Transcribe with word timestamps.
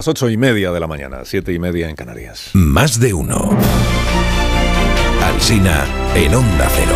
Las 0.00 0.08
ocho 0.08 0.30
y 0.30 0.38
media 0.38 0.72
de 0.72 0.80
la 0.80 0.86
mañana, 0.86 1.26
siete 1.26 1.52
y 1.52 1.58
media 1.58 1.90
en 1.90 1.94
Canarias. 1.94 2.48
Más 2.54 2.98
de 3.00 3.12
uno. 3.12 3.50
Alsina 5.22 5.84
en 6.14 6.34
Onda 6.34 6.66
Cero. 6.74 6.94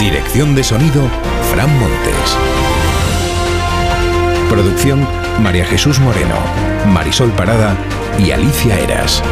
Dirección 0.00 0.54
de 0.54 0.64
sonido, 0.64 1.02
Fran 1.52 1.68
Montes. 1.78 2.38
Producción, 4.48 5.06
María 5.42 5.66
Jesús 5.66 6.00
Moreno, 6.00 6.36
Marisol 6.86 7.30
Parada 7.32 7.76
y 8.18 8.30
Alicia 8.30 8.80
Eras. 8.80 9.22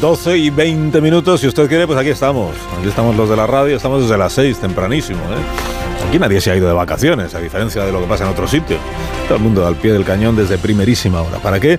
12 0.00 0.36
y 0.36 0.50
20 0.50 1.00
minutos, 1.00 1.40
si 1.40 1.46
usted 1.46 1.68
quiere, 1.68 1.86
pues 1.86 1.98
aquí 1.98 2.10
estamos. 2.10 2.54
Aquí 2.78 2.88
estamos 2.88 3.16
los 3.16 3.30
de 3.30 3.36
la 3.36 3.46
radio, 3.46 3.76
estamos 3.76 4.02
desde 4.02 4.18
las 4.18 4.32
6, 4.34 4.58
tempranísimo. 4.58 5.20
¿eh? 5.20 6.06
Aquí 6.06 6.18
nadie 6.18 6.40
se 6.40 6.50
ha 6.50 6.56
ido 6.56 6.68
de 6.68 6.74
vacaciones, 6.74 7.34
a 7.34 7.40
diferencia 7.40 7.82
de 7.82 7.92
lo 7.92 8.00
que 8.00 8.06
pasa 8.06 8.24
en 8.24 8.30
otros 8.30 8.50
sitios. 8.50 8.78
Todo 9.26 9.38
el 9.38 9.42
mundo 9.42 9.66
al 9.66 9.76
pie 9.76 9.92
del 9.92 10.04
cañón 10.04 10.36
desde 10.36 10.58
primerísima 10.58 11.22
hora. 11.22 11.38
¿Para 11.38 11.60
qué? 11.60 11.78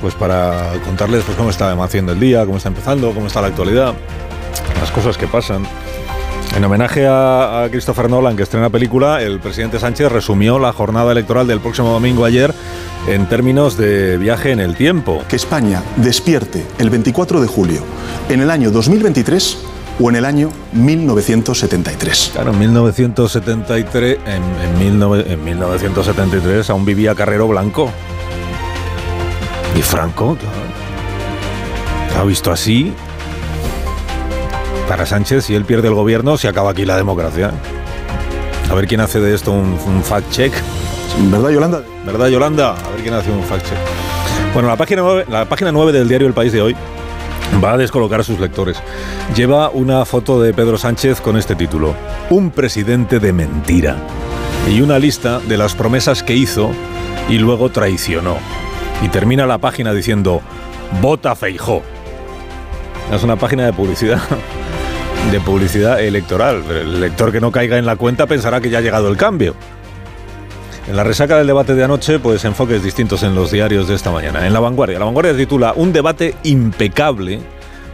Pues 0.00 0.14
para 0.14 0.72
contarles 0.84 1.24
pues, 1.24 1.36
cómo 1.36 1.50
está 1.50 1.72
haciendo 1.82 2.12
el 2.12 2.20
día, 2.20 2.46
cómo 2.46 2.58
está 2.58 2.68
empezando, 2.68 3.12
cómo 3.12 3.26
está 3.26 3.40
la 3.40 3.48
actualidad, 3.48 3.94
las 4.80 4.90
cosas 4.92 5.18
que 5.18 5.26
pasan. 5.26 5.66
En 6.56 6.64
homenaje 6.64 7.06
a, 7.06 7.62
a, 7.62 7.68
Christopher 7.70 8.10
Nolan, 8.10 8.36
que 8.36 8.42
estrena 8.42 8.70
película, 8.70 9.22
el 9.22 9.38
presidente 9.38 9.78
Sánchez 9.78 10.10
resumió 10.10 10.58
la 10.58 10.72
jornada 10.72 11.12
electoral 11.12 11.46
del 11.46 11.60
próximo 11.60 11.90
domingo 11.90 12.24
ayer 12.24 12.52
en 13.06 13.26
términos 13.26 13.76
de 13.76 14.18
viaje 14.18 14.52
en 14.52 14.60
el 14.60 14.74
tiempo. 14.74 15.22
Que 15.28 15.36
España 15.36 15.82
despierte 15.96 16.66
el 16.78 16.90
24 16.90 17.40
de 17.40 17.46
julio 17.46 17.82
en 18.28 18.40
el 18.40 18.50
año 18.50 18.70
2023 18.70 19.58
o 20.00 20.10
en 20.10 20.16
el 20.16 20.24
año 20.24 20.50
1973. 20.72 22.30
Claro, 22.34 22.52
en 22.52 22.58
1973, 22.58 24.18
en, 24.26 24.42
en, 24.82 24.98
mil, 24.98 25.02
en 25.26 25.44
1973 25.44 26.70
aún 26.70 26.84
vivía 26.84 27.14
Carrero 27.14 27.48
Blanco. 27.48 27.90
Y 29.76 29.82
Franco. 29.82 30.36
Ha 32.18 32.24
visto 32.24 32.50
así. 32.50 32.92
Para 34.88 35.04
Sánchez, 35.04 35.44
si 35.44 35.54
él 35.54 35.64
pierde 35.64 35.88
el 35.88 35.94
gobierno, 35.94 36.38
se 36.38 36.48
acaba 36.48 36.70
aquí 36.70 36.84
la 36.84 36.96
democracia. 36.96 37.52
A 38.70 38.74
ver 38.74 38.86
quién 38.86 39.00
hace 39.00 39.20
de 39.20 39.34
esto 39.34 39.52
un, 39.52 39.78
un 39.86 40.02
fact-check. 40.02 40.52
¿Verdad, 41.30 41.50
Yolanda? 41.50 41.82
¿Verdad, 42.06 42.28
Yolanda? 42.28 42.70
A 42.70 42.90
ver 42.90 43.02
quién 43.02 43.14
hace 43.14 43.30
un 43.30 43.42
fact-check. 43.42 43.78
Bueno, 44.54 44.68
la 44.68 44.76
página, 44.76 45.02
9, 45.02 45.26
la 45.28 45.44
página 45.46 45.72
9 45.72 45.92
del 45.92 46.08
diario 46.08 46.26
El 46.26 46.34
País 46.34 46.52
de 46.52 46.62
hoy 46.62 46.76
va 47.62 47.72
a 47.72 47.76
descolocar 47.76 48.20
a 48.20 48.24
sus 48.24 48.40
lectores. 48.40 48.82
Lleva 49.34 49.70
una 49.70 50.04
foto 50.04 50.40
de 50.40 50.54
Pedro 50.54 50.78
Sánchez 50.78 51.20
con 51.20 51.36
este 51.36 51.54
título, 51.54 51.94
Un 52.30 52.50
presidente 52.50 53.18
de 53.18 53.32
mentira, 53.32 53.96
y 54.70 54.80
una 54.80 54.98
lista 54.98 55.40
de 55.40 55.56
las 55.56 55.74
promesas 55.74 56.22
que 56.22 56.34
hizo 56.34 56.70
y 57.28 57.38
luego 57.38 57.70
traicionó. 57.70 58.36
Y 59.02 59.08
termina 59.08 59.46
la 59.46 59.58
página 59.58 59.92
diciendo, 59.92 60.40
vota 61.00 61.34
Feijó. 61.34 61.82
Es 63.12 63.22
una 63.22 63.36
página 63.36 63.64
de 63.64 63.72
publicidad, 63.72 64.20
de 65.30 65.40
publicidad 65.40 66.00
electoral. 66.00 66.62
El 66.70 67.00
lector 67.00 67.32
que 67.32 67.40
no 67.40 67.52
caiga 67.52 67.78
en 67.78 67.86
la 67.86 67.96
cuenta 67.96 68.26
pensará 68.26 68.60
que 68.60 68.70
ya 68.70 68.78
ha 68.78 68.80
llegado 68.80 69.08
el 69.08 69.16
cambio. 69.16 69.54
En 70.88 70.96
la 70.96 71.04
resaca 71.04 71.36
del 71.36 71.46
debate 71.46 71.74
de 71.74 71.84
anoche, 71.84 72.18
pues 72.18 72.44
enfoques 72.46 72.82
distintos 72.82 73.22
en 73.22 73.34
los 73.34 73.50
diarios 73.50 73.88
de 73.88 73.94
esta 73.94 74.10
mañana. 74.10 74.46
En 74.46 74.54
La 74.54 74.60
Vanguardia, 74.60 74.98
La 74.98 75.04
Vanguardia 75.04 75.36
titula 75.36 75.74
Un 75.76 75.92
debate 75.92 76.34
impecable 76.44 77.40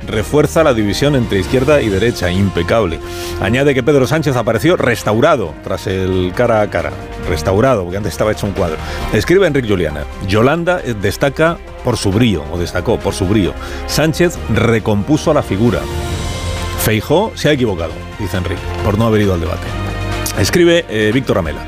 refuerza 0.07 0.63
la 0.63 0.75
división 0.75 1.17
entre 1.17 1.39
izquierda 1.39 1.81
y 1.81 1.89
derecha, 1.89 2.31
impecable. 2.31 3.01
Añade 3.41 3.75
que 3.75 3.83
Pedro 3.83 4.07
Sánchez 4.07 4.37
apareció 4.37 4.77
restaurado 4.77 5.55
tras 5.63 5.87
el 5.87 6.33
cara 6.35 6.61
a 6.61 6.71
cara. 6.71 6.93
Restaurado, 7.29 7.83
porque 7.83 7.97
antes 7.97 8.13
estaba 8.13 8.33
hecho 8.33 8.47
un 8.47 8.53
cuadro. 8.53 8.77
Escribe 9.13 9.47
Enrique 9.47 9.69
Juliana. 9.69 10.05
Yolanda 10.29 10.79
destaca 10.79 11.59
por 11.83 11.97
su 11.97 12.13
brío, 12.13 12.45
o 12.53 12.59
destacó 12.59 12.99
por 12.99 13.15
su 13.15 13.27
brío. 13.27 13.53
Sánchez 13.87 14.39
recompuso 14.55 15.33
la 15.35 15.43
figura. 15.43 15.81
Feijó 16.85 17.33
se 17.35 17.49
ha 17.49 17.53
equivocado, 17.53 17.93
dice 18.19 18.37
Enrique, 18.37 18.61
por 18.85 18.99
no 18.99 19.07
haber 19.07 19.23
ido 19.23 19.33
al 19.33 19.41
debate. 19.41 19.67
Escribe 20.39 20.85
eh, 20.91 21.13
Víctor 21.15 21.39
Amela. 21.39 21.65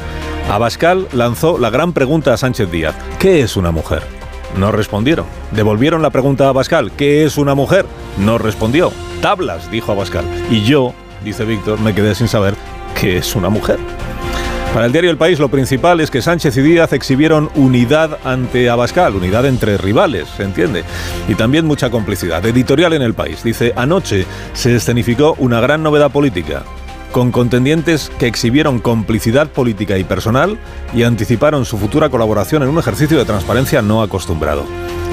Abascal 0.50 1.08
lanzó 1.14 1.56
la 1.56 1.70
gran 1.70 1.94
pregunta 1.94 2.34
a 2.34 2.36
Sánchez 2.36 2.70
Díaz. 2.70 2.94
¿Qué 3.18 3.40
es 3.40 3.56
una 3.56 3.70
mujer? 3.70 4.02
No 4.58 4.72
respondieron. 4.72 5.24
Devolvieron 5.52 6.02
la 6.02 6.10
pregunta 6.10 6.44
a 6.44 6.48
Abascal. 6.50 6.92
¿Qué 6.92 7.24
es 7.24 7.38
una 7.38 7.54
mujer? 7.54 7.86
No 8.18 8.36
respondió. 8.36 8.92
Tablas, 9.22 9.70
dijo 9.70 9.92
Abascal. 9.92 10.26
Y 10.50 10.64
yo, 10.64 10.92
dice 11.24 11.46
Víctor, 11.46 11.80
me 11.80 11.94
quedé 11.94 12.14
sin 12.14 12.28
saber 12.28 12.54
qué 13.00 13.16
es 13.16 13.34
una 13.34 13.48
mujer. 13.48 13.78
Para 14.76 14.84
el 14.84 14.92
diario 14.92 15.10
El 15.10 15.16
País 15.16 15.38
lo 15.38 15.48
principal 15.48 16.00
es 16.00 16.10
que 16.10 16.20
Sánchez 16.20 16.54
y 16.58 16.60
Díaz 16.60 16.92
exhibieron 16.92 17.48
unidad 17.54 18.18
ante 18.24 18.68
Abascal, 18.68 19.16
unidad 19.16 19.46
entre 19.46 19.78
rivales, 19.78 20.28
¿se 20.36 20.42
entiende? 20.42 20.84
Y 21.28 21.34
también 21.34 21.64
mucha 21.64 21.88
complicidad. 21.88 22.44
Editorial 22.44 22.92
en 22.92 23.00
El 23.00 23.14
País 23.14 23.42
dice, 23.42 23.72
anoche 23.74 24.26
se 24.52 24.76
escenificó 24.76 25.34
una 25.38 25.60
gran 25.62 25.82
novedad 25.82 26.10
política 26.10 26.62
con 27.10 27.32
contendientes 27.32 28.12
que 28.18 28.26
exhibieron 28.26 28.78
complicidad 28.78 29.48
política 29.48 29.96
y 29.96 30.04
personal 30.04 30.58
y 30.92 31.04
anticiparon 31.04 31.64
su 31.64 31.78
futura 31.78 32.10
colaboración 32.10 32.62
en 32.62 32.68
un 32.68 32.78
ejercicio 32.78 33.16
de 33.16 33.24
transparencia 33.24 33.80
no 33.80 34.02
acostumbrado. 34.02 34.66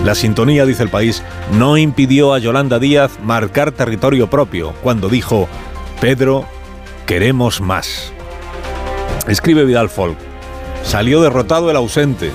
La 0.03 0.13
sintonía, 0.13 0.66
dice 0.66 0.84
el 0.84 0.90
país, 0.90 1.24
no 1.53 1.78
impidió 1.78 2.34
a 2.34 2.40
Yolanda 2.40 2.80
Díaz 2.80 3.18
marcar 3.24 3.72
territorio 3.72 4.30
propio 4.30 4.74
cuando 4.84 5.07
dijo, 5.07 5.47
Pedro, 6.01 6.44
queremos 7.06 7.62
más. 7.62 8.12
Escribe 9.28 9.64
Vidal 9.64 9.90
Folk, 9.90 10.18
salió 10.84 11.22
derrotado 11.22 11.70
el 11.72 11.78
ausente. 11.78 12.32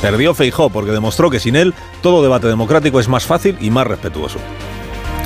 Perdió 0.00 0.32
Feijó 0.34 0.70
porque 0.70 0.92
demostró 0.92 1.28
que 1.28 1.40
sin 1.40 1.56
él 1.56 1.74
todo 2.02 2.22
debate 2.22 2.46
democrático 2.46 3.00
es 3.00 3.08
más 3.08 3.26
fácil 3.26 3.56
y 3.60 3.70
más 3.70 3.86
respetuoso. 3.86 4.38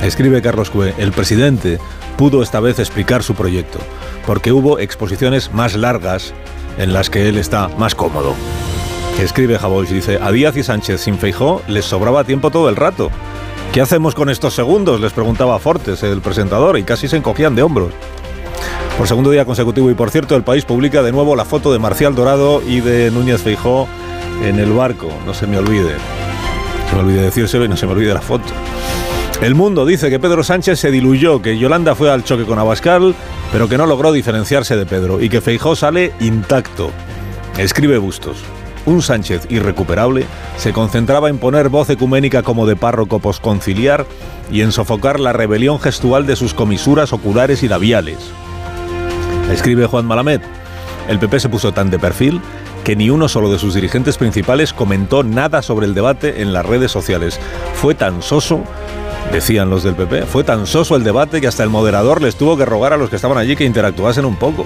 Escribe 0.01 0.41
Carlos 0.41 0.69
Cue, 0.69 0.93
el 0.97 1.11
presidente 1.11 1.79
pudo 2.17 2.41
esta 2.43 2.59
vez 2.59 2.79
explicar 2.79 3.23
su 3.23 3.35
proyecto, 3.35 3.79
porque 4.25 4.51
hubo 4.51 4.79
exposiciones 4.79 5.53
más 5.53 5.75
largas 5.75 6.33
en 6.77 6.91
las 6.91 7.09
que 7.09 7.29
él 7.29 7.37
está 7.37 7.69
más 7.77 7.95
cómodo. 7.95 8.33
Escribe 9.19 9.57
Javois, 9.57 9.89
dice, 9.89 10.19
a 10.21 10.31
Díaz 10.31 10.57
y 10.57 10.63
Sánchez 10.63 11.01
sin 11.01 11.17
Feijó 11.17 11.61
les 11.67 11.85
sobraba 11.85 12.25
tiempo 12.25 12.51
todo 12.51 12.67
el 12.67 12.75
rato. 12.75 13.11
¿Qué 13.71 13.81
hacemos 13.81 14.15
con 14.15 14.29
estos 14.29 14.53
segundos? 14.53 14.99
les 14.99 15.13
preguntaba 15.13 15.59
Fortes, 15.59 16.03
el 16.03 16.21
presentador, 16.21 16.77
y 16.77 16.83
casi 16.83 17.07
se 17.07 17.17
encogían 17.17 17.55
de 17.55 17.63
hombros. 17.63 17.93
Por 18.97 19.09
segundo 19.09 19.29
día 19.29 19.43
consecutivo 19.43 19.91
y 19.91 19.93
por 19.93 20.09
cierto, 20.09 20.37
el 20.37 20.43
país 20.43 20.63
publica 20.63 21.03
de 21.03 21.11
nuevo 21.11 21.35
la 21.35 21.43
foto 21.43 21.73
de 21.73 21.79
Marcial 21.79 22.15
Dorado 22.15 22.61
y 22.65 22.79
de 22.79 23.11
Núñez 23.11 23.41
Feijó 23.41 23.87
en 24.43 24.57
el 24.57 24.71
barco, 24.71 25.09
no 25.25 25.33
se 25.33 25.47
me 25.47 25.57
olvide. 25.57 25.95
Se 26.89 26.95
me 26.95 27.01
olvide 27.01 27.21
decírselo 27.23 27.65
y 27.65 27.67
no 27.67 27.75
se 27.75 27.85
me 27.85 27.91
olvide 27.91 28.13
la 28.13 28.21
foto. 28.21 28.45
El 29.41 29.53
Mundo 29.53 29.85
dice 29.85 30.09
que 30.09 30.17
Pedro 30.17 30.45
Sánchez 30.45 30.79
se 30.79 30.91
diluyó, 30.91 31.41
que 31.41 31.57
Yolanda 31.57 31.93
fue 31.93 32.09
al 32.09 32.23
choque 32.23 32.45
con 32.45 32.57
Abascal, 32.57 33.13
pero 33.51 33.67
que 33.67 33.77
no 33.77 33.85
logró 33.85 34.13
diferenciarse 34.13 34.77
de 34.77 34.85
Pedro 34.85 35.21
y 35.21 35.27
que 35.27 35.41
Feijó 35.41 35.75
sale 35.75 36.13
intacto. 36.21 36.89
Escribe 37.57 37.97
Bustos. 37.97 38.37
Un 38.85 39.01
Sánchez 39.01 39.47
irrecuperable 39.49 40.25
se 40.57 40.71
concentraba 40.71 41.29
en 41.29 41.37
poner 41.37 41.67
voz 41.67 41.89
ecuménica 41.89 42.43
como 42.43 42.65
de 42.65 42.77
párroco 42.77 43.19
posconciliar 43.19 44.05
y 44.49 44.61
en 44.61 44.71
sofocar 44.71 45.19
la 45.19 45.33
rebelión 45.33 45.81
gestual 45.81 46.25
de 46.25 46.37
sus 46.37 46.53
comisuras 46.53 47.11
oculares 47.11 47.61
y 47.61 47.67
labiales. 47.67 48.31
Escribe 49.51 49.85
Juan 49.85 50.05
Malamed. 50.05 50.41
El 51.07 51.19
PP 51.19 51.39
se 51.39 51.49
puso 51.49 51.71
tan 51.71 51.89
de 51.89 51.99
perfil 51.99 52.41
que 52.83 52.95
ni 52.95 53.09
uno 53.09 53.27
solo 53.27 53.51
de 53.51 53.59
sus 53.59 53.73
dirigentes 53.73 54.17
principales 54.17 54.73
comentó 54.73 55.23
nada 55.23 55.61
sobre 55.61 55.85
el 55.85 55.93
debate 55.93 56.41
en 56.41 56.53
las 56.53 56.65
redes 56.65 56.91
sociales. 56.91 57.39
Fue 57.73 57.95
tan 57.95 58.21
soso 58.21 58.63
decían 59.31 59.69
los 59.69 59.83
del 59.83 59.95
PP. 59.95 60.23
Fue 60.23 60.43
tan 60.43 60.67
soso 60.67 60.95
el 60.95 61.03
debate 61.03 61.41
que 61.41 61.47
hasta 61.47 61.63
el 61.63 61.69
moderador 61.69 62.21
les 62.21 62.35
tuvo 62.35 62.57
que 62.57 62.65
rogar 62.65 62.93
a 62.93 62.97
los 62.97 63.09
que 63.09 63.15
estaban 63.15 63.37
allí 63.37 63.55
que 63.55 63.65
interactuasen 63.65 64.25
un 64.25 64.35
poco. 64.35 64.65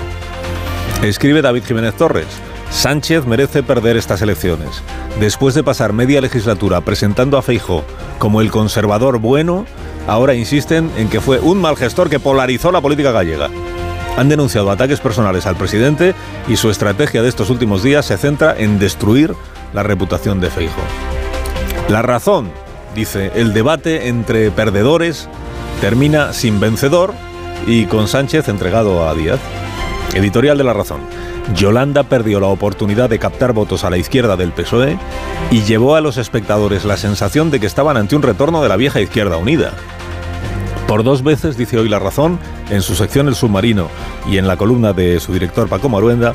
Escribe 1.03 1.41
David 1.41 1.63
Jiménez 1.65 1.95
Torres. 1.95 2.27
Sánchez 2.69 3.25
merece 3.25 3.63
perder 3.63 3.97
estas 3.97 4.21
elecciones. 4.21 4.83
Después 5.19 5.55
de 5.55 5.63
pasar 5.63 5.91
media 5.91 6.21
legislatura 6.21 6.81
presentando 6.81 7.37
a 7.37 7.41
Feijó 7.41 7.83
como 8.19 8.41
el 8.41 8.51
conservador 8.51 9.17
bueno, 9.17 9.65
ahora 10.07 10.35
insisten 10.35 10.91
en 10.97 11.09
que 11.09 11.21
fue 11.21 11.39
un 11.39 11.59
mal 11.59 11.75
gestor 11.75 12.09
que 12.09 12.19
polarizó 12.19 12.71
la 12.71 12.81
política 12.81 13.11
gallega. 13.11 13.49
Han 14.17 14.29
denunciado 14.29 14.71
ataques 14.71 14.99
personales 14.99 15.45
al 15.45 15.55
presidente 15.55 16.13
y 16.47 16.57
su 16.57 16.69
estrategia 16.69 17.21
de 17.21 17.29
estos 17.29 17.49
últimos 17.49 17.83
días 17.83 18.05
se 18.05 18.17
centra 18.17 18.55
en 18.57 18.79
destruir 18.79 19.33
la 19.73 19.83
reputación 19.83 20.39
de 20.39 20.49
Feijó. 20.49 20.81
La 21.87 22.01
razón 22.01 22.51
dice, 22.95 23.31
el 23.35 23.53
debate 23.53 24.07
entre 24.07 24.51
perdedores 24.51 25.29
termina 25.81 26.33
sin 26.33 26.59
vencedor 26.59 27.13
y 27.65 27.85
con 27.85 28.07
Sánchez 28.07 28.47
entregado 28.47 29.07
a 29.07 29.13
Díaz. 29.15 29.39
Editorial 30.13 30.57
de 30.57 30.63
La 30.63 30.73
Razón. 30.73 31.01
Yolanda 31.55 32.03
perdió 32.03 32.39
la 32.39 32.47
oportunidad 32.47 33.09
de 33.09 33.19
captar 33.19 33.53
votos 33.53 33.83
a 33.83 33.89
la 33.89 33.97
izquierda 33.97 34.35
del 34.35 34.51
PSOE 34.51 34.97
y 35.51 35.63
llevó 35.63 35.95
a 35.95 36.01
los 36.01 36.17
espectadores 36.17 36.85
la 36.85 36.97
sensación 36.97 37.49
de 37.49 37.59
que 37.59 37.65
estaban 37.67 37.97
ante 37.97 38.15
un 38.15 38.21
retorno 38.21 38.61
de 38.61 38.69
la 38.69 38.75
vieja 38.75 39.01
izquierda 39.01 39.37
unida. 39.37 39.73
Por 40.89 41.03
dos 41.03 41.21
veces, 41.21 41.55
dice 41.55 41.77
hoy 41.77 41.87
La 41.87 41.99
Razón, 41.99 42.39
en 42.71 42.81
su 42.81 42.95
sección 42.95 43.27
El 43.27 43.35
Submarino 43.35 43.89
y 44.27 44.39
en 44.39 44.47
la 44.47 44.57
columna 44.57 44.91
de 44.91 45.19
su 45.19 45.31
director 45.31 45.69
Paco 45.69 45.87
Maruenda, 45.87 46.33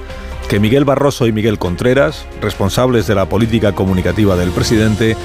que 0.49 0.61
Miguel 0.61 0.85
Barroso 0.85 1.27
y 1.27 1.33
Miguel 1.33 1.59
Contreras, 1.59 2.25
responsables 2.41 3.09
de 3.09 3.17
la 3.17 3.29
política 3.29 3.73
comunicativa 3.73 4.37
del 4.37 4.53
presidente, 4.53 5.17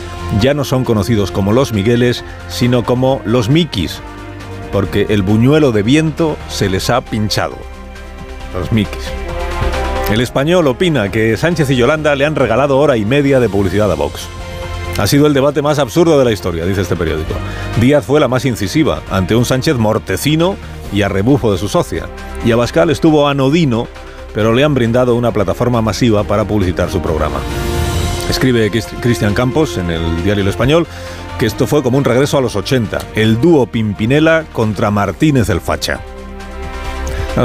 ya 0.42 0.56
no 0.56 0.64
son 0.64 0.84
conocidos 0.84 1.30
como 1.30 1.54
los 1.54 1.74
Migueles, 1.74 2.24
sino 2.48 2.84
como 2.84 3.22
los 3.24 3.50
Mikis, 3.50 4.02
porque 4.72 5.06
el 5.10 5.22
buñuelo 5.22 5.72
de 5.72 5.84
viento 5.84 6.36
se 6.48 6.68
les 6.68 6.90
ha 6.90 7.02
pinchado. 7.02 7.56
Los 8.56 8.72
Mikis. 8.72 9.12
El 10.12 10.22
español 10.22 10.66
opina 10.66 11.12
que 11.12 11.38
Sánchez 11.38 11.70
y 11.70 11.75
Yolanda 11.75 12.16
le 12.16 12.25
han 12.25 12.36
regalado 12.36 12.80
hora 12.80 12.98
y 12.98 13.06
media 13.06 13.40
de 13.40 13.48
publicidad 13.48 13.92
a 13.92 13.96
Vox. 13.96 14.28
Ha 15.00 15.07
sido 15.07 15.28
el 15.28 15.34
debate 15.34 15.62
más 15.62 15.80
absurdo 15.80 16.19
de 16.19 16.25
la 16.25 16.34
historia, 16.34 16.66
dice 16.66 16.81
este 16.81 16.98
periódico. 16.98 17.34
Díaz 17.80 18.06
fue 18.06 18.19
la 18.19 18.28
más 18.28 18.44
incisiva, 18.44 19.01
ante 19.10 19.34
un 19.34 19.46
Sánchez 19.46 19.78
mortecino 19.78 20.57
y 20.92 21.04
a 21.04 21.07
rebufo 21.07 21.54
de 21.54 21.57
su 21.57 21.69
socia. 21.69 22.10
Y 22.46 22.51
Abascal 22.51 22.90
estuvo 22.90 23.30
anodino, 23.30 23.88
pero 24.34 24.54
le 24.54 24.66
han 24.66 24.74
brindado 24.74 25.16
una 25.16 25.31
plataforma 25.31 25.81
masiva 25.81 26.25
para 26.25 26.44
publicitar 26.44 26.92
su 26.92 27.01
programa. 27.01 27.40
Escribe 28.30 28.69
Cristian 28.69 29.34
Campos 29.34 29.78
en 29.78 29.90
el 29.90 30.22
diario 30.22 30.44
El 30.44 30.50
Español 30.50 30.86
que 31.40 31.46
esto 31.46 31.66
fue 31.66 31.81
como 31.81 31.98
un 31.98 32.04
regreso 32.04 32.38
a 32.38 32.42
los 32.42 32.57
80, 32.57 33.00
el 33.16 33.40
dúo 33.40 33.68
Pimpinela 33.68 34.44
contra 34.51 34.92
Martínez 34.92 35.48
el 35.48 35.62
Facha. 35.62 36.01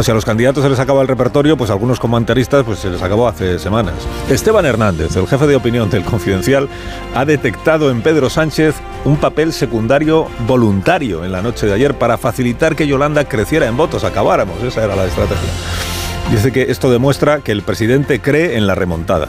Si 0.02 0.11
a 0.11 0.14
los 0.14 0.25
candidatos 0.25 0.64
se 0.64 0.69
les 0.69 0.81
acaba 0.81 1.02
el 1.02 1.08
repertorio, 1.08 1.56
pues 1.56 1.70
a 1.70 1.75
algunos 1.75 2.00
comentaristas 2.00 2.64
pues 2.64 2.81
se 2.81 2.91
les 2.91 3.00
acabó 3.00 3.29
hace 3.29 3.61
semanas. 3.61 3.94
Esteban 4.29 4.67
Hernández, 4.67 5.14
el 5.17 5.29
jefe 5.29 5.46
de 5.46 5.55
opinión 5.55 5.88
del 5.88 6.02
Confidencial, 6.02 6.69
ha 7.14 7.25
detectado 7.25 7.91
en 7.91 8.02
Pedro 8.02 8.29
Sánchez 8.29 8.75
un 9.05 9.17
papel 9.17 9.52
secundario 9.52 10.26
voluntario 10.49 11.25
en 11.25 11.31
la 11.31 11.43
noche 11.43 11.67
de 11.67 11.75
ayer 11.75 11.94
para 11.94 12.19
facilitar 12.19 12.75
que 12.75 12.88
Yolanda 12.88 13.25
creciera 13.25 13.67
en 13.67 13.76
votos, 13.76 14.02
acabáramos, 14.02 14.61
esa 14.64 14.82
era 14.82 14.96
la 14.96 15.05
estrategia. 15.05 15.49
Dice 16.31 16.50
que 16.50 16.62
esto 16.73 16.91
demuestra 16.91 17.38
que 17.38 17.52
el 17.52 17.62
presidente 17.62 18.20
cree 18.20 18.56
en 18.56 18.67
la 18.67 18.75
remontada, 18.75 19.29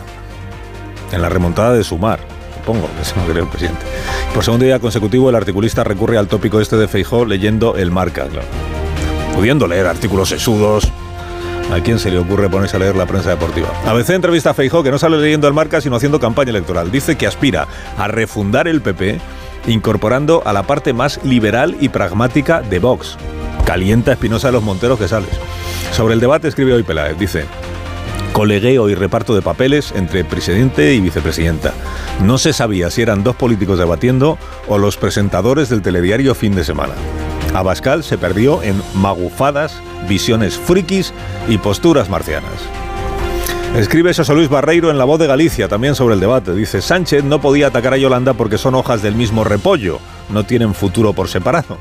en 1.12 1.22
la 1.22 1.30
remontada 1.30 1.74
de 1.74 1.84
sumar, 1.84 2.20
supongo, 2.58 2.90
que 2.96 3.04
eso 3.04 3.14
no 3.18 3.26
cree 3.26 3.44
el 3.44 3.50
presidente. 3.50 3.86
Por 4.34 4.44
segundo 4.44 4.66
día 4.66 4.80
consecutivo, 4.80 5.30
el 5.30 5.36
articulista 5.36 5.84
recurre 5.84 6.18
al 6.18 6.28
tópico 6.28 6.60
este 6.60 6.76
de 6.76 6.88
Feijó 6.88 7.24
leyendo 7.24 7.76
el 7.76 7.92
marca, 7.92 8.28
pudiendo 9.36 9.68
leer 9.68 9.86
artículos 9.86 10.30
sesudos. 10.30 10.92
¿A 11.72 11.80
quién 11.82 12.00
se 12.00 12.12
le 12.12 12.20
ocurre 12.20 12.50
ponerse 12.50 12.78
a 12.78 12.80
leer 12.80 12.96
la 12.96 13.06
prensa 13.06 13.32
deportiva? 13.32 13.68
ABC 13.86 14.12
entrevista 14.12 14.52
a 14.52 14.54
Feijó, 14.54 14.84
que 14.84 14.92
no 14.92 15.00
sale 15.00 15.18
leyendo 15.18 15.48
el 15.48 15.54
marca, 15.54 15.82
sino 15.82 15.96
haciendo 15.96 16.20
campaña 16.20 16.52
electoral. 16.52 16.92
Dice 16.92 17.16
que 17.16 17.28
aspira 17.28 17.68
a 17.98 18.08
refundar 18.08 18.68
el 18.68 18.82
PP, 18.82 19.20
incorporando 19.68 20.44
a 20.46 20.54
la 20.54 20.64
parte 20.64 20.94
más 20.94 21.20
liberal 21.24 21.76
y 21.80 21.90
pragmática 21.90 22.62
de 22.62 22.80
Vox. 22.80 23.18
Calienta 23.66 24.12
Espinosa 24.12 24.48
de 24.48 24.54
los 24.54 24.64
Monteros 24.64 25.00
que 25.00 25.08
sales. 25.08 25.32
Sobre 25.92 26.14
el 26.14 26.20
debate 26.20 26.48
escribe 26.48 26.74
hoy 26.74 26.84
Peláez, 26.84 27.18
dice 27.18 27.46
colegueo 28.36 28.90
y 28.90 28.96
reparto 28.96 29.34
de 29.34 29.42
papeles 29.42 29.94
entre 29.96 30.26
presidente 30.26 30.94
y 30.94 31.00
vicepresidenta. 31.00 31.74
No 32.22 32.38
se 32.38 32.52
sabía 32.52 32.90
si 32.90 33.02
eran 33.02 33.24
dos 33.24 33.38
políticos 33.38 33.80
debatiendo 33.80 34.38
o 34.68 34.78
los 34.78 34.98
presentadores 34.98 35.70
del 35.70 35.82
telediario 35.82 36.36
fin 36.36 36.54
de 36.54 36.66
semana. 36.66 36.96
Abascal 37.56 38.04
se 38.04 38.18
perdió 38.18 38.62
en 38.64 38.82
magufadas, 38.96 39.82
visiones 40.10 40.58
frikis 40.58 41.14
y 41.48 41.58
posturas 41.58 42.10
marcianas. 42.10 42.52
Escribe 43.78 44.14
José 44.14 44.34
Luis 44.34 44.50
Barreiro 44.50 44.90
en 44.90 44.98
La 44.98 45.06
Voz 45.06 45.20
de 45.20 45.28
Galicia 45.28 45.68
también 45.68 45.96
sobre 45.96 46.16
el 46.16 46.20
debate. 46.20 46.54
Dice, 46.54 46.82
Sánchez 46.82 47.24
no 47.24 47.42
podía 47.42 47.68
atacar 47.68 47.94
a 47.94 47.98
Yolanda 47.98 48.34
porque 48.34 48.58
son 48.58 48.76
hojas 48.76 49.02
del 49.02 49.16
mismo 49.16 49.44
repollo, 49.44 50.00
no 50.30 50.46
tienen 50.46 50.74
futuro 50.74 51.14
por 51.14 51.28
separado. 51.30 51.78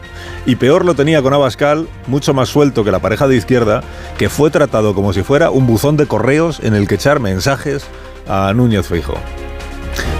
Y 0.46 0.56
peor 0.56 0.84
lo 0.84 0.94
tenía 0.94 1.22
con 1.22 1.34
Abascal, 1.34 1.88
mucho 2.06 2.34
más 2.34 2.48
suelto 2.48 2.84
que 2.84 2.92
la 2.92 3.00
pareja 3.00 3.28
de 3.28 3.36
izquierda, 3.36 3.82
que 4.16 4.28
fue 4.28 4.50
tratado 4.50 4.94
como 4.94 5.12
si 5.12 5.22
fuera 5.22 5.50
un 5.50 5.66
buzón 5.66 5.96
de 5.96 6.06
correos 6.06 6.60
en 6.62 6.74
el 6.74 6.86
que 6.88 6.96
echar 6.96 7.20
mensajes 7.20 7.84
a 8.28 8.52
Núñez 8.54 8.86
Feijóo. 8.86 9.18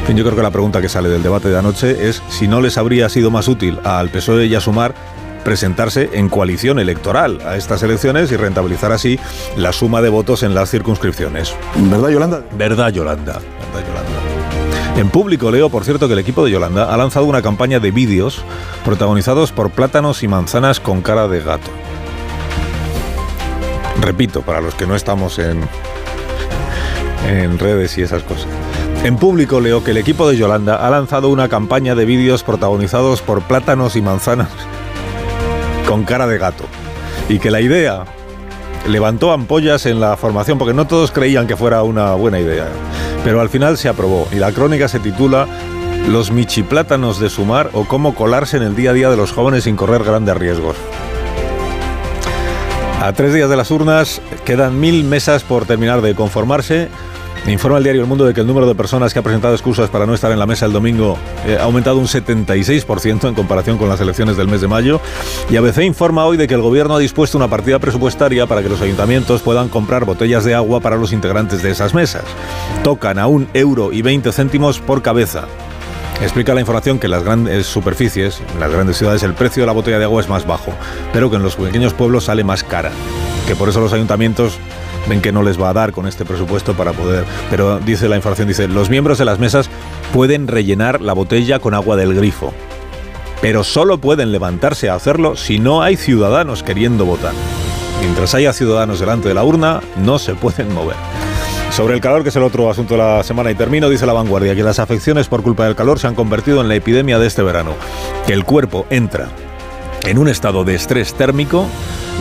Yo 0.08 0.22
creo 0.22 0.36
que 0.36 0.42
la 0.42 0.52
pregunta 0.52 0.80
que 0.80 0.88
sale 0.88 1.08
del 1.08 1.24
debate 1.24 1.48
de 1.48 1.58
anoche 1.58 2.08
es 2.08 2.22
si 2.28 2.46
no 2.46 2.60
les 2.60 2.78
habría 2.78 3.08
sido 3.08 3.32
más 3.32 3.48
útil 3.48 3.80
al 3.82 4.10
PSOE 4.10 4.46
y 4.46 4.54
a 4.54 4.60
Sumar 4.60 4.94
presentarse 5.44 6.10
en 6.14 6.28
coalición 6.28 6.78
electoral 6.78 7.40
a 7.46 7.56
estas 7.56 7.82
elecciones 7.82 8.32
y 8.32 8.36
rentabilizar 8.36 8.90
así 8.92 9.20
la 9.56 9.72
suma 9.72 10.00
de 10.02 10.08
votos 10.08 10.42
en 10.42 10.54
las 10.54 10.70
circunscripciones. 10.70 11.54
¿Verdad, 11.76 12.08
Yolanda? 12.08 12.42
Verdad, 12.56 12.92
Yolanda. 12.92 13.40
Verdad, 13.72 13.88
Yolanda. 13.88 14.34
En 14.96 15.10
público 15.10 15.50
leo, 15.50 15.70
por 15.70 15.84
cierto, 15.84 16.06
que 16.06 16.12
el 16.12 16.20
equipo 16.20 16.44
de 16.44 16.52
Yolanda 16.52 16.92
ha 16.92 16.96
lanzado 16.96 17.26
una 17.26 17.42
campaña 17.42 17.80
de 17.80 17.90
vídeos 17.90 18.42
protagonizados 18.84 19.52
por 19.52 19.70
plátanos 19.70 20.22
y 20.22 20.28
manzanas 20.28 20.80
con 20.80 21.02
cara 21.02 21.26
de 21.28 21.40
gato. 21.40 21.70
Repito, 24.00 24.42
para 24.42 24.60
los 24.60 24.74
que 24.74 24.86
no 24.86 24.94
estamos 24.94 25.38
en, 25.38 25.60
en 27.28 27.58
redes 27.58 27.98
y 27.98 28.02
esas 28.02 28.22
cosas. 28.22 28.46
En 29.02 29.16
público 29.16 29.60
leo 29.60 29.82
que 29.82 29.90
el 29.90 29.96
equipo 29.96 30.28
de 30.28 30.36
Yolanda 30.36 30.76
ha 30.76 30.90
lanzado 30.90 31.28
una 31.28 31.48
campaña 31.48 31.94
de 31.94 32.04
vídeos 32.04 32.42
protagonizados 32.44 33.20
por 33.20 33.42
plátanos 33.42 33.96
y 33.96 34.02
manzanas 34.02 34.48
con 35.86 36.04
cara 36.04 36.26
de 36.26 36.38
gato. 36.38 36.64
Y 37.28 37.38
que 37.38 37.50
la 37.50 37.60
idea 37.60 38.04
levantó 38.88 39.32
ampollas 39.32 39.86
en 39.86 40.00
la 40.00 40.16
formación 40.16 40.58
porque 40.58 40.74
no 40.74 40.86
todos 40.86 41.10
creían 41.10 41.46
que 41.46 41.56
fuera 41.56 41.82
una 41.82 42.14
buena 42.14 42.40
idea. 42.40 42.66
Pero 43.24 43.40
al 43.40 43.48
final 43.48 43.78
se 43.78 43.88
aprobó 43.88 44.28
y 44.32 44.36
la 44.36 44.52
crónica 44.52 44.88
se 44.88 45.00
titula 45.00 45.46
Los 46.08 46.30
michiplátanos 46.30 47.18
de 47.20 47.30
sumar 47.30 47.70
o 47.72 47.84
cómo 47.84 48.14
colarse 48.14 48.56
en 48.56 48.62
el 48.62 48.76
día 48.76 48.90
a 48.90 48.94
día 48.94 49.10
de 49.10 49.16
los 49.16 49.32
jóvenes 49.32 49.64
sin 49.64 49.76
correr 49.76 50.04
grandes 50.04 50.36
riesgos. 50.36 50.76
A 53.00 53.12
tres 53.12 53.34
días 53.34 53.50
de 53.50 53.56
las 53.56 53.70
urnas 53.70 54.22
quedan 54.44 54.80
mil 54.80 55.04
mesas 55.04 55.42
por 55.42 55.66
terminar 55.66 56.00
de 56.00 56.14
conformarse 56.14 56.88
Informa 57.46 57.76
el 57.76 57.84
diario 57.84 58.00
El 58.00 58.08
Mundo 58.08 58.24
de 58.24 58.32
que 58.32 58.40
el 58.40 58.46
número 58.46 58.66
de 58.66 58.74
personas 58.74 59.12
que 59.12 59.18
ha 59.18 59.22
presentado 59.22 59.52
excusas 59.52 59.90
para 59.90 60.06
no 60.06 60.14
estar 60.14 60.32
en 60.32 60.38
la 60.38 60.46
mesa 60.46 60.64
el 60.64 60.72
domingo 60.72 61.18
eh, 61.46 61.58
ha 61.60 61.64
aumentado 61.64 61.98
un 61.98 62.06
76% 62.06 63.28
en 63.28 63.34
comparación 63.34 63.76
con 63.76 63.86
las 63.90 64.00
elecciones 64.00 64.38
del 64.38 64.48
mes 64.48 64.62
de 64.62 64.68
mayo. 64.68 64.98
Y 65.50 65.56
ABC 65.56 65.80
informa 65.80 66.24
hoy 66.24 66.38
de 66.38 66.48
que 66.48 66.54
el 66.54 66.62
gobierno 66.62 66.96
ha 66.96 66.98
dispuesto 66.98 67.36
una 67.36 67.48
partida 67.48 67.78
presupuestaria 67.78 68.46
para 68.46 68.62
que 68.62 68.70
los 68.70 68.80
ayuntamientos 68.80 69.42
puedan 69.42 69.68
comprar 69.68 70.06
botellas 70.06 70.44
de 70.44 70.54
agua 70.54 70.80
para 70.80 70.96
los 70.96 71.12
integrantes 71.12 71.62
de 71.62 71.70
esas 71.70 71.92
mesas. 71.92 72.24
Tocan 72.82 73.18
a 73.18 73.26
un 73.26 73.46
euro 73.52 73.92
y 73.92 74.00
20 74.00 74.32
céntimos 74.32 74.80
por 74.80 75.02
cabeza. 75.02 75.44
Explica 76.22 76.54
la 76.54 76.60
información 76.60 76.98
que 76.98 77.08
en 77.08 77.10
las 77.10 77.24
grandes 77.24 77.66
superficies, 77.66 78.40
en 78.54 78.60
las 78.60 78.72
grandes 78.72 78.96
ciudades, 78.96 79.22
el 79.22 79.34
precio 79.34 79.64
de 79.64 79.66
la 79.66 79.72
botella 79.72 79.98
de 79.98 80.04
agua 80.04 80.22
es 80.22 80.30
más 80.30 80.46
bajo, 80.46 80.72
pero 81.12 81.28
que 81.28 81.36
en 81.36 81.42
los 81.42 81.56
pequeños 81.56 81.92
pueblos 81.92 82.24
sale 82.24 82.42
más 82.42 82.64
cara. 82.64 82.90
Que 83.46 83.54
por 83.54 83.68
eso 83.68 83.80
los 83.80 83.92
ayuntamientos 83.92 84.58
ven 85.08 85.20
que 85.20 85.32
no 85.32 85.42
les 85.42 85.60
va 85.60 85.70
a 85.70 85.72
dar 85.72 85.92
con 85.92 86.06
este 86.06 86.24
presupuesto 86.24 86.74
para 86.74 86.92
poder. 86.92 87.24
Pero 87.50 87.78
dice 87.78 88.08
la 88.08 88.16
información, 88.16 88.48
dice, 88.48 88.68
los 88.68 88.90
miembros 88.90 89.18
de 89.18 89.24
las 89.24 89.38
mesas 89.38 89.68
pueden 90.12 90.48
rellenar 90.48 91.00
la 91.00 91.12
botella 91.12 91.58
con 91.58 91.74
agua 91.74 91.96
del 91.96 92.14
grifo, 92.14 92.52
pero 93.40 93.64
solo 93.64 93.98
pueden 93.98 94.32
levantarse 94.32 94.88
a 94.88 94.94
hacerlo 94.94 95.36
si 95.36 95.58
no 95.58 95.82
hay 95.82 95.96
ciudadanos 95.96 96.62
queriendo 96.62 97.04
votar. 97.04 97.32
Mientras 98.00 98.34
haya 98.34 98.52
ciudadanos 98.52 99.00
delante 99.00 99.28
de 99.28 99.34
la 99.34 99.44
urna, 99.44 99.80
no 99.96 100.18
se 100.18 100.34
pueden 100.34 100.72
mover. 100.74 100.96
Sobre 101.70 101.94
el 101.94 102.00
calor, 102.00 102.22
que 102.22 102.28
es 102.28 102.36
el 102.36 102.42
otro 102.44 102.70
asunto 102.70 102.94
de 102.94 102.98
la 102.98 103.22
semana 103.24 103.50
y 103.50 103.54
termino, 103.54 103.88
dice 103.88 104.06
la 104.06 104.12
vanguardia 104.12 104.54
que 104.54 104.62
las 104.62 104.78
afecciones 104.78 105.26
por 105.26 105.42
culpa 105.42 105.64
del 105.64 105.74
calor 105.74 105.98
se 105.98 106.06
han 106.06 106.14
convertido 106.14 106.60
en 106.60 106.68
la 106.68 106.76
epidemia 106.76 107.18
de 107.18 107.26
este 107.26 107.42
verano, 107.42 107.72
que 108.26 108.32
el 108.32 108.44
cuerpo 108.44 108.86
entra 108.90 109.28
en 110.04 110.18
un 110.18 110.28
estado 110.28 110.64
de 110.64 110.74
estrés 110.74 111.14
térmico 111.14 111.66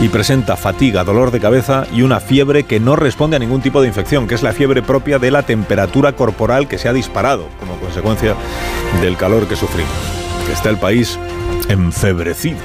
y 0.00 0.08
presenta 0.08 0.56
fatiga, 0.56 1.04
dolor 1.04 1.30
de 1.30 1.40
cabeza 1.40 1.86
y 1.92 2.02
una 2.02 2.20
fiebre 2.20 2.64
que 2.64 2.80
no 2.80 2.96
responde 2.96 3.36
a 3.36 3.38
ningún 3.38 3.60
tipo 3.60 3.80
de 3.80 3.88
infección, 3.88 4.26
que 4.26 4.34
es 4.34 4.42
la 4.42 4.52
fiebre 4.52 4.82
propia 4.82 5.18
de 5.18 5.30
la 5.30 5.42
temperatura 5.42 6.12
corporal 6.12 6.66
que 6.66 6.78
se 6.78 6.88
ha 6.88 6.92
disparado 6.92 7.48
como 7.60 7.76
consecuencia 7.76 8.34
del 9.00 9.16
calor 9.16 9.46
que 9.46 9.56
sufrimos. 9.56 9.92
Está 10.52 10.70
el 10.70 10.78
país 10.78 11.18
enfebrecido. 11.68 12.58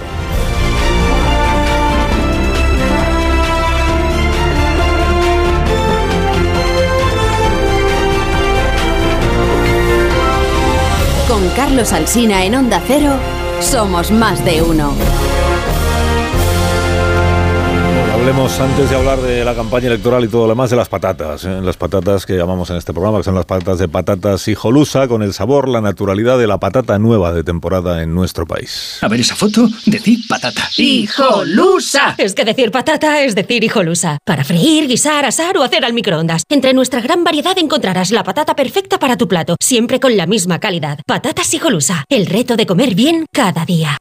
Con 11.28 11.48
Carlos 11.50 11.94
Alsina 11.94 12.44
en 12.44 12.56
Onda 12.56 12.82
Cero, 12.86 13.14
somos 13.62 14.12
más 14.12 14.44
de 14.46 14.62
uno. 14.62 15.19
Hablemos 18.20 18.60
antes 18.60 18.90
de 18.90 18.96
hablar 18.98 19.22
de 19.22 19.46
la 19.46 19.56
campaña 19.56 19.88
electoral 19.88 20.26
y 20.26 20.28
todo 20.28 20.42
lo 20.42 20.50
demás 20.50 20.70
de 20.70 20.76
las 20.76 20.90
patatas, 20.90 21.46
¿eh? 21.46 21.62
las 21.64 21.78
patatas 21.78 22.26
que 22.26 22.36
llamamos 22.36 22.70
en 22.70 22.76
este 22.76 22.92
programa, 22.92 23.20
que 23.20 23.24
son 23.24 23.34
las 23.34 23.46
patatas 23.46 23.80
de 23.80 23.88
patatas 23.88 24.46
hijolusa, 24.50 25.08
con 25.08 25.24
el 25.24 25.34
sabor, 25.34 25.70
la 25.70 25.80
naturalidad 25.80 26.38
de 26.38 26.46
la 26.46 26.60
patata 26.60 27.00
nueva 27.00 27.32
de 27.32 27.46
temporada 27.46 28.04
en 28.04 28.14
nuestro 28.14 28.46
país. 28.46 28.98
A 29.02 29.08
ver 29.08 29.22
esa 29.22 29.36
foto, 29.36 29.70
decir 29.86 30.20
patata. 30.28 30.70
¡Hijolusa! 30.76 32.16
Es 32.18 32.36
que 32.36 32.44
decir 32.44 32.72
patata 32.72 33.24
es 33.24 33.36
decir 33.36 33.64
hijolusa. 33.64 34.18
Para 34.26 34.44
freír, 34.44 34.90
guisar, 34.90 35.24
asar 35.24 35.58
o 35.58 35.64
hacer 35.64 35.86
al 35.86 35.94
microondas. 35.94 36.44
Entre 36.50 36.74
nuestra 36.74 37.00
gran 37.00 37.24
variedad 37.24 37.58
encontrarás 37.58 38.12
la 38.12 38.26
patata 38.26 38.54
perfecta 38.54 39.00
para 39.00 39.16
tu 39.16 39.30
plato, 39.30 39.56
siempre 39.62 40.02
con 40.02 40.18
la 40.18 40.28
misma 40.28 40.60
calidad. 40.60 41.00
Patatas 41.08 41.54
hijolusa, 41.54 42.04
el 42.10 42.26
reto 42.26 42.58
de 42.58 42.66
comer 42.66 42.96
bien 42.96 43.26
cada 43.32 43.64
día. 43.64 43.98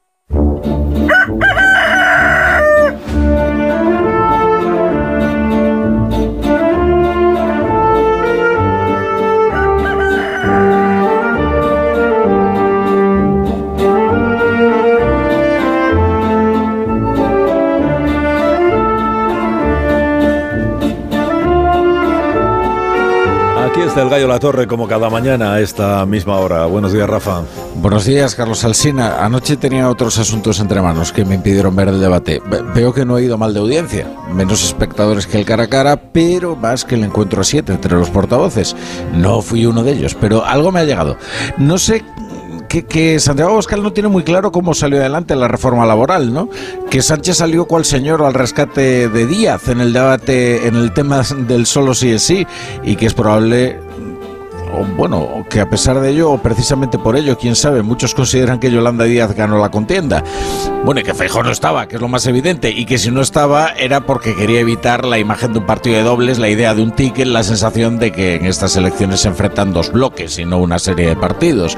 Está 23.99 24.05
el 24.05 24.11
gallo 24.11 24.29
La 24.29 24.39
Torre 24.39 24.69
como 24.69 24.87
cada 24.87 25.11
mañana 25.11 25.55
a 25.55 25.61
esta 25.61 26.07
misma 26.07 26.37
hora. 26.37 26.67
Buenos 26.67 26.93
días, 26.93 27.11
Rafa. 27.11 27.43
Buenos 27.75 28.05
días, 28.05 28.37
Carlos 28.37 28.63
Alsina. 28.65 29.25
Anoche 29.25 29.57
tenía 29.57 29.91
otros 29.91 30.19
asuntos 30.19 30.61
entre 30.61 30.81
manos 30.81 31.11
que 31.11 31.25
me 31.25 31.35
impidieron 31.35 31.75
ver 31.75 31.89
el 31.89 32.01
debate. 32.01 32.41
Ve- 32.47 32.63
Veo 32.77 32.95
que 32.95 33.05
no 33.05 33.19
he 33.19 33.25
ido 33.25 33.37
mal 33.39 33.53
de 33.53 33.59
audiencia. 33.59 34.07
Menos 34.33 34.63
espectadores 34.65 35.27
que 35.27 35.37
el 35.37 35.45
cara 35.45 35.65
a 35.65 35.69
cara, 35.69 35.97
pero 36.13 36.55
más 36.55 36.85
que 36.85 36.95
el 36.95 37.03
encuentro 37.03 37.41
a 37.41 37.45
siete 37.45 37.73
entre 37.73 37.97
los 37.97 38.09
portavoces. 38.11 38.77
No 39.15 39.43
fui 39.43 39.67
uno 39.67 39.83
de 39.83 39.95
ellos, 39.95 40.15
pero 40.15 40.45
algo 40.45 40.71
me 40.71 40.79
ha 40.79 40.85
llegado. 40.85 41.17
No 41.57 41.77
sé 41.77 42.05
que, 42.69 42.85
que 42.85 43.19
Santiago 43.19 43.51
Abascal 43.51 43.83
no 43.83 43.93
tiene 43.93 44.09
muy 44.11 44.23
claro 44.23 44.53
cómo 44.53 44.75
salió 44.75 44.99
adelante 45.01 45.35
la 45.35 45.49
reforma 45.49 45.85
laboral, 45.87 46.33
¿no? 46.33 46.49
Que 46.89 47.03
Sánchez 47.03 47.39
salió 47.39 47.65
cual 47.65 47.85
señor 47.85 48.23
al 48.23 48.35
rescate 48.35 49.09
de 49.09 49.27
Díaz 49.27 49.67
en 49.69 49.81
el 49.81 49.93
debate, 49.93 50.69
en 50.69 50.77
el 50.77 50.93
tema 50.93 51.23
del 51.49 51.67
solo 51.67 51.95
sí 51.95 52.11
es 52.13 52.23
sí, 52.23 52.47
y 52.85 52.95
que 52.95 53.07
es 53.07 53.15
probable 53.15 53.88
bueno, 54.97 55.47
que 55.49 55.61
a 55.61 55.69
pesar 55.69 56.01
de 56.01 56.11
ello, 56.11 56.39
precisamente 56.39 56.99
por 56.99 57.17
ello, 57.17 57.39
quién 57.39 57.57
sabe, 57.57 57.83
muchos 57.83 58.15
consideran 58.15 58.59
que 58.59 58.71
Yolanda 58.71 59.05
Díaz 59.05 59.35
ganó 59.35 59.59
la 59.59 59.71
contienda. 59.71 60.23
Bueno, 60.85 61.01
y 61.01 61.05
que 61.05 61.15
Feijóo 61.15 61.43
no 61.43 61.51
estaba, 61.51 61.89
que 61.89 61.97
es 61.97 62.03
lo 62.03 62.09
más 62.09 62.27
evidente, 62.27 62.71
y 62.71 62.87
que 62.87 62.99
si 62.99 63.11
no 63.11 63.21
estaba 63.21 63.71
era 63.77 64.01
porque 64.01 64.35
quería 64.35 64.61
evitar 64.61 65.05
la 65.05 65.19
imagen 65.19 65.53
de 65.53 65.59
un 65.59 65.67
partido 65.67 65.97
de 65.97 66.03
dobles, 66.03 66.39
la 66.39 66.49
idea 66.49 66.75
de 66.75 66.83
un 66.83 66.93
ticket, 66.93 67.27
la 67.27 67.43
sensación 67.43 67.99
de 67.99 68.13
que 68.13 68.37
en 68.37 68.47
estas 68.47 68.77
elecciones 68.77 69.21
se 69.21 69.29
enfrentan 69.29 69.73
dos 69.73 69.93
bloques 69.93 70.39
y 70.39 70.45
no 70.45 70.59
una 70.59 70.79
serie 70.79 71.09
de 71.09 71.17
partidos. 71.17 71.77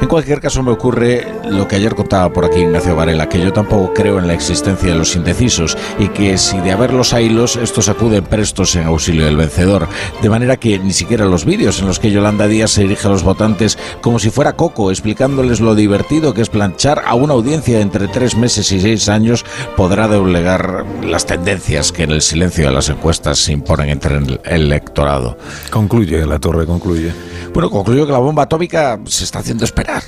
En 0.00 0.08
cualquier 0.08 0.40
caso, 0.40 0.62
me 0.62 0.70
ocurre 0.70 1.26
lo 1.48 1.66
que 1.66 1.76
ayer 1.76 1.94
contaba 1.94 2.32
por 2.32 2.44
aquí 2.44 2.60
Ignacio 2.60 2.94
Varela, 2.94 3.28
que 3.28 3.40
yo 3.40 3.52
tampoco 3.52 3.92
creo 3.94 4.18
en 4.18 4.26
la 4.26 4.34
existencia 4.34 4.92
de 4.92 4.98
los 4.98 5.16
indecisos 5.16 5.76
y 5.98 6.08
que 6.08 6.38
si 6.38 6.58
de 6.58 6.72
haber 6.72 6.92
los 6.92 7.12
hilos, 7.12 7.56
estos 7.56 7.88
acuden 7.88 8.24
prestos 8.24 8.76
en 8.76 8.84
auxilio 8.84 9.24
del 9.24 9.36
vencedor. 9.36 9.88
De 10.20 10.30
manera 10.30 10.56
que 10.56 10.78
ni 10.78 10.92
siquiera 10.92 11.24
los 11.24 11.44
vídeos 11.44 11.80
en 11.80 11.86
los 11.86 11.98
que 11.98 12.10
Yolanda 12.10 12.41
Díaz 12.46 12.72
se 12.72 12.82
dirige 12.82 13.06
a 13.06 13.10
los 13.10 13.22
votantes 13.22 13.78
como 14.00 14.18
si 14.18 14.30
fuera 14.30 14.54
Coco, 14.54 14.90
explicándoles 14.90 15.60
lo 15.60 15.74
divertido 15.74 16.34
que 16.34 16.42
es 16.42 16.48
planchar 16.48 17.02
a 17.06 17.14
una 17.14 17.34
audiencia 17.34 17.76
de 17.76 17.82
entre 17.82 18.08
tres 18.08 18.36
meses 18.36 18.70
y 18.72 18.80
seis 18.80 19.08
años, 19.08 19.44
podrá 19.76 20.08
doblegar 20.08 20.84
las 21.04 21.26
tendencias 21.26 21.92
que 21.92 22.04
en 22.04 22.12
el 22.12 22.22
silencio 22.22 22.66
de 22.66 22.72
las 22.72 22.88
encuestas 22.88 23.38
se 23.38 23.52
imponen 23.52 23.88
entre 23.88 24.16
el 24.16 24.40
electorado. 24.44 25.36
Concluye, 25.70 26.24
La 26.26 26.38
Torre, 26.38 26.66
concluye. 26.66 27.12
Bueno, 27.52 27.70
concluyo 27.70 28.06
que 28.06 28.12
la 28.12 28.18
bomba 28.18 28.44
atómica 28.44 28.98
se 29.06 29.24
está 29.24 29.40
haciendo 29.40 29.64
esperar. 29.64 30.02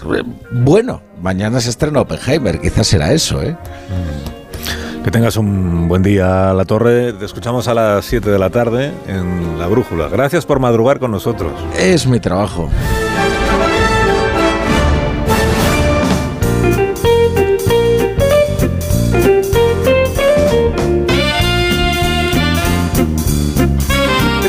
Bueno, 0.50 1.02
mañana 1.20 1.60
se 1.60 1.70
estrena 1.70 2.00
Oppenheimer, 2.00 2.60
quizás 2.60 2.86
será 2.86 3.12
eso, 3.12 3.42
¿eh? 3.42 3.56
Que 5.04 5.10
tengas 5.10 5.36
un 5.36 5.86
buen 5.86 6.02
día, 6.02 6.54
La 6.54 6.64
Torre. 6.64 7.12
Te 7.12 7.26
escuchamos 7.26 7.68
a 7.68 7.74
las 7.74 8.06
7 8.06 8.30
de 8.30 8.38
la 8.38 8.48
tarde 8.48 8.90
en 9.06 9.58
La 9.58 9.66
Brújula. 9.66 10.08
Gracias 10.08 10.46
por 10.46 10.60
madrugar 10.60 10.98
con 10.98 11.10
nosotros. 11.10 11.52
Es 11.78 12.06
mi 12.06 12.20
trabajo. 12.20 12.70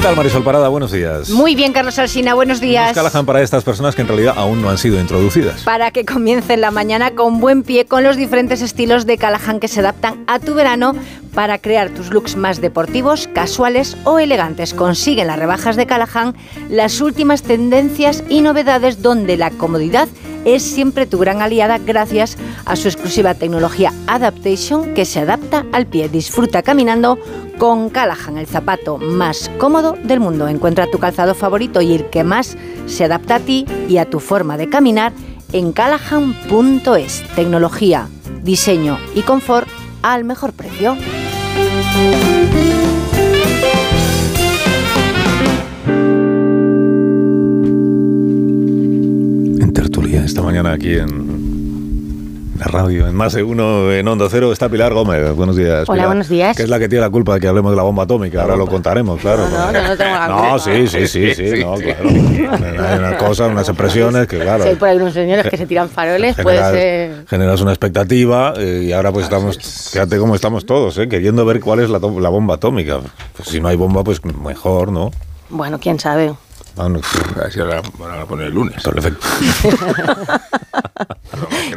Tal, 0.05 0.15
Marisol 0.15 0.43
Parada? 0.43 0.67
Buenos 0.67 0.91
días. 0.91 1.31
Muy 1.31 1.55
bien, 1.55 1.73
Carlos 1.73 1.97
Alsina, 1.97 2.35
buenos 2.35 2.61
días. 2.61 2.93
Callahan 2.93 3.25
para 3.25 3.41
estas 3.41 3.63
personas 3.63 3.95
que 3.95 4.03
en 4.03 4.07
realidad 4.07 4.35
aún 4.37 4.61
no 4.61 4.69
han 4.69 4.77
sido 4.77 4.99
introducidas. 4.99 5.63
Para 5.63 5.89
que 5.89 6.05
comiencen 6.05 6.61
la 6.61 6.69
mañana 6.69 7.15
con 7.15 7.39
buen 7.39 7.63
pie 7.63 7.85
con 7.85 8.03
los 8.03 8.15
diferentes 8.15 8.61
estilos 8.61 9.07
de 9.07 9.17
Callahan 9.17 9.59
que 9.59 9.67
se 9.67 9.79
adaptan 9.79 10.23
a 10.27 10.37
tu 10.37 10.53
verano 10.53 10.93
para 11.33 11.57
crear 11.57 11.89
tus 11.89 12.11
looks 12.11 12.35
más 12.35 12.61
deportivos, 12.61 13.27
casuales 13.33 13.97
o 14.03 14.19
elegantes. 14.19 14.75
Consigue 14.75 15.21
en 15.21 15.27
las 15.27 15.39
rebajas 15.39 15.75
de 15.75 15.87
Callahan 15.87 16.35
las 16.69 17.01
últimas 17.01 17.41
tendencias 17.41 18.23
y 18.29 18.41
novedades 18.41 19.01
donde 19.01 19.37
la 19.37 19.49
comodidad 19.49 20.07
es 20.45 20.61
siempre 20.61 21.07
tu 21.07 21.17
gran 21.17 21.41
aliada 21.41 21.79
gracias 21.79 22.37
a 22.65 22.75
su 22.75 22.87
exclusiva 22.87 23.33
tecnología 23.33 23.91
Adaptation 24.05 24.93
que 24.93 25.05
se 25.05 25.19
adapta 25.19 25.65
al 25.73 25.87
pie. 25.87 26.07
Disfruta 26.07 26.61
caminando 26.61 27.17
con 27.57 27.89
Callahan, 27.89 28.37
el 28.37 28.47
zapato 28.47 28.97
más 28.97 29.49
cómodo 29.57 29.97
del 30.03 30.19
mundo. 30.19 30.47
Encuentra 30.47 30.87
tu 30.87 30.99
calzado 30.99 31.35
favorito 31.35 31.81
y 31.81 31.93
el 31.93 32.09
que 32.09 32.23
más 32.23 32.57
se 32.85 33.03
adapta 33.03 33.35
a 33.35 33.39
ti 33.39 33.65
y 33.87 33.97
a 33.97 34.09
tu 34.09 34.19
forma 34.19 34.57
de 34.57 34.69
caminar 34.69 35.13
en 35.53 35.71
callahan.es. 35.71 37.23
Tecnología, 37.35 38.07
diseño 38.43 38.97
y 39.13 39.21
confort 39.21 39.67
al 40.01 40.23
mejor 40.23 40.53
precio. 40.53 40.95
En 49.59 49.73
tertulia, 49.73 50.23
esta 50.23 50.41
mañana 50.41 50.73
aquí 50.73 50.95
en 50.95 51.24
la 52.57 52.65
radio, 52.67 53.05
en 53.07 53.13
más 53.15 53.33
de 53.33 53.43
uno, 53.43 53.91
en 53.91 54.07
Onda 54.07 54.27
Cero, 54.29 54.53
está 54.53 54.69
Pilar 54.69 54.93
Gómez. 54.93 55.35
Buenos 55.35 55.57
días. 55.57 55.89
Hola, 55.89 55.93
Pilar, 55.95 56.07
buenos 56.07 56.29
días. 56.29 56.55
Que 56.55 56.63
es 56.63 56.69
la 56.69 56.79
que 56.79 56.87
tiene 56.87 57.01
la 57.03 57.09
culpa 57.09 57.33
de 57.33 57.41
que 57.41 57.47
hablemos 57.49 57.71
de 57.71 57.75
la 57.77 57.83
bomba 57.83 58.03
atómica. 58.03 58.43
Ahora 58.43 58.55
lo 58.55 58.65
contaremos, 58.65 59.19
claro. 59.19 59.49
No, 59.49 59.71
no, 59.73 59.87
no 59.89 59.97
tengo 59.97 60.11
la 60.15 60.27
No, 60.29 60.37
culpa. 60.37 60.59
sí, 60.59 60.87
sí, 60.87 61.07
sí, 61.07 61.35
sí, 61.35 61.63
no, 61.63 61.73
claro. 61.75 62.09
Hay 62.87 62.97
una 62.99 63.17
cosa, 63.17 63.47
unas 63.47 63.67
expresiones 63.67 64.27
que, 64.27 64.39
claro. 64.39 64.63
Si 64.63 64.69
hay 64.69 64.75
por 64.75 64.87
ahí 64.87 64.95
unos 64.95 65.13
señores 65.13 65.47
que 65.49 65.57
se 65.57 65.65
tiran 65.65 65.89
faroles, 65.89 66.35
generas, 66.37 67.27
generas 67.27 67.59
una 67.61 67.71
expectativa 67.71 68.53
eh, 68.57 68.83
y 68.85 68.93
ahora 68.93 69.11
pues 69.11 69.25
estamos, 69.25 69.57
fíjate 69.91 70.17
cómo 70.17 70.33
estamos 70.35 70.65
todos, 70.65 70.97
eh, 70.97 71.09
queriendo 71.09 71.45
ver 71.45 71.59
cuál 71.59 71.81
es 71.81 71.89
la, 71.89 71.99
la 71.99 72.29
bomba 72.29 72.55
atómica. 72.55 72.99
Pues 73.35 73.49
si 73.49 73.59
no 73.59 73.67
hay 73.67 73.75
bomba, 73.75 74.01
pues 74.03 74.23
mejor, 74.23 74.93
¿no? 74.93 75.11
Bueno, 75.49 75.77
quién 75.79 75.99
sabe. 75.99 76.33
Ah, 76.77 76.89
no, 76.89 76.99
Así 77.45 77.59
ahora 77.59 77.81
van 77.97 78.19
a 78.19 78.25
poner 78.25 78.47
el 78.47 78.53
lunes. 78.53 78.83
perfecto. 78.83 79.25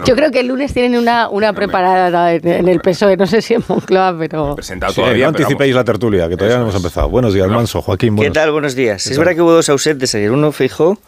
Yo 0.05 0.15
creo 0.15 0.31
que 0.31 0.41
el 0.41 0.47
lunes 0.49 0.73
tienen 0.73 0.99
una, 0.99 1.29
una 1.29 1.53
preparada 1.53 2.33
en, 2.35 2.47
en 2.47 2.69
el 2.69 2.81
PSOE, 2.81 3.17
no 3.17 3.27
sé 3.27 3.43
si 3.43 3.55
en 3.55 3.63
Moncloa, 3.69 4.17
pero... 4.19 4.55
Presentado 4.57 4.93
Sí, 4.93 5.01
todavía. 5.01 5.27
no 5.27 5.33
pero 5.33 5.45
anticipéis 5.45 5.75
vamos. 5.75 5.87
la 5.87 5.93
tertulia, 5.93 6.29
que 6.29 6.37
todavía 6.37 6.57
no 6.59 6.63
hemos 6.65 6.75
empezado. 6.77 7.09
Buenos 7.09 7.35
días, 7.35 7.49
Manso, 7.49 7.83
Joaquín. 7.83 8.15
¿Qué 8.15 8.21
buenos- 8.23 8.35
tal? 8.35 8.51
Buenos 8.53 8.75
días. 8.75 9.03
¿Qué 9.05 9.11
Es 9.11 9.17
tal? 9.17 9.25
verdad 9.25 9.37
que 9.37 9.43
hubo 9.43 9.53
dos 9.53 9.69
ausentes 9.69 10.15
ayer. 10.15 10.31
Uno 10.31 10.53
Feijó 10.53 10.99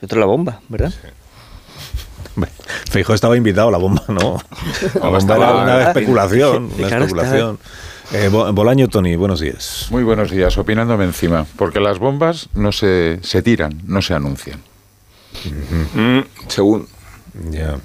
y 0.00 0.04
otro 0.04 0.18
La 0.20 0.26
Bomba, 0.26 0.60
¿verdad? 0.68 0.92
Hombre, 2.36 2.50
Feijóo 2.90 3.14
estaba 3.14 3.36
invitado, 3.36 3.70
la 3.70 3.78
bomba 3.78 4.02
no. 4.08 4.38
La 4.94 5.00
bomba 5.00 5.18
estaba- 5.18 5.46
era 5.50 5.62
una 5.62 5.82
especulación, 5.88 6.70
una 6.78 6.88
especulación. 6.88 7.58
Eh, 8.12 8.28
Bo- 8.28 8.52
Bolaño 8.52 8.88
Tony, 8.88 9.14
buenos 9.14 9.40
días. 9.40 9.86
Muy 9.90 10.02
buenos 10.02 10.30
días, 10.30 10.58
opinándome 10.58 11.04
encima. 11.04 11.46
Porque 11.56 11.78
las 11.80 11.98
bombas 11.98 12.48
no 12.54 12.72
se, 12.72 13.20
se 13.22 13.42
tiran, 13.42 13.80
no 13.86 14.02
se 14.02 14.14
anuncian. 14.14 14.60
Mm, 15.94 16.20
según. 16.48 16.88
Ya. 17.50 17.76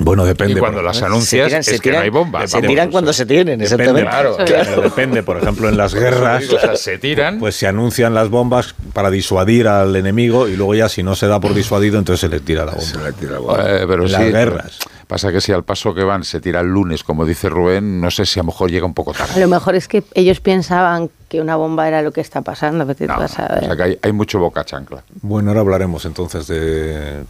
Bueno, 0.00 0.24
depende. 0.24 0.52
Y 0.54 0.56
cuando 0.58 0.80
las 0.80 1.02
¿eh? 1.02 1.06
anuncias 1.06 1.48
tiran- 1.50 1.62
se 1.64 1.74
es 1.74 1.80
que 1.80 1.90
no 1.90 1.98
hay 1.98 2.08
bomba. 2.08 2.46
Se 2.46 2.58
vamos. 2.58 2.68
tiran 2.68 2.90
cuando 2.92 3.12
se 3.12 3.26
tienen, 3.26 3.58
Depende, 3.58 3.64
exactamente. 3.64 4.10
Claro, 4.10 4.64
Pero 4.70 4.82
depende, 4.82 5.22
por 5.24 5.38
ejemplo, 5.38 5.68
en 5.68 5.76
las 5.76 5.92
guerras, 5.92 6.48
O 6.52 6.60
sea, 6.60 6.76
se 6.76 6.98
tiran. 6.98 7.40
pues 7.40 7.56
se 7.56 7.66
anuncian 7.66 8.14
las 8.14 8.28
bombas 8.30 8.76
para 8.92 9.10
disuadir 9.10 9.66
al 9.66 9.96
enemigo 9.96 10.46
y 10.46 10.54
luego 10.56 10.76
ya 10.76 10.88
si 10.88 11.02
no 11.02 11.16
se 11.16 11.26
da 11.26 11.40
por 11.40 11.52
disuadido, 11.52 11.98
entonces 11.98 12.20
se 12.20 12.28
le 12.28 12.38
tira 12.38 12.64
la 12.64 12.74
bomba. 12.74 13.64
Eh, 13.66 13.84
pero 13.88 14.02
En 14.04 14.08
sí, 14.08 14.12
las 14.12 14.22
guerras. 14.22 14.78
Pasa 15.08 15.32
que 15.32 15.40
si 15.40 15.52
al 15.52 15.64
paso 15.64 15.94
que 15.94 16.04
van 16.04 16.22
se 16.22 16.38
tira 16.38 16.60
el 16.60 16.66
lunes, 16.68 17.02
como 17.02 17.24
dice 17.24 17.48
Rubén, 17.48 17.98
no 18.00 18.10
sé 18.10 18.26
si 18.26 18.38
a 18.38 18.42
lo 18.42 18.48
mejor 18.48 18.70
llega 18.70 18.84
un 18.86 18.92
poco 18.94 19.10
A 19.12 19.14
tarde. 19.14 19.40
lo 19.40 19.48
mejor 19.48 19.74
es 19.74 19.88
que 19.88 20.04
ellos 20.14 20.40
pensaban 20.40 21.08
que 21.28 21.40
una 21.40 21.56
bomba 21.56 21.88
era 21.88 22.02
lo 22.02 22.12
que 22.12 22.20
está 22.20 22.42
pasando, 22.42 22.86
que 22.86 22.94
te 22.94 23.06
No, 23.06 23.16
vas 23.16 23.38
a 23.38 23.46
o 23.60 23.64
sea 23.64 23.74
que 23.76 23.82
hay, 23.82 23.98
hay 24.02 24.12
mucho 24.12 24.38
boca 24.38 24.64
chancla. 24.64 25.02
Bueno, 25.22 25.48
ahora 25.50 25.60
hablaremos 25.62 26.04
entonces 26.04 26.46
de 26.46 27.24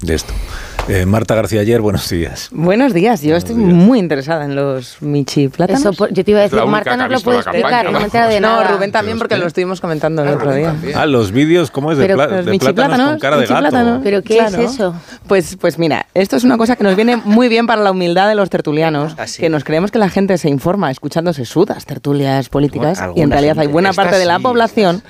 de 0.00 0.14
esto. 0.14 0.32
Eh, 0.88 1.04
Marta 1.04 1.34
García 1.34 1.62
Ayer, 1.62 1.80
buenos 1.80 2.08
días. 2.08 2.48
Buenos 2.52 2.92
días, 2.94 3.20
yo 3.20 3.34
estoy 3.34 3.56
muy 3.56 3.98
interesada 3.98 4.44
en 4.44 4.54
los 4.54 5.02
Michi 5.02 5.48
plátanos. 5.48 5.80
Eso, 5.80 5.92
por- 5.94 6.12
yo 6.12 6.24
te 6.24 6.30
iba 6.30 6.38
a 6.38 6.42
decir, 6.44 6.62
Marta 6.64 6.96
nos 6.96 7.10
lo 7.10 7.20
puede 7.20 7.38
explicar, 7.38 7.86
no 7.86 7.92
me 7.92 7.98
he 8.00 8.04
enterado 8.04 8.30
de 8.30 8.38
nada. 8.40 8.62
No, 8.62 8.76
Rubén 8.76 8.92
también 8.92 9.18
porque 9.18 9.36
lo 9.36 9.46
estuvimos 9.48 9.80
comentando 9.80 10.22
el 10.22 10.28
otro 10.28 10.54
día. 10.54 10.76
Ah, 10.94 11.06
los 11.06 11.32
vídeos, 11.32 11.72
¿cómo 11.72 11.90
es? 11.90 11.98
De, 11.98 12.04
Pero 12.06 12.16
los 12.28 12.44
de 12.44 12.50
Michi 12.52 12.72
plátanos, 12.72 13.08
con 13.10 13.18
cara 13.18 13.36
de 13.36 13.46
gato. 13.46 13.58
plátanos, 13.58 14.00
¿Pero 14.04 14.22
qué 14.22 14.36
claro. 14.36 14.62
es 14.62 14.74
eso? 14.74 14.94
Pues, 15.26 15.56
pues 15.60 15.76
mira, 15.78 16.06
esto 16.14 16.36
es 16.36 16.44
una 16.44 16.56
cosa 16.56 16.76
que 16.76 16.84
nos 16.84 16.94
viene 16.94 17.16
muy 17.16 17.48
bien 17.48 17.66
para 17.66 17.82
la 17.82 17.90
humildad 17.90 18.28
de 18.28 18.36
los 18.36 18.48
tertulianos, 18.48 19.16
que 19.38 19.48
nos 19.48 19.64
creemos 19.64 19.90
que 19.90 19.98
la 19.98 20.08
gente 20.08 20.38
se 20.38 20.48
informa 20.48 20.92
escuchándose 20.92 21.44
sudas 21.46 21.84
tertulias 21.84 22.48
políticas 22.48 22.98
Bueno, 23.00 23.14
y 23.16 23.22
en 23.22 23.30
realidad 23.32 23.58
hay 23.58 23.66
buena 23.66 23.90
Esta 23.90 24.02
parte 24.04 24.18
de 24.18 24.24
la 24.26 24.38
población 24.38 25.02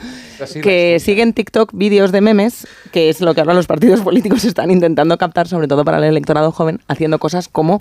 Que 0.63 0.99
sigue 1.01 1.23
en 1.23 1.33
TikTok 1.33 1.71
vídeos 1.73 2.13
de 2.13 2.21
memes, 2.21 2.67
que 2.93 3.09
es 3.09 3.21
lo 3.21 3.35
que 3.35 3.41
ahora 3.41 3.55
los 3.55 3.67
partidos 3.67 4.01
políticos 4.03 4.45
están 4.45 4.71
intentando 4.71 5.19
captar, 5.19 5.49
sobre 5.49 5.69
todo 5.69 5.85
para 5.85 5.99
el 5.99 6.05
electorado 6.05 6.53
joven, 6.53 6.81
haciendo 6.89 7.19
cosas 7.19 7.49
como 7.49 7.81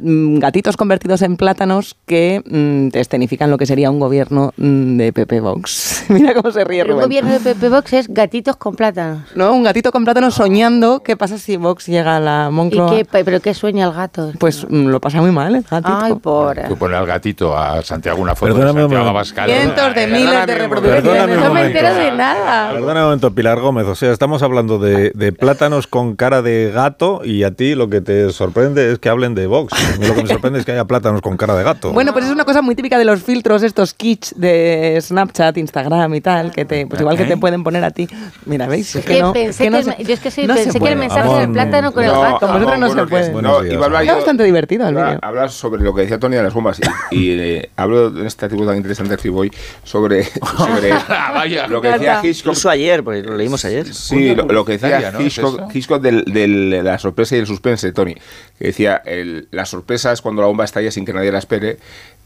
mm, 0.00 0.38
gatitos 0.38 0.76
convertidos 0.76 1.22
en 1.22 1.36
plátanos 1.36 1.96
que 2.06 2.42
mm, 2.44 2.88
te 2.90 3.00
escenifican 3.00 3.50
lo 3.50 3.58
que 3.58 3.66
sería 3.66 3.90
un 3.90 3.98
gobierno 4.00 4.52
mm, 4.56 4.96
de 4.96 5.12
PP 5.12 5.40
Vox. 5.40 6.04
Mira 6.08 6.34
cómo 6.34 6.50
se 6.50 6.64
ríe 6.64 6.84
Rubén. 6.84 7.04
gobierno 7.04 7.32
de 7.32 7.40
PP 7.40 7.68
Vox 7.68 7.92
es 7.92 8.08
gatitos 8.08 8.56
con 8.56 8.76
plátanos. 8.76 9.22
No, 9.34 9.52
un 9.52 9.62
gatito 9.62 9.92
con 9.92 10.04
plátano 10.04 10.30
soñando 10.30 11.02
qué 11.02 11.16
pasa 11.16 11.38
si 11.38 11.56
Vox 11.56 11.86
llega 11.86 12.16
a 12.16 12.20
la 12.20 12.48
¿Y 12.50 12.54
Moncloa. 12.54 12.90
qué, 12.96 13.04
pero 13.04 13.40
qué 13.40 13.54
sueña 13.54 13.86
el 13.86 13.92
gato? 13.92 14.32
Pues 14.38 14.66
mm, 14.68 14.86
lo 14.86 15.00
pasa 15.00 15.20
muy 15.20 15.30
mal 15.30 15.54
el 15.54 15.62
gatito. 15.62 15.98
Ay, 16.00 16.14
pobre. 16.14 16.64
Tú 16.68 16.76
pones 16.76 16.98
al 16.98 17.06
gatito 17.06 17.56
a 17.56 17.82
Santiago 17.82 18.20
una 18.20 18.34
foto 18.34 18.54
Perdóname 18.54 18.80
de 18.80 18.86
Santiago. 18.88 19.08
Abascal. 19.08 19.50
Cientos 19.50 19.94
de 19.94 20.06
miles 20.06 20.46
de 20.46 20.54
reproducciones. 20.54 21.83
Entero 21.88 22.10
de 22.10 22.16
nada. 22.16 22.72
Perdona 22.72 23.00
un 23.00 23.04
momento, 23.06 23.34
Pilar 23.34 23.60
Gómez. 23.60 23.86
O 23.86 23.94
sea, 23.94 24.12
estamos 24.12 24.42
hablando 24.42 24.78
de, 24.78 25.10
de 25.14 25.32
plátanos 25.32 25.86
con 25.86 26.16
cara 26.16 26.42
de 26.42 26.70
gato 26.72 27.20
y 27.24 27.42
a 27.44 27.50
ti 27.52 27.74
lo 27.74 27.88
que 27.88 28.00
te 28.00 28.30
sorprende 28.32 28.92
es 28.92 28.98
que 28.98 29.08
hablen 29.08 29.34
de 29.34 29.46
Vox. 29.46 29.72
A 29.72 29.98
mí 29.98 30.06
lo 30.06 30.14
que 30.14 30.22
me 30.22 30.28
sorprende 30.28 30.58
es 30.58 30.64
que 30.64 30.72
haya 30.72 30.84
plátanos 30.84 31.20
con 31.20 31.36
cara 31.36 31.54
de 31.54 31.64
gato. 31.64 31.92
Bueno, 31.92 32.12
pues 32.12 32.24
es 32.24 32.30
una 32.30 32.44
cosa 32.44 32.62
muy 32.62 32.74
típica 32.74 32.98
de 32.98 33.04
los 33.04 33.22
filtros, 33.22 33.62
estos 33.62 33.94
kits 33.94 34.34
de 34.38 34.98
Snapchat, 35.00 35.56
Instagram 35.58 36.14
y 36.14 36.20
tal, 36.20 36.50
que 36.52 36.64
te, 36.64 36.86
pues 36.86 37.00
igual 37.00 37.16
que 37.16 37.24
te 37.24 37.36
pueden 37.36 37.62
poner 37.64 37.84
a 37.84 37.90
ti. 37.90 38.08
Mira, 38.46 38.66
¿veis? 38.66 38.94
Es 38.96 39.04
Que 39.04 39.20
no, 39.20 39.32
pensé 39.32 39.64
que 39.64 39.70
no 39.70 39.78
que 39.96 40.04
yo 40.04 40.14
es 40.14 40.20
que 40.20 40.30
sí, 40.30 40.46
no 40.46 40.54
se 40.54 40.64
pensé 40.64 40.70
que 40.72 40.76
el 40.78 40.80
puede. 40.80 40.96
mensaje 40.96 41.22
Amor, 41.28 41.40
del 41.40 41.50
plátano 41.52 41.92
con 41.92 42.04
el 42.04 42.12
no, 42.12 42.20
gato. 42.20 42.38
Con 42.40 42.52
vosotros 42.52 42.78
no 42.78 42.88
se 42.88 42.94
bueno, 42.94 43.08
puede. 43.08 43.24
es- 43.26 43.32
Buenos 43.32 43.52
no, 43.52 43.60
días. 43.62 43.74
iba 43.74 43.82
a 43.82 43.86
hablar 43.86 44.02
Está 44.02 44.12
yo- 44.12 44.16
bastante 44.18 44.44
divertido 44.44 44.88
el 44.88 44.94
vídeo. 44.94 45.18
Hablas 45.22 45.52
sobre 45.54 45.82
lo 45.82 45.94
que 45.94 46.02
decía 46.02 46.18
Tony 46.18 46.36
de 46.36 46.42
las 46.42 46.54
bombas 46.54 46.80
y, 47.10 47.16
y, 47.16 47.30
eh, 47.40 47.70
hablo 47.76 48.10
de 48.10 48.26
este 48.26 48.44
artículo 48.46 48.68
tan 48.68 48.76
interesante 48.76 49.16
que 49.16 49.28
voy 49.30 49.50
sobre, 49.82 50.24
sobre 50.56 50.92
Vaya. 51.34 51.66
Lo 51.74 51.82
que 51.82 51.88
decía 51.88 52.20
Hitchcock. 52.22 52.46
Incluso 52.52 52.70
ayer, 52.70 53.04
porque 53.04 53.22
lo 53.22 53.36
leímos 53.36 53.64
ayer. 53.64 53.92
Sí, 53.94 54.34
lo, 54.34 54.44
lo 54.44 54.64
que 54.64 54.72
decía 54.78 55.10
¿no? 55.12 55.20
¿Es 55.20 55.38
Hitchcock, 55.74 56.00
de 56.02 56.80
la 56.82 56.98
sorpresa 56.98 57.36
y 57.36 57.40
el 57.40 57.46
suspense, 57.46 57.92
Tony. 57.92 58.14
Que 58.58 58.66
decía, 58.66 59.02
el- 59.04 59.48
la 59.50 59.66
sorpresa 59.66 60.12
es 60.12 60.20
cuando 60.22 60.42
la 60.42 60.48
bomba 60.48 60.64
estalla 60.64 60.90
sin 60.90 61.04
que 61.04 61.12
nadie 61.12 61.30
la 61.32 61.38
espere. 61.38 61.78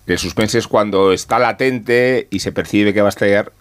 El 0.06 0.18
suspense 0.18 0.58
es 0.58 0.66
cuando 0.68 1.12
está 1.12 1.38
latente 1.38 2.28
y 2.30 2.38
se 2.38 2.50
percibe 2.52 2.94
que 2.94 3.00
va 3.02 3.08
a 3.08 3.10
estallar 3.10 3.52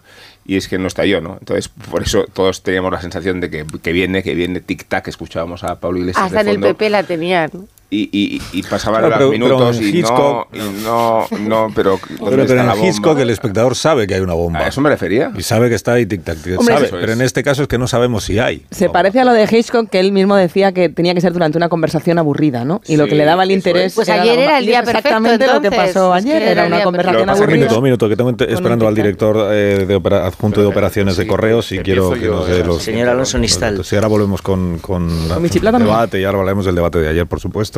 y 0.46 0.56
es 0.56 0.66
que 0.66 0.78
no 0.78 0.86
estalló, 0.86 1.20
¿no? 1.20 1.36
Entonces, 1.38 1.68
por 1.68 2.02
eso 2.02 2.24
todos 2.32 2.62
teníamos 2.62 2.90
la 2.90 3.02
sensación 3.02 3.38
de 3.40 3.50
que, 3.50 3.66
que 3.82 3.92
viene, 3.92 4.22
que 4.22 4.34
viene, 4.34 4.62
tic-tac, 4.64 5.06
escuchábamos 5.08 5.62
a 5.62 5.78
Pablo 5.78 5.98
Iglesias 5.98 6.24
Hasta 6.24 6.36
de 6.36 6.40
en 6.42 6.48
el 6.48 6.54
fondo. 6.54 6.68
PP 6.68 6.88
la 6.90 7.02
tenían. 7.02 7.50
Y, 7.90 8.08
y, 8.12 8.42
y 8.52 8.62
pasaban 8.64 9.00
Claro, 9.00 9.08
los 9.08 9.18
pero- 9.18 9.30
minutos 9.48 9.78
en 9.78 9.82
y, 9.84 9.92
Hitchcock- 9.92 10.46
no, 10.52 10.58
y 10.58 10.82
no, 10.84 11.26
no, 11.40 11.66
pero 11.74 11.98
¿dónde 12.20 12.36
Pero, 12.36 12.42
en 12.42 12.56
la 12.56 12.62
el 12.74 12.78
bomba? 12.78 12.86
Hitchcock 12.86 13.18
el 13.18 13.30
espectador 13.30 13.74
sabe 13.74 14.06
que 14.06 14.14
hay 14.14 14.20
una 14.20 14.34
bomba. 14.34 14.60
A 14.60 14.68
eso 14.68 14.80
me 14.82 14.90
refería. 14.90 15.32
Y 15.36 15.42
sabe 15.42 15.68
que 15.70 15.74
está 15.74 15.94
ahí 15.94 16.04
tic-tac. 16.04 16.36
tic, 16.42 16.58
Hombre, 16.58 16.74
sabe, 16.74 16.86
eso 16.88 16.96
pero 17.00 17.12
en 17.12 17.22
este 17.22 17.42
caso 17.42 17.62
es 17.62 17.68
que 17.68 17.78
no 17.78 17.86
sabemos 17.88 18.24
si 18.24 18.38
hay. 18.38 18.62
Se 18.70 18.90
parece 18.90 19.20
a 19.20 19.24
lo 19.24 19.32
de 19.32 19.44
Hitchcock 19.50 19.88
que 19.88 20.00
él 20.00 20.12
mismo 20.12 20.36
decía 20.36 20.72
que 20.72 20.88
tenía 20.90 21.14
que 21.14 21.20
ser 21.22 21.32
durante 21.32 21.56
una 21.56 21.68
conversación 21.70 22.18
aburrida, 22.18 22.64
¿no? 22.64 22.80
Y 22.86 22.96
lo 22.96 23.06
que 23.06 23.14
le 23.14 23.24
daba 23.24 23.44
el 23.44 23.52
interés. 23.52 23.86
es. 23.86 23.94
Pues 23.94 24.08
ayer 24.10 24.38
era 24.38 24.58
el 24.58 24.66
día 24.66 24.82
perfecto, 24.82 24.98
Exactamente 25.08 25.46
lo 25.46 25.60
que 25.62 25.70
pasó 25.70 26.14
Es 26.14 26.24
que 26.24 26.30
ayer. 26.32 26.42
era 26.42 26.50
Era 26.52 26.66
una 26.66 26.82
conversación 26.84 27.24
perfecto. 27.26 27.38
Un 27.38 27.42
aburrida. 27.42 27.56
minuto, 27.64 27.78
un 27.78 27.84
minuto, 27.84 28.08
que 28.08 28.16
tengo 28.16 28.30
esperando 28.38 28.86
al 28.86 28.94
director 28.94 29.48
eh, 29.52 29.84
de 29.88 29.94
opera- 29.94 30.26
adjunto 30.26 30.60
de 30.60 30.66
operaciones 30.66 31.16
de 31.16 31.26
correos 31.26 31.72
y 31.72 31.78
quiero 31.78 32.10
que 32.10 32.26
nos 32.28 32.46
dé 32.46 32.60
eh, 32.60 32.64
los... 32.64 32.82
Señor 32.82 33.08
Alonso 33.08 33.38
Nistal. 33.38 33.82
Sí, 33.84 33.94
ahora 33.96 34.08
volvemos 34.08 34.42
con, 34.42 34.78
el 34.86 35.78
debate 35.78 36.20
y 36.20 36.24
ahora 36.24 36.38
hablaremos 36.40 36.66
del 36.66 36.74
debate 36.74 36.98
de 36.98 37.08
ayer, 37.08 37.26
por 37.26 37.40
supuesto. 37.40 37.77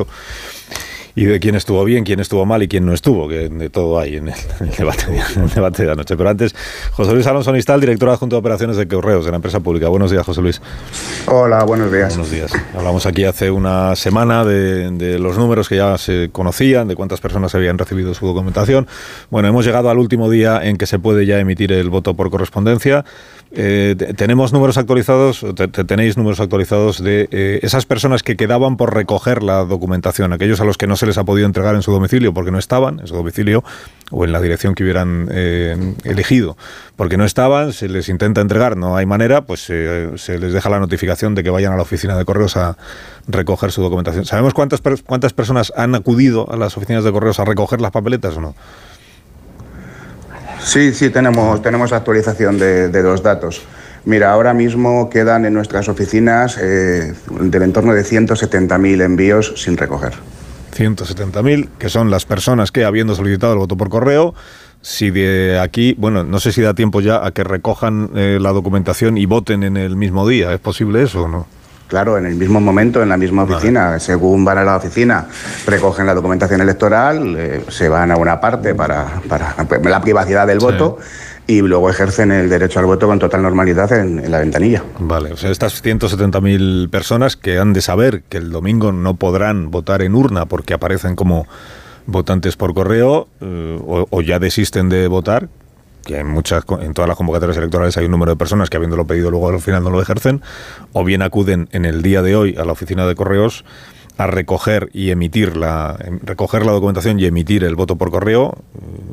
Y 1.16 1.24
de 1.24 1.40
quién 1.40 1.56
estuvo 1.56 1.84
bien, 1.84 2.04
quién 2.04 2.20
estuvo 2.20 2.46
mal 2.46 2.62
y 2.62 2.68
quién 2.68 2.86
no 2.86 2.94
estuvo, 2.94 3.28
que 3.28 3.48
de 3.48 3.68
todo 3.68 3.98
hay 3.98 4.16
en 4.16 4.28
el, 4.28 4.34
en 4.60 4.68
el 4.68 4.74
debate, 4.76 5.10
de, 5.10 5.18
en 5.18 5.42
el 5.42 5.50
debate 5.50 5.82
de 5.82 5.88
la 5.88 5.96
noche. 5.96 6.16
Pero 6.16 6.30
antes, 6.30 6.54
José 6.92 7.12
Luis 7.12 7.26
Alonso 7.26 7.52
Nistal, 7.52 7.80
director 7.80 8.08
adjunto 8.08 8.36
de 8.36 8.40
operaciones 8.40 8.76
de 8.76 8.86
correos 8.86 9.24
de 9.24 9.32
la 9.32 9.36
empresa 9.36 9.58
pública. 9.58 9.88
Buenos 9.88 10.12
días, 10.12 10.24
José 10.24 10.40
Luis. 10.40 10.62
Hola, 11.26 11.64
buenos 11.64 11.90
días. 11.90 12.10
Buenos 12.10 12.30
días. 12.30 12.52
Hablamos 12.76 13.06
aquí 13.06 13.24
hace 13.24 13.50
una 13.50 13.96
semana 13.96 14.44
de, 14.44 14.92
de 14.92 15.18
los 15.18 15.36
números 15.36 15.68
que 15.68 15.76
ya 15.76 15.98
se 15.98 16.30
conocían, 16.30 16.86
de 16.86 16.94
cuántas 16.94 17.20
personas 17.20 17.56
habían 17.56 17.76
recibido 17.76 18.14
su 18.14 18.24
documentación. 18.28 18.86
Bueno, 19.30 19.48
hemos 19.48 19.64
llegado 19.66 19.90
al 19.90 19.98
último 19.98 20.30
día 20.30 20.64
en 20.64 20.76
que 20.76 20.86
se 20.86 21.00
puede 21.00 21.26
ya 21.26 21.40
emitir 21.40 21.72
el 21.72 21.90
voto 21.90 22.14
por 22.14 22.30
correspondencia. 22.30 23.04
Eh, 23.52 23.96
te- 23.98 24.14
tenemos 24.14 24.52
números 24.52 24.78
actualizados, 24.78 25.44
te- 25.56 25.66
te- 25.66 25.82
tenéis 25.84 26.16
números 26.16 26.38
actualizados 26.38 27.02
de 27.02 27.28
eh, 27.32 27.58
esas 27.62 27.84
personas 27.84 28.22
que 28.22 28.36
quedaban 28.36 28.76
por 28.76 28.94
recoger 28.94 29.42
la 29.42 29.64
documentación, 29.64 30.32
aquellos 30.32 30.60
a 30.60 30.64
los 30.64 30.78
que 30.78 30.86
no 30.86 30.94
se 30.96 31.06
les 31.06 31.18
ha 31.18 31.24
podido 31.24 31.46
entregar 31.46 31.74
en 31.74 31.82
su 31.82 31.90
domicilio 31.90 32.32
porque 32.32 32.52
no 32.52 32.58
estaban 32.60 33.00
en 33.00 33.08
su 33.08 33.14
domicilio 33.16 33.64
o 34.12 34.24
en 34.24 34.30
la 34.30 34.40
dirección 34.40 34.74
que 34.76 34.84
hubieran 34.84 35.28
eh, 35.32 35.94
elegido, 36.04 36.56
porque 36.94 37.16
no 37.16 37.24
estaban, 37.24 37.72
se 37.72 37.88
les 37.88 38.08
intenta 38.08 38.40
entregar, 38.40 38.76
no 38.76 38.96
hay 38.96 39.06
manera, 39.06 39.40
pues 39.42 39.66
eh, 39.68 40.10
se 40.16 40.38
les 40.38 40.52
deja 40.52 40.70
la 40.70 40.78
notificación 40.78 41.34
de 41.34 41.42
que 41.42 41.50
vayan 41.50 41.72
a 41.72 41.76
la 41.76 41.82
oficina 41.82 42.16
de 42.16 42.24
correos 42.24 42.56
a 42.56 42.76
recoger 43.26 43.72
su 43.72 43.82
documentación. 43.82 44.26
¿Sabemos 44.26 44.54
cuántas, 44.54 44.80
cuántas 45.06 45.32
personas 45.32 45.72
han 45.76 45.94
acudido 45.96 46.50
a 46.52 46.56
las 46.56 46.76
oficinas 46.76 47.02
de 47.02 47.10
correos 47.10 47.40
a 47.40 47.44
recoger 47.44 47.80
las 47.80 47.90
papeletas 47.90 48.36
o 48.36 48.40
no? 48.40 48.54
Sí, 50.62 50.92
sí, 50.92 51.10
tenemos, 51.10 51.62
tenemos 51.62 51.92
actualización 51.92 52.58
de, 52.58 52.88
de 52.88 53.02
los 53.02 53.22
datos. 53.22 53.62
Mira, 54.04 54.32
ahora 54.32 54.54
mismo 54.54 55.10
quedan 55.10 55.44
en 55.44 55.52
nuestras 55.52 55.88
oficinas 55.88 56.56
eh, 56.58 57.14
del 57.40 57.62
entorno 57.62 57.92
de 57.92 58.02
170.000 58.02 59.02
envíos 59.02 59.52
sin 59.56 59.76
recoger. 59.76 60.14
170.000, 60.74 61.68
que 61.78 61.88
son 61.88 62.10
las 62.10 62.24
personas 62.24 62.72
que, 62.72 62.84
habiendo 62.84 63.14
solicitado 63.14 63.52
el 63.52 63.58
voto 63.58 63.76
por 63.76 63.90
correo, 63.90 64.34
si 64.80 65.10
de 65.10 65.58
aquí, 65.58 65.94
bueno, 65.98 66.24
no 66.24 66.40
sé 66.40 66.52
si 66.52 66.62
da 66.62 66.72
tiempo 66.74 67.02
ya 67.02 67.26
a 67.26 67.32
que 67.32 67.44
recojan 67.44 68.10
eh, 68.14 68.38
la 68.40 68.52
documentación 68.52 69.18
y 69.18 69.26
voten 69.26 69.62
en 69.62 69.76
el 69.76 69.96
mismo 69.96 70.26
día. 70.26 70.54
¿Es 70.54 70.60
posible 70.60 71.02
eso 71.02 71.24
o 71.24 71.28
no? 71.28 71.46
Claro, 71.90 72.16
en 72.16 72.24
el 72.24 72.36
mismo 72.36 72.60
momento, 72.60 73.02
en 73.02 73.08
la 73.08 73.16
misma 73.16 73.42
oficina. 73.42 73.98
Según 73.98 74.44
van 74.44 74.58
a 74.58 74.64
la 74.64 74.76
oficina, 74.76 75.26
recogen 75.66 76.06
la 76.06 76.14
documentación 76.14 76.60
electoral, 76.60 77.34
eh, 77.36 77.64
se 77.68 77.88
van 77.88 78.12
a 78.12 78.16
una 78.16 78.40
parte 78.40 78.76
para, 78.76 79.20
para 79.28 79.56
la 79.82 80.00
privacidad 80.00 80.46
del 80.46 80.60
voto 80.60 80.98
y 81.48 81.62
luego 81.62 81.90
ejercen 81.90 82.30
el 82.30 82.48
derecho 82.48 82.78
al 82.78 82.86
voto 82.86 83.08
con 83.08 83.18
total 83.18 83.42
normalidad 83.42 83.92
en, 83.92 84.20
en 84.20 84.30
la 84.30 84.38
ventanilla. 84.38 84.84
Vale, 85.00 85.32
o 85.32 85.36
sea, 85.36 85.50
estas 85.50 85.84
170.000 85.84 86.90
personas 86.90 87.36
que 87.36 87.58
han 87.58 87.72
de 87.72 87.80
saber 87.80 88.22
que 88.28 88.38
el 88.38 88.52
domingo 88.52 88.92
no 88.92 89.14
podrán 89.14 89.72
votar 89.72 90.02
en 90.02 90.14
urna 90.14 90.46
porque 90.46 90.74
aparecen 90.74 91.16
como 91.16 91.48
votantes 92.06 92.56
por 92.56 92.72
correo 92.72 93.26
eh, 93.40 93.80
o, 93.84 94.06
o 94.08 94.20
ya 94.22 94.38
desisten 94.38 94.88
de 94.88 95.08
votar, 95.08 95.48
que 96.04 96.18
en 96.18 96.26
muchas 96.26 96.64
en 96.80 96.94
todas 96.94 97.08
las 97.08 97.16
convocatorias 97.16 97.56
electorales 97.56 97.96
hay 97.96 98.04
un 98.06 98.10
número 98.10 98.32
de 98.32 98.36
personas 98.36 98.70
que 98.70 98.76
habiéndolo 98.76 99.06
pedido 99.06 99.30
luego 99.30 99.48
al 99.48 99.60
final 99.60 99.84
no 99.84 99.90
lo 99.90 100.00
ejercen, 100.00 100.42
o 100.92 101.04
bien 101.04 101.22
acuden 101.22 101.68
en 101.72 101.84
el 101.84 102.02
día 102.02 102.22
de 102.22 102.36
hoy 102.36 102.56
a 102.56 102.64
la 102.64 102.72
oficina 102.72 103.06
de 103.06 103.14
correos 103.14 103.64
a 104.18 104.26
recoger 104.26 104.90
y 104.92 105.10
emitir 105.10 105.56
la 105.56 105.96
em- 106.04 106.20
recoger 106.22 106.66
la 106.66 106.72
documentación 106.72 107.18
y 107.18 107.24
emitir 107.24 107.64
el 107.64 107.74
voto 107.74 107.96
por 107.96 108.10
correo, 108.10 108.54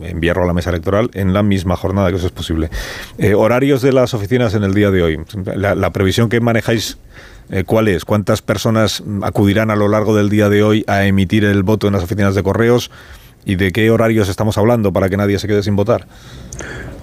eh, 0.01 0.09
enviarlo 0.09 0.43
a 0.43 0.47
la 0.47 0.53
mesa 0.53 0.69
electoral 0.69 1.09
en 1.13 1.33
la 1.33 1.43
misma 1.43 1.77
jornada 1.77 2.09
que 2.09 2.17
eso 2.17 2.27
es 2.27 2.33
posible. 2.33 2.69
Eh, 3.17 3.33
horarios 3.33 3.81
de 3.81 3.93
las 3.93 4.13
oficinas 4.13 4.53
en 4.53 4.63
el 4.63 4.73
día 4.73 4.91
de 4.91 5.03
hoy. 5.03 5.19
La, 5.55 5.75
la 5.75 5.91
previsión 5.91 6.27
que 6.27 6.41
manejáis 6.41 6.97
eh, 7.49 7.63
¿Cuál 7.63 7.87
es? 7.87 8.03
¿Cuántas 8.03 8.41
personas 8.41 9.01
mm, 9.05 9.23
acudirán 9.23 9.71
a 9.71 9.77
lo 9.77 9.87
largo 9.87 10.13
del 10.15 10.29
día 10.29 10.49
de 10.49 10.63
hoy 10.63 10.83
a 10.87 11.05
emitir 11.05 11.45
el 11.45 11.63
voto 11.63 11.87
en 11.87 11.93
las 11.93 12.03
oficinas 12.03 12.35
de 12.35 12.43
correos? 12.43 12.91
¿Y 13.47 13.55
de 13.55 13.71
qué 13.71 13.89
horarios 13.89 14.27
estamos 14.27 14.57
hablando 14.57 14.91
para 14.91 15.07
que 15.07 15.15
nadie 15.15 15.39
se 15.39 15.47
quede 15.47 15.63
sin 15.63 15.77
votar? 15.77 16.05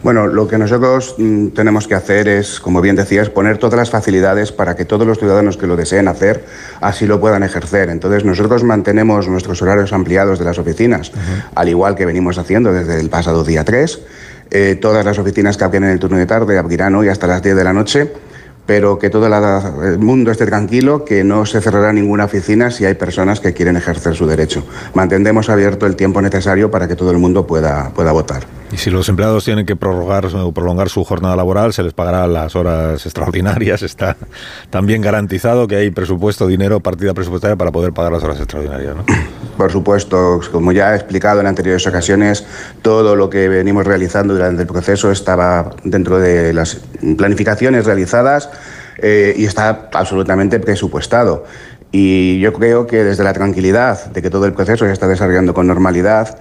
Bueno, 0.03 0.27
lo 0.27 0.47
que 0.47 0.59
nosotros 0.59 1.15
mm, 1.17 1.49
tenemos 1.49 1.89
que 1.89 1.95
hacer 1.95 2.29
es, 2.29 2.61
como 2.61 2.83
bien 2.83 2.97
decías, 2.97 3.31
poner 3.31 3.57
todas 3.57 3.79
las 3.79 3.89
facilidades 3.89 4.53
para 4.53 4.77
que 4.77 4.85
todos 4.85 5.07
los 5.07 5.19
ciudadanos 5.19 5.57
que 5.57 5.67
lo 5.67 5.75
deseen 5.75 6.07
hacer 6.07 6.45
así 6.83 7.07
lo 7.07 7.19
puedan 7.19 7.45
ejercer. 7.45 7.89
Entonces, 7.89 8.27
nosotros 8.27 8.63
mantenemos 8.63 9.27
nuestros 9.27 9.63
horarios 9.63 9.95
ampliados 9.95 10.39
de 10.39 10.45
las 10.45 10.59
oficinas, 10.59 11.13
al 11.55 11.71
igual 11.71 11.95
que 11.95 12.05
venimos 12.05 12.37
haciendo 12.37 12.75
desde 12.75 13.01
el 13.01 13.09
pasado 13.09 13.43
día 13.43 13.65
3. 13.65 14.01
Eh, 14.51 14.79
todas 14.79 15.03
las 15.03 15.19
oficinas 15.19 15.57
que 15.57 15.65
abren 15.65 15.85
en 15.85 15.91
el 15.93 15.99
turno 15.99 16.19
de 16.19 16.27
tarde 16.27 16.59
abrirán 16.59 16.95
hoy 16.95 17.09
hasta 17.09 17.27
las 17.27 17.43
10 17.43 17.57
de 17.57 17.65
la 17.65 17.73
noche 17.73 18.13
pero 18.67 18.99
que 18.99 19.11
todo 19.11 19.27
el 19.27 19.99
mundo 19.99 20.31
esté 20.31 20.47
tranquilo, 20.47 21.05
que 21.05 21.25
no 21.25 21.45
se 21.47 21.61
cerrará 21.61 21.93
ninguna 21.93 22.25
oficina 22.25 22.71
si 22.71 22.85
hay 22.85 22.95
personas 22.95 23.41
que 23.41 23.53
quieren 23.53 23.77
ejercer 23.77 24.15
su 24.15 24.27
derecho. 24.27 24.65
Mantendremos 24.95 25.49
abierto 25.51 25.87
el 25.87 25.97
tiempo 25.97 26.23
necesario 26.23 26.71
para 26.71 26.89
que 26.89 26.97
todo 26.97 27.11
el 27.11 27.19
mundo 27.19 27.47
pueda, 27.47 27.91
pueda 27.95 28.13
votar. 28.13 28.64
Y 28.75 28.77
si 28.77 28.91
los 28.91 29.09
empleados 29.09 29.45
tienen 29.45 29.67
que 29.67 29.77
prorrogar 29.77 30.27
o 30.27 30.51
prolongar 30.51 30.89
su 30.89 31.05
jornada 31.05 31.37
laboral, 31.37 31.73
se 31.73 31.85
les 31.85 31.93
pagará 31.93 32.27
las 32.27 32.57
horas 32.57 33.07
extraordinarias. 33.07 33.83
Está 33.83 34.17
también 34.69 35.01
garantizado 35.01 35.69
que 35.69 35.77
hay 35.77 35.93
presupuesto, 35.93 36.49
dinero, 36.49 36.81
partida 36.81 37.15
presupuestaria 37.15 37.55
para 37.55 37.71
poder 37.71 37.93
pagar 37.93 38.11
las 38.11 38.25
horas 38.25 38.39
extraordinarias. 38.39 38.97
¿no? 38.97 39.05
Por 39.57 39.71
supuesto, 39.71 40.41
como 40.51 40.73
ya 40.73 40.93
he 40.93 40.97
explicado 40.97 41.39
en 41.39 41.47
anteriores 41.47 41.87
ocasiones, 41.87 42.45
todo 42.83 43.15
lo 43.15 43.31
que 43.31 43.49
venimos 43.49 43.87
realizando 43.87 44.35
durante 44.35 44.63
el 44.63 44.67
proceso 44.67 45.13
estaba 45.13 45.71
dentro 45.85 46.19
de 46.19 46.53
las 46.53 46.81
planificaciones 47.17 47.85
realizadas 47.87 48.51
eh, 48.99 49.35
y 49.37 49.45
está 49.45 49.89
absolutamente 49.93 50.59
presupuestado. 50.59 51.45
Y 51.93 52.41
yo 52.41 52.53
creo 52.53 52.89
que 52.89 53.05
desde 53.05 53.23
la 53.23 53.35
tranquilidad 53.35 54.07
de 54.07 54.21
que 54.21 54.31
todo 54.31 54.47
el 54.47 54.53
proceso 54.53 54.85
se 54.85 54.91
está 54.91 55.07
desarrollando 55.07 55.55
con 55.55 55.69
normalidad, 55.69 56.41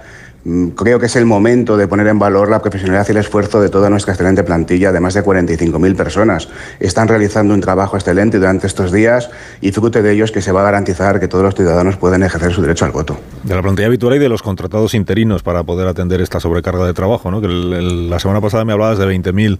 creo 0.74 0.98
que 0.98 1.06
es 1.06 1.16
el 1.16 1.24
momento 1.24 1.76
de 1.76 1.88
poner 1.88 2.06
en 2.08 2.18
valor 2.18 2.50
la 2.50 2.60
profesionalidad 2.60 3.06
y 3.08 3.12
el 3.12 3.18
esfuerzo 3.18 3.60
de 3.60 3.68
toda 3.68 3.88
nuestra 3.88 4.12
excelente 4.12 4.44
plantilla 4.44 4.92
de 4.92 5.00
más 5.00 5.14
de 5.14 5.24
45.000 5.24 5.96
personas. 5.96 6.48
Están 6.80 7.08
realizando 7.08 7.54
un 7.54 7.60
trabajo 7.60 7.96
excelente 7.96 8.38
durante 8.38 8.66
estos 8.66 8.92
días 8.92 9.30
y 9.60 9.72
fruto 9.72 10.02
de 10.02 10.12
ellos 10.12 10.32
que 10.32 10.42
se 10.42 10.52
va 10.52 10.60
a 10.60 10.64
garantizar 10.64 11.20
que 11.20 11.28
todos 11.28 11.44
los 11.44 11.54
ciudadanos 11.54 11.96
pueden 11.96 12.22
ejercer 12.22 12.52
su 12.52 12.60
derecho 12.62 12.84
al 12.84 12.92
voto. 12.92 13.18
De 13.42 13.54
la 13.54 13.62
plantilla 13.62 13.86
habitual 13.86 14.16
y 14.16 14.18
de 14.18 14.28
los 14.28 14.42
contratados 14.42 14.94
interinos 14.94 15.42
para 15.42 15.62
poder 15.62 15.86
atender 15.88 16.20
esta 16.20 16.40
sobrecarga 16.40 16.86
de 16.86 16.94
trabajo, 16.94 17.30
¿no? 17.30 17.40
Que 17.40 17.48
la 17.48 18.18
semana 18.18 18.40
pasada 18.40 18.64
me 18.64 18.72
hablabas 18.72 18.98
de 18.98 19.06
20.000 19.06 19.58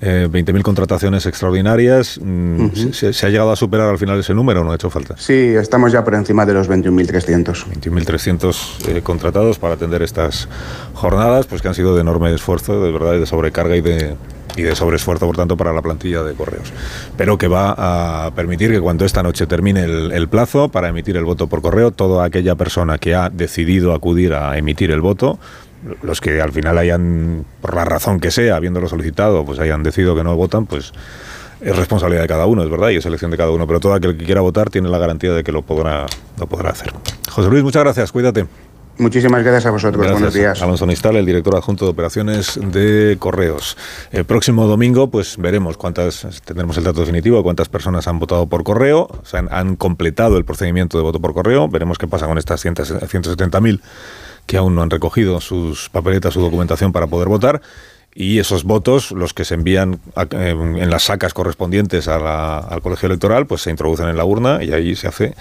eh, 0.00 0.28
20.000 0.30 0.62
contrataciones 0.62 1.26
extraordinarias. 1.26 2.20
Mm, 2.22 2.92
¿se, 2.92 3.12
se 3.12 3.26
ha 3.26 3.30
llegado 3.30 3.50
a 3.50 3.56
superar 3.56 3.88
al 3.88 3.98
final 3.98 4.18
ese 4.20 4.34
número 4.34 4.60
o 4.60 4.64
no 4.64 4.72
ha 4.72 4.76
hecho 4.76 4.90
falta? 4.90 5.16
Sí, 5.16 5.32
estamos 5.32 5.92
ya 5.92 6.04
por 6.04 6.14
encima 6.14 6.46
de 6.46 6.54
los 6.54 6.68
21.300. 6.68 7.66
21.300 7.66 8.88
eh, 8.88 9.02
contratados 9.02 9.58
para 9.58 9.74
atender 9.74 10.02
estas 10.02 10.48
jornadas, 10.94 11.46
pues 11.46 11.62
que 11.62 11.68
han 11.68 11.74
sido 11.74 11.94
de 11.94 12.02
enorme 12.02 12.32
esfuerzo, 12.32 12.80
de 12.82 12.92
verdad, 12.92 13.14
y 13.14 13.20
de 13.20 13.26
sobrecarga 13.26 13.76
y 13.76 13.80
de, 13.80 14.14
y 14.56 14.62
de 14.62 14.76
sobreesfuerzo, 14.76 15.26
por 15.26 15.36
tanto, 15.36 15.56
para 15.56 15.72
la 15.72 15.82
plantilla 15.82 16.22
de 16.22 16.34
correos. 16.34 16.72
Pero 17.16 17.36
que 17.36 17.48
va 17.48 17.74
a 18.26 18.30
permitir 18.32 18.70
que 18.70 18.80
cuando 18.80 19.04
esta 19.04 19.22
noche 19.22 19.46
termine 19.46 19.82
el, 19.82 20.12
el 20.12 20.28
plazo 20.28 20.68
para 20.68 20.88
emitir 20.88 21.16
el 21.16 21.24
voto 21.24 21.48
por 21.48 21.60
correo, 21.60 21.90
toda 21.90 22.24
aquella 22.24 22.54
persona 22.54 22.98
que 22.98 23.16
ha 23.16 23.30
decidido 23.30 23.94
acudir 23.94 24.34
a 24.34 24.56
emitir 24.56 24.92
el 24.92 25.00
voto, 25.00 25.38
los 26.02 26.20
que 26.20 26.40
al 26.40 26.52
final 26.52 26.78
hayan, 26.78 27.44
por 27.60 27.74
la 27.74 27.84
razón 27.84 28.20
que 28.20 28.30
sea, 28.30 28.56
habiéndolo 28.56 28.88
solicitado, 28.88 29.44
pues 29.44 29.58
hayan 29.58 29.82
decidido 29.82 30.14
que 30.14 30.24
no 30.24 30.36
votan, 30.36 30.66
pues 30.66 30.92
es 31.60 31.76
responsabilidad 31.76 32.22
de 32.22 32.28
cada 32.28 32.46
uno, 32.46 32.62
es 32.62 32.70
verdad, 32.70 32.90
y 32.90 32.96
es 32.96 33.06
elección 33.06 33.30
de 33.30 33.36
cada 33.36 33.50
uno. 33.50 33.66
Pero 33.66 33.80
todo 33.80 33.94
aquel 33.94 34.16
que 34.16 34.24
quiera 34.24 34.40
votar 34.40 34.70
tiene 34.70 34.88
la 34.88 34.98
garantía 34.98 35.32
de 35.32 35.42
que 35.42 35.52
lo 35.52 35.62
podrá, 35.62 36.06
lo 36.38 36.46
podrá 36.46 36.70
hacer. 36.70 36.92
José 37.30 37.48
Luis, 37.48 37.62
muchas 37.62 37.82
gracias, 37.82 38.12
cuídate. 38.12 38.46
Muchísimas 38.98 39.44
gracias 39.44 39.66
a 39.66 39.70
vosotros. 39.70 40.02
Gracias. 40.02 40.20
Buenos 40.20 40.34
días. 40.34 40.60
Alonso 40.60 40.84
Nistal, 40.84 41.14
el 41.16 41.24
director 41.24 41.54
adjunto 41.54 41.84
de 41.84 41.92
operaciones 41.92 42.58
de 42.60 43.16
Correos. 43.20 43.76
El 44.10 44.24
próximo 44.24 44.66
domingo, 44.66 45.08
pues 45.08 45.36
veremos 45.36 45.76
cuántas, 45.76 46.26
tendremos 46.44 46.76
el 46.78 46.84
dato 46.84 47.00
definitivo 47.00 47.36
de 47.36 47.44
cuántas 47.44 47.68
personas 47.68 48.08
han 48.08 48.18
votado 48.18 48.46
por 48.46 48.64
correo, 48.64 49.02
o 49.02 49.24
sea, 49.24 49.44
han, 49.50 49.76
completado 49.76 50.36
el 50.36 50.44
procedimiento 50.44 50.98
de 50.98 51.04
voto 51.04 51.20
por 51.20 51.32
correo. 51.32 51.68
Veremos 51.68 51.96
qué 51.96 52.08
pasa 52.08 52.26
con 52.26 52.38
estas 52.38 52.60
100 52.60 52.74
170.000 52.74 53.80
que 54.48 54.56
aún 54.56 54.74
no 54.74 54.82
han 54.82 54.90
recogido 54.90 55.40
sus 55.40 55.88
papeletas, 55.90 56.32
su 56.34 56.40
documentación 56.40 56.90
para 56.90 57.06
poder 57.06 57.28
votar. 57.28 57.60
Y 58.14 58.38
esos 58.40 58.64
votos, 58.64 59.12
los 59.12 59.32
que 59.34 59.44
se 59.44 59.54
envían 59.54 60.00
a- 60.16 60.22
en 60.32 60.76
en 60.78 60.90
las 60.90 61.04
sacas 61.04 61.32
correspondientes 61.34 62.08
a 62.08 62.18
la- 62.18 62.58
al 62.58 62.80
colegio 62.80 63.06
electoral, 63.06 63.46
pues 63.46 63.60
se 63.62 63.70
introducen 63.70 64.08
en 64.08 64.16
la 64.16 64.24
urna 64.24 64.64
y 64.64 64.72
ahí 64.72 64.96
se 64.96 65.06
hace 65.06 65.34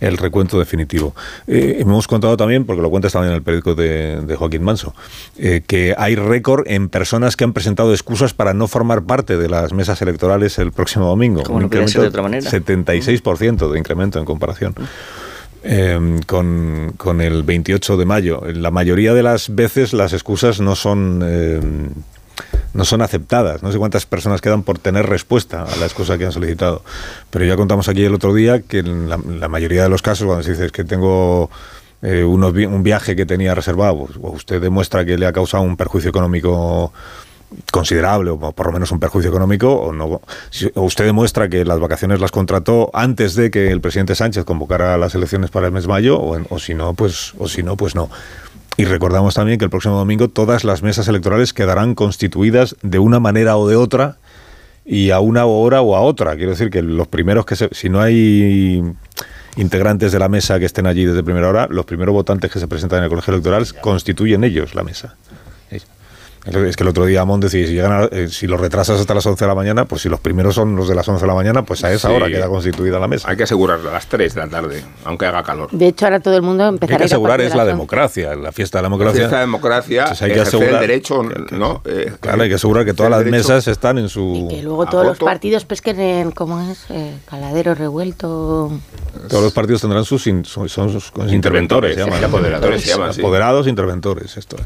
el 0.00 0.16
recuento 0.18 0.58
definitivo. 0.58 1.14
Eh, 1.46 1.76
hemos 1.78 2.08
contado 2.08 2.36
también, 2.36 2.64
porque 2.64 2.82
lo 2.82 2.90
cuentas 2.90 3.12
también 3.12 3.30
en 3.32 3.36
el 3.36 3.42
periódico 3.42 3.74
de, 3.74 4.20
de 4.22 4.36
Joaquín 4.36 4.62
Manso, 4.64 4.94
eh, 5.38 5.62
que 5.66 5.94
hay 5.96 6.16
récord 6.16 6.64
en 6.66 6.88
personas 6.88 7.36
que 7.36 7.44
han 7.44 7.52
presentado 7.52 7.92
excusas 7.92 8.34
para 8.34 8.52
no 8.54 8.66
formar 8.66 9.02
parte 9.02 9.36
de 9.36 9.48
las 9.48 9.72
mesas 9.72 10.02
electorales 10.02 10.58
el 10.58 10.72
próximo 10.72 11.06
domingo. 11.06 11.42
Como 11.44 11.60
no 11.60 11.68
de 11.70 12.08
otra 12.08 12.22
manera. 12.22 12.50
76% 12.50 13.70
de 13.70 13.78
incremento 13.78 14.18
en 14.18 14.24
comparación. 14.24 14.74
Eh, 15.62 16.20
con, 16.26 16.94
con 16.96 17.20
el 17.20 17.42
28 17.42 17.96
de 17.96 18.04
mayo. 18.06 18.42
La 18.54 18.70
mayoría 18.70 19.14
de 19.14 19.22
las 19.22 19.54
veces 19.54 19.92
las 19.92 20.12
excusas 20.12 20.60
no 20.60 20.74
son... 20.76 21.22
eh, 21.24 21.60
no 22.72 22.84
son 22.84 23.02
aceptadas. 23.02 23.62
No 23.62 23.72
sé 23.72 23.78
cuántas 23.78 24.06
personas 24.06 24.40
quedan 24.40 24.62
por 24.62 24.78
tener 24.78 25.06
respuesta 25.06 25.64
a 25.64 25.76
la 25.76 25.86
excusa 25.86 26.16
que 26.18 26.26
han 26.26 26.32
solicitado. 26.32 26.82
Pero 27.30 27.44
ya 27.44 27.56
contamos 27.56 27.88
aquí 27.88 28.04
el 28.04 28.14
otro 28.14 28.32
día 28.32 28.60
que 28.62 28.78
en 28.78 29.08
la, 29.08 29.48
mayoría 29.48 29.82
de 29.82 29.88
los 29.88 30.02
casos, 30.02 30.26
cuando 30.26 30.42
se 30.44 30.52
dice 30.52 30.66
"Es 30.66 30.72
que 30.72 30.84
tengo 30.84 31.50
eh, 32.02 32.22
unos 32.24 32.52
un 32.52 32.82
viaje 32.82 33.16
que 33.16 33.26
tenía 33.26 33.54
reservado, 33.54 34.06
pues, 34.06 34.16
o 34.22 34.30
usted 34.30 34.60
demuestra 34.60 35.04
que 35.04 35.18
le 35.18 35.26
ha 35.26 35.32
causado 35.32 35.64
un 35.64 35.76
perjuicio 35.76 36.10
económico 36.10 36.92
considerable, 37.72 38.30
o 38.30 38.38
por 38.38 38.66
lo 38.66 38.72
menos 38.72 38.90
un 38.92 39.00
perjuicio 39.00 39.30
económico, 39.30 39.72
o 39.72 39.92
no. 39.92 40.20
Usted 40.74 41.04
demuestra 41.04 41.48
que 41.48 41.64
las 41.64 41.80
vacaciones 41.80 42.20
las 42.20 42.30
contrató 42.30 42.90
antes 42.92 43.34
de 43.34 43.50
que 43.50 43.70
el 43.70 43.80
presidente 43.80 44.14
Sánchez 44.14 44.44
convocara 44.44 44.96
las 44.98 45.14
elecciones 45.14 45.50
para 45.50 45.66
el 45.66 45.72
mes 45.72 45.84
de 45.84 45.88
mayo, 45.88 46.18
o, 46.18 46.38
o 46.48 46.58
si 46.58 46.74
no, 46.74 46.94
pues, 46.94 47.34
o 47.38 47.48
si 47.48 47.62
no, 47.62 47.76
pues 47.76 47.94
no. 47.94 48.10
Y 48.76 48.84
recordamos 48.84 49.34
también 49.34 49.58
que 49.58 49.64
el 49.64 49.70
próximo 49.70 49.96
domingo 49.96 50.28
todas 50.28 50.64
las 50.64 50.82
mesas 50.82 51.06
electorales 51.08 51.52
quedarán 51.52 51.94
constituidas 51.94 52.76
de 52.82 52.98
una 52.98 53.20
manera 53.20 53.56
o 53.56 53.68
de 53.68 53.76
otra 53.76 54.16
y 54.84 55.10
a 55.10 55.20
una 55.20 55.44
hora 55.44 55.82
o 55.82 55.96
a 55.96 56.00
otra. 56.00 56.34
Quiero 56.36 56.52
decir 56.52 56.70
que 56.70 56.82
los 56.82 57.06
primeros 57.06 57.44
que 57.44 57.56
se, 57.56 57.68
si 57.72 57.88
no 57.88 58.00
hay 58.00 58.82
integrantes 59.56 60.12
de 60.12 60.18
la 60.18 60.28
mesa 60.28 60.58
que 60.58 60.64
estén 60.64 60.86
allí 60.86 61.04
desde 61.04 61.22
primera 61.22 61.48
hora, 61.48 61.66
los 61.70 61.84
primeros 61.84 62.12
votantes 62.12 62.50
que 62.50 62.58
se 62.58 62.68
presentan 62.68 62.98
en 62.98 63.04
el 63.04 63.10
colegio 63.10 63.34
electoral 63.34 63.66
constituyen 63.80 64.44
ellos 64.44 64.74
la 64.74 64.82
mesa. 64.82 65.14
Es 66.46 66.74
que 66.74 66.84
el 66.84 66.88
otro 66.88 67.04
día 67.04 67.20
Amón 67.20 67.38
decía, 67.40 67.66
si, 67.66 67.74
llegan 67.74 67.92
a- 67.92 68.04
eh, 68.06 68.28
si 68.28 68.46
los 68.46 68.58
retrasas 68.58 68.98
hasta 68.98 69.12
las 69.12 69.26
11 69.26 69.44
de 69.44 69.48
la 69.48 69.54
mañana, 69.54 69.84
pues 69.84 70.00
si 70.02 70.08
los 70.08 70.20
primeros 70.20 70.54
son 70.54 70.74
los 70.74 70.88
de 70.88 70.94
las 70.94 71.06
11 71.06 71.20
de 71.20 71.26
la 71.28 71.34
mañana, 71.34 71.64
pues 71.66 71.84
a 71.84 71.92
esa 71.92 72.08
Sí. 72.08 72.14
hora 72.14 72.28
queda 72.28 72.48
constituida 72.48 72.98
la 72.98 73.08
mesa. 73.08 73.28
Hay 73.28 73.36
que 73.36 73.42
asegurarlo 73.42 73.90
a 73.90 73.92
las 73.92 74.06
3 74.06 74.34
de 74.34 74.40
la 74.40 74.48
tarde, 74.48 74.82
aunque 75.04 75.26
haga 75.26 75.42
calor. 75.42 75.68
De 75.70 75.86
hecho, 75.88 76.06
ahora 76.06 76.18
todo 76.20 76.36
el 76.36 76.42
mundo 76.42 76.64
Hay 76.64 76.70
empezará 76.70 76.96
que 76.96 77.02
a 77.02 77.06
ir 77.06 77.12
a 77.12 77.14
asegurar 77.14 77.40
es 77.42 77.54
la 77.54 77.66
democracia, 77.66 78.34
la 78.36 78.52
fiesta 78.52 78.78
de 78.78 78.82
la 78.82 78.88
La 78.88 78.94
democracia. 78.94 79.20
fiesta 79.20 79.36
de 79.36 79.40
democracia, 79.42 80.00
Entonces 80.00 80.22
hay 80.22 80.32
que 80.32 80.40
asegurar- 80.40 80.74
el 80.74 80.80
derecho, 80.80 81.22
¿no? 81.50 81.82
Eh, 81.84 82.12
Claro, 82.20 82.42
hay 82.42 82.48
que 82.48 82.54
asegurar 82.54 82.84
que 82.86 82.94
todas 82.94 83.10
las 83.10 83.20
derecho- 83.20 83.36
mesas 83.36 83.68
están 83.68 83.98
en 83.98 84.08
su... 84.08 84.46
Que 84.48 84.62
luego 84.62 84.86
todos 84.86 85.04
los 85.06 85.18
partidos 85.18 85.66
pesquen 85.66 86.00
en, 86.00 86.30
¿cómo 86.30 86.58
es? 86.70 86.86
Eh, 86.88 87.16
caladero 87.28 87.74
revuelto. 87.74 88.72
Todos 89.28 89.42
los 89.44 89.52
partidos 89.52 89.82
tendrán 89.82 90.04
sus, 90.06 90.26
in- 90.26 90.44
son, 90.46 90.68
son 90.70 90.90
sus 90.90 91.12
interventores, 91.30 91.34
Interventores, 91.34 91.94
se 91.96 92.00
llaman. 92.00 92.18
sí, 92.18 92.24
apoderadores 92.24 92.82
se 92.82 92.88
llaman, 92.88 93.14
sí. 93.14 93.20
Apoderados, 93.20 93.66
interventores, 93.66 94.36
esto 94.38 94.56
es. 94.56 94.64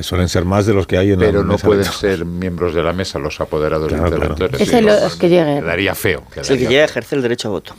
Que 0.00 0.04
suelen 0.04 0.30
ser 0.30 0.46
más 0.46 0.64
de 0.64 0.72
los 0.72 0.86
que 0.86 0.96
hay 0.96 1.10
en 1.12 1.18
Pero 1.18 1.40
la 1.40 1.44
no 1.44 1.52
mesa 1.52 1.66
pueden 1.66 1.84
ser 1.84 2.24
miembros 2.24 2.72
de 2.74 2.82
la 2.82 2.94
mesa 2.94 3.18
los 3.18 3.38
apoderados 3.38 3.92
Claro. 3.92 4.34
Ese 4.58 4.80
los 4.80 5.14
que 5.16 5.28
lleguen. 5.28 5.60
Quedaría 5.60 5.94
feo. 5.94 6.22
Es 6.34 6.48
el 6.48 6.56
que 6.58 6.66
llega 6.68 6.80
a 6.80 6.84
ejercer 6.86 7.18
el 7.18 7.22
derecho 7.22 7.48
a 7.48 7.50
voto. 7.50 7.74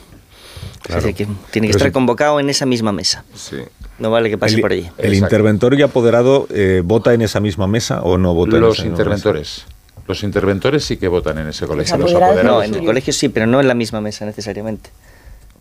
Claro. 0.82 1.00
Es 1.00 1.04
decir, 1.06 1.26
que 1.26 1.32
tiene 1.50 1.66
que 1.66 1.72
Pero 1.72 1.78
estar 1.78 1.88
sí. 1.88 1.92
convocado 1.92 2.38
en 2.38 2.48
esa 2.48 2.64
misma 2.64 2.92
mesa. 2.92 3.24
Sí. 3.34 3.56
No 3.98 4.12
vale 4.12 4.30
que 4.30 4.38
pase 4.38 4.54
El, 4.54 4.60
por 4.60 4.70
allí. 4.70 4.88
el 4.98 5.14
Exacto. 5.14 5.34
interventor 5.34 5.74
y 5.74 5.82
apoderado 5.82 6.46
eh, 6.50 6.82
vota 6.84 7.12
en 7.12 7.22
esa 7.22 7.40
misma 7.40 7.66
mesa 7.66 8.02
o 8.02 8.16
no 8.18 8.34
vota 8.34 8.54
en 8.54 8.62
Los 8.62 8.74
esa 8.78 8.84
misma 8.84 8.98
interventores. 8.98 9.64
Los 10.06 10.22
interventores 10.22 10.84
sí 10.84 10.98
que 10.98 11.08
votan 11.08 11.38
en 11.38 11.48
ese 11.48 11.66
colegio. 11.66 11.96
Los 11.96 12.12
apoderados 12.12 12.36
apoderados 12.38 12.58
No, 12.58 12.62
en 12.62 12.74
el 12.80 12.86
colegio 12.86 13.12
sí, 13.12 13.30
pero 13.30 13.48
no 13.48 13.60
en 13.60 13.66
la 13.66 13.74
misma 13.74 14.00
mesa 14.00 14.24
necesariamente. 14.26 14.90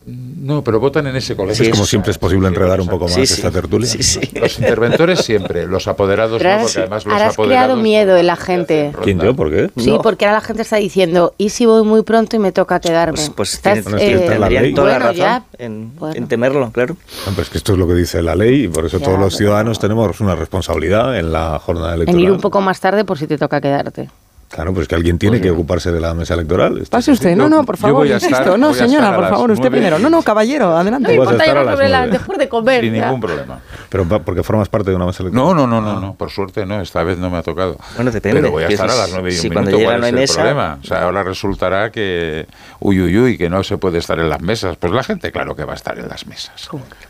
No, 0.04 0.64
pero 0.64 0.80
votan 0.80 1.06
en 1.06 1.16
ese 1.16 1.36
colegio. 1.36 1.62
Es 1.62 1.68
Sí, 1.68 1.72
como 1.72 1.84
eso- 1.84 1.90
siempre 1.92 2.12
es 2.12 2.18
posible 2.18 2.48
enredar 2.48 2.82
un 2.82 2.88
poco 2.88 3.04
más 3.06 3.14
Sí, 3.14 3.28
sí. 3.28 3.34
esta 3.36 3.52
tertulia. 3.52 3.88
Sí, 3.88 4.02
sí. 4.02 4.20
Los 4.40 4.58
interventores 4.58 5.20
siempre, 5.20 5.68
los 5.68 5.88
apoderados 5.88 6.40
Pero 6.42 6.56
no, 6.58 6.62
porque 6.64 6.80
además 6.80 7.06
los 7.06 7.14
ahora 7.14 7.28
has 7.28 7.34
apoderados... 7.34 7.66
creado 7.68 7.82
miedo 7.84 8.18
en 8.18 8.26
la 8.26 8.36
gente. 8.36 8.92
¿Quién 9.04 9.20
yo? 9.20 9.36
¿Por 9.36 9.52
qué? 9.52 9.70
Sí, 9.78 9.92
No. 9.92 10.02
porque 10.02 10.26
ahora 10.26 10.38
la 10.40 10.42
gente 10.42 10.64
está 10.64 10.78
diciendo, 10.78 11.36
¿y 11.38 11.50
si 11.50 11.68
voy 11.68 11.84
muy 11.84 12.02
pronto 12.02 12.36
y 12.36 12.40
me 12.40 12.52
toca 12.52 12.80
quedarme? 12.80 13.14
Pues, 13.18 13.30
pues 13.30 13.54
Estás, 13.54 13.84
tiene- 13.86 14.12
es 14.14 14.26
tendrían 14.28 14.74
toda 14.74 14.88
la 14.88 14.94
Bueno, 14.96 15.00
razón 15.00 15.16
ya. 15.16 15.44
en, 15.60 15.96
Bueno. 16.00 16.16
en 16.16 16.28
temerlo, 16.28 16.72
claro. 16.72 16.96
No, 17.28 17.32
pero 17.34 17.42
es 17.44 17.50
que 17.52 17.58
esto 17.60 17.74
es 17.74 17.78
lo 17.78 17.88
que 17.88 17.94
dice 17.94 18.24
la 18.24 18.36
ley 18.36 18.64
y 18.64 18.68
por 18.70 18.86
eso 18.88 18.98
Ya, 18.98 19.06
todos 19.06 19.20
los 19.20 19.38
ciudadanos 19.38 19.78
tenemos 19.78 20.20
una 20.20 20.36
responsabilidad 20.36 21.16
en 21.20 21.32
la 21.32 21.60
jornada 21.60 21.94
electoral. 21.94 22.20
En 22.20 22.26
ir 22.26 22.32
un 22.32 22.42
poco 22.42 22.60
más 22.60 22.80
tarde 22.80 23.06
por 23.06 23.20
si 23.20 23.28
te 23.28 23.38
toca 23.38 23.62
quedarte. 23.62 24.10
Claro, 24.52 24.74
pues 24.74 24.88
que 24.88 24.96
alguien 24.96 25.18
tiene 25.18 25.40
que 25.40 25.50
ocuparse 25.50 25.92
de 25.94 26.02
la 26.02 26.14
mesa 26.14 26.34
electoral. 26.34 26.78
Esto 26.78 26.92
Pase 26.92 27.12
usted, 27.12 27.36
no, 27.38 27.48
no, 27.48 27.64
por 27.64 27.78
favor, 27.78 28.06
insisto. 28.06 28.36
estar- 28.36 28.60
no, 28.60 28.74
señora, 28.74 29.16
por 29.16 29.30
favor, 29.30 29.52
usted 29.52 29.70
primero. 29.72 29.98
No, 29.98 30.10
no, 30.10 30.22
caballero, 30.22 30.76
adelante. 30.78 31.14
Tú 31.16 31.20
vas 31.22 31.30
a 31.30 31.32
estar 31.32 31.58
a 31.58 31.64
las 31.64 31.78
nueve. 31.78 32.12
después 32.12 32.38
de 32.38 32.50
comer. 32.50 32.82
Sin 32.84 32.94
ya. 32.94 33.06
ningún 33.06 33.22
problema. 33.22 33.60
Pero 33.90 34.06
porque 34.06 34.44
formas 34.44 34.68
parte 34.68 34.90
de 34.90 34.96
una 34.98 35.06
mesa 35.06 35.24
electoral. 35.24 35.48
No, 35.48 35.54
no, 35.54 35.68
no, 35.68 35.82
no, 35.82 36.00
no, 36.00 36.14
por 36.16 36.30
suerte 36.30 36.66
no, 36.66 36.82
esta 36.82 37.02
vez 37.04 37.18
no 37.18 37.30
me 37.30 37.38
ha 37.38 37.44
tocado. 37.44 37.78
Bueno, 37.96 38.12
depende. 38.12 38.42
Pero 38.42 38.52
voy 38.52 38.64
a 38.64 38.68
estar 38.68 38.90
a 38.90 38.96
las 38.96 39.12
nueve 39.12 39.30
y 39.32 39.36
un 39.36 39.42
si 39.42 39.50
minuto, 39.50 39.54
cuando 39.64 39.78
llega 39.78 39.90
¿cuál 39.90 40.02
no 40.02 40.06
es 40.08 40.12
hay 40.12 40.14
el 40.16 40.20
mesa- 40.22 40.34
problema? 40.36 40.80
O 40.82 40.86
sea, 40.86 41.04
ahora 41.04 41.24
resultará 41.24 41.90
que, 41.92 42.48
uy, 42.80 43.02
uy, 43.02 43.18
uy, 43.18 43.38
que 43.38 43.50
no 43.50 43.64
se 43.64 43.78
puede 43.78 44.00
estar 44.00 44.20
en 44.20 44.30
las 44.30 44.42
mesas. 44.42 44.76
Pues 44.78 44.92
la 44.92 45.04
gente, 45.04 45.32
claro 45.32 45.56
que 45.56 45.64
va 45.64 45.74
a 45.74 45.76
estar 45.78 45.98
en 45.98 46.10
las 46.10 46.28
mesas. 46.28 46.70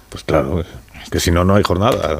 Pues 0.09 0.23
claro, 0.23 0.59
es 0.59 1.09
que 1.09 1.19
si 1.19 1.31
no, 1.31 1.43
no 1.43 1.55
hay 1.55 1.63
jornada. 1.63 2.19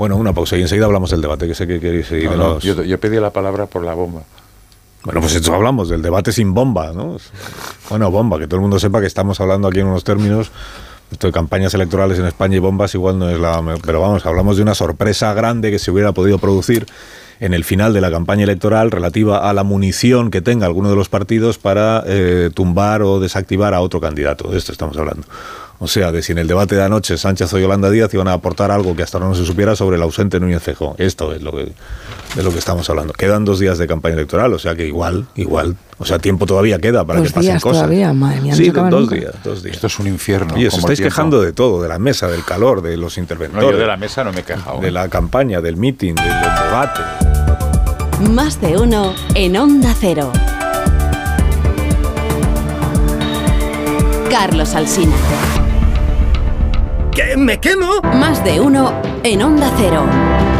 Bueno, 0.00 0.16
una 0.16 0.32
pausa 0.32 0.56
y 0.56 0.62
enseguida 0.62 0.86
hablamos 0.86 1.10
del 1.10 1.20
debate, 1.20 1.46
que 1.46 1.54
sé 1.54 1.66
que 1.66 1.78
queréis 1.78 2.06
seguir. 2.06 2.30
No, 2.30 2.54
los- 2.54 2.62
yo, 2.64 2.82
yo 2.82 2.98
pedí 2.98 3.20
la 3.20 3.28
palabra 3.28 3.66
por 3.66 3.84
la 3.84 3.92
bomba. 3.92 4.22
Bueno, 5.04 5.20
pues 5.20 5.34
esto 5.34 5.52
hablamos 5.54 5.90
del 5.90 6.00
debate 6.00 6.32
sin 6.32 6.54
bomba, 6.54 6.94
¿no? 6.94 7.18
Bueno, 7.90 8.10
bomba, 8.10 8.38
que 8.38 8.46
todo 8.46 8.56
el 8.56 8.62
mundo 8.62 8.78
sepa 8.78 9.02
que 9.02 9.06
estamos 9.06 9.38
hablando 9.42 9.68
aquí 9.68 9.80
en 9.80 9.88
unos 9.88 10.02
términos 10.02 10.50
Esto 11.12 11.26
de 11.26 11.34
campañas 11.34 11.74
electorales 11.74 12.18
en 12.18 12.24
España 12.24 12.56
y 12.56 12.60
bombas 12.60 12.94
igual 12.94 13.18
no 13.18 13.28
es 13.28 13.38
la... 13.38 13.62
Pero 13.84 14.00
vamos, 14.00 14.24
hablamos 14.24 14.56
de 14.56 14.62
una 14.62 14.74
sorpresa 14.74 15.34
grande 15.34 15.70
que 15.70 15.78
se 15.78 15.90
hubiera 15.90 16.12
podido 16.12 16.38
producir 16.38 16.86
en 17.38 17.52
el 17.52 17.64
final 17.64 17.92
de 17.92 18.00
la 18.00 18.10
campaña 18.10 18.44
electoral 18.44 18.90
relativa 18.90 19.50
a 19.50 19.52
la 19.52 19.64
munición 19.64 20.30
que 20.30 20.40
tenga 20.40 20.64
alguno 20.64 20.88
de 20.88 20.96
los 20.96 21.10
partidos 21.10 21.58
para 21.58 22.02
eh, 22.06 22.48
tumbar 22.54 23.02
o 23.02 23.20
desactivar 23.20 23.74
a 23.74 23.80
otro 23.82 24.00
candidato. 24.00 24.48
De 24.50 24.56
esto 24.56 24.72
estamos 24.72 24.96
hablando. 24.96 25.24
O 25.82 25.88
sea, 25.88 26.12
de 26.12 26.22
si 26.22 26.32
en 26.32 26.38
el 26.38 26.46
debate 26.46 26.74
de 26.76 26.82
anoche 26.84 27.16
Sánchez 27.16 27.54
o 27.54 27.58
Yolanda 27.58 27.88
Díaz 27.88 28.12
iban 28.12 28.28
a 28.28 28.34
aportar 28.34 28.70
algo 28.70 28.94
que 28.94 29.02
hasta 29.02 29.16
ahora 29.16 29.30
no 29.30 29.34
se 29.34 29.46
supiera 29.46 29.74
sobre 29.74 29.96
el 29.96 30.02
ausente 30.02 30.38
Núñez 30.38 30.62
Feijóo. 30.62 30.94
Esto 30.98 31.32
es 31.32 31.40
lo 31.40 31.52
que, 31.52 31.72
de 32.34 32.42
lo 32.42 32.52
que 32.52 32.58
estamos 32.58 32.88
hablando. 32.90 33.14
Quedan 33.14 33.46
dos 33.46 33.58
días 33.60 33.78
de 33.78 33.86
campaña 33.86 34.14
electoral, 34.16 34.52
o 34.52 34.58
sea 34.58 34.74
que 34.74 34.86
igual, 34.86 35.26
igual, 35.36 35.76
o 35.96 36.04
sea, 36.04 36.18
tiempo 36.18 36.44
todavía 36.44 36.78
queda 36.80 37.02
para 37.06 37.20
Dos 37.20 37.28
que 37.28 37.34
pasen 37.34 37.50
días 37.52 37.62
cosas. 37.62 37.82
todavía, 37.84 38.12
madre 38.12 38.42
mía, 38.42 38.52
no 38.52 38.56
sí, 38.58 38.68
dos 38.68 38.90
nunca. 38.90 39.14
días, 39.14 39.34
dos 39.42 39.62
días. 39.62 39.76
Esto 39.76 39.86
es 39.86 39.98
un 39.98 40.06
infierno. 40.08 40.58
Y 40.58 40.66
os 40.66 40.76
estáis 40.76 41.00
quejando 41.00 41.40
de 41.40 41.54
todo, 41.54 41.80
de 41.82 41.88
la 41.88 41.98
mesa, 41.98 42.28
del 42.28 42.44
calor, 42.44 42.82
de 42.82 42.98
los 42.98 43.16
interventores. 43.16 43.64
No, 43.66 43.72
yo 43.72 43.78
de 43.78 43.86
la 43.86 43.96
mesa 43.96 44.22
no 44.22 44.32
me 44.34 44.40
he 44.40 44.44
quejado. 44.44 44.80
De 44.82 44.90
la 44.90 45.08
campaña, 45.08 45.62
del 45.62 45.78
meeting, 45.78 46.14
del, 46.14 46.26
del 46.26 46.34
debate. 46.66 47.00
Más 48.30 48.60
de 48.60 48.76
uno 48.76 49.14
en 49.34 49.56
Onda 49.56 49.94
Cero. 49.98 50.30
Carlos 54.30 54.74
Alsina. 54.74 55.16
¿Que 57.14 57.36
me 57.36 57.58
quemo? 57.58 58.00
Más 58.02 58.44
de 58.44 58.60
uno 58.60 58.92
en 59.24 59.42
Onda 59.42 59.70
Cero. 59.76 60.59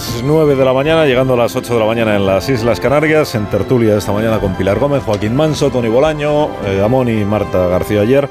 Las 0.00 0.22
9 0.22 0.56
de 0.56 0.64
la 0.64 0.72
mañana, 0.72 1.04
llegando 1.04 1.34
a 1.34 1.36
las 1.36 1.54
8 1.54 1.74
de 1.74 1.78
la 1.80 1.84
mañana 1.84 2.16
en 2.16 2.24
las 2.24 2.48
Islas 2.48 2.80
Canarias, 2.80 3.34
en 3.34 3.44
tertulia 3.50 3.98
esta 3.98 4.12
mañana 4.12 4.38
con 4.38 4.54
Pilar 4.54 4.78
Gómez, 4.78 5.02
Joaquín 5.02 5.36
Manso, 5.36 5.70
Tony 5.70 5.88
Bolaño, 5.88 6.48
eh, 6.64 6.80
Amón 6.82 7.10
y 7.10 7.22
Marta 7.22 7.66
García 7.66 8.00
ayer. 8.00 8.26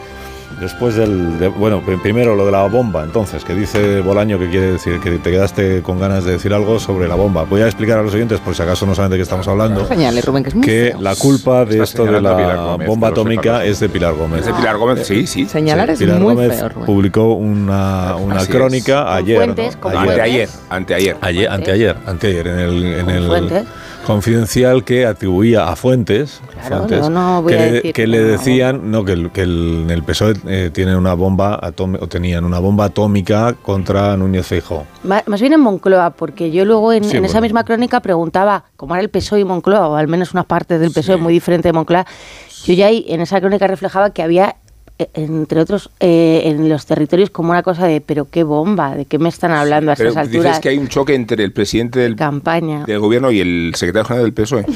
Después 0.60 0.96
del. 0.96 1.40
de- 1.40 1.48
bueno, 1.48 1.82
pr- 1.86 2.02
primero 2.02 2.36
lo 2.36 2.46
de 2.46 2.52
la 2.52 2.64
bomba, 2.68 3.04
entonces, 3.04 3.44
que 3.46 3.54
dice 3.56 4.02
Bolaño 4.02 4.38
que 4.38 4.50
quiere 4.50 4.74
decir 4.74 5.00
que 5.00 5.12
te 5.12 5.32
quedaste 5.32 5.82
con 5.82 6.00
ganas 6.00 6.26
de 6.26 6.34
decir 6.34 6.54
algo 6.54 6.80
sobre 6.80 7.08
la 7.08 7.16
bomba. 7.16 7.44
Voy 7.44 7.62
a 7.62 7.66
explicar 7.66 7.98
a 8.00 8.04
los 8.04 8.14
oyentes, 8.14 8.40
por 8.40 8.56
si 8.56 8.62
acaso 8.62 8.86
no 8.86 8.94
saben 8.94 9.12
de 9.12 9.18
qué 9.18 9.24
estamos 9.24 9.48
hablando, 9.48 9.86
Señale, 9.88 10.22
Rubén, 10.22 10.44
que 10.44 10.50
es 10.50 10.56
muy 10.56 10.66
que 10.66 10.94
la 11.00 11.16
culpa 11.16 11.64
de 11.66 11.72
Está 11.76 11.84
esto 11.84 12.06
de 12.06 12.20
la 12.22 12.56
Gómez, 12.56 12.88
bomba 12.88 13.08
atómica 13.10 13.64
es 13.64 13.80
de 13.80 13.90
Pilar 13.90 14.14
Gómez. 14.16 14.42
Es 14.42 14.46
de 14.48 14.54
Pilar 14.54 14.78
Gómez, 14.78 15.08
sí, 15.08 15.26
sí. 15.28 15.46
Señalar 15.46 15.90
es 15.92 16.00
Pilar 16.00 16.20
muy 16.20 16.34
Gómez 16.36 16.58
feo, 16.58 16.70
Rubén. 16.70 16.86
publicó 16.86 17.34
una, 17.34 18.16
una 18.18 18.46
crónica 18.46 19.16
ayer. 19.16 19.38
fuentes, 19.38 19.78
¿no? 19.82 19.90
Ayer. 19.90 20.00
Anteayer, 20.10 20.50
anteayer. 20.70 21.18
Ayer, 21.22 21.50
anteayer, 21.50 21.96
anteayer, 22.06 22.48
en 22.48 22.60
el, 22.60 22.84
en 22.96 23.10
el 23.10 23.28
fuentes. 23.28 23.64
Confidencial 24.14 24.84
que 24.84 25.06
atribuía 25.06 25.68
a 25.70 25.76
Fuentes, 25.76 26.42
a 26.42 26.68
Claro, 26.68 26.78
Fuentes, 26.88 27.10
no 27.10 27.42
voy 27.44 27.54
que, 27.54 27.60
a 27.60 27.66
le- 27.66 27.72
decir 27.74 27.94
que 27.94 28.08
le 28.08 28.24
decían 28.24 28.90
no 28.92 29.06
que 29.06 29.12
el, 29.14 29.30
que 29.32 29.42
el, 29.44 29.82
en 29.84 29.90
el 29.92 30.04
PSOE 30.04 30.34
eh, 30.48 30.72
tienen 30.74 30.96
una 30.96 31.14
bomba 31.14 31.60
o 31.78 32.08
tenían 32.08 32.44
una 32.44 32.58
bomba 32.60 32.86
atómica 32.86 33.54
contra 33.62 34.18
Núñez 34.18 34.48
Feijóo. 34.48 34.86
Más 35.04 35.40
bien 35.42 35.54
en 35.54 35.60
Moncloa, 35.60 36.10
porque 36.10 36.50
yo 36.52 36.66
luego 36.66 36.92
en, 36.92 37.04
Sí, 37.04 37.18
en 37.18 37.26
esa 37.26 37.40
misma 37.40 37.64
crónica 37.64 38.00
preguntaba 38.00 38.64
cómo 38.76 38.96
era 38.96 39.02
el 39.04 39.10
PSOE 39.10 39.42
y 39.42 39.46
Moncloa, 39.46 39.88
o 39.90 39.96
al 39.96 40.08
menos 40.08 40.34
unas 40.34 40.46
partes 40.46 40.80
del 40.80 40.92
PSOE 40.92 41.18
muy 41.18 41.32
diferente 41.34 41.68
de 41.70 41.74
Moncloa. 41.74 42.06
Yo 42.66 42.74
ya 42.74 42.88
ahí 42.88 43.06
en 43.08 43.22
esa 43.22 43.40
crónica 43.40 43.68
reflejaba 43.68 44.10
que 44.10 44.22
había, 44.24 44.56
entre 45.14 45.62
otros, 45.62 45.90
eh, 46.00 46.42
en 46.46 46.68
los 46.70 46.86
territorios 46.86 47.30
como 47.30 47.52
una 47.52 47.64
cosa 47.64 47.88
de, 47.88 48.02
pero 48.02 48.28
qué 48.30 48.44
bomba, 48.44 48.96
de 48.96 49.06
qué 49.06 49.18
me 49.20 49.30
están 49.30 49.52
hablando 49.52 49.92
a 49.92 49.96
Pero 49.96 50.10
estas 50.10 50.28
dices 50.28 50.40
alturas. 50.40 50.60
que 50.60 50.70
hay 50.70 50.78
un 50.78 50.88
choque 50.90 51.16
entre 51.16 51.44
el 51.44 51.52
presidente 51.54 52.00
del, 52.00 52.16
Campaña. 52.16 52.84
del 52.86 53.00
gobierno 53.00 53.32
y 53.32 53.40
el 53.40 53.72
secretario 53.76 54.06
general 54.06 54.26
del 54.26 54.34
PSOE. 54.34 54.66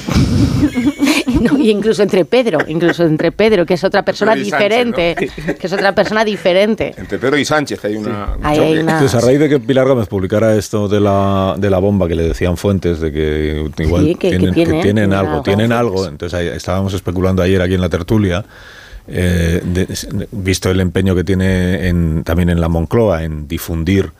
No, 1.41 1.57
y 1.57 1.71
incluso 1.71 2.03
entre 2.03 2.23
Pedro, 2.23 2.59
incluso 2.69 3.03
entre 3.03 3.31
Pedro, 3.33 3.65
que 3.65 3.73
es 3.73 3.83
otra 3.83 4.03
persona 4.05 4.31
Sánchez, 4.31 4.45
diferente, 4.45 5.15
que 5.59 5.67
es 5.67 5.73
otra 5.73 5.93
persona 5.93 6.23
diferente. 6.23 6.93
Entre 6.97 7.19
Pedro 7.19 7.37
y 7.37 7.43
Sánchez 7.43 7.83
hay 7.83 7.95
una, 7.97 8.35
un 8.37 8.45
Ahí 8.45 8.55
choque. 8.57 8.67
hay 8.69 8.77
una- 8.77 8.91
Entonces, 8.93 9.15
a 9.21 9.25
raíz 9.25 9.39
de 9.39 9.49
que 9.49 9.59
Pilar 9.59 9.85
Gómez 9.87 10.07
publicara 10.07 10.55
esto 10.55 10.87
de 10.87 11.01
la, 11.01 11.55
de 11.57 11.69
la 11.69 11.79
bomba 11.79 12.07
que 12.07 12.15
le 12.15 12.23
decían 12.23 12.55
Fuentes, 12.55 13.01
de 13.01 13.11
que 13.11 13.69
igual 13.79 14.05
Sí, 14.05 14.15
que- 14.15 14.29
que 14.31 14.37
tienen, 14.37 14.49
que 14.49 14.53
tienen, 14.53 14.81
tienen 14.81 14.81
tienen 14.95 15.13
algo, 15.13 15.31
algo. 15.31 15.43
tienen 15.43 15.71
algo, 15.73 16.07
entonces 16.07 16.39
ahí 16.39 16.47
estábamos 16.47 16.93
especulando 16.93 17.41
ayer 17.43 17.61
aquí 17.61 17.73
en 17.73 17.81
la 17.81 17.89
tertulia, 17.89 18.45
eh, 19.07 19.61
de- 19.63 20.27
visto 20.31 20.69
el 20.71 20.79
empeño 20.79 21.15
que 21.15 21.23
tiene 21.23 21.87
en, 21.87 22.23
también 22.23 22.49
en 22.49 22.61
la 22.61 22.69
Moncloa 22.69 23.23
en 23.23 23.47
difundir 23.47 24.11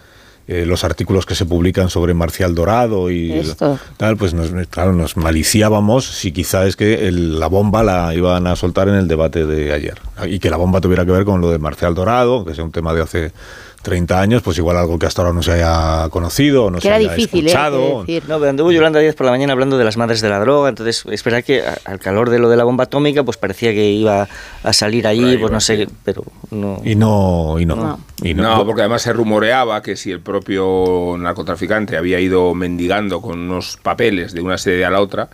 eh, 0.46 0.66
los 0.66 0.84
artículos 0.84 1.26
que 1.26 1.36
se 1.36 1.46
publican 1.46 1.90
sobre 1.90 2.14
Marcial 2.14 2.54
Dorado 2.54 3.10
y 3.10 3.32
Esto. 3.32 3.80
tal, 3.96 4.18
pues 4.18 4.34
nos, 4.34 4.50
claro, 4.68 4.92
nos 4.92 5.16
maliciábamos 5.16 6.06
si 6.06 6.34
quizá 6.34 6.66
es 6.66 6.76
que 6.76 7.08
el- 7.08 7.40
la 7.40 7.48
bomba 7.48 7.82
la 7.82 8.14
iban 8.14 8.46
a 8.48 8.58
soltar 8.58 8.90
en 8.90 8.96
el 8.96 9.08
debate 9.08 9.46
de 9.46 9.72
ayer 9.72 9.96
y 10.28 10.40
que 10.40 10.50
la 10.50 10.58
bomba 10.58 10.82
tuviera 10.82 11.06
que 11.06 11.12
ver 11.12 11.24
con 11.24 11.40
lo 11.40 11.50
de 11.50 11.60
Marcial 11.60 11.96
Dorado, 11.96 12.44
que 12.44 12.54
sea 12.56 12.66
un 12.66 12.74
tema 12.74 12.94
de 12.94 13.02
hace 13.02 13.32
30 13.84 14.20
años, 14.20 14.42
pues 14.42 14.58
igual 14.58 14.78
algo 14.78 14.98
que 14.98 15.06
hasta 15.06 15.22
ahora 15.22 15.34
no 15.34 15.44
se 15.44 15.52
haya 15.52 16.10
conocido, 16.10 16.72
no 16.72 16.78
que 16.78 16.84
se 16.84 16.88
era 16.88 16.98
haya 16.98 17.14
difícil, 17.14 17.46
¿eh? 17.46 17.50
escuchado. 17.50 18.00
Decir. 18.02 18.24
No, 18.28 18.40
pero 18.40 18.50
anduvo 18.50 18.72
Yolanda 18.72 19.00
Díaz 19.00 19.14
por 19.14 19.26
la 19.26 19.32
mañana 19.32 19.54
hablando 19.54 19.78
de 19.78 19.84
las 19.84 19.98
madres 19.98 20.22
de 20.22 20.30
la 20.30 20.40
droga, 20.40 20.70
entonces 20.70 21.04
es 21.10 21.24
verdad 21.24 21.44
que 21.44 21.64
al 21.86 22.00
calor 22.00 22.30
de 22.30 22.40
lo 22.40 22.50
de 22.50 22.58
la 22.58 22.64
bomba 22.64 22.86
atómica, 22.86 23.24
pues 23.24 23.38
parecía 23.38 23.72
que 23.74 23.92
iba 23.92 24.28
a 24.64 24.74
salir 24.74 25.06
allí, 25.06 25.38
pues 25.38 25.52
no 25.52 25.60
sé, 25.60 25.88
pero 26.04 26.24
no. 26.50 26.82
Y 26.84 26.96
no, 26.96 27.60
y 27.60 27.66
no. 27.66 27.76
No. 27.76 28.00
Y 28.24 28.34
No, 28.34 28.66
porque 28.66 28.82
además 28.82 29.02
se 29.02 29.14
rumoreaba 29.14 29.82
que 29.82 29.96
si 29.98 30.12
el 30.12 30.22
propio 30.22 31.16
narcotraficante 31.20 31.98
había 31.98 32.20
ido 32.20 32.56
mendigando 32.56 33.22
con 33.22 33.40
unos 33.40 33.78
papeles 33.84 34.34
de 34.34 34.42
una 34.42 34.58
sede 34.58 34.86
a 34.86 34.90
la 34.90 35.02
otra 35.02 35.30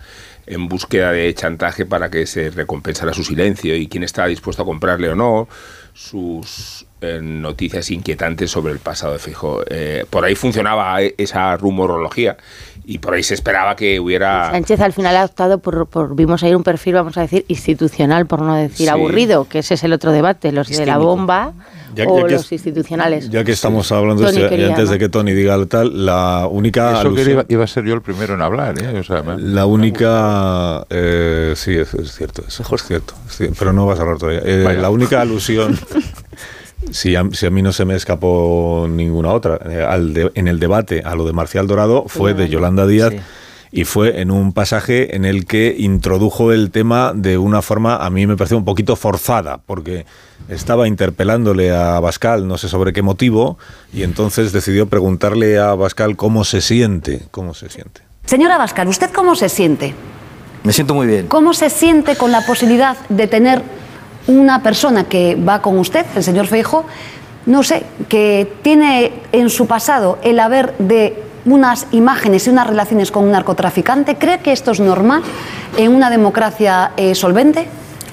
en 0.48 0.68
búsqueda 0.68 1.12
de 1.12 1.32
chantaje 1.36 1.86
para 1.86 2.10
que 2.10 2.26
se 2.26 2.50
recompensara 2.50 3.14
su 3.14 3.24
silencio 3.24 3.76
y 3.76 3.88
quién 3.88 4.04
estaba 4.04 4.28
dispuesto 4.28 4.64
a 4.64 4.66
comprarle 4.66 5.10
o 5.10 5.16
no 5.16 5.48
sus 5.94 6.86
eh, 7.02 7.20
noticias 7.22 7.90
inquietantes 7.92 8.52
sobre 8.52 8.74
el 8.74 8.80
pasado 8.80 9.14
de 9.14 9.20
Fijo. 9.20 9.62
por 10.10 10.26
ahí 10.26 10.36
funcionaba 10.36 11.02
esa 11.02 11.56
rumorología 11.58 12.38
y 12.86 12.98
por 12.98 13.14
ahí 13.14 13.22
se 13.24 13.36
esperaba 13.36 13.76
que 13.76 14.00
hubiera... 14.00 14.50
Sánchez 14.52 14.80
al 14.82 14.94
final 14.94 15.16
ha 15.16 15.24
optado 15.26 15.60
por, 15.60 15.86
por- 15.88 16.16
vimos 16.16 16.42
ahí 16.44 16.56
un 16.56 16.64
perfil, 16.64 16.96
vamos 16.96 17.18
a 17.18 17.22
decir, 17.22 17.46
institucional, 17.48 18.26
por 18.26 18.42
no 18.42 18.56
decir 18.56 18.88
Sí. 18.88 18.88
aburrido, 18.88 19.48
que 19.48 19.60
ese 19.60 19.76
es 19.76 19.84
el 19.84 19.94
otro 19.94 20.12
debate, 20.12 20.52
los 20.52 20.68
de 20.70 20.86
la 20.88 20.98
bomba 20.98 21.54
Ya- 21.94 22.06
o 22.08 22.18
ya 22.22 22.26
que 22.26 22.32
los 22.34 22.46
es- 22.46 22.52
institucionales. 22.54 23.30
Ya 23.30 23.44
que 23.44 23.52
estamos 23.52 23.92
hablando 23.92 24.24
de 24.24 24.30
Tony 24.30 24.38
esto, 24.42 24.48
y 24.48 24.50
quería, 24.58 24.68
antes 24.70 24.86
¿no? 24.86 24.92
de 24.94 24.98
que 25.00 25.10
Tony 25.10 25.34
diga 25.34 25.64
tal, 25.68 26.04
la 26.06 26.48
única 26.50 27.00
Eso 27.00 27.14
que 27.14 27.22
iba, 27.30 27.46
iba 27.48 27.64
a 27.64 27.68
ser 27.68 27.84
yo 27.86 27.94
el 27.94 28.02
primero 28.02 28.34
en 28.34 28.42
hablar, 28.42 28.76
¿eh? 28.82 29.00
O 29.00 29.04
sea, 29.04 29.22
me- 29.22 29.38
La 29.40 29.66
única. 29.68 30.84
eh, 30.90 31.54
sí, 31.56 31.76
es, 31.76 31.94
es 31.94 32.14
cierto, 32.16 32.44
eso, 32.48 32.64
es 32.76 32.84
cierto. 32.84 33.14
pero 33.60 33.72
no 33.72 33.86
vas 33.86 34.00
a 34.00 34.02
hablar 34.02 34.18
todavía. 34.18 34.42
Eh, 34.44 34.78
la 34.82 34.90
única 34.90 35.22
alusión. 35.22 35.78
Si 36.92 37.16
a, 37.16 37.24
si 37.34 37.46
a 37.46 37.50
mí 37.50 37.62
no 37.62 37.72
se 37.74 37.86
me 37.86 37.96
escapó 37.96 38.88
ninguna 38.90 39.32
otra, 39.34 39.60
eh, 39.70 39.86
al 39.88 40.14
de- 40.14 40.32
en 40.36 40.48
el 40.48 40.60
debate 40.60 41.02
a 41.06 41.16
lo 41.16 41.26
de 41.26 41.34
Marcial 41.34 41.68
Dorado 41.68 42.06
fue 42.08 42.34
de 42.34 42.50
Yolanda 42.50 42.88
Díaz 42.88 43.12
Sí. 43.12 43.20
y 43.72 43.84
fue 43.84 44.22
en 44.22 44.32
un 44.32 44.54
pasaje 44.54 45.16
en 45.16 45.26
el 45.26 45.46
que 45.46 45.76
introdujo 45.78 46.52
el 46.52 46.72
tema 46.72 47.12
de 47.14 47.38
una 47.38 47.62
forma, 47.62 47.98
a 47.98 48.10
mí 48.10 48.26
me 48.26 48.38
pareció 48.38 48.58
un 48.58 48.66
poquito 48.66 48.96
forzada, 48.96 49.60
porque 49.66 50.06
estaba 50.48 50.88
interpelándole 50.88 51.70
a 51.72 52.00
Bascal, 52.00 52.48
no 52.48 52.58
sé 52.58 52.70
sobre 52.70 52.94
qué 52.94 53.02
motivo, 53.02 53.58
y 53.94 54.04
entonces 54.04 54.52
decidió 54.54 54.88
preguntarle 54.88 55.60
a 55.60 55.76
Bascal 55.76 56.16
cómo 56.16 56.44
se 56.46 56.62
siente, 56.62 57.24
cómo 57.30 57.54
se 57.54 57.70
siente. 57.70 58.02
Señora 58.26 58.58
Bascal, 58.58 58.88
¿usted 58.88 59.10
cómo 59.12 59.36
se 59.36 59.50
siente? 59.50 59.94
Me 60.64 60.74
siento 60.74 60.94
muy 60.96 61.08
bien. 61.08 61.28
¿Cómo 61.28 61.54
se 61.54 61.70
siente 61.70 62.16
con 62.16 62.32
la 62.32 62.46
posibilidad 62.46 62.98
de 63.10 63.28
tener 63.28 63.62
una 64.30 64.62
persona 64.64 65.04
que 65.06 65.36
va 65.36 65.62
con 65.62 65.78
usted, 65.80 66.06
el 66.16 66.24
señor 66.24 66.48
Feijo, 66.48 66.86
no 67.46 67.64
sé, 67.64 67.84
que 68.08 68.52
tiene 68.62 69.12
en 69.32 69.50
su 69.50 69.66
pasado 69.68 70.20
el 70.24 70.40
haber 70.40 70.78
de 70.78 71.24
unas 71.46 71.88
imágenes 71.92 72.46
y 72.48 72.50
unas 72.52 72.68
relaciones 72.68 73.12
con 73.12 73.24
un 73.24 73.32
narcotraficante? 73.32 74.16
¿Cree 74.18 74.40
que 74.40 74.52
esto 74.52 74.72
es 74.72 74.80
normal 74.80 75.24
en 75.78 75.96
una 75.96 76.10
democracia 76.10 76.92
eh, 76.96 77.16
solvente? 77.16 77.68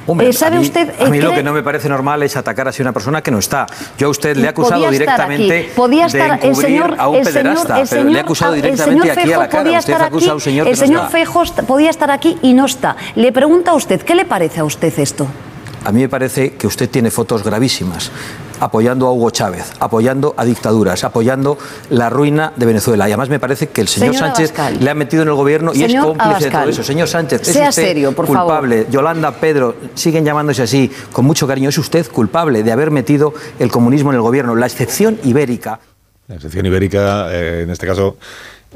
Hombre, 0.06 0.28
Eh, 0.28 0.32
¿Sabe 0.32 0.56
a 0.56 0.60
mí, 0.60 0.64
usted? 0.66 0.88
A 1.00 1.04
eh, 1.04 1.10
mí 1.10 1.20
lo 1.20 1.32
que 1.32 1.42
no 1.42 1.52
me 1.52 1.62
parece 1.64 1.88
normal 1.88 2.22
es 2.22 2.36
atacar 2.36 2.68
así 2.68 2.80
a 2.80 2.84
una 2.84 2.92
persona 2.92 3.20
que 3.22 3.32
no 3.32 3.40
está. 3.40 3.66
Yo 3.98 4.06
a 4.06 4.10
usted 4.10 4.36
le 4.36 4.46
he 4.46 4.48
acusado 4.48 4.88
directamente. 4.88 5.70
Podía 5.74 6.06
estar 6.06 6.40
de 6.40 6.48
el 6.48 6.54
señor, 6.54 6.94
a 6.96 7.08
un 7.08 7.16
el 7.16 7.24
señor, 7.26 7.42
pederasta, 7.42 7.80
el 7.80 7.88
pero 7.88 8.02
le 8.04 8.08
he 8.08 8.12
señor- 8.12 8.24
acusado 8.24 8.52
directamente 8.52 9.00
señor 9.02 9.18
aquí 9.18 9.32
a 9.32 9.38
la 9.38 9.48
cara. 9.48 9.78
Usted 9.80 10.00
acusa 10.00 10.30
a 10.30 10.34
un 10.34 10.40
señor 10.40 10.68
el 10.68 10.74
que 10.74 10.80
no 10.80 10.86
señor 10.86 11.04
está. 11.06 11.42
Est- 11.42 11.60
podía 11.66 11.90
estar 11.90 12.10
aquí 12.12 12.38
y 12.40 12.54
no 12.54 12.64
está. 12.66 12.94
Le 13.16 13.32
pregunta 13.32 13.72
a 13.72 13.74
usted, 13.74 14.00
¿qué 14.02 14.14
le 14.14 14.24
parece 14.24 14.60
a 14.60 14.64
usted 14.64 14.96
esto? 14.98 15.26
A 15.84 15.92
mí 15.92 16.00
me 16.00 16.08
parece 16.08 16.54
que 16.54 16.66
usted 16.66 16.90
tiene 16.90 17.10
fotos 17.10 17.44
gravísimas 17.44 18.10
apoyando 18.60 19.06
a 19.06 19.12
Hugo 19.12 19.30
Chávez, 19.30 19.72
apoyando 19.80 20.34
a 20.36 20.44
dictaduras, 20.44 21.04
apoyando 21.04 21.58
la 21.90 22.10
ruina 22.10 22.52
de 22.56 22.66
Venezuela. 22.66 23.08
Y 23.08 23.12
además 23.12 23.28
me 23.28 23.38
parece 23.38 23.68
que 23.68 23.80
el 23.80 23.88
señor 23.88 24.14
Señor 24.14 24.28
Sánchez 24.28 24.50
Abascal. 24.58 24.84
le 24.84 24.90
ha 24.90 24.94
metido 24.94 25.22
en 25.22 25.28
el 25.28 25.34
gobierno 25.34 25.72
y 25.74 25.84
es 25.84 25.94
cómplice 25.94 26.44
de 26.46 26.50
todo 26.50 26.68
eso. 26.68 26.82
Señor 26.82 27.08
Sánchez, 27.08 27.42
es 27.42 27.48
Sea 27.48 27.68
usted 27.68 27.82
serio, 27.82 28.12
por 28.12 28.26
favor. 28.26 28.42
culpable. 28.42 28.86
Yolanda, 28.90 29.32
Pedro, 29.32 29.74
siguen 29.94 30.24
llamándose 30.24 30.62
así 30.62 30.90
con 31.12 31.24
mucho 31.24 31.46
cariño. 31.46 31.68
Es 31.68 31.78
usted 31.78 32.06
culpable 32.10 32.62
de 32.62 32.72
haber 32.72 32.90
metido 32.90 33.34
el 33.58 33.70
comunismo 33.70 34.10
en 34.10 34.16
el 34.16 34.22
gobierno, 34.22 34.54
la 34.54 34.66
excepción 34.66 35.18
ibérica. 35.24 35.80
La 36.28 36.36
excepción 36.36 36.66
ibérica, 36.66 37.28
eh, 37.32 37.62
en 37.62 37.70
este 37.70 37.86
caso, 37.86 38.16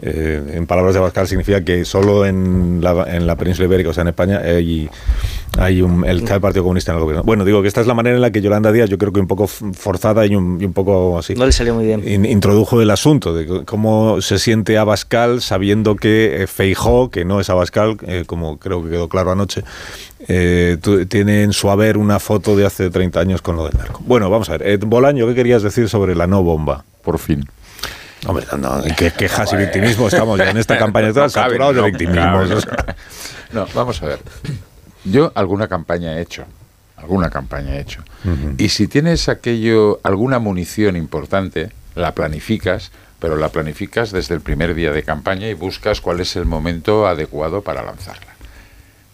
eh, 0.03 0.53
en 0.55 0.67
palabras 0.67 0.95
de 0.95 1.01
Abascal, 1.01 1.27
significa 1.29 1.63
que 1.65 1.85
solo 1.85 2.25
en 2.27 2.81
la, 2.83 3.05
en 3.15 3.27
la 3.27 3.37
península 3.37 3.67
ibérica, 3.67 3.91
o 3.91 3.93
sea, 3.93 4.03
en 4.03 4.09
España, 4.09 4.39
hay, 4.43 4.89
hay 5.59 5.83
un, 5.83 6.05
el, 6.07 6.19
está 6.21 6.37
el 6.37 6.41
Partido 6.41 6.63
Comunista 6.63 6.93
en 6.93 6.99
el 6.99 7.03
gobierno. 7.03 7.23
Bueno, 7.25 7.45
digo 7.45 7.61
que 7.63 7.69
esta 7.69 7.81
es 7.81 7.87
la 7.87 7.95
manera 7.95 8.17
en 8.17 8.23
la 8.23 8.31
que 8.31 8.41
Yolanda 8.41 8.73
Díaz, 8.73 8.89
yo 8.89 8.99
creo 8.99 9.13
que 9.13 9.21
un 9.21 9.27
poco 9.27 9.47
forzada 9.47 10.25
y 10.27 10.35
un, 10.37 10.59
y 10.61 10.65
un 10.65 10.73
poco 10.73 11.19
así. 11.19 11.35
No 11.35 11.45
le 11.47 11.53
salió 11.53 11.75
muy 11.75 11.85
bien. 11.87 12.07
in- 12.09 12.25
introdujo 12.25 12.81
el 12.81 12.91
asunto 12.91 13.35
de 13.35 13.65
cómo 13.65 14.21
se 14.21 14.39
siente 14.39 14.79
Abascal 14.79 15.41
sabiendo 15.43 15.97
que 15.97 16.43
eh, 16.43 16.47
Feijó, 16.47 17.11
que 17.11 17.25
no 17.25 17.41
es 17.41 17.51
Abascal, 17.51 17.97
eh, 18.07 18.25
como 18.27 18.59
creo 18.59 18.83
que 18.85 18.91
quedó 18.91 19.09
claro 19.09 19.33
anoche, 19.33 19.63
eh, 20.29 20.77
tiene 21.09 21.43
en 21.43 21.53
su 21.53 21.71
haber 21.71 21.97
una 21.97 22.19
foto 22.21 22.57
de 22.57 22.67
hace 22.67 22.91
30 22.91 23.21
años 23.21 23.43
con 23.43 23.57
lo 23.57 23.65
del 23.65 23.77
narco. 23.77 24.01
Bueno, 24.07 24.31
vamos 24.31 24.49
a 24.51 24.57
ver. 24.59 24.79
Bolaño, 24.79 25.27
¿qué 25.27 25.35
querías 25.35 25.63
decir 25.63 25.89
sobre 25.89 26.15
la 26.15 26.27
no 26.27 26.43
bomba? 26.43 26.85
Por 27.03 27.19
fin. 27.19 27.45
Hombre, 28.27 28.47
no, 28.53 28.59
no, 28.59 28.85
¿en 28.85 28.95
qué 28.95 29.11
quejas 29.13 29.53
y 29.53 29.57
victimismo 29.57 30.09
estamos 30.09 30.39
ya 30.39 30.51
en 30.51 30.59
esta 30.59 30.79
campaña 30.79 31.13
cabe, 31.13 31.31
saturados 31.31 31.77
de 31.77 31.83
victimismo. 31.83 32.43
No, 33.53 33.67
vamos 33.75 34.03
a 34.03 34.07
ver. 34.07 34.21
Yo 35.05 35.33
alguna 35.35 35.69
campaña 35.69 36.19
he 36.19 36.23
hecho, 36.23 36.45
alguna 36.97 37.31
campaña 37.31 37.77
he 37.77 37.81
hecho. 37.81 38.03
Y 38.59 38.69
si 38.69 38.87
tienes 38.87 39.29
aquello, 39.29 40.01
alguna 40.03 40.39
munición 40.39 40.97
importante, 40.97 41.71
la 41.95 42.15
planificas, 42.15 42.93
pero 43.19 43.37
la 43.37 43.49
planificas 43.49 44.13
desde 44.13 44.35
el 44.35 44.41
primer 44.41 44.75
día 44.75 44.93
de 44.93 45.03
campaña 45.03 45.49
y 45.49 45.55
buscas 45.55 46.01
cuál 46.01 46.21
es 46.21 46.37
el 46.37 46.45
momento 46.45 47.07
adecuado 47.07 47.63
para 47.63 47.83
lanzarla. 47.83 48.35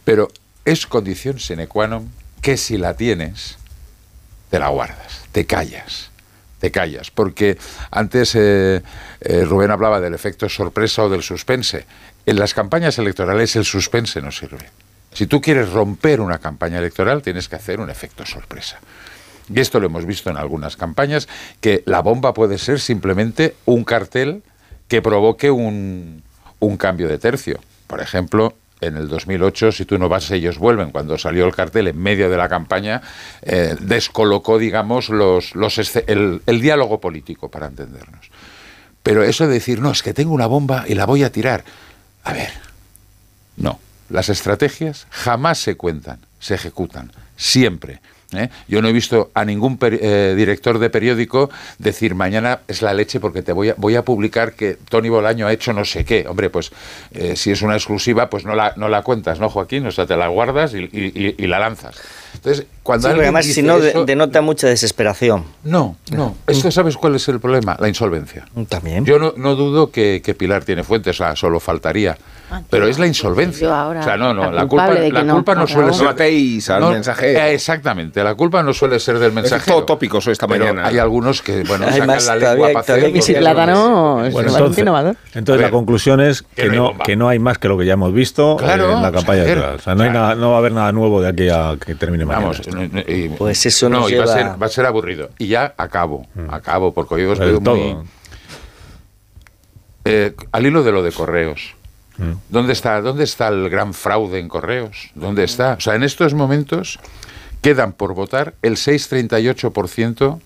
Pero 0.05 0.29
es 0.65 0.87
condición 0.87 1.39
sine 1.39 1.69
qua 1.71 1.87
non 1.87 2.11
que 2.43 2.59
si 2.59 2.77
la 2.79 2.95
tienes, 2.95 3.59
te 4.51 4.59
la 4.59 4.69
guardas, 4.69 5.23
te 5.31 5.47
callas, 5.47 6.11
te 6.59 6.71
callas. 6.71 7.11
Porque 7.11 7.59
antes 7.91 8.35
eh, 8.35 8.83
eh, 9.21 9.45
Rubén 9.45 9.71
hablaba 9.71 10.01
del 10.01 10.15
efecto 10.15 10.49
sorpresa 10.49 11.05
o 11.05 11.09
del 11.09 11.23
suspense. 11.23 11.87
En 12.25 12.39
las 12.39 12.55
campañas 12.55 12.99
electorales 12.99 13.57
el 13.57 13.65
suspense 13.65 14.21
no 14.21 14.33
sirve. 14.33 14.71
Si 15.13 15.27
tú 15.27 15.41
quieres 15.41 15.71
romper 15.71 16.21
una 16.21 16.39
campaña 16.39 16.79
electoral, 16.79 17.23
tienes 17.23 17.49
que 17.49 17.57
hacer 17.57 17.81
un 17.81 17.89
efecto 17.89 18.27
sorpresa. 18.27 18.79
Y 19.49 19.61
esto 19.61 19.81
lo 19.81 19.87
hemos 19.87 20.05
visto 20.05 20.29
en 20.29 20.37
algunas 20.37 20.77
campañas, 20.77 21.29
que 21.61 21.83
la 21.87 22.01
bomba 22.01 22.35
puede 22.35 22.59
ser 22.59 22.81
simplemente 22.81 23.55
un 23.65 23.85
cartel 23.85 24.43
que 24.89 25.01
provoque 25.01 25.51
un, 25.51 26.23
un 26.59 26.77
cambio 26.77 27.09
de 27.09 27.19
tercio. 27.19 27.61
Por 27.87 28.01
ejemplo, 28.01 28.55
en 28.81 28.97
el 28.97 29.09
2008, 29.09 29.73
si 29.73 29.85
tú 29.85 29.99
no 29.99 30.09
vas, 30.09 30.31
ellos 30.31 30.59
vuelven. 30.59 30.91
Cuando 30.91 31.17
salió 31.19 31.47
el 31.47 31.55
cartel 31.55 31.89
en 31.89 31.99
medio 31.99 32.29
de 32.29 32.37
la 32.37 32.49
campaña, 32.49 33.03
eh, 33.43 33.75
descolocó, 33.81 34.59
digamos, 34.59 35.09
los, 35.09 35.55
los 35.55 35.79
el, 35.79 36.43
el 36.47 36.61
diálogo 36.61 37.01
político, 37.01 37.51
para 37.51 37.67
entendernos. 37.67 38.31
Pero 39.03 39.23
eso 39.23 39.47
de 39.47 39.55
decir, 39.55 39.81
no, 39.81 39.93
es 39.93 40.03
que 40.03 40.15
tengo 40.15 40.35
una 40.35 40.47
bomba 40.47 40.85
y 40.87 40.95
la 40.95 41.07
voy 41.07 41.23
a 41.23 41.31
tirar. 41.31 41.65
A 42.25 42.33
ver, 42.33 42.51
no. 43.57 43.79
Las 44.09 44.29
estrategias 44.29 45.07
jamás 45.11 45.59
se 45.59 45.77
cuentan, 45.77 46.21
se 46.39 46.55
ejecutan, 46.55 47.13
siempre. 47.37 48.01
¿Eh? 48.33 48.49
Yo 48.69 48.83
no 48.83 48.89
he 48.89 48.93
visto 48.93 49.31
a 49.35 49.45
ningún 49.45 49.79
eh, 49.83 50.35
director 50.37 50.79
de 50.79 50.91
periódico 50.91 51.51
decir 51.79 52.15
mañana 52.15 52.61
es 52.69 52.83
la 52.83 52.93
leche 52.95 53.21
porque 53.21 53.43
te 53.43 53.53
voy 53.53 53.71
a, 53.71 53.75
voy 53.77 53.95
a 53.97 54.05
publicar 54.05 54.53
que 54.55 54.77
Tony 54.89 55.09
Bolaño 55.09 55.47
ha 55.47 55.53
hecho 55.53 55.73
no 55.73 55.85
sé 55.85 56.05
qué. 56.05 56.27
Hombre, 56.29 56.51
pues 56.51 56.71
eh, 57.13 57.37
si 57.37 57.51
es 57.51 57.63
una 57.63 57.75
exclusiva, 57.75 58.29
pues 58.31 58.45
no 58.45 58.55
la, 58.55 58.73
no 58.77 58.89
la 58.89 59.03
cuentas, 59.03 59.39
¿no, 59.41 59.49
Joaquín? 59.49 59.87
O 59.87 59.91
sea, 59.93 60.07
te 60.07 60.17
la 60.17 60.29
guardas 60.29 60.75
y- 60.75 61.35
y 61.39 61.47
la 61.47 61.59
lanzas. 61.59 61.97
Entonces, 62.37 62.67
cuando 62.83 63.09
Sí, 63.09 63.11
alguien 63.11 63.25
además, 63.25 63.45
dice 63.47 63.61
si 63.61 63.67
no, 63.67 63.79
eso- 63.79 64.05
denota 64.05 64.41
mucha 64.41 64.69
desesperación. 64.69 65.45
no, 65.65 65.97
no. 66.13 66.37
Es 66.47 66.63
que 66.63 66.71
sabes 66.71 66.97
cuál 66.97 67.17
es 67.17 67.27
el 67.29 67.41
problema, 67.41 67.77
la 67.81 67.89
insolvencia. 67.89 68.47
También. 68.69 69.05
Yo 69.05 69.19
no, 69.19 69.35
no 69.37 69.55
dudo 69.57 69.91
que, 69.91 70.23
que 70.25 70.35
Pilar 70.35 70.65
tiene 70.65 70.85
fuentes, 70.85 71.17
o 71.21 71.25
sea, 71.25 71.35
solo 71.37 71.59
faltaría. 71.61 72.17
Pero 72.71 72.87
es 72.87 73.01
la 73.01 73.09
insolvencia. 73.09 73.67
Yo 73.67 73.75
ahora, 73.75 74.01
o 74.01 74.03
sea, 74.05 74.17
no, 74.17 74.33
no, 74.33 74.53
la 74.53 74.67
culpa, 74.69 74.95
la 74.95 75.25
no, 75.25 75.35
culpa 75.35 75.55
no, 75.57 75.63
no, 75.63 75.67
suele 75.67 75.89
no. 75.89 75.95
ser. 75.95 76.05
No 76.05 76.11
atéis 76.11 76.71
al 76.71 76.85
mensajero. 76.93 77.41
eh, 77.41 77.55
exactamente, 77.55 78.23
la 78.23 78.37
culpa 78.37 78.63
no 78.63 78.73
suele 78.73 79.01
ser 79.01 79.19
del 79.19 79.33
mensajero. 79.33 79.79
todo 79.79 79.85
tópicos 79.87 80.29
esta 80.29 80.47
Pero 80.47 80.67
mañana. 80.67 80.87
Hay 80.87 80.99
algunos 80.99 81.43
que, 81.43 81.65
bueno, 81.65 81.87
Hay 81.87 81.95
sacan 81.95 82.07
más, 82.07 82.27
la 82.27 82.37
lengua 82.37 82.69
para 82.69 82.81
hacer. 82.81 83.17
Y 83.17 83.21
si 83.23 83.33
Sí, 83.33 83.39
plátano 83.41 84.25
es 84.25 84.33
Bueno, 84.33 84.47
bastante 84.47 84.59
entonces, 84.59 84.83
innovador. 84.83 85.17
entonces 85.35 85.63
la 85.63 85.71
conclusión 85.73 86.21
es 86.21 86.43
que 86.43 86.63
que 86.63 86.69
no 86.69 86.93
no, 86.93 86.99
que 86.99 87.17
no 87.17 87.29
hay 87.29 87.41
más 87.41 87.59
que 87.59 87.67
lo 87.67 87.77
que 87.79 87.85
ya 87.85 87.95
hemos 87.95 88.13
visto 88.13 88.57
Claro, 88.59 88.91
eh, 88.91 88.93
en 88.93 89.03
la 89.03 89.11
campaña. 89.11 89.43
O 89.43 89.79
sea, 89.81 89.95
no, 89.97 90.05
hay 90.05 90.11
claro. 90.11 90.13
nada, 90.13 90.35
no 90.37 90.51
va 90.51 90.55
a 90.55 90.59
haber 90.59 90.73
nada 90.73 90.93
nuevo 90.93 91.21
de 91.21 91.29
aquí 91.29 91.49
a 91.49 91.77
que 91.85 91.97
termine. 91.97 92.26
Vamos, 92.27 92.61
y- 93.09 93.29
Pues 93.31 93.65
eso 93.67 93.89
no, 93.89 94.09
y 94.09 94.15
va, 94.15 94.25
a 94.25 94.27
lleva- 94.27 94.33
ser, 94.35 94.63
va 94.63 94.67
a 94.67 94.71
ser 94.71 94.87
aburrido. 94.87 95.31
Y 95.39 95.47
ya 95.49 95.75
acabo, 95.77 96.27
acabo, 96.49 96.93
porque 96.93 97.15
hoy 97.15 97.25
os 97.25 97.39
veo 97.39 97.55
muy... 97.61 97.65
todo. 97.65 98.05
Eh, 100.05 100.35
al 100.53 100.67
hilo 100.67 100.83
de 100.83 100.93
lo 100.93 101.03
de 101.03 101.13
correos. 101.13 101.75
Mm. 102.19 102.33
¿Dónde 102.49 102.73
está, 102.73 103.01
¿Dónde 103.01 103.25
está 103.25 103.49
el 103.49 103.69
gran 103.69 103.93
fraude 103.93 104.39
en 104.39 104.49
correos? 104.49 105.11
¿Dónde 105.15 105.45
está? 105.45 105.75
O 105.75 105.81
sea, 105.81 105.95
en 105.97 106.03
estos 106.03 106.33
momentos 106.35 106.99
quedan 107.61 107.93
por 107.93 108.15
votar 108.15 108.55
el 108.63 108.77
6,38% 108.77 110.41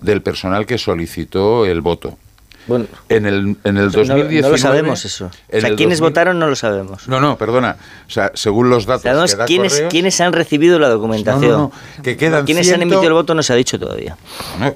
del 0.00 0.22
personal 0.22 0.66
que 0.66 0.78
solicitó 0.78 1.64
el 1.66 1.80
voto. 1.80 2.18
Bueno, 2.68 2.84
En 3.08 3.26
el, 3.26 3.56
en 3.64 3.76
el 3.78 3.86
no- 3.86 3.90
2019... 3.90 4.42
no, 4.42 4.48
lo 4.50 4.58
sabemos 4.58 5.04
eso. 5.04 5.26
O 5.26 5.60
sea, 5.60 5.74
quienes 5.74 5.98
2000 5.98 6.00
votaron 6.00 6.38
no 6.38 6.46
lo 6.48 6.54
sabemos. 6.54 7.08
No, 7.08 7.18
no, 7.20 7.36
perdona. 7.38 7.76
O 8.06 8.10
sea, 8.10 8.30
según 8.34 8.70
los 8.70 8.84
datos 8.86 9.02
Sabemos 9.04 9.30
que 9.32 9.36
da 9.38 9.46
quiénes, 9.46 9.72
Correos- 9.72 9.90
quiénes 9.90 10.20
han 10.20 10.32
recibido 10.32 10.78
la 10.78 10.88
documentación. 10.88 11.50
No, 11.50 11.72
no, 11.96 12.02
que 12.02 12.16
quedan 12.16 12.44
Quiénes 12.44 12.66
han 12.68 12.76
ciento- 12.76 12.82
emitido 12.94 13.08
el 13.08 13.14
voto 13.14 13.34
no 13.34 13.42
se 13.42 13.52
ha 13.54 13.56
dicho 13.56 13.78
todavía. 13.78 14.16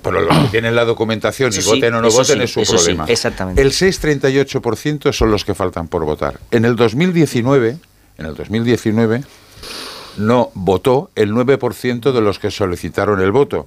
Pero 0.02 0.20
los 0.22 0.37
que 0.38 0.48
tienen 0.48 0.74
la 0.74 0.85
documentación 0.85 1.50
y 1.50 1.61
sí, 1.61 1.68
voten 1.68 1.94
o 1.94 2.00
no 2.02 2.11
voten 2.11 2.38
sí, 2.38 2.42
es 2.44 2.52
su 2.52 2.61
eso 2.61 2.72
sí, 2.78 2.85
problema. 2.87 3.05
exactamente. 3.09 3.61
El 3.62 3.70
6,38% 3.72 5.12
son 5.12 5.31
los 5.31 5.44
que 5.44 5.55
faltan 5.55 5.88
por 5.88 6.05
votar. 6.05 6.40
En 6.50 6.64
el 6.64 6.76
2019, 6.76 7.76
en 8.18 8.26
el 8.26 8.35
2019 8.35 9.22
no 10.18 10.50
votó 10.55 11.11
el 11.14 11.33
9% 11.33 12.12
de 12.12 12.20
los 12.20 12.38
que 12.38 12.50
solicitaron 12.50 13.20
el 13.20 13.33
voto. 13.33 13.66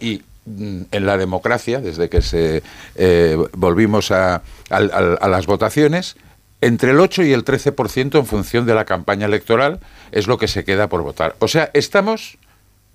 Y 0.00 0.22
en 0.46 1.06
la 1.06 1.16
democracia, 1.16 1.80
desde 1.80 2.08
que 2.08 2.20
se 2.22 2.62
eh, 2.96 3.36
volvimos 3.52 4.10
a, 4.10 4.42
al- 4.70 5.18
a 5.20 5.28
las 5.28 5.46
votaciones, 5.46 6.16
entre 6.60 6.90
el 6.92 7.00
8 7.00 7.22
y 7.24 7.32
el 7.32 7.44
13% 7.44 8.18
en 8.18 8.26
función 8.26 8.64
de 8.66 8.74
la 8.74 8.84
campaña 8.84 9.26
electoral 9.26 9.80
es 10.12 10.26
lo 10.26 10.38
que 10.38 10.48
se 10.48 10.64
queda 10.64 10.88
por 10.88 11.02
votar. 11.02 11.34
O 11.40 11.48
sea, 11.48 11.70
estamos 11.74 12.38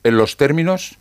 en 0.04 0.18
los 0.18 0.38
términos 0.38 0.96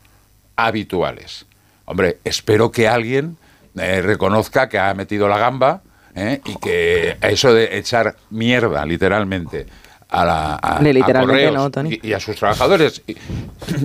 habituales. 0.56 1.46
Hombre, 1.84 2.18
espero 2.24 2.70
que 2.70 2.88
alguien 2.88 3.36
eh, 3.78 4.02
reconozca 4.02 4.68
que 4.68 4.78
ha 4.78 4.92
metido 4.94 5.28
la 5.28 5.38
gamba 5.38 5.82
¿eh? 6.14 6.40
y 6.44 6.56
que 6.56 7.16
eso 7.22 7.54
de 7.54 7.78
echar 7.78 8.16
mierda, 8.30 8.84
literalmente, 8.84 9.66
a, 10.10 10.24
la, 10.24 10.58
a, 10.62 10.80
Ni 10.80 10.90
a 10.90 10.92
literalmente 10.94 11.44
Correos 11.44 11.54
no, 11.54 11.70
Tony. 11.70 11.98
y, 12.02 12.08
y 12.08 12.12
a 12.14 12.20
sus 12.20 12.36
trabajadores 12.36 13.02
y, 13.06 13.16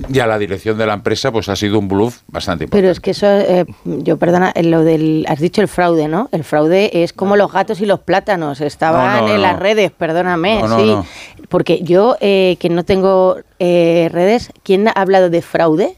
y 0.10 0.20
a 0.20 0.28
la 0.28 0.38
dirección 0.38 0.78
de 0.78 0.86
la 0.86 0.94
empresa, 0.94 1.32
pues 1.32 1.50
ha 1.50 1.56
sido 1.56 1.78
un 1.80 1.88
bluff 1.88 2.20
bastante 2.28 2.64
importante. 2.64 2.82
Pero 2.82 2.92
es 2.92 3.00
que 3.00 3.12
eso, 3.12 3.28
eh, 3.28 3.66
yo 3.84 4.18
perdona, 4.18 4.52
en 4.56 4.72
lo 4.72 4.84
del, 4.84 5.26
has 5.28 5.40
dicho 5.40 5.62
el 5.62 5.68
fraude, 5.68 6.08
¿no? 6.08 6.30
El 6.32 6.44
fraude 6.44 7.04
es 7.04 7.12
como 7.14 7.36
los 7.36 7.52
gatos 7.52 7.82
y 7.82 7.86
los 7.86 8.00
plátanos, 8.00 8.62
estaban 8.62 9.18
No, 9.18 9.22
no, 9.28 9.28
en 9.30 9.36
no. 9.36 9.42
las 9.42 9.60
redes, 9.60 9.92
perdóname, 9.92 10.60
No, 10.62 10.68
no, 10.70 10.80
sí. 10.80 10.86
no. 10.86 11.06
Porque 11.50 11.82
yo, 11.84 12.16
eh, 12.22 12.58
que 12.60 12.70
no 12.70 12.84
tengo 12.84 13.38
eh, 13.60 14.10
redes, 14.12 14.52
¿quién 14.64 14.88
ha 14.88 14.92
hablado 14.92 15.30
de 15.30 15.42
fraude? 15.42 15.98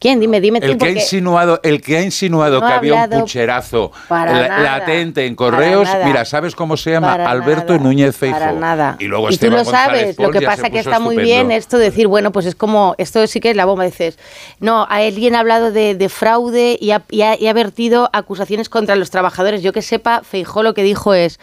¿Quién? 0.00 0.18
Dime, 0.18 0.40
dime 0.40 0.60
tú, 0.60 0.66
el 0.66 0.78
que, 0.78 0.86
ha 0.86 0.90
insinuado, 0.90 1.60
el 1.62 1.82
que 1.82 1.98
ha 1.98 2.02
insinuado 2.02 2.58
No 2.60 2.66
que 2.66 2.72
ha 2.72 2.76
había 2.78 3.04
un 3.04 3.20
pucherazo 3.20 3.92
la- 4.08 4.58
latente 4.58 5.26
en 5.26 5.36
correos, 5.36 5.86
mira, 6.06 6.24
¿sabes 6.24 6.54
cómo 6.54 6.78
se 6.78 6.92
llama? 6.92 7.08
Para 7.18 7.30
Alberto 7.30 7.74
nada, 7.74 7.84
Núñez 7.84 8.16
Feijóo. 8.16 8.38
Para 8.40 8.52
nada. 8.52 8.96
Y 8.98 9.04
luego 9.04 9.26
tú 9.28 9.34
Esteban 9.34 9.58
lo 9.58 9.64
sabes, 9.66 10.18
lo 10.18 10.30
que 10.30 10.40
pasa 10.40 10.62
se 10.62 10.70
que 10.70 10.78
está 10.78 11.00
muy 11.00 11.18
bien 11.18 11.50
esto 11.50 11.76
de 11.76 11.84
decir, 11.84 12.06
bueno, 12.06 12.32
pues 12.32 12.46
es 12.46 12.54
como, 12.54 12.94
esto 12.96 13.26
sí 13.26 13.40
que 13.40 13.50
es 13.50 13.56
la 13.56 13.66
bomba, 13.66 13.84
dices, 13.84 14.18
no, 14.58 14.86
alguien 14.88 15.34
ha 15.34 15.40
hablado 15.40 15.70
de, 15.70 15.94
de 15.94 16.08
fraude 16.08 16.78
y 16.80 16.92
ha, 16.92 17.02
y 17.10 17.20
ha- 17.20 17.38
y 17.38 17.46
ha 17.48 17.52
vertido 17.52 18.08
acusaciones 18.14 18.70
contra 18.70 18.96
los 18.96 19.10
trabajadores. 19.10 19.62
Yo 19.62 19.74
que 19.74 19.82
sepa, 19.82 20.22
Feijó 20.24 20.62
lo 20.62 20.72
que 20.72 20.82
dijo 20.82 21.12
es, 21.12 21.38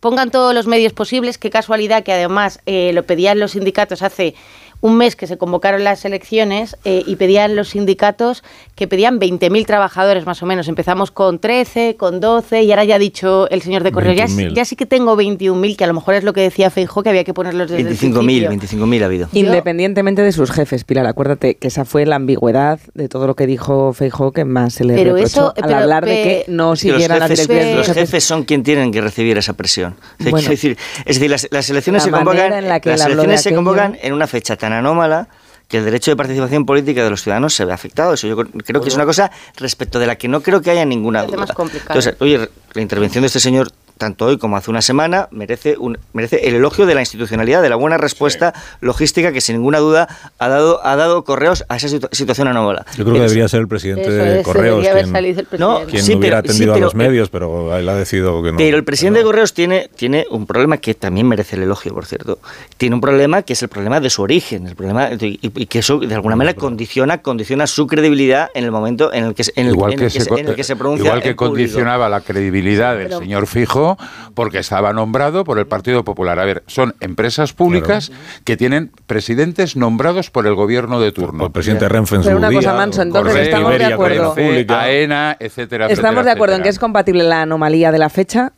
pongan 0.00 0.30
todos 0.30 0.54
los 0.54 0.66
medios 0.66 0.92
posibles, 0.92 1.38
qué 1.38 1.48
casualidad 1.48 2.02
que 2.02 2.12
además 2.12 2.60
eh, 2.66 2.90
lo 2.92 3.04
pedían 3.04 3.38
los 3.38 3.52
sindicatos 3.52 4.02
hace 4.02 4.34
un 4.82 4.98
mes 4.98 5.16
que 5.16 5.26
se 5.26 5.38
convocaron 5.38 5.82
las 5.84 6.04
elecciones 6.04 6.76
eh, 6.84 7.02
y 7.06 7.16
pedían 7.16 7.56
los 7.56 7.70
sindicatos 7.70 8.44
que 8.74 8.86
pedían 8.86 9.18
20.000 9.18 9.64
trabajadores 9.64 10.26
más 10.26 10.42
o 10.42 10.46
menos. 10.46 10.68
Empezamos 10.68 11.10
con 11.10 11.38
13, 11.38 11.96
con 11.96 12.20
12 12.20 12.62
y 12.64 12.70
ahora 12.72 12.84
ya 12.84 12.96
ha 12.96 12.98
dicho 12.98 13.48
el 13.50 13.62
señor 13.62 13.82
de 13.84 13.92
Correo, 13.92 14.12
ya, 14.12 14.26
21.000. 14.26 14.52
ya 14.54 14.64
sí 14.66 14.76
que 14.76 14.84
tengo 14.84 15.16
21.000, 15.16 15.76
que 15.76 15.84
a 15.84 15.86
lo 15.86 15.94
mejor 15.94 16.14
es 16.14 16.24
lo 16.24 16.32
que 16.34 16.40
decía 16.42 16.68
Feijó, 16.70 17.02
que 17.02 17.08
había 17.10 17.24
que 17.24 17.32
ponerlos 17.32 17.70
desde 17.70 17.88
el 17.88 17.96
25.000, 17.96 18.48
principio. 18.48 18.86
25.000 18.86 19.02
ha 19.02 19.06
habido. 19.06 19.28
Independientemente 19.32 20.22
de 20.22 20.32
sus 20.32 20.50
jefes, 20.50 20.82
Pilar, 20.84 21.06
acuérdate 21.06 21.54
que 21.54 21.68
esa 21.68 21.84
fue 21.84 22.04
la 22.04 22.16
ambigüedad 22.16 22.80
de 22.94 23.08
todo 23.08 23.26
lo 23.26 23.36
que 23.36 23.46
dijo 23.46 23.92
Feijó 23.92 24.32
que 24.32 24.44
más 24.44 24.74
se 24.74 24.84
le 24.84 24.94
Pero 24.94 25.14
reprochó 25.14 25.24
eso- 25.26 25.54
al 25.56 25.62
pero- 25.62 25.76
hablar 25.76 26.04
de 26.04 26.12
que 26.14 26.44
no 26.48 26.74
siguieran 26.74 27.20
las 27.20 27.28
jefes, 27.30 27.46
directrices 27.48 27.76
los 27.88 27.96
jefes. 27.96 28.24
son 28.24 28.42
quien 28.44 28.62
tienen 28.64 28.90
que 28.90 29.00
recibir 29.00 29.38
esa 29.38 29.52
presión. 29.52 29.94
Bueno. 30.18 30.48
decir, 30.48 30.76
es 31.04 31.16
decir, 31.16 31.30
las, 31.30 31.46
las 31.52 31.70
elecciones 31.70 32.02
La 32.02 32.04
se 32.06 32.10
convocan, 32.10 32.36
manera 32.36 32.58
en 32.58 32.68
la 32.68 32.80
que 32.80 32.90
las 32.90 33.04
elecciones 33.06 33.42
se 33.42 33.48
aquello. 33.50 33.58
convocan 33.58 33.96
en 34.02 34.12
una 34.12 34.26
fecha 34.26 34.56
tan 34.56 34.71
anómala 34.74 35.28
que 35.68 35.78
el 35.78 35.84
derecho 35.86 36.10
de 36.10 36.16
participación 36.16 36.66
política 36.66 37.02
de 37.02 37.08
los 37.08 37.22
ciudadanos 37.22 37.54
se 37.54 37.64
ve 37.64 37.72
afectado. 37.72 38.12
Eso 38.12 38.26
yo 38.26 38.36
creo 38.36 38.82
que 38.82 38.88
es 38.88 38.94
una 38.94 39.06
cosa 39.06 39.30
respecto 39.56 39.98
de 39.98 40.06
la 40.06 40.16
que 40.16 40.28
no 40.28 40.42
creo 40.42 40.60
que 40.60 40.70
haya 40.70 40.84
ninguna 40.84 41.24
duda. 41.24 41.46
Entonces, 41.88 42.14
oye, 42.20 42.50
la 42.74 42.82
intervención 42.82 43.22
de 43.22 43.28
este 43.28 43.40
señor 43.40 43.72
tanto 44.02 44.26
hoy 44.26 44.36
como 44.36 44.56
hace 44.56 44.68
una 44.68 44.82
semana 44.82 45.28
merece 45.30 45.76
un, 45.78 45.96
merece 46.12 46.48
el 46.48 46.56
elogio 46.56 46.86
de 46.86 46.94
la 46.96 47.00
institucionalidad, 47.02 47.62
de 47.62 47.68
la 47.68 47.76
buena 47.76 47.98
respuesta 47.98 48.52
logística 48.80 49.30
que 49.32 49.40
sin 49.40 49.54
ninguna 49.56 49.78
duda 49.78 50.08
ha 50.40 50.48
dado 50.48 50.84
ha 50.84 50.96
dado 50.96 51.22
correos 51.22 51.64
a 51.68 51.76
esa 51.76 51.86
situ- 51.88 52.08
situación 52.10 52.48
anómala. 52.48 52.84
Yo 52.96 53.04
creo 53.04 53.14
que 53.14 53.20
debería 53.22 53.46
ser 53.46 53.60
el 53.60 53.68
presidente 53.68 54.02
Eso 54.02 54.10
de 54.12 54.42
Correos 54.42 54.82
debería 54.82 54.90
haber 54.90 55.04
quien, 55.04 55.12
salido 55.14 55.40
el 55.40 55.46
No, 55.60 55.68
presidente. 55.68 55.90
quien 55.92 56.02
sí, 56.04 56.14
hubiera 56.16 56.42
pero- 56.42 56.52
sí, 56.52 56.56
atendido 56.58 56.74
pero- 56.74 56.84
a 56.84 56.86
los 56.86 56.94
medios, 56.96 57.28
pero 57.30 57.76
él 57.76 57.88
ha 57.88 57.94
decidido 57.94 58.42
que 58.42 58.50
no. 58.50 58.58
Pero 58.58 58.76
el 58.76 58.82
presidente 58.84 59.20
de 59.20 59.24
Correos 59.24 59.54
tiene, 59.54 59.88
tiene 59.94 60.26
un 60.30 60.46
problema 60.46 60.78
que 60.78 60.94
también 60.94 61.28
merece 61.28 61.54
el 61.54 61.62
elogio, 61.62 61.94
por 61.94 62.04
cierto. 62.06 62.40
Tiene 62.76 62.96
un 62.96 63.00
problema 63.00 63.42
que 63.42 63.52
es 63.52 63.62
el 63.62 63.68
problema 63.68 64.00
de 64.00 64.10
su 64.10 64.22
origen, 64.22 64.66
el 64.66 64.74
problema 64.74 65.10
y, 65.12 65.38
y 65.42 65.66
que 65.66 65.78
eso 65.78 65.98
de 66.00 66.12
alguna 66.14 66.34
manera 66.34 66.56
condiciona, 66.56 67.18
condiciona 67.22 67.68
su 67.68 67.86
credibilidad 67.86 68.50
en 68.54 68.64
el 68.64 68.72
momento 68.72 69.12
en 69.12 69.26
el 69.26 69.34
que, 69.34 69.44
se- 69.44 69.52
en 69.54 69.66
el, 69.68 69.74
igual 69.74 69.92
en 69.92 69.98
que, 70.00 70.04
el 70.06 70.12
que 70.12 70.18
se, 70.20 70.24
se, 70.24 70.40
en 70.40 70.48
el 70.48 70.54
que 70.56 70.64
se 70.64 70.74
pronuncia 70.74 71.04
igual 71.06 71.22
que 71.22 71.34
público. 71.34 71.44
condicionaba 71.52 72.08
la 72.08 72.20
credibilidad 72.20 72.96
del 72.96 73.04
Pero- 73.08 73.18
señor 73.20 73.46
Fijo 73.46 73.91
porque 74.34 74.58
estaba 74.58 74.92
nombrado 74.92 75.44
por 75.44 75.58
el 75.58 75.66
Partido 75.66 76.04
Popular. 76.04 76.38
A 76.38 76.44
ver, 76.44 76.62
son 76.66 76.94
empresas 77.00 77.52
públicas 77.52 78.12
que 78.44 78.56
tienen 78.56 78.90
presidentes 79.06 79.76
nombrados 79.76 80.30
por 80.30 80.46
el 80.46 80.54
gobierno 80.54 81.00
de 81.00 81.12
turno. 81.12 81.46
el 81.46 81.52
presidente 81.52 81.88
Renfe 81.88 82.16
en 82.16 82.22
Pero 82.22 82.32
su 82.34 82.38
una 82.38 82.48
día, 82.48 82.58
cosa, 82.58 82.74
Manso, 82.74 83.02
entonces 83.02 83.36
estamos 83.36 83.78
de 83.78 83.84
acuerdo. 83.84 84.34
Renfe, 84.34 84.66
AENA, 84.72 85.36
etcétera, 85.38 85.86
Estamos 85.86 86.02
etcétera, 86.02 86.22
de 86.24 86.30
acuerdo 86.30 86.56
en 86.56 86.62
que 86.62 86.68
es 86.68 86.78
compatible 86.78 87.24
la 87.24 87.42
anomalía 87.42 87.92
de 87.92 87.98
la 87.98 88.08
fecha 88.08 88.52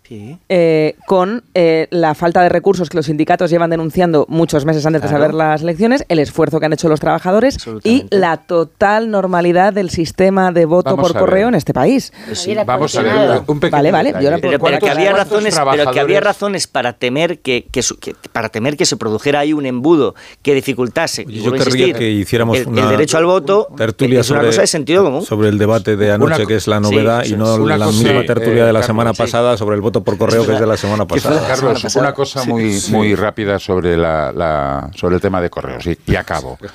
eh, 0.48 0.96
con 1.06 1.42
eh, 1.54 1.88
la 1.90 2.14
falta 2.14 2.42
de 2.42 2.48
recursos 2.48 2.88
que 2.88 2.96
los 2.96 3.06
sindicatos 3.06 3.50
llevan 3.50 3.70
denunciando 3.70 4.26
muchos 4.28 4.64
meses 4.64 4.84
antes 4.86 5.02
de 5.02 5.08
saber 5.08 5.34
las 5.34 5.62
elecciones, 5.62 6.04
el 6.08 6.18
esfuerzo 6.18 6.60
que 6.60 6.66
han 6.66 6.72
hecho 6.72 6.88
los 6.88 7.00
trabajadores 7.00 7.58
y 7.82 8.06
la 8.10 8.36
total 8.38 9.10
normalidad 9.10 9.72
del 9.72 9.90
sistema 9.90 10.52
de 10.52 10.64
voto 10.66 10.90
Vamos 10.96 11.12
por 11.12 11.20
correo 11.20 11.48
en 11.48 11.54
este 11.54 11.72
país. 11.72 12.12
Sí, 12.32 12.54
Vamos 12.66 12.96
a 12.96 13.02
ver, 13.02 13.42
un 13.46 13.60
pequeño 13.60 13.74
Vale, 13.74 13.90
vale, 13.90 14.14
yo 14.20 14.30
Pero, 14.40 14.58
pero 14.58 14.78
que 14.78 14.90
había 14.90 15.12
¿Cuántos 15.14 15.42
razones, 15.44 15.60
pero 15.78 15.90
que 15.92 16.00
había 16.00 16.20
razones 16.20 16.66
para 16.66 16.92
temer 16.94 17.38
que, 17.40 17.66
que 17.70 17.82
su- 17.82 17.96
que- 17.98 18.14
para 18.32 18.48
temer 18.48 18.76
que 18.76 18.86
se 18.86 18.96
produjera 18.96 19.40
ahí 19.40 19.52
un 19.52 19.66
embudo 19.66 20.14
que 20.42 20.54
dificultase 20.54 21.24
Yo 21.24 21.52
querría 21.52 21.86
insistir, 21.86 21.96
que 21.96 22.10
hiciéramos 22.10 22.58
el, 22.58 22.68
una 22.68 22.82
el 22.82 22.88
derecho 22.90 23.18
al 23.18 23.24
voto 23.26 23.68
tertulia 23.76 24.20
es 24.20 24.30
una 24.30 24.40
sobre, 24.40 24.48
cosa 24.50 24.60
de 24.62 24.66
sentido 24.66 25.04
común. 25.04 25.24
sobre 25.24 25.48
el 25.48 25.58
debate 25.58 25.96
de 25.96 26.12
anoche, 26.12 26.34
Una- 26.36 26.46
que 26.46 26.56
es 26.56 26.66
la 26.66 26.76
sí, 26.76 26.82
novedad, 26.82 27.24
sí, 27.24 27.34
y 27.34 27.36
no 27.36 27.56
sí. 27.56 27.62
La 27.64 27.76
cosa- 27.78 27.90
misma 27.92 28.20
sí, 28.20 28.26
tertulia 28.26 28.50
eh, 28.62 28.66
de 28.66 28.72
la 28.72 28.80
Carlos, 28.80 28.86
semana 28.86 29.12
sí. 29.12 29.18
pasada 29.18 29.56
sobre 29.56 29.76
el 29.76 29.80
voto 29.82 30.02
por 30.04 30.18
correo, 30.18 30.44
que 30.46 30.52
es 30.54 30.60
de 30.60 30.66
la 30.66 30.76
semana 30.76 31.06
pasada. 31.06 31.46
Carlos, 31.46 31.82
pasada. 31.82 32.04
una 32.06 32.14
cosa 32.14 32.40
Sí, 32.42 32.48
muy, 32.50 32.72
sí. 32.80 32.92
muy 32.92 33.14
rápida 33.14 33.58
sobre, 33.58 33.96
la, 33.96 34.32
la- 34.32 34.90
sobre 34.94 35.16
el 35.16 35.20
tema 35.20 35.40
de 35.40 35.50
correos 35.50 35.86
y, 35.86 35.96
y 36.06 36.16
acabo. 36.16 36.58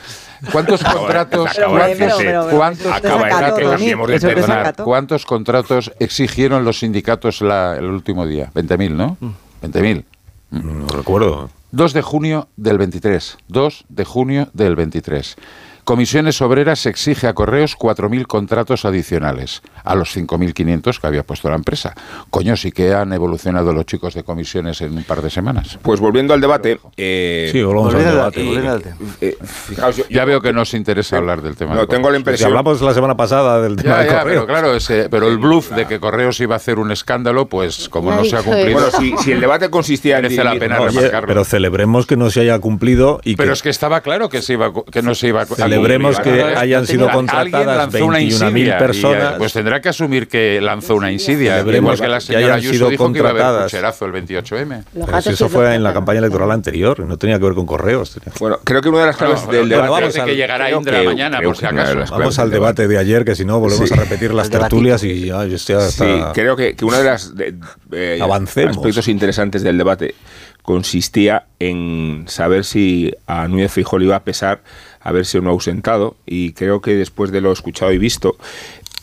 ¿Cuántos 0.51 0.83
contratos, 0.83 1.49
cuántos, 1.57 2.87
contratos- 2.87 3.23
desacato, 3.23 3.55
que 3.55 3.63
cambiemos 3.65 4.07
de 4.07 4.15
Eso 4.15 4.27
es 4.29 4.35
tema. 4.35 4.47
desacato. 4.47 4.83
¿Cuántos 4.85 5.25
contratos 5.25 5.91
exigieron 5.99 6.63
los 6.65 6.79
sindicatos 6.79 7.41
la- 7.41 7.75
el 7.77 7.85
último 7.85 8.25
día? 8.25 8.51
20.000, 8.53 8.95
¿no? 8.95 9.17
20.000. 9.61 10.05
No 10.51 10.87
recuerdo. 10.87 11.49
2 11.71 11.93
de 11.93 12.01
junio 12.01 12.47
del 12.57 12.77
23. 12.77 13.37
2 13.47 13.85
de 13.89 14.05
junio 14.05 14.47
del 14.53 14.75
23. 14.75 15.35
Comisiones 15.93 16.39
Obreras 16.43 16.85
exige 16.85 17.25
a 17.25 17.33
Correos 17.33 17.75
4.000 17.75 18.27
contratos 18.27 18.85
adicionales 18.85 19.63
a 19.83 19.95
los 19.95 20.15
5.500 20.15 20.99
que 21.01 21.07
había 21.07 21.23
puesto 21.23 21.49
la 21.49 21.55
empresa. 21.55 21.95
Coño, 22.29 22.55
sí 22.57 22.71
que 22.71 22.93
han 22.93 23.11
evolucionado 23.11 23.73
los 23.73 23.87
chicos 23.87 24.13
de 24.13 24.21
comisiones 24.21 24.81
en 24.81 24.95
un 24.95 25.03
par 25.03 25.23
de 25.23 25.31
semanas. 25.31 25.79
Pues 25.81 25.99
volviendo 25.99 26.35
al 26.35 26.41
debate. 26.41 26.79
eh, 26.95 27.49
Sí, 27.51 27.63
volvamos 27.63 27.95
al 27.95 28.03
debate. 28.05 28.93
eh, 29.19 29.35
fijaos, 29.41 29.97
yo, 29.97 30.03
Ya 30.11 30.25
veo 30.25 30.41
que 30.41 30.53
no 30.53 30.61
os 30.61 30.75
interesa 30.75 31.17
hablar 31.17 31.41
del 31.41 31.55
tema. 31.55 31.73
no, 31.73 31.81
de 31.81 31.87
tengo 31.87 32.01
la 32.03 32.03
Correos. 32.03 32.13
Si 32.17 32.19
impresión. 32.19 32.47
hablamos 32.49 32.81
la 32.83 32.93
semana 32.93 33.17
pasada 33.17 33.59
del 33.59 33.75
tema 33.75 33.95
Ya, 33.95 34.01
de 34.03 34.05
ya, 34.09 34.19
correo. 34.19 34.33
pero 34.41 34.45
claro, 34.45 34.75
ese- 34.75 35.09
pero 35.09 35.27
el 35.27 35.39
bluff 35.39 35.71
de 35.71 35.87
que 35.87 35.99
Correos 35.99 36.39
iba 36.39 36.53
a 36.53 36.57
hacer 36.57 36.77
un 36.77 36.91
escándalo, 36.91 37.47
pues 37.47 37.89
como 37.89 38.11
no 38.11 38.23
se 38.25 38.35
ha 38.35 38.43
cumplido, 38.43 38.73
Bueno, 38.79 38.91
si, 38.99 39.17
si 39.23 39.31
el 39.31 39.41
debate 39.41 39.71
consistía 39.71 40.17
en. 40.17 40.21
merece 40.23 40.43
la 40.43 40.53
pena 40.53 40.81
Oye, 40.81 40.91
remarcarlo. 40.97 41.27
pero 41.27 41.43
celebremos 41.45 42.05
que 42.05 42.15
no 42.15 42.29
se 42.29 42.41
haya 42.41 42.59
cumplido 42.59 43.21
y 43.23 43.37
Pero 43.37 43.49
que 43.49 43.53
es 43.53 43.63
que 43.63 43.69
estaba 43.69 44.01
claro 44.01 44.29
que, 44.29 44.43
se 44.43 44.53
iba, 44.53 44.71
que 44.91 45.01
no 45.01 45.15
se 45.15 45.29
iba 45.29 45.41
a 45.41 45.45
Celebremos 45.81 46.15
cumplir. 46.15 46.35
que 46.35 46.41
Claro, 46.41 46.59
hayan 46.59 46.85
sido 46.87 47.09
contratadas 47.09 47.77
lanzó 47.77 48.05
una 48.05 48.19
21.000 48.19 48.21
insidia 48.23 48.75
y, 48.75 48.79
personas. 48.79 49.33
eh, 49.33 49.35
Pues 49.37 49.53
tendrá 49.53 49.81
que 49.81 49.89
asumir 49.89 50.27
que 50.27 50.59
lanzó 50.61 50.95
una 50.95 51.11
insidia. 51.11 51.57
Celebremos 51.57 51.99
que 51.99 52.07
la 52.07 52.17
que 52.19 52.25
señora 52.25 52.45
hayan 52.45 52.57
Ayuso 52.57 52.73
sido 52.73 52.89
dijo 52.89 53.11
que 53.13 53.19
iba 53.19 53.27
a 53.27 53.31
haber 53.31 53.41
contratadas. 53.43 53.71
pucherazo 53.71 54.05
el 54.05 54.11
28M. 54.13 54.83
Los 54.93 55.05
Pero 55.05 55.21
si 55.21 55.29
eso 55.29 55.49
fue 55.49 55.75
en 55.75 55.83
la 55.83 55.93
campaña 55.93 56.19
electoral 56.19 56.51
anterior, 56.51 56.99
no 56.99 57.17
tenía 57.17 57.37
que 57.39 57.45
ver 57.45 57.53
con 57.53 57.65
correos. 57.65 58.19
Bueno, 58.39 58.59
creo 58.63 58.81
que 58.81 58.89
una 58.89 58.99
de 59.01 59.05
las 59.07 59.17
claves 59.17 59.45
No, 59.45 59.51
del 59.51 59.67
bueno, 59.69 59.83
debate. 59.83 60.21
a 60.21 60.25
que 60.25 60.35
llegará 60.35 60.65
creo 60.65 60.77
Indra 60.79 60.99
que- 60.99 61.05
mañana, 61.05 61.41
por 61.41 61.55
si 61.55 61.61
que 61.61 61.67
acaso. 61.67 62.05
Vamos 62.17 62.39
al 62.39 62.51
debate 62.51 62.87
de 62.87 62.97
ayer, 62.97 63.25
que 63.25 63.35
si 63.35 63.45
no 63.45 63.59
volvemos 63.59 63.87
Sí. 63.89 63.93
a 63.95 63.97
repetir 63.97 64.33
las 64.33 64.49
tertulias 64.49 65.03
y 65.03 65.25
ya, 65.27 65.45
ya 65.45 65.55
está- 65.55 65.89
Sí, 65.89 66.05
creo 66.33 66.55
que, 66.55 66.75
que 66.75 66.85
una 66.85 66.97
de 66.99 67.03
las 67.03 67.35
de- 67.35 67.55
eh, 67.91 68.19
Avancemos. 68.21 68.77
aspectos 68.77 69.07
interesantes 69.07 69.63
del 69.63 69.77
debate 69.77 70.15
consistía 70.61 71.45
en 71.59 72.25
saber 72.27 72.63
si 72.63 73.13
a 73.27 73.47
Núñez 73.47 73.71
Feijóo 73.71 73.97
le 73.99 74.05
iba 74.05 74.15
a 74.15 74.23
pesar 74.23 74.61
haberse 75.01 75.37
o 75.39 75.41
no 75.41 75.51
ausentado 75.51 76.15
y 76.25 76.53
creo 76.53 76.81
que 76.81 76.95
después 76.95 77.31
de 77.31 77.41
lo 77.41 77.51
escuchado 77.51 77.91
y 77.91 77.97
visto 77.97 78.37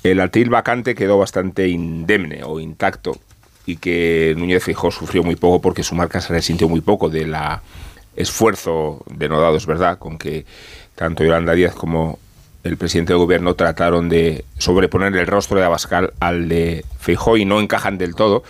el 0.02 0.20
atril 0.20 0.50
vacante 0.50 0.94
quedó 0.94 1.18
bastante 1.18 1.68
indemne 1.68 2.42
o 2.44 2.60
intacto 2.60 3.18
y 3.64 3.76
que 3.76 4.34
Núñez 4.36 4.62
Feijóo 4.62 4.90
sufrió 4.90 5.22
muy 5.22 5.36
poco 5.36 5.60
porque 5.60 5.82
su 5.82 5.94
marca 5.94 6.20
se 6.20 6.32
resintió 6.32 6.68
muy 6.68 6.80
poco 6.80 7.08
de 7.08 7.26
la 7.26 7.62
esfuerzo 8.14 9.04
denodado, 9.10 9.56
es 9.56 9.66
verdad, 9.66 9.98
con 9.98 10.16
que 10.16 10.46
tanto 10.94 11.24
Yolanda 11.24 11.52
Díaz 11.52 11.74
como 11.74 12.18
el 12.64 12.76
presidente 12.76 13.12
del 13.12 13.18
gobierno 13.18 13.54
trataron 13.54 14.08
de 14.08 14.44
sobreponer 14.58 15.14
el 15.16 15.26
rostro 15.26 15.58
de 15.58 15.64
Abascal 15.64 16.12
al 16.18 16.48
de 16.48 16.84
Feijóo 16.98 17.36
y 17.36 17.44
no 17.44 17.60
encajan 17.60 17.98
del 17.98 18.14
todo, 18.14 18.42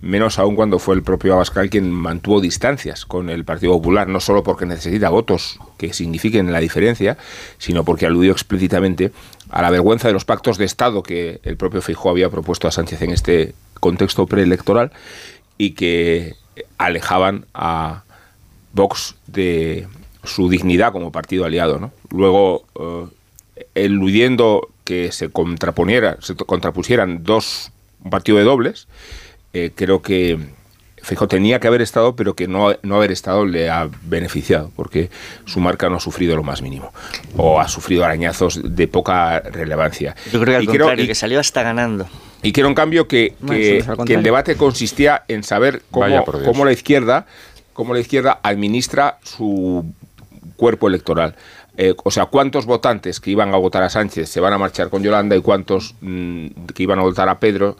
menos 0.00 0.38
aún 0.38 0.56
cuando 0.56 0.78
fue 0.78 0.94
el 0.94 1.02
propio 1.02 1.34
Abascal 1.34 1.70
quien 1.70 1.90
mantuvo 1.90 2.40
distancias 2.40 3.06
con 3.06 3.30
el 3.30 3.44
Partido 3.44 3.72
Popular, 3.72 4.08
no 4.08 4.20
solo 4.20 4.42
porque 4.42 4.66
necesita 4.66 5.08
votos 5.08 5.58
que 5.78 5.92
signifiquen 5.92 6.52
la 6.52 6.60
diferencia, 6.60 7.16
sino 7.58 7.84
porque 7.84 8.06
aludió 8.06 8.32
explícitamente 8.32 9.12
a 9.50 9.62
la 9.62 9.70
vergüenza 9.70 10.08
de 10.08 10.14
los 10.14 10.24
pactos 10.24 10.58
de 10.58 10.64
Estado 10.64 11.02
que 11.02 11.40
el 11.42 11.56
propio 11.56 11.82
Feijóo 11.82 12.10
había 12.10 12.30
propuesto 12.30 12.68
a 12.68 12.72
Sánchez 12.72 13.02
en 13.02 13.10
este 13.10 13.54
contexto 13.80 14.26
preelectoral 14.26 14.92
y 15.58 15.72
que 15.72 16.34
alejaban 16.78 17.46
a 17.54 18.02
Vox 18.72 19.14
de 19.26 19.86
su 20.24 20.48
dignidad 20.48 20.92
como 20.92 21.12
partido 21.12 21.44
aliado. 21.44 21.78
¿no? 21.78 21.92
Luego, 22.10 22.64
eh, 22.80 23.64
eludiendo 23.74 24.68
que 24.84 25.12
se 25.12 25.30
contraponiera, 25.30 26.18
se 26.20 26.34
contrapusieran 26.34 27.24
dos 27.24 27.70
un 28.04 28.10
partido 28.10 28.38
de 28.38 28.44
dobles, 28.44 28.86
eh, 29.54 29.70
creo 29.74 30.02
que 30.02 30.38
Feijóo 31.02 31.28
tenía 31.28 31.60
que 31.60 31.66
haber 31.68 31.82
estado, 31.82 32.16
pero 32.16 32.34
que 32.34 32.48
no, 32.48 32.74
no 32.82 32.96
haber 32.96 33.12
estado 33.12 33.44
le 33.46 33.68
ha 33.70 33.88
beneficiado, 34.04 34.70
porque 34.74 35.10
su 35.44 35.60
marca 35.60 35.88
no 35.90 35.96
ha 35.96 36.00
sufrido 36.00 36.34
lo 36.36 36.42
más 36.42 36.62
mínimo, 36.62 36.92
o 37.36 37.60
ha 37.60 37.68
sufrido 37.68 38.04
arañazos 38.04 38.60
de 38.76 38.88
poca 38.88 39.40
relevancia. 39.40 40.16
Yo 40.32 40.40
creo 40.40 40.44
que 40.52 40.56
al 40.56 40.62
Y 40.62 40.66
creo- 40.66 40.78
contrario, 40.80 41.04
y- 41.04 41.08
que 41.08 41.14
salió 41.14 41.40
hasta 41.40 41.62
ganando. 41.62 42.06
y 42.42 42.52
quiero, 42.52 42.68
en 42.70 42.74
cambio, 42.74 43.06
que, 43.06 43.34
Bueno, 43.40 44.04
que- 44.04 44.14
el 44.14 44.22
debate 44.22 44.56
consistía 44.56 45.24
en 45.28 45.42
saber 45.44 45.82
cómo, 45.90 46.24
cómo 46.24 46.64
la 46.64 46.72
izquierda 46.72 47.26
cómo 47.74 47.92
la 47.92 47.98
izquierda 47.98 48.38
administra 48.44 49.18
su 49.24 49.84
cuerpo 50.56 50.86
electoral. 50.86 51.34
Eh, 51.76 51.92
o 52.04 52.10
sea, 52.12 52.26
cuántos 52.26 52.66
votantes 52.66 53.18
que 53.18 53.32
iban 53.32 53.52
a 53.52 53.56
votar 53.56 53.82
a 53.82 53.90
Sánchez 53.90 54.28
se 54.28 54.38
van 54.38 54.52
a 54.52 54.58
marchar 54.58 54.90
con 54.90 55.02
Yolanda 55.02 55.34
y 55.34 55.40
cuántos 55.40 55.96
mm, 56.00 56.46
que 56.72 56.82
iban 56.84 57.00
a 57.00 57.02
votar 57.02 57.28
a 57.28 57.40
Pedro 57.40 57.76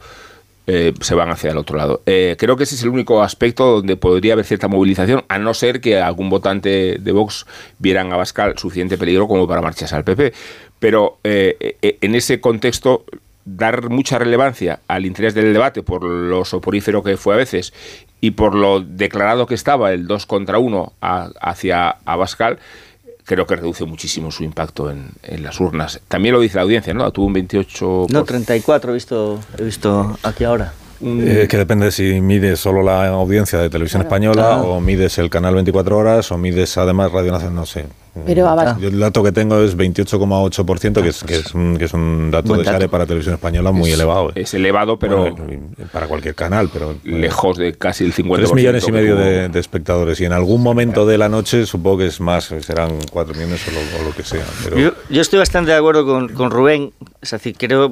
eh, 0.67 0.93
se 0.99 1.15
van 1.15 1.29
hacia 1.29 1.51
el 1.51 1.57
otro 1.57 1.77
lado. 1.77 2.01
Eh, 2.05 2.35
creo 2.39 2.57
que 2.57 2.63
ese 2.63 2.75
es 2.75 2.83
el 2.83 2.89
único 2.89 3.21
aspecto 3.21 3.77
donde 3.77 3.97
podría 3.97 4.33
haber 4.33 4.45
cierta 4.45 4.67
movilización, 4.67 5.23
a 5.27 5.37
no 5.37 5.53
ser 5.53 5.81
que 5.81 5.99
algún 5.99 6.29
votante 6.29 6.97
de 6.99 7.11
Vox 7.11 7.45
vieran 7.79 8.11
a 8.11 8.17
Bascal 8.17 8.57
suficiente 8.57 8.97
peligro 8.97 9.27
como 9.27 9.47
para 9.47 9.61
marcharse 9.61 9.95
al 9.95 10.03
PP. 10.03 10.33
Pero 10.79 11.17
eh, 11.23 11.77
eh, 11.81 11.97
en 12.01 12.15
ese 12.15 12.39
contexto, 12.39 13.05
dar 13.45 13.89
mucha 13.89 14.17
relevancia 14.17 14.79
al 14.87 15.05
interés 15.05 15.35
del 15.35 15.53
debate 15.53 15.83
por 15.83 16.03
lo 16.03 16.43
soporífero 16.45 17.03
que 17.03 17.15
fue 17.15 17.35
a 17.35 17.37
veces 17.37 17.73
y 18.19 18.31
por 18.31 18.55
lo 18.55 18.81
declarado 18.81 19.45
que 19.45 19.53
estaba 19.53 19.93
el 19.93 20.07
2 20.07 20.25
contra 20.25 20.57
1 20.57 20.93
hacia 20.99 21.97
Abascal, 22.05 22.57
creo 23.25 23.45
que 23.45 23.55
reduce 23.55 23.83
muchísimo 23.85 24.31
su 24.31 24.43
impacto 24.43 24.89
en, 24.89 25.09
en 25.23 25.43
las 25.43 25.59
urnas. 25.59 25.99
También 26.07 26.33
lo 26.35 26.39
dice 26.41 26.55
la 26.57 26.61
audiencia, 26.63 26.93
¿no? 26.93 27.09
Tuvo 27.11 27.25
un 27.25 27.33
28... 27.33 28.07
No, 28.09 28.23
34 28.23 28.91
he 28.91 28.93
visto, 28.93 29.39
he 29.57 29.63
visto 29.63 30.17
aquí 30.23 30.43
ahora. 30.43 30.73
Eh, 31.03 31.47
que 31.49 31.57
depende 31.57 31.91
si 31.91 32.21
mides 32.21 32.59
solo 32.59 32.81
la 32.81 33.07
audiencia 33.09 33.59
de 33.59 33.69
televisión 33.69 34.01
española 34.03 34.55
Ah. 34.55 34.61
o 34.63 34.79
mides 34.79 35.17
el 35.17 35.29
canal 35.29 35.53
24 35.55 35.97
horas 35.97 36.31
o 36.31 36.37
mides 36.37 36.77
además 36.77 37.11
Radio 37.11 37.31
Nacional, 37.33 37.55
no 37.55 37.65
sé. 37.65 37.85
Pero 38.25 38.77
Yo 38.79 38.87
el 38.87 38.99
dato 38.99 39.23
que 39.23 39.31
tengo 39.31 39.59
es 39.61 39.75
28,8%, 39.75 41.01
que 41.01 41.09
es, 41.09 41.23
que, 41.23 41.35
es 41.35 41.53
un, 41.53 41.77
que 41.77 41.85
es 41.85 41.93
un 41.93 42.31
dato 42.31 42.47
Buen 42.47 42.59
de 42.61 42.65
dato. 42.65 42.75
Sare 42.77 42.89
para 42.89 43.05
televisión 43.05 43.35
española 43.35 43.71
muy 43.71 43.89
Es- 43.89 43.95
elevado. 43.95 44.29
eh. 44.29 44.41
Es 44.41 44.53
elevado, 44.53 44.97
pero 44.97 45.17
Bueno, 45.31 45.37
para 45.91 46.07
cualquier 46.07 46.35
canal, 46.35 46.69
pero 46.71 46.95
lejos 47.03 47.57
de 47.57 47.73
casi 47.73 48.05
el 48.05 48.13
50%. 48.13 48.35
3 48.37 48.53
millones 48.53 48.87
y 48.87 48.91
medio 48.91 49.15
de, 49.15 49.49
de 49.49 49.59
espectadores 49.59 50.19
y 50.21 50.25
en 50.25 50.33
algún 50.33 50.61
momento 50.63 51.05
de 51.05 51.17
la 51.17 51.29
noche 51.29 51.65
supongo 51.65 51.99
que 51.99 52.07
es 52.07 52.19
más, 52.21 52.45
serán 52.61 52.91
4 53.11 53.33
millones 53.35 53.61
o 53.67 53.71
lo, 53.71 54.01
o 54.01 54.09
lo 54.09 54.15
que 54.15 54.23
sea. 54.23 54.45
Pero 54.63 54.77
Yo, 54.77 54.91
yo 55.09 55.21
estoy 55.21 55.39
bastante 55.39 55.71
de 55.71 55.77
acuerdo 55.77 56.05
con, 56.05 56.29
con 56.29 56.51
Rubén, 56.51 56.93
es 57.21 57.31
decir, 57.31 57.55
creo, 57.57 57.91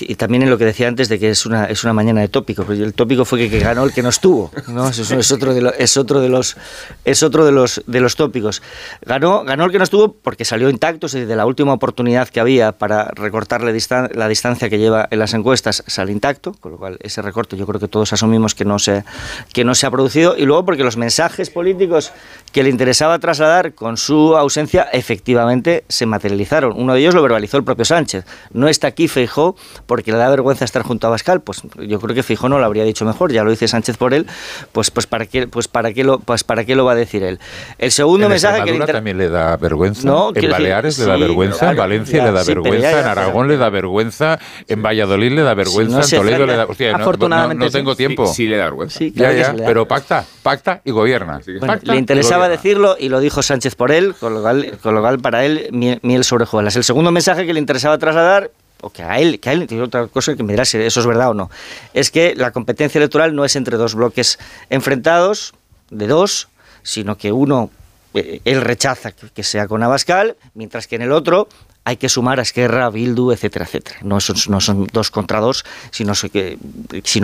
y 0.00 0.14
también 0.14 0.42
en 0.44 0.50
lo 0.50 0.58
que 0.58 0.64
decía 0.64 0.88
antes 0.88 1.08
de 1.08 1.18
que 1.18 1.30
es 1.30 1.44
una, 1.46 1.66
es 1.66 1.84
una 1.84 1.92
mañana 1.92 2.20
de 2.20 2.28
tópico, 2.28 2.64
pero 2.66 2.84
el 2.84 2.94
tópico 2.94 3.24
fue 3.24 3.38
que, 3.38 3.50
que 3.50 3.58
ganó 3.58 3.84
el 3.84 3.92
que 3.92 4.02
no 4.02 4.08
estuvo, 4.08 4.50
¿no? 4.68 4.88
Eso 4.88 5.02
es, 5.02 5.10
es 5.10 5.32
otro 5.32 5.52
de 5.54 5.60
lo- 5.60 5.72
es 5.74 5.96
otro 5.96 6.20
de 6.20 6.28
los 6.28 6.56
es 7.04 7.22
otro 7.22 7.44
de 7.44 7.52
los 7.52 7.82
de 7.86 8.00
los 8.00 8.16
tópicos. 8.16 8.62
Ganó, 9.04 9.41
ganó 9.44 9.64
el 9.64 9.72
que 9.72 9.78
no 9.78 9.84
estuvo 9.84 10.12
porque 10.12 10.44
salió 10.44 10.68
intacto, 10.70 11.06
es 11.06 11.12
decir, 11.12 11.28
de 11.28 11.36
la 11.36 11.46
última 11.46 11.72
oportunidad 11.72 12.28
que 12.28 12.40
había 12.40 12.72
para 12.72 13.04
recortarle 13.14 13.72
distan- 13.74 14.10
la 14.14 14.28
distancia 14.28 14.68
que 14.70 14.78
lleva 14.78 15.08
en 15.10 15.18
las 15.18 15.34
encuestas 15.34 15.82
sale 15.86 16.12
intacto, 16.12 16.52
con 16.60 16.72
lo 16.72 16.78
cual 16.78 16.98
ese 17.00 17.22
recorte 17.22 17.56
yo 17.56 17.66
creo 17.66 17.80
que 17.80 17.88
todos 17.88 18.12
asumimos 18.12 18.54
que 18.54 18.64
no 18.64 18.78
se 18.78 19.04
que 19.52 19.64
no 19.64 19.74
se 19.74 19.86
ha 19.86 19.90
producido 19.90 20.36
y 20.36 20.44
luego 20.46 20.64
porque 20.64 20.84
los 20.84 20.96
mensajes 20.96 21.50
políticos 21.50 22.12
que 22.52 22.62
le 22.62 22.70
interesaba 22.70 23.18
trasladar 23.18 23.74
con 23.74 23.96
su 23.96 24.36
ausencia 24.36 24.82
efectivamente 24.92 25.84
se 25.88 26.06
materializaron. 26.06 26.72
Uno 26.76 26.94
de 26.94 27.00
ellos 27.00 27.14
lo 27.14 27.22
verbalizó 27.22 27.56
el 27.56 27.64
propio 27.64 27.84
Sánchez. 27.84 28.24
No 28.52 28.68
está 28.68 28.88
aquí 28.88 29.08
Feijó 29.08 29.56
porque 29.86 30.12
le 30.12 30.18
da 30.18 30.28
vergüenza 30.28 30.64
estar 30.64 30.82
junto 30.82 31.06
a 31.06 31.10
Bascal. 31.10 31.40
Pues 31.40 31.62
yo 31.86 32.00
creo 32.00 32.14
que 32.14 32.22
Feijó 32.22 32.48
no 32.48 32.58
lo 32.58 32.64
habría 32.64 32.84
dicho 32.84 33.04
mejor. 33.04 33.32
Ya 33.32 33.44
lo 33.44 33.50
dice 33.50 33.68
Sánchez 33.68 33.96
por 33.96 34.14
él. 34.14 34.26
Pues 34.72 34.90
pues 34.90 35.06
para 35.06 35.26
qué 35.26 35.46
pues 35.46 35.68
para 35.68 35.92
qué 35.92 36.04
lo 36.04 36.18
pues 36.18 36.44
para 36.44 36.64
qué 36.64 36.74
lo 36.74 36.84
va 36.84 36.92
a 36.92 36.96
decir 36.96 37.22
él. 37.22 37.38
El 37.78 37.92
segundo 37.92 38.26
en 38.26 38.32
mensaje 38.32 38.58
que 38.64 38.72
le 38.72 38.76
Extremadura 38.76 38.84
inter- 38.84 38.94
también 38.96 39.18
le 39.18 39.28
da 39.32 39.56
vergüenza. 39.56 40.06
No, 40.06 40.28
en 40.28 40.34
decir, 40.34 40.50
Baleares 40.50 40.96
le 41.00 41.06
da 41.06 41.14
sí, 41.16 41.20
vergüenza. 41.22 41.58
claro, 41.58 41.72
en 41.72 41.78
Valencia 41.78 42.18
ya, 42.18 42.24
le 42.26 42.32
da 42.32 42.44
sí, 42.44 42.48
vergüenza. 42.54 42.78
ya, 42.80 42.90
ya, 42.92 43.00
en 43.00 43.06
Aragón 43.08 43.48
le 43.48 43.56
da 43.56 43.68
vergüenza. 43.70 44.38
En 44.68 44.82
Valladolid 44.82 45.32
le 45.32 45.42
da 45.42 45.54
vergüenza. 45.54 45.96
no 45.98 46.04
en 46.04 46.10
Toledo 46.10 46.46
le 46.46 46.56
da. 46.56 46.66
Hostia, 46.66 46.92
no- 46.92 46.98
no, 46.98 47.02
Afortunadamente 47.02 47.64
no 47.64 47.70
tengo 47.72 47.96
tiempo. 47.96 48.26
Sí, 48.28 48.34
sí 48.34 48.46
le 48.46 48.58
da 48.58 48.64
vergüenza. 48.66 49.00
Ya, 49.02 49.10
claro 49.12 49.34
ya, 49.36 49.52
da. 49.54 49.66
pero 49.66 49.88
pacta, 49.88 50.24
pacta 50.44 50.80
y 50.84 50.92
gobierna. 50.92 51.40
Bueno, 51.44 51.66
Pacta 51.66 51.90
le 51.90 51.96
y 51.96 51.98
interesaba 51.98 52.44
gobierna. 52.46 52.56
decirlo 52.62 52.96
y 53.00 53.08
lo 53.08 53.18
dijo 53.18 53.42
Sánchez 53.42 53.74
por 53.74 53.90
él, 53.90 54.14
con 54.20 54.34
lo 54.34 54.42
cual, 54.42 54.78
con 54.80 54.94
lo 54.94 55.00
cual 55.00 55.18
para 55.18 55.44
él 55.44 55.68
miel, 55.72 55.98
miel 56.02 56.22
sobre 56.22 56.44
hojuelas. 56.44 56.76
El 56.76 56.84
segundo 56.84 57.10
mensaje 57.10 57.44
que 57.46 57.52
le 57.52 57.58
interesaba 57.58 57.98
trasladar, 57.98 58.50
o 58.84 58.90
que 58.90 59.02
a 59.04 59.18
él, 59.20 59.38
que 59.38 59.48
a 59.48 59.52
él, 59.52 59.66
y 59.70 59.78
otra 59.78 60.08
cosa 60.08 60.34
que 60.34 60.42
me 60.42 60.52
dirá 60.54 60.64
si 60.64 60.76
eso 60.76 60.98
es 61.00 61.06
verdad 61.06 61.30
o 61.30 61.34
no, 61.34 61.50
es 61.94 62.10
que 62.10 62.34
la 62.36 62.50
competencia 62.50 62.98
electoral 62.98 63.32
no 63.34 63.44
es 63.44 63.54
entre 63.54 63.76
dos 63.76 63.94
bloques 63.94 64.40
enfrentados, 64.70 65.54
de 65.90 66.06
dos, 66.08 66.48
sino 66.82 67.16
que 67.16 67.30
uno, 67.30 67.70
él 68.14 68.60
rechaza 68.60 69.12
que, 69.12 69.42
sea 69.42 69.66
con 69.66 69.82
Abascal, 69.82 70.36
mientras 70.54 70.86
que 70.86 70.96
en 70.96 71.02
el 71.02 71.12
otro 71.12 71.48
hay 71.84 71.96
que 71.96 72.08
sumar 72.08 72.38
a 72.38 72.42
Esquerra, 72.42 72.88
Bildu, 72.90 73.32
etcétera, 73.32 73.64
etcétera. 73.64 73.98
No 74.02 74.20
son, 74.20 74.86
dos 74.92 75.10
contra 75.10 75.40
dos, 75.40 75.64
sino 75.90 76.14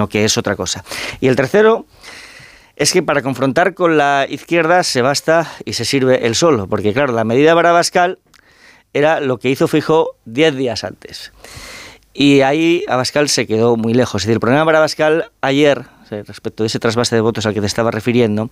que, 0.09 0.24
es 0.24 0.39
otra 0.39 0.57
cosa. 0.57 0.84
Y 1.20 1.28
el 1.28 1.36
tercero 1.36 1.86
es 2.76 2.93
que 2.93 3.03
para 3.03 3.22
confrontar 3.22 3.74
con 3.74 3.97
la 3.97 4.26
izquierda 4.28 4.82
se 4.82 5.03
basta 5.03 5.51
y 5.64 5.74
se 5.74 5.84
sirve 5.84 6.26
el 6.26 6.34
solo, 6.34 6.66
porque 6.66 6.93
claro, 6.93 7.12
la 7.12 7.24
medida 7.24 7.55
para 7.55 7.70
Abascal 7.70 8.18
era 8.93 9.20
lo 9.20 9.39
que 9.39 9.51
hizo 9.51 9.68
Fijó 9.68 10.16
10 10.24 10.57
días 10.57 10.84
antes. 10.84 11.32
Y 12.14 12.41
ahí 12.41 12.84
Abascal 12.89 13.28
se 13.28 13.47
quedó 13.47 13.76
muy 13.76 13.95
lejos. 13.95 14.22
Es 14.22 14.26
decir, 14.26 14.34
el 14.34 14.41
problema 14.41 14.64
para 14.64 14.78
Abascal 14.78 15.30
ayer, 15.41 15.84
respecto 16.11 16.62
de 16.62 16.66
ese 16.68 16.78
trasvase 16.78 17.14
de 17.14 17.20
votos 17.20 17.46
al 17.46 17.54
que 17.54 17.61
te 17.61 17.66
estaba 17.66 17.90
refiriendo, 17.90 18.50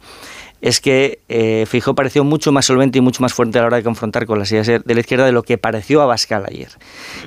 es 0.60 0.80
que 0.80 1.20
eh, 1.28 1.64
Fijó 1.68 1.94
pareció 1.94 2.24
mucho 2.24 2.52
más 2.52 2.66
solvente 2.66 2.98
y 2.98 3.00
mucho 3.00 3.22
más 3.22 3.32
fuerte 3.34 3.58
a 3.58 3.62
la 3.62 3.66
hora 3.68 3.76
de 3.76 3.82
confrontar 3.82 4.26
con 4.26 4.38
las 4.38 4.50
ideas 4.52 4.66
de 4.66 4.94
la 4.94 5.00
izquierda 5.00 5.26
de 5.26 5.32
lo 5.32 5.42
que 5.42 5.58
pareció 5.58 6.00
Abascal 6.02 6.44
ayer. 6.48 6.68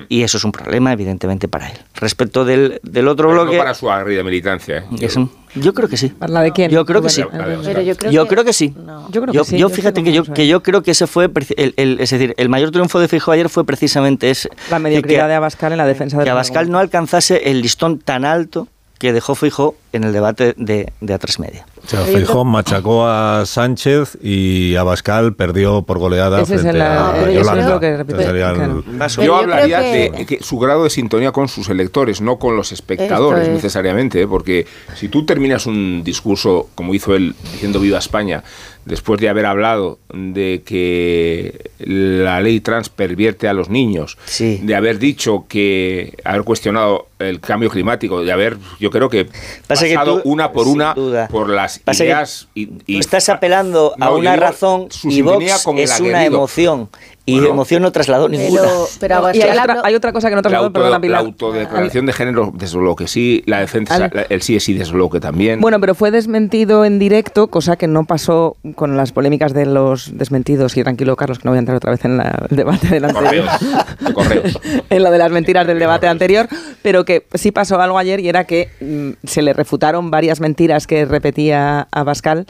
Y 0.08 0.24
eso 0.24 0.38
es 0.38 0.44
un 0.44 0.52
problema, 0.52 0.92
evidentemente, 0.94 1.48
para 1.48 1.70
él. 1.70 1.78
Respecto 1.96 2.46
del, 2.46 2.80
del 2.84 3.08
otro 3.08 3.28
Pero 3.30 3.42
bloque... 3.44 3.58
No 3.58 3.64
para 3.64 3.74
su 3.74 3.90
aguerrida 3.92 4.24
militancia. 4.24 4.78
¿eh? 4.78 4.84
Es 5.02 5.16
un- 5.16 5.32
yo 5.56 5.74
creo 5.74 5.90
que 5.90 5.98
sí. 5.98 6.10
¿Para 6.10 6.32
la 6.32 6.42
de 6.42 6.52
quién? 6.52 6.70
Yo 6.70 6.86
creo 6.86 7.02
que 7.02 7.10
sí. 7.10 7.22
Yo 7.22 8.28
creo 8.28 8.44
que- 8.46 8.54
sí. 8.54 8.74
Yo 9.10 9.22
creo 9.22 9.34
yo, 9.34 9.44
que 9.44 9.50
sí. 9.50 9.58
yo 9.58 9.70
fíjate 9.70 10.04
que 10.04 10.12
yo, 10.14 10.24
que 10.24 10.48
yo 10.48 10.62
creo 10.62 10.84
que 10.84 10.92
ese 10.92 11.08
fue, 11.08 11.30
el, 11.58 11.74
el- 11.78 12.00
es 12.00 12.12
decir, 12.12 12.36
el 12.38 12.50
mayor 12.50 12.70
triunfo 12.72 13.00
de 13.00 13.08
Fijo 13.08 13.32
ayer 13.32 13.50
fue 13.50 13.66
precisamente 13.66 14.30
ese. 14.30 14.50
La 14.70 14.78
mediocridad 14.80 15.24
que, 15.24 15.30
de 15.30 15.34
Abascal 15.36 15.72
en 15.72 15.78
la 15.80 15.86
defensa 15.88 16.18
de 16.20 16.24
que 16.24 16.30
Abascal 16.30 16.70
no 16.70 16.78
alcanzase 16.78 17.50
el 17.50 17.62
listón 17.62 17.98
tan 18.00 18.26
alto 18.26 18.68
que 19.00 19.14
dejó 19.14 19.34
Fijo 19.34 19.76
en 19.94 20.04
el 20.04 20.14
debate 20.14 20.54
de, 20.58 20.92
de 21.02 21.16
A3 21.20 21.40
Media. 21.40 21.66
O 21.84 21.88
sea, 21.90 22.02
Feijóo 22.02 22.44
machacó 22.46 23.08
a 23.08 23.44
Sánchez 23.46 24.18
y 24.22 24.76
Abascal 24.76 25.34
perdió 25.34 25.82
por 25.82 25.98
goleada 25.98 26.42
Ese 26.42 26.56
es 26.56 26.62
frente 26.62 26.78
el- 26.78 26.84
a 26.84 27.14
pero 27.18 27.32
yo 27.32 27.40
Yolanda. 27.40 27.66
creo 27.80 27.80
que 27.80 27.88
el- 27.88 28.06
claro. 28.28 28.84
Yo, 29.24 29.36
hablaría 29.38 29.80
que- 29.80 30.12
de 30.12 30.26
que 30.26 30.44
su 30.44 30.60
grado 30.60 30.84
de 30.84 30.90
sintonía 30.92 31.32
con 31.32 31.48
sus 31.48 31.70
electores, 31.70 32.22
no 32.22 32.38
con 32.38 32.56
los 32.58 32.72
espectadores 32.72 33.48
es. 33.48 33.54
necesariamente, 33.54 34.22
¿eh? 34.22 34.28
porque 34.28 34.68
si 34.96 35.08
tú 35.08 35.26
terminas 35.26 35.66
un 35.66 36.04
discurso, 36.04 36.68
como 36.76 36.94
hizo 36.94 37.16
él, 37.16 37.34
diciendo 37.54 37.80
viva 37.80 37.98
España, 37.98 38.44
después 38.86 39.20
de 39.22 39.30
haber 39.30 39.46
hablado 39.46 39.98
de 40.14 40.62
que 40.66 41.72
la 41.80 42.42
ley 42.42 42.60
trans 42.60 42.90
pervierte 42.90 43.48
a 43.48 43.54
los 43.54 43.70
niños, 43.70 44.18
de 44.38 44.76
haber 44.76 45.00
dicho 45.00 45.46
que, 45.48 46.14
haber 46.24 46.44
cuestionado 46.44 47.08
el 47.20 47.40
cambio 47.40 47.70
climático, 47.70 48.24
de 48.24 48.32
haber, 48.32 48.58
yo 48.80 48.90
creo 48.90 49.10
que 49.10 49.30
Pasa 49.68 49.86
que 49.86 49.94
pasado 49.96 50.22
tú, 50.22 50.30
una 50.30 50.52
por 50.52 50.68
una 50.68 50.94
duda. 50.94 51.28
por 51.28 51.50
las 51.50 51.80
Pasa 51.80 52.04
ideas 52.06 52.48
y, 52.56 52.70
y- 52.88 53.00
estás 53.00 53.30
apelando 53.30 53.94
a 54.00 54.06
No, 54.06 54.16
una 54.16 54.32
digo, 54.34 54.44
razón 54.44 54.88
su 54.90 55.10
y 55.10 55.22
Vox 55.22 55.64
con 55.64 55.78
el 55.78 55.84
es 55.84 56.00
una 56.00 56.26
emoción. 56.26 56.90
Y 57.26 57.34
Bueno. 57.34 57.50
emoción 57.50 57.84
no 57.84 57.92
trasladó 57.92 58.28
ninguna. 58.28 58.62
Pero, 58.64 58.88
pero 59.00 59.16
No, 59.16 59.22
y 59.22 59.24
Abascal 59.44 59.50
hay 59.52 59.58
otra, 59.60 59.74
habló- 59.76 59.82
hay 59.86 59.96
otra 59.96 60.14
cosa 60.14 60.30
que 60.30 60.36
no 60.36 60.38
la, 60.38 60.42
trasladó, 60.42 60.66
auto- 60.66 60.74
perdona, 60.74 60.96
la 60.96 61.00
Pilar. 61.02 61.20
autodeclaración 61.20 62.06
de 62.08 62.14
género, 62.14 62.52
desde 62.56 62.78
luego 62.80 62.96
que 62.96 63.08
sí, 63.08 63.44
la 63.46 63.60
defensa, 63.60 64.00
la- 64.12 64.22
el 64.30 64.42
sí 64.42 64.56
es 64.56 64.64
sí, 64.64 64.74
desde 64.74 64.94
luego 64.94 65.12
que 65.12 65.20
también. 65.20 65.62
Bueno, 65.62 65.80
pero 65.80 65.94
fue 65.94 66.10
desmentido 66.10 66.86
en 66.86 66.98
directo, 66.98 67.46
cosa 67.50 67.76
que 67.76 67.88
no 67.88 68.06
pasó 68.06 68.58
con 68.74 68.98
las 68.98 69.12
polémicas 69.12 69.54
de 69.54 69.68
los 69.68 70.18
desmentidos. 70.18 70.76
Y 70.76 70.82
tranquilo, 70.82 71.16
Carlos, 71.16 71.38
que 71.38 71.44
no 71.46 71.52
voy 71.52 71.58
a 71.58 71.60
entrar 71.60 71.78
otra 71.78 71.92
vez 71.92 72.04
en 72.04 72.18
la- 72.18 72.48
el 72.50 72.58
debate 72.58 72.88
del 72.88 73.06
anterior. 73.06 73.46
correos, 73.46 74.00
de 74.00 74.14
correos. 74.14 74.60
en 74.90 75.04
lo 75.04 75.12
de 75.12 75.18
las 75.20 75.32
mentiras 75.32 75.68
del 75.68 75.78
debate 75.78 76.08
anterior, 76.08 76.48
pero 76.82 77.06
que 77.10 77.26
sí 77.34 77.52
pasó 77.52 77.82
algo 77.82 77.98
ayer 77.98 78.20
y 78.20 78.30
era 78.30 78.44
que 78.44 78.70
mm, 78.82 79.26
se 79.26 79.42
le 79.42 79.54
refutaron 79.54 80.12
varias 80.12 80.40
mentiras 80.42 80.86
que 80.86 81.06
repetía 81.06 81.88
a 81.92 82.06
Pascal 82.06 82.46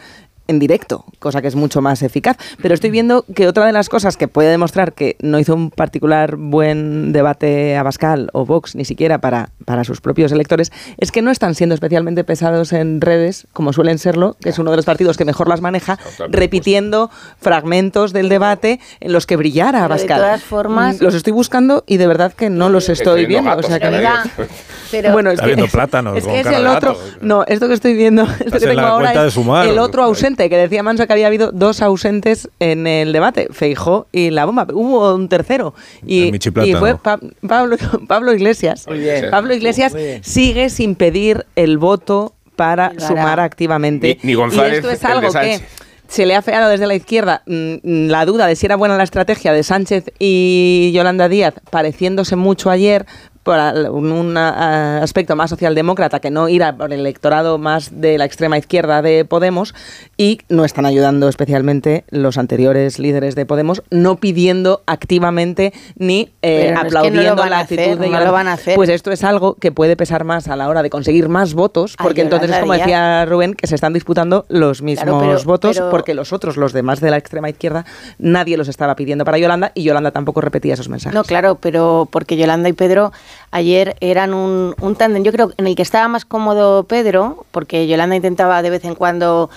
en 0.49 0.57
directo, 0.57 1.05
cosa 1.19 1.41
que 1.41 1.47
es 1.47 1.55
mucho 1.55 1.79
más 1.81 2.01
eficaz. 2.01 2.37
Pero 2.61 2.73
estoy 2.73 2.89
viendo 2.89 3.23
que 3.35 3.47
otra 3.47 3.65
de 3.67 3.71
las 3.71 3.87
cosas 3.87 4.17
que 4.17 4.27
puede 4.27 4.49
demostrar 4.49 4.93
que 4.93 5.15
no 5.21 5.37
hizo 5.39 5.53
un 5.53 5.69
particular 5.69 6.35
buen 6.37 7.11
debate 7.13 7.77
a 7.77 7.83
Bascal 7.83 8.29
o 8.33 8.45
Vox, 8.45 8.75
ni 8.75 8.83
siquiera 8.83 9.21
para, 9.21 9.51
para 9.65 9.83
sus 9.83 10.01
propios 10.01 10.31
electores, 10.31 10.71
es 10.97 11.11
que 11.11 11.21
no 11.21 11.29
están 11.29 11.53
siendo 11.53 11.75
especialmente 11.75 12.23
pesados 12.23 12.73
en 12.73 12.99
redes, 12.99 13.47
como 13.53 13.73
suelen 13.73 13.99
serlo, 13.99 14.35
que 14.41 14.49
es 14.49 14.57
uno 14.57 14.71
de 14.71 14.77
los 14.77 14.85
partidos 14.85 15.17
que 15.17 15.25
mejor 15.25 15.47
las 15.47 15.61
maneja, 15.61 15.99
repitiendo 16.29 17.11
fragmentos 17.39 18.11
del 18.11 18.27
debate 18.27 18.79
en 18.99 19.13
los 19.13 19.27
que 19.27 19.35
brillara 19.35 19.87
Pero 19.87 20.01
de 20.01 20.07
todas 20.07 20.43
formas- 20.43 20.99
Los 20.99 21.13
estoy 21.13 21.33
buscando 21.33 21.83
y 21.85 21.97
de 21.97 22.07
verdad 22.07 22.33
que 22.33 22.49
no 22.49 22.69
los 22.69 22.89
estoy 22.89 23.25
viendo 23.27 23.51
o 23.55 23.63
sea 23.63 23.79
que-. 23.79 23.89
Pero- 24.91 25.11
bueno, 25.13 25.29
es 25.29 25.35
Está 25.35 25.45
que, 25.45 25.55
viendo 25.55 25.71
plátanos 25.71 26.17
es 26.17 26.23
con 26.23 26.33
que 26.33 26.39
es 26.39 26.47
el 26.47 26.65
otro. 26.67 26.97
No, 27.21 27.43
esto 27.45 27.67
que 27.67 27.73
estoy 27.73 27.93
viendo, 27.93 28.23
esto 28.39 28.45
que 28.45 28.57
en 28.57 28.59
tengo 28.61 28.81
la 28.81 28.87
ahora 28.87 29.27
es 29.27 29.37
el 29.37 29.77
otro 29.79 30.03
ausente, 30.03 30.38
que 30.47 30.57
decía 30.57 30.83
Manso 30.83 31.07
que 31.07 31.13
había 31.13 31.25
habido 31.25 31.51
dos 31.51 31.81
ausentes 31.81 32.47
en 32.59 32.85
el 32.85 33.11
debate, 33.13 33.47
Feijó 33.51 34.05
y 34.11 34.29
la 34.29 34.45
bomba. 34.45 34.67
Hubo 34.71 35.15
un 35.15 35.27
tercero. 35.27 35.73
Y, 36.05 36.31
fue 36.77 36.95
Pa- 36.97 37.19
Pablo, 37.47 37.77
Pablo 38.07 38.31
Iglesias. 38.33 38.85
Muy 38.87 38.99
bien. 38.99 39.25
Pablo 39.31 39.55
Iglesias 39.55 39.93
Muy 39.93 40.03
bien. 40.03 40.23
sigue 40.23 40.69
sin 40.69 40.93
pedir 40.93 41.45
el 41.55 41.79
voto 41.79 42.33
para 42.55 42.93
sumar 42.99 43.39
activamente. 43.39 44.19
Ni- 44.21 44.29
ni 44.29 44.33
González, 44.35 44.73
y 44.73 44.75
esto 44.77 44.91
es 44.91 45.03
algo 45.03 45.31
que 45.33 45.59
se 46.07 46.25
le 46.25 46.35
ha 46.35 46.41
feado 46.41 46.69
desde 46.69 46.87
la 46.87 46.95
izquierda 46.95 47.43
mm, 47.45 48.07
la 48.07 48.25
duda 48.25 48.47
de 48.47 48.55
si 48.55 48.65
era 48.65 48.75
buena 48.75 48.97
la 48.97 49.03
estrategia 49.03 49.53
de 49.53 49.61
Sánchez 49.63 50.05
y 50.17 50.91
Yolanda 50.93 51.29
Díaz, 51.29 51.53
pareciéndose 51.69 52.35
mucho 52.35 52.69
ayer, 52.71 53.05
por 53.43 53.57
un, 53.91 54.11
un, 54.11 54.37
aspecto 54.37 55.35
más 55.35 55.49
socialdemócrata 55.49 56.19
que 56.19 56.29
no 56.29 56.49
ir 56.49 56.63
a 56.63 56.75
por 56.75 56.93
el 56.93 56.99
electorado 56.99 57.57
más 57.57 58.01
de 58.01 58.17
la 58.17 58.25
extrema 58.25 58.57
izquierda 58.57 59.01
de 59.01 59.25
Podemos 59.25 59.73
y 60.17 60.39
no 60.49 60.65
están 60.65 60.85
ayudando 60.85 61.29
especialmente 61.29 62.03
los 62.09 62.37
anteriores 62.37 62.99
líderes 62.99 63.35
de 63.35 63.45
Podemos, 63.45 63.81
no 63.89 64.17
pidiendo 64.17 64.81
activamente 64.85 65.73
ni 65.95 66.29
eh, 66.41 66.59
es 66.59 66.65
que 66.67 66.71
no 66.73 66.79
aplaudiendo 66.81 67.35
van 67.35 67.49
la 67.49 67.59
actitud 67.59 67.83
hacer, 67.83 67.97
de 67.97 68.09
no 68.09 68.19
lo 68.19 68.31
van 68.31 68.47
a 68.47 68.53
hacer. 68.53 68.75
Pues 68.75 68.89
esto 68.89 69.11
es 69.11 69.23
algo 69.23 69.55
que 69.55 69.71
puede 69.71 69.95
pesar 69.95 70.25
más 70.25 70.47
a 70.47 70.55
la 70.55 70.67
hora 70.67 70.83
de 70.83 70.89
conseguir 70.89 71.29
más 71.29 71.53
votos, 71.53 71.95
Ay, 71.97 72.03
porque 72.03 72.21
entonces 72.21 72.49
es 72.49 72.55
Yolanda 72.57 72.61
como 72.61 72.73
decía 72.73 73.25
Rubén, 73.25 73.53
que 73.53 73.67
se 73.67 73.75
están 73.75 73.93
disputando 73.93 74.45
los 74.49 74.81
mismos 74.81 75.03
Claro, 75.03 75.19
pero- 75.19 75.43
votos, 75.43 75.77
pero- 75.77 75.89
porque 75.89 76.13
los 76.13 76.33
otros, 76.33 76.57
los 76.57 76.73
demás 76.73 76.99
de 76.99 77.09
la 77.09 77.17
extrema 77.17 77.49
izquierda, 77.49 77.85
nadie 78.17 78.57
los 78.57 78.67
estaba 78.67 78.95
pidiendo 78.95 79.25
para 79.25 79.37
Yolanda 79.37 79.71
y 79.73 79.83
Yolanda 79.83 80.11
tampoco 80.11 80.41
repetía 80.41 80.73
esos 80.73 80.89
mensajes. 80.89 81.15
No, 81.15 81.23
claro, 81.23 81.55
pero 81.55 82.07
porque 82.11 82.37
Yolanda 82.37 82.69
y 82.69 82.73
Pedro 82.73 83.11
ayer 83.51 83.95
eran 83.99 84.33
un, 84.33 84.75
un 84.81 84.95
tándem, 84.95 85.23
yo 85.23 85.31
creo, 85.31 85.51
en 85.57 85.67
el 85.67 85.75
que 85.75 85.81
estaba 85.81 86.07
más 86.07 86.25
cómodo 86.25 86.83
Pedro, 86.83 87.45
porque 87.51 87.87
Yolanda 87.87 88.15
intentaba 88.15 88.61
de 88.61 88.69
vez 88.69 88.85
en 88.85 88.95
cuando 88.95 89.49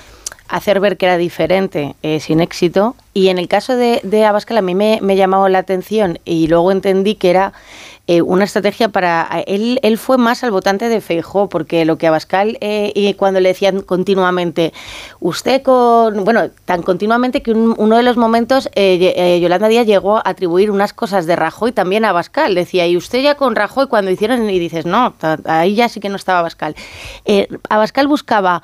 hacer 0.53 0.80
ver 0.80 0.96
que 0.96 1.07
era 1.07 1.16
diferente 1.16 1.94
eh, 2.03 2.20
sin 2.20 2.40
éxito. 2.40 2.94
Y 3.14 3.28
en 3.28 3.38
el 3.38 3.48
caso 3.48 3.76
de, 3.76 4.00
de 4.05 4.24
Abascal 4.24 4.57
a 4.59 4.62
mí 4.62 4.74
me, 4.74 4.98
me 5.03 5.16
llamó 5.16 5.48
la 5.48 5.59
atención 5.59 6.18
y 6.24 6.46
luego 6.46 6.72
entendí 6.72 7.14
que 7.14 7.28
era 7.30 7.53
eh, 8.07 8.22
una 8.22 8.44
estrategia 8.44 8.88
para... 8.88 9.28
Él, 9.46 9.78
él 9.82 9.98
fue 9.98 10.16
más 10.18 10.44
al 10.44 10.50
votante 10.50 10.88
de 10.88 11.00
Feijó, 11.00 11.48
porque 11.48 11.84
lo 11.84 11.98
que 11.98 12.07
Abascal, 12.07 12.57
eh, 12.61 12.90
y 12.94 13.12
cuando 13.14 13.40
le 13.40 13.50
decían 13.50 13.80
continuamente, 13.82 14.72
usted 15.20 15.62
con... 15.62 16.24
Bueno, 16.24 16.50
tan 16.64 16.82
continuamente 16.82 17.42
que 17.42 17.53
un- 17.53 17.74
uno 17.76 17.96
de 17.96 18.03
los 18.03 18.16
momentos 18.16 18.70
eh, 18.74 19.38
Yolanda 19.42 19.68
Díaz 19.68 19.86
llegó 19.86 20.16
a 20.16 20.22
atribuir 20.24 20.70
unas 20.70 20.92
cosas 20.94 21.26
de 21.26 21.36
Rajoy 21.36 21.72
también 21.72 22.05
a 22.07 22.11
Abascal. 22.11 22.55
Decía, 22.55 22.86
y 22.86 22.96
usted 22.96 23.20
ya 23.22 23.34
con 23.36 23.57
Rajoy 23.57 23.88
cuando 23.88 24.11
hicieron... 24.11 24.48
Y 24.48 24.59
dices, 24.59 24.86
no, 24.86 25.14
ahí 25.44 25.74
ya 25.74 25.88
sí 25.90 26.00
que 26.00 26.09
no 26.09 26.16
estaba 26.16 26.38
Abascal. 26.40 26.74
Abascal 27.68 28.07
buscaba 28.09 28.62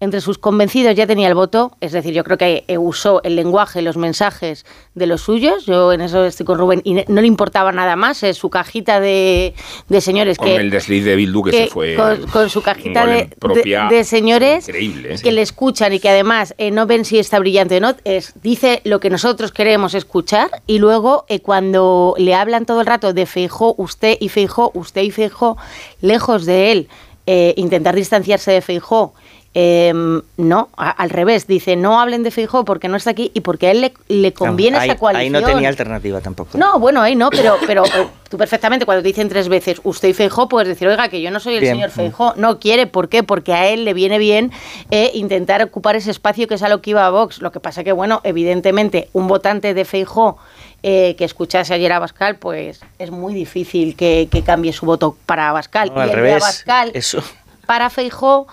entre 0.00 0.20
sus 0.20 0.38
convencidos 0.38 0.94
ya 0.94 1.06
tenía 1.06 1.28
el 1.28 1.34
voto, 1.34 1.72
es 1.80 1.92
decir, 1.92 2.12
yo 2.12 2.22
creo 2.24 2.36
que 2.38 2.64
eh, 2.68 2.78
usó 2.78 3.22
el 3.22 3.34
lenguaje, 3.36 3.80
los 3.82 3.96
mensajes 3.96 4.66
de 4.94 5.06
los 5.06 5.22
suyos, 5.22 5.64
yo 5.66 5.92
en 5.92 6.00
eso 6.02 6.24
estoy 6.24 6.44
con 6.44 6.58
Rubén, 6.58 6.82
y 6.84 6.94
no 7.08 7.20
le 7.20 7.26
importaba 7.26 7.72
nada 7.72 7.96
más, 7.96 8.22
eh, 8.22 8.34
su 8.34 8.50
cajita 8.50 9.00
de, 9.00 9.54
de 9.88 10.00
señores 10.00 10.36
Con 10.38 10.48
que... 10.48 10.56
el 10.56 10.70
desliz 10.70 11.04
de 11.04 11.16
Bildu 11.16 11.42
que, 11.44 11.50
que 11.50 11.64
se 11.64 11.70
fue. 11.70 11.94
con, 11.94 12.26
con 12.26 12.50
su 12.50 12.62
cajita 12.62 13.06
de, 13.06 13.30
propia- 13.40 13.88
de- 13.88 13.96
de 13.96 14.04
señores 14.04 14.68
Increíble. 14.68 15.14
¿eh? 15.14 15.18
que 15.22 15.32
le 15.32 15.42
escuchan 15.42 15.92
y 15.92 15.98
que 16.00 16.08
además 16.10 16.54
eh, 16.58 16.70
no 16.70 16.86
ven 16.86 17.04
si 17.04 17.18
está 17.18 17.38
brillante 17.38 17.78
o 17.78 17.80
no, 17.80 17.94
es, 18.04 18.34
dice 18.42 18.82
lo 18.84 19.00
que 19.00 19.10
nosotros 19.10 19.52
queremos 19.52 19.94
escuchar 19.94 20.50
y 20.66 20.78
luego 20.78 21.24
eh, 21.28 21.40
cuando 21.40 22.14
le 22.18 22.34
hablan 22.34 22.66
todo 22.66 22.80
el 22.80 22.86
rato 22.86 23.12
de 23.12 23.26
Feijó, 23.26 23.74
usted 23.78 24.16
y 24.20 24.28
Feijó, 24.28 24.70
usted 24.74 25.02
y 25.02 25.10
Feijó, 25.10 25.56
lejos 26.00 26.44
de 26.44 26.72
él, 26.72 26.88
eh, 27.26 27.54
intentar 27.56 27.94
distanciarse 27.94 28.52
de 28.52 28.60
Feijó, 28.60 29.14
eh, 29.58 29.90
no, 30.36 30.68
a- 30.76 30.90
al 30.90 31.08
revés, 31.08 31.46
dice 31.46 31.76
no 31.76 31.98
hablen 31.98 32.22
de 32.22 32.30
Feijó 32.30 32.66
porque 32.66 32.88
no 32.88 32.96
está 32.98 33.10
aquí 33.12 33.30
y 33.32 33.40
porque 33.40 33.68
a 33.68 33.70
él 33.70 33.80
le, 33.80 33.94
le 34.08 34.34
conviene 34.34 34.76
ahí, 34.76 34.90
esa 34.90 34.98
coalición. 34.98 35.34
ahí 35.34 35.42
no 35.42 35.48
tenía 35.48 35.70
alternativa 35.70 36.20
tampoco. 36.20 36.58
No, 36.58 36.78
bueno, 36.78 37.00
ahí 37.00 37.16
no, 37.16 37.30
pero, 37.30 37.56
pero 37.66 37.84
tú 38.28 38.36
perfectamente 38.36 38.84
cuando 38.84 39.00
te 39.02 39.08
dicen 39.08 39.30
tres 39.30 39.48
veces 39.48 39.80
usted 39.82 40.08
y 40.08 40.12
Feijó, 40.12 40.46
puedes 40.46 40.68
decir, 40.68 40.86
oiga, 40.88 41.08
que 41.08 41.22
yo 41.22 41.30
no 41.30 41.40
soy 41.40 41.54
el 41.54 41.60
Bien. 41.60 41.74
señor 41.76 41.90
Feijó. 41.90 42.34
No 42.36 42.58
quiere, 42.60 42.86
¿por 42.86 43.08
qué? 43.08 43.22
Porque 43.22 43.54
a 43.54 43.66
él 43.68 43.86
le 43.86 43.94
viene 43.94 44.18
bien 44.18 44.52
eh, 44.90 45.10
intentar 45.14 45.62
ocupar 45.62 45.96
ese 45.96 46.10
espacio 46.10 46.46
que 46.46 46.56
es 46.56 46.62
a 46.62 46.68
lo 46.68 46.82
que 46.82 46.90
iba 46.90 47.06
a 47.06 47.10
Vox. 47.10 47.40
Lo 47.40 47.50
que 47.50 47.58
pasa 47.60 47.82
que, 47.82 47.92
bueno, 47.92 48.20
evidentemente, 48.24 49.08
un 49.14 49.26
votante 49.26 49.72
de 49.72 49.84
Feijó 49.86 50.36
eh, 50.82 51.14
que 51.16 51.24
escuchase 51.24 51.72
ayer 51.72 51.90
a 51.92 51.96
Abascal, 51.96 52.36
pues 52.36 52.80
es 52.98 53.10
muy 53.10 53.32
difícil 53.32 53.96
que, 53.96 54.28
que 54.30 54.42
cambie 54.42 54.74
su 54.74 54.84
voto 54.84 55.16
para 55.24 55.48
Abascal. 55.48 55.92
No, 55.94 56.00
al 56.02 56.08
y 56.08 56.10
de 56.10 56.16
revés. 56.16 56.42
Abascal 56.42 56.90
Eso. 56.92 57.22
para 57.66 57.88
Feijó, 57.88 58.46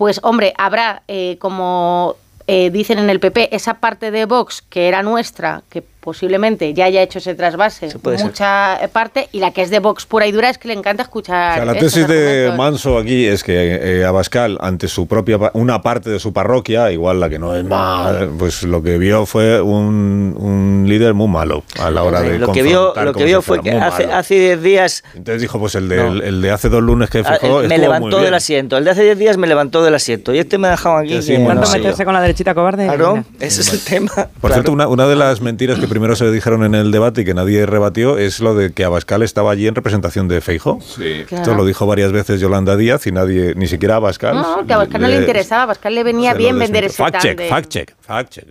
pues 0.00 0.18
hombre, 0.22 0.54
habrá, 0.56 1.02
eh, 1.08 1.36
como 1.40 2.16
eh, 2.46 2.70
dicen 2.70 2.98
en 2.98 3.10
el 3.10 3.20
PP, 3.20 3.54
esa 3.54 3.80
parte 3.80 4.10
de 4.10 4.24
Vox 4.24 4.62
que 4.62 4.88
era 4.88 5.02
nuestra, 5.02 5.62
que 5.68 5.82
posiblemente 6.00 6.72
ya 6.74 6.86
haya 6.86 7.02
hecho 7.02 7.18
ese 7.18 7.34
trasvase, 7.34 7.90
ser. 7.90 8.00
mucha 8.22 8.82
eh, 8.82 8.88
parte, 8.88 9.28
y 9.32 9.40
la 9.40 9.50
que 9.52 9.62
es 9.62 9.70
de 9.70 9.78
Vox 9.78 10.06
pura 10.06 10.26
y 10.26 10.32
dura 10.32 10.50
es 10.50 10.58
que 10.58 10.68
le 10.68 10.74
encanta 10.74 11.02
O 11.02 11.04
escuchar. 11.04 11.54
sea, 11.56 11.64
la 11.64 11.74
tesis 11.74 12.06
de. 12.08 12.52
Manso 12.56 12.98
aquí 12.98 13.26
es 13.26 13.44
que 13.44 13.52
eh, 14.00 14.04
Abascal, 14.04 14.58
ante 14.60 14.88
su 14.88 15.06
propia 15.06 15.38
una 15.54 15.82
parte 15.82 16.10
de 16.10 16.18
su 16.18 16.32
parroquia, 16.32 16.90
igual 16.90 17.20
la 17.20 17.28
que 17.28 17.38
no 17.38 17.54
es 17.54 17.64
más, 17.64 18.16
pues 18.38 18.62
lo 18.62 18.82
que 18.82 18.98
vio 18.98 19.26
fue 19.26 19.60
un, 19.60 20.34
un 20.38 20.84
líder 20.88 21.14
muy 21.14 21.28
malo 21.28 21.62
a 21.78 21.90
la 21.90 22.02
hora 22.02 22.20
de 22.22 22.38
lo 22.38 22.52
que 22.52 22.62
vio, 22.62 22.92
lo 22.94 23.12
que 23.12 23.24
vio 23.24 23.42
fue 23.42 23.60
que 23.60 23.72
hace, 23.72 24.04
hace 24.04 24.34
10 24.34 24.62
días 24.62 25.04
Entonces 25.14 25.42
dijo, 25.42 25.58
pues 25.58 25.74
el 25.74 25.88
de, 25.88 25.96
No. 25.96 26.12
el, 26.12 26.22
el 26.22 26.42
de 26.42 26.50
hace 26.50 26.68
dos 26.68 26.82
lunes 26.82 27.10
que 27.10 27.18
ah, 27.18 27.38
fijó 27.40 27.60
me 27.60 27.62
estuvo 27.62 27.68
muy 27.68 27.78
levantó 27.78 28.08
bien. 28.08 28.24
del 28.24 28.34
asiento. 28.34 28.76
El 28.78 28.84
de 28.84 28.90
hace 28.90 29.02
10 29.04 29.18
días 29.18 29.36
me 29.36 29.46
levantó 29.46 29.82
del 29.82 29.94
asiento. 29.94 30.34
Y 30.34 30.38
este 30.38 30.58
me 30.58 30.68
ha 30.68 30.72
dejado 30.72 30.96
aquí. 30.96 31.10
Que 31.10 31.22
sí, 31.22 31.36
bueno, 31.36 31.62
meterse 31.72 32.04
con 32.04 32.14
la 32.14 32.20
derechita 32.20 32.54
cobarde. 32.54 32.86
Claro, 32.86 33.24
ese 33.38 33.60
es 33.60 33.72
el 33.72 33.80
tema. 33.80 34.28
Por 34.40 34.52
cierto, 34.52 34.72
una, 34.72 34.88
una 34.88 35.06
de 35.06 35.16
las 35.16 35.40
mentiras 35.40 35.78
que 35.78 35.86
primero 35.90 36.16
se 36.16 36.30
dijeron 36.30 36.64
en 36.64 36.74
el 36.74 36.90
debate 36.90 37.20
y 37.20 37.24
que 37.26 37.34
nadie 37.34 37.66
rebatió 37.66 38.16
es 38.16 38.40
lo 38.40 38.54
de 38.54 38.72
que 38.72 38.84
Abascal 38.84 39.22
estaba 39.22 39.50
allí 39.50 39.66
en 39.66 39.74
representación 39.74 40.28
de 40.28 40.40
Feijó. 40.40 40.80
Sí. 40.80 41.24
Claro. 41.28 41.42
Esto 41.42 41.54
lo 41.54 41.66
dijo 41.66 41.86
varias 41.86 42.12
veces 42.12 42.40
Yolanda 42.40 42.76
Díaz 42.76 43.06
y 43.06 43.12
nadie, 43.12 43.54
ni 43.54 43.66
siquiera 43.66 43.96
Abascal. 43.96 44.36
No, 44.36 44.66
que 44.66 44.72
a 44.72 44.76
Abascal 44.76 45.02
no 45.02 45.08
le 45.08 45.16
interesaba, 45.16 45.60
a 45.60 45.64
Abascal 45.64 45.94
le 45.94 46.02
venía 46.02 46.32
bien 46.32 46.58
vender 46.58 46.84
ese 46.84 46.96
Fact 46.96 47.20
check, 47.20 47.48
fact 47.48 47.68
check, 47.68 47.94
fact 48.00 48.30
check. 48.32 48.46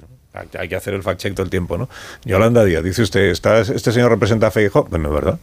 Hay 0.59 0.69
que 0.69 0.75
hacer 0.75 0.93
el 0.93 1.01
fact 1.01 1.19
check 1.19 1.33
todo 1.33 1.43
el 1.43 1.49
tiempo, 1.49 1.77
¿no? 1.77 1.89
Yolanda 2.23 2.63
Díaz, 2.63 2.83
dice 2.83 3.01
usted, 3.01 3.21
¿está, 3.31 3.59
¿este 3.61 3.91
señor 3.91 4.11
representa 4.11 4.47
a 4.47 4.51
Feijó? 4.51 4.85
Pues 4.85 5.01
no 5.01 5.07
es 5.07 5.15
verdad. 5.15 5.39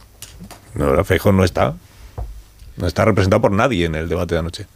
No, 0.75 0.85
es 0.85 0.89
verdad, 0.91 1.03
Feijó 1.03 1.31
no 1.33 1.43
está. 1.43 1.73
No 2.77 2.87
está 2.87 3.05
representado 3.05 3.41
por 3.41 3.51
nadie 3.51 3.85
en 3.85 3.95
el 3.95 4.07
debate 4.07 4.35
de 4.35 4.39
anoche. 4.39 4.67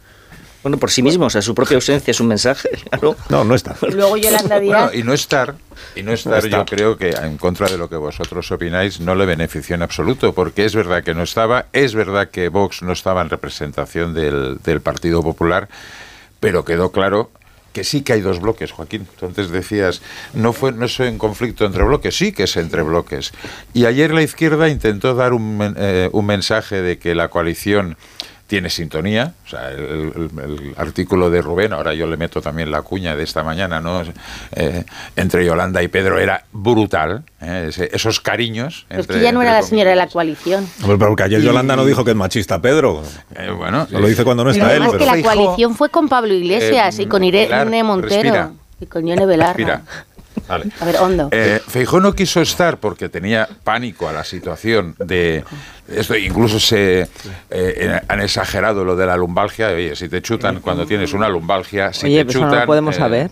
Bueno, 0.62 0.78
por 0.78 0.90
sí 0.90 1.02
mismo, 1.02 1.26
o 1.26 1.30
sea, 1.30 1.42
su 1.42 1.54
propia 1.54 1.74
ausencia 1.76 2.10
es 2.12 2.20
un 2.20 2.28
mensaje, 2.28 2.68
claro. 2.90 3.16
No, 3.28 3.44
no 3.44 3.54
está. 3.54 3.74
Y 3.82 3.90
luego 3.92 4.16
Yolanda 4.16 4.60
Díaz. 4.60 4.84
Bueno, 4.84 4.98
y 4.98 5.02
no 5.02 5.12
estar, 5.12 5.54
y 5.96 6.02
no 6.02 6.12
estar, 6.12 6.42
No 6.44 6.48
yo 6.48 6.64
creo 6.64 6.96
que 6.96 7.10
en 7.10 7.36
contra 7.36 7.68
de 7.68 7.76
lo 7.78 7.88
que 7.88 7.96
vosotros 7.96 8.50
opináis, 8.52 9.00
no 9.00 9.14
le 9.14 9.26
benefició 9.26 9.74
en 9.74 9.82
absoluto, 9.82 10.32
porque 10.34 10.64
es 10.64 10.74
verdad 10.74 11.02
que 11.02 11.14
no 11.14 11.22
estaba, 11.24 11.66
es 11.72 11.94
verdad 11.94 12.28
que 12.30 12.48
Vox 12.48 12.82
no 12.82 12.92
estaba 12.92 13.22
en 13.22 13.30
representación 13.30 14.14
del, 14.14 14.58
del 14.62 14.80
Partido 14.80 15.22
Popular, 15.22 15.68
pero 16.40 16.64
quedó 16.64 16.92
claro 16.92 17.30
que 17.72 17.84
sí 17.84 18.02
que 18.02 18.12
hay 18.12 18.20
dos 18.20 18.38
bloques, 18.38 18.70
Joaquín. 18.70 19.08
Entonces 19.14 19.48
decías, 19.50 20.02
no 20.34 20.52
fue 20.52 20.72
no 20.72 20.84
es 20.84 20.98
un 21.00 21.16
conflicto 21.16 21.64
entre 21.64 21.82
bloques, 21.82 22.14
sí 22.16 22.30
que 22.32 22.42
es 22.42 22.56
entre 22.58 22.82
bloques. 22.82 23.32
Y 23.72 23.86
ayer 23.86 24.12
la 24.12 24.22
izquierda 24.22 24.68
intentó 24.68 25.14
dar 25.14 25.32
un, 25.32 25.56
men- 25.56 25.74
eh, 25.78 26.10
un 26.12 26.26
mensaje 26.26 26.82
de 26.82 26.98
que 26.98 27.14
la 27.14 27.28
coalición 27.28 27.96
tiene 28.52 28.68
sintonía, 28.68 29.32
o 29.46 29.48
sea, 29.48 29.70
el, 29.70 29.80
el- 29.80 30.30
el 30.44 30.74
artículo 30.76 31.30
de 31.30 31.40
Rubén, 31.40 31.72
ahora 31.72 31.94
yo 31.94 32.06
le 32.06 32.18
meto 32.18 32.42
también 32.42 32.70
la 32.70 32.82
cuña 32.82 33.16
de 33.16 33.22
esta 33.24 33.42
mañana, 33.42 33.80
¿no? 33.80 34.02
Eh, 34.54 34.84
entre 35.16 35.46
Yolanda 35.46 35.82
y 35.82 35.88
Pedro 35.88 36.18
era 36.18 36.44
brutal, 36.52 37.24
¿eh? 37.40 37.68
Ese- 37.70 37.88
esos 37.94 38.20
cariños. 38.20 38.84
Pero 38.90 39.00
es 39.00 39.06
entre- 39.06 39.16
que 39.20 39.24
ya 39.24 39.32
no 39.32 39.40
era 39.40 39.52
la 39.54 39.62
señora 39.62 39.88
de 39.88 39.96
la 39.96 40.06
coalición. 40.06 40.68
Pero 40.82 40.98
porque 40.98 41.22
ayer 41.22 41.40
Y- 41.40 41.44
Yolanda 41.44 41.76
no 41.76 41.86
dijo 41.86 42.04
que 42.04 42.10
es 42.10 42.16
machista 42.18 42.60
Pedro. 42.60 43.02
Eh, 43.36 43.48
bueno, 43.56 43.86
lo 43.88 44.06
dice 44.06 44.22
cuando 44.22 44.44
no 44.44 44.50
Pero 44.50 44.62
está 44.64 44.76
él. 44.76 44.82
además 44.82 44.98
que 44.98 45.06
pero- 45.06 45.16
la 45.16 45.22
coalición 45.34 45.74
fue 45.74 45.88
con 45.88 46.10
Pablo 46.10 46.34
Iglesias 46.34 46.98
Eh, 46.98 47.04
y 47.04 47.06
con 47.06 47.24
Irene 47.24 47.82
Montero 47.82 48.10
respira. 48.22 48.50
y 48.80 48.84
con 48.84 49.06
Yone 49.06 49.24
Belarra. 49.24 49.52
Respira. 49.54 49.82
Vale. 50.48 50.66
A 50.80 50.84
ver, 50.84 50.96
hondo. 50.96 51.28
Eh, 51.30 51.60
Feijó 51.66 52.00
no 52.00 52.14
quiso 52.14 52.40
estar 52.40 52.78
porque 52.78 53.08
tenía 53.08 53.48
pánico 53.64 54.08
a 54.08 54.12
la 54.12 54.24
situación 54.24 54.94
de 54.98 55.44
esto 55.88 56.16
incluso 56.16 56.58
se 56.60 57.08
eh, 57.50 58.00
han 58.08 58.20
exagerado 58.20 58.84
lo 58.84 58.96
de 58.96 59.06
la 59.06 59.16
lumbalgia 59.16 59.68
oye 59.68 59.94
si 59.96 60.08
te 60.08 60.22
chutan 60.22 60.60
cuando 60.60 60.86
tienes 60.86 61.12
una 61.12 61.28
lumbalgia 61.28 61.92
si 61.92 62.06
Oye, 62.06 62.18
te 62.18 62.24
pues 62.26 62.36
no 62.36 62.42
chutan 62.44 62.60
lo 62.60 62.66
podemos 62.66 62.94
eh, 62.94 62.98
saber. 62.98 63.30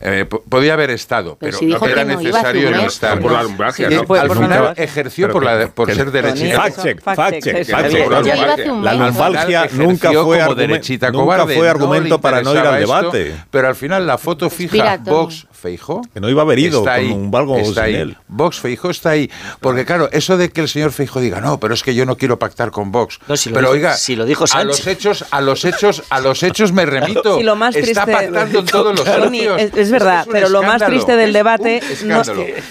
eh, 0.00 0.24
po- 0.28 0.42
podía 0.48 0.74
haber 0.74 0.90
estado, 0.90 1.36
Pero 1.38 1.50
pero, 1.52 1.58
si 1.58 1.66
dijo 1.66 1.86
no 1.86 1.92
era 1.92 2.04
no 2.04 2.16
necesario 2.20 2.70
no 2.70 2.80
estar. 2.82 3.20
Por 3.20 3.32
la 3.32 3.42
lumbalgia, 3.44 3.90
Y 3.90 3.94
¿no? 3.94 4.14
al 4.14 4.30
final 4.30 4.74
ejerció 4.76 5.30
por, 5.30 5.44
la, 5.44 5.68
por 5.68 5.92
ser 5.94 6.10
derechista. 6.10 6.56
Fact 6.62 6.82
check, 6.82 7.00
Fact 7.02 7.16
fact 7.16 7.32
check, 7.44 7.56
sí, 7.58 7.72
sí, 7.72 7.90
sí. 7.90 8.68
La 8.82 8.94
lumbalgia 8.94 9.68
nunca 9.72 10.08
fue, 10.10 10.20
como 10.22 10.32
argumen- 10.34 10.56
derechita 10.56 11.10
nunca 11.12 11.44
fue 11.46 11.56
no 11.56 11.70
argumento 11.70 12.20
para 12.20 12.42
no 12.42 12.52
ir 12.52 12.58
al 12.58 12.82
esto, 12.82 12.94
debate. 13.00 13.34
pero 13.50 13.68
al 13.68 13.76
final 13.76 14.06
la 14.06 14.18
foto 14.18 14.50
fija. 14.50 14.96
Vox 14.98 15.46
Feijó 15.62 16.02
Que 16.12 16.20
no 16.20 16.28
iba 16.28 16.42
a 16.42 16.44
haber 16.44 16.58
ido 16.58 16.80
está 16.80 16.96
con 16.96 17.00
ahí, 17.06 17.10
un 17.12 17.30
valgo 17.30 17.56
está 17.56 17.86
sin 17.86 17.94
ahí. 17.94 18.00
él. 18.02 18.16
Vox 18.28 18.60
Feijó 18.60 18.90
está 18.90 19.10
ahí, 19.10 19.30
porque 19.60 19.84
claro, 19.86 20.08
eso 20.12 20.36
de 20.36 20.50
que 20.50 20.60
el 20.60 20.68
señor 20.68 20.92
Feijó 20.92 21.20
diga, 21.20 21.40
"No, 21.40 21.58
pero 21.60 21.72
es 21.74 21.82
que 21.82 21.94
yo 21.94 22.04
no 22.04 22.16
quiero 22.16 22.38
pactar 22.38 22.70
con 22.70 22.92
Vox." 22.92 23.18
No, 23.28 23.36
si 23.36 23.48
lo 23.50 23.54
pero 23.54 23.68
dijo- 23.68 23.74
oiga, 23.74 23.94
si 23.94 24.16
lo 24.16 24.24
dijo 24.26 24.44
a 24.52 24.64
los 24.64 24.86
hechos, 24.86 25.24
a 25.30 25.40
los 25.40 25.64
hechos, 25.64 26.02
a 26.10 26.20
los 26.20 26.42
hechos 26.42 26.72
me 26.72 26.84
remito. 26.84 27.38
Sí, 27.38 27.42
lo 27.44 27.56
más 27.56 27.76
está 27.76 28.04
triste- 28.04 28.12
pactando 28.12 28.58
en 28.58 28.66
todos 28.66 28.98
los 28.98 29.06
sitios. 29.08 29.60
es, 29.62 29.76
es 29.76 29.90
verdad, 29.90 30.26
pero 30.30 30.48
lo 30.48 30.62
más 30.62 30.84
triste 30.84 31.16
del 31.16 31.32
debate 31.32 31.80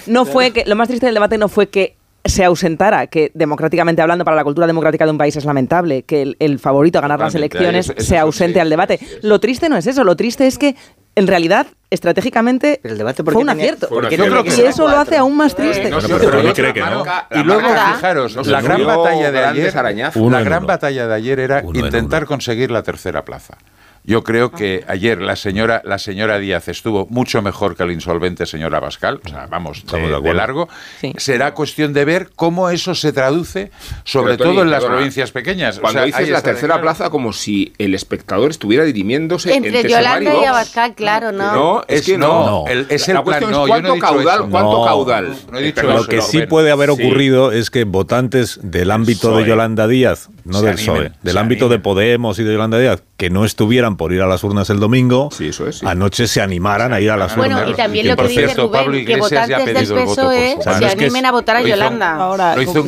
no, 0.06 0.24
fue 0.24 0.50
que 0.52 0.64
lo 0.66 0.76
más 0.76 0.88
triste 0.88 1.06
del 1.06 1.14
debate 1.14 1.38
no 1.38 1.48
fue 1.48 1.68
que 1.68 1.96
se 2.24 2.44
ausentara, 2.44 3.08
que 3.08 3.32
democráticamente 3.34 4.00
hablando 4.00 4.24
para 4.24 4.36
la 4.36 4.44
cultura 4.44 4.68
democrática 4.68 5.04
de 5.04 5.10
un 5.10 5.18
país 5.18 5.34
es 5.34 5.44
lamentable, 5.44 6.04
que 6.04 6.22
el, 6.22 6.36
el 6.38 6.60
favorito 6.60 6.98
a 6.98 7.02
ganar 7.02 7.18
las 7.18 7.34
elecciones 7.34 7.86
eso- 7.86 7.94
eso 7.96 8.06
se 8.08 8.14
es- 8.14 8.20
ausente 8.20 8.54
sí, 8.54 8.60
al 8.60 8.70
debate. 8.70 9.00
Lo 9.22 9.40
triste 9.40 9.68
no 9.68 9.76
es 9.76 9.88
eso, 9.88 10.04
lo 10.04 10.14
triste 10.14 10.46
es 10.46 10.56
que 10.56 10.76
en 11.14 11.26
realidad, 11.26 11.66
estratégicamente, 11.90 12.80
el 12.84 12.96
debate 12.96 13.22
fue 13.22 13.36
un 13.36 13.50
acierto. 13.50 13.88
Porque 13.88 14.16
Yo 14.16 14.24
creo 14.24 14.42
que 14.42 14.54
y 14.54 14.60
eso 14.62 14.88
lo 14.88 14.96
hace 14.96 15.16
aún 15.16 15.36
más 15.36 15.54
triste. 15.54 15.90
No, 15.90 15.98
pero 16.00 16.18
pero 16.18 16.42
no 16.42 16.52
cree 16.54 16.72
que 16.72 16.80
no. 16.80 17.04
Y 17.30 17.42
luego, 17.44 17.68
fijaros, 17.68 18.36
no 18.36 18.42
la 18.42 18.60
gran 18.60 18.86
batalla 18.86 19.30
de 19.30 19.44
ayer, 19.44 19.74
la 19.74 20.42
gran 20.42 20.66
batalla 20.66 21.06
de 21.06 21.14
ayer 21.14 21.40
era 21.40 21.60
Uno 21.64 21.78
intentar 21.78 22.26
conseguir 22.26 22.70
la 22.70 22.82
tercera 22.82 23.24
plaza. 23.24 23.58
Yo 24.04 24.24
creo 24.24 24.50
que 24.50 24.84
ayer 24.88 25.20
la 25.22 25.36
señora, 25.36 25.80
la 25.84 25.96
señora 25.98 26.38
Díaz 26.40 26.66
estuvo 26.66 27.06
mucho 27.08 27.40
mejor 27.40 27.76
que 27.76 27.84
el 27.84 27.92
insolvente 27.92 28.46
señor 28.46 28.74
Abascal, 28.74 29.20
o 29.24 29.28
sea, 29.28 29.46
vamos, 29.46 29.84
de, 29.86 30.34
largo. 30.34 30.68
Sí. 31.00 31.12
Será 31.18 31.54
cuestión 31.54 31.92
de 31.92 32.04
ver 32.04 32.30
cómo 32.34 32.68
eso 32.70 32.96
se 32.96 33.12
traduce, 33.12 33.70
sobre 34.02 34.32
Pero, 34.32 34.44
Tony, 34.44 34.54
todo 34.56 34.64
en 34.64 34.70
las 34.72 34.80
perdona, 34.80 34.96
provincias 34.96 35.30
pequeñas. 35.30 35.78
O 35.78 35.82
Cuando 35.82 36.00
sea, 36.00 36.06
dices 36.06 36.28
la 36.30 36.42
tercera 36.42 36.74
claro. 36.74 36.82
plaza 36.82 37.10
como 37.10 37.32
si 37.32 37.72
el 37.78 37.94
espectador 37.94 38.50
estuviera 38.50 38.82
dirimiéndose 38.84 39.54
Entre 39.54 39.70
entre, 39.76 39.92
Yolanda 39.92 40.32
y 40.32 40.36
Vox. 40.36 40.48
Abascal, 40.48 40.94
claro, 40.96 41.30
¿no? 41.30 41.52
No, 41.54 41.84
es, 41.86 42.00
Es- 42.00 42.06
que 42.06 42.18
no. 42.18 42.46
no, 42.46 42.64
el- 42.66 42.86
es 42.88 43.06
la 43.06 43.18
el 43.20 43.22
plan, 43.22 43.24
cuestión 43.24 43.50
no, 43.52 43.58
es 43.58 43.62
yo 43.62 43.68
cuánto 43.68 43.88
no 43.88 43.92
he 43.94 43.96
dicho 43.96 44.06
caudal, 44.08 44.40
eso. 44.40 44.50
cuánto 44.50 44.78
No. 44.78 44.84
caudal. 44.84 45.36
No 45.52 45.58
he 45.58 45.62
dicho 45.62 45.74
Perdón, 45.76 45.96
Lo 45.96 46.04
que 46.06 46.16
no, 46.16 46.22
sí 46.22 46.38
ven. 46.38 46.48
puede 46.48 46.70
haber 46.72 46.90
Sí. 46.92 47.02
ocurrido 47.04 47.52
es 47.52 47.70
que 47.70 47.84
votantes 47.84 48.58
del 48.64 48.90
ámbito 48.90 49.36
de. 49.36 49.44
Yolanda 49.46 49.86
Díaz, 49.86 50.28
no 50.44 50.58
Se 50.60 50.66
del 50.66 50.74
animen, 50.74 50.94
PSOE, 50.96 51.12
del 51.22 51.32
se 51.34 51.38
ámbito 51.38 51.64
de 51.68 51.74
animen. 51.74 51.82
Podemos 51.82 52.38
y 52.38 52.44
de 52.44 52.52
Yolanda 52.52 52.78
Díaz, 52.78 53.02
que 53.16 53.30
no 53.30 53.44
estuvieran 53.44 53.96
por 53.96 54.12
ir 54.12 54.22
a 54.22 54.26
las 54.26 54.42
urnas 54.44 54.68
el 54.70 54.80
domingo, 54.80 55.30
Sí, 55.32 55.48
eso 55.48 55.68
es, 55.68 55.78
sí. 55.78 55.86
anoche 55.86 56.26
se 56.26 56.40
animaran 56.40 56.92
a 56.92 57.00
ir 57.00 57.10
a 57.10 57.16
las 57.16 57.36
Bueno, 57.36 57.56
urnas. 57.56 57.70
y 57.70 57.74
también 57.74 58.04
que, 58.04 58.08
lo 58.10 58.16
que 58.16 58.22
por 58.22 58.28
dice 58.28 58.40
cierto, 58.46 58.62
Rubén, 58.68 58.72
Pablo 58.80 58.92
que 58.92 58.98
Iglesias 59.00 59.30
ya 59.48 59.56
ha 59.56 59.58
votantes 59.60 59.64
del 59.66 59.74
pedido 59.74 59.98
el 59.98 60.04
voto 60.06 60.20
PSOE 60.22 60.56
se 60.78 60.84
animen 60.86 61.26
a 61.26 61.32
votar 61.32 61.56
a 61.56 61.62
Yolanda. 61.62 62.16
Ahora, 62.16 62.56
Lo 62.56 62.62
hizo 62.62 62.84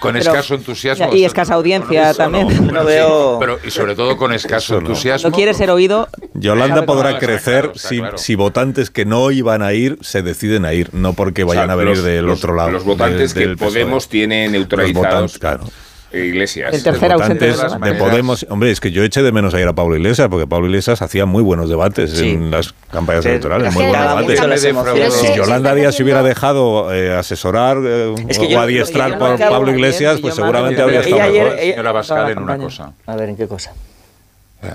con 0.00 0.16
escaso 0.16 0.54
entusiasmo. 0.56 1.14
Y 1.14 1.24
escasa 1.24 1.54
audiencia 1.54 2.12
también. 2.14 2.46
Bueno, 2.48 2.72
No 2.72 2.80
sí, 2.80 2.86
veo- 2.86 3.36
pero 3.38 3.58
y 3.64 3.70
sobre 3.70 3.94
todo 3.94 4.16
con 4.16 4.32
escaso 4.32 4.78
entusiasmo. 4.78 5.30
No 5.30 5.34
quiere 5.36 5.54
ser 5.54 5.70
oído. 5.70 6.08
Yolanda 6.34 6.84
podrá 6.84 7.18
crecer 7.18 7.70
si, 8.16 8.34
votantes 8.34 8.90
que 8.90 9.04
no 9.04 9.30
iban 9.30 9.62
a 9.62 9.72
ir 9.74 9.98
se 10.00 10.22
deciden 10.22 10.64
a 10.64 10.72
ir, 10.72 10.90
no 10.92 11.12
porque 11.12 11.44
vayan 11.44 11.70
a 11.70 11.76
venir 11.76 12.02
del 12.02 12.28
otro 12.28 12.54
lado. 12.54 12.70
Los 12.70 12.84
votantes 12.84 13.34
del- 13.34 13.50
que 13.50 13.54
PSOE. 13.56 13.68
Podemos 13.68 14.08
tiene 14.08 14.48
neutralizados 14.48 15.27
claro. 15.36 15.64
Iglesias. 16.10 16.72
El 16.72 16.82
tercer 16.82 17.12
ausente 17.12 17.44
de 17.48 17.52
de. 17.52 17.94
Podemos, 17.96 18.46
hombre, 18.48 18.70
es 18.70 18.80
que 18.80 18.90
yo 18.90 19.02
eché 19.04 19.20
de 19.22 19.30
menos 19.30 19.52
ayer 19.52 19.68
a 19.68 19.74
Pablo 19.74 19.94
Iglesias, 19.94 20.28
porque 20.30 20.46
Pablo 20.46 20.66
Iglesias 20.66 21.02
hacía 21.02 21.26
muy 21.26 21.42
buenos 21.42 21.68
debates 21.68 22.12
Sí. 22.12 22.30
en 22.30 22.50
las 22.50 22.72
campañas 22.90 23.24
Sí. 23.24 23.28
electorales, 23.28 23.68
Es 23.68 23.74
muy 23.74 23.84
buenos 23.84 24.26
debates. 24.26 25.12
Si 25.20 25.34
Yolanda 25.36 25.74
Díaz 25.74 25.94
se 25.96 26.02
hubiera 26.04 26.22
dejado 26.22 26.94
eh, 26.94 27.14
asesorar 27.14 27.76
eh, 27.84 28.14
Es 28.26 28.38
que 28.38 28.46
o 28.46 28.48
yo- 28.48 28.60
adiestrar 28.60 29.10
yo 29.12 29.18
por 29.18 29.38
Pablo 29.38 29.70
Iglesias, 29.70 30.18
pues 30.22 30.34
seguramente 30.34 30.80
habría 30.80 31.00
estado 31.00 31.20
mejor. 31.30 31.46
ella- 31.52 31.58
señora 31.58 31.92
Bascal 31.92 32.30
en 32.30 32.38
una 32.38 32.56
cosa. 32.56 32.92
A 33.04 33.14
ver, 33.14 33.28
¿en 33.28 33.36
qué 33.36 33.46
cosa? 33.46 33.74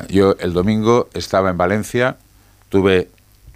Yo 0.10 0.36
el 0.40 0.54
domingo 0.54 1.10
estaba 1.16 1.50
en 1.50 1.58
Valencia, 1.58 2.16
tuve 2.70 3.10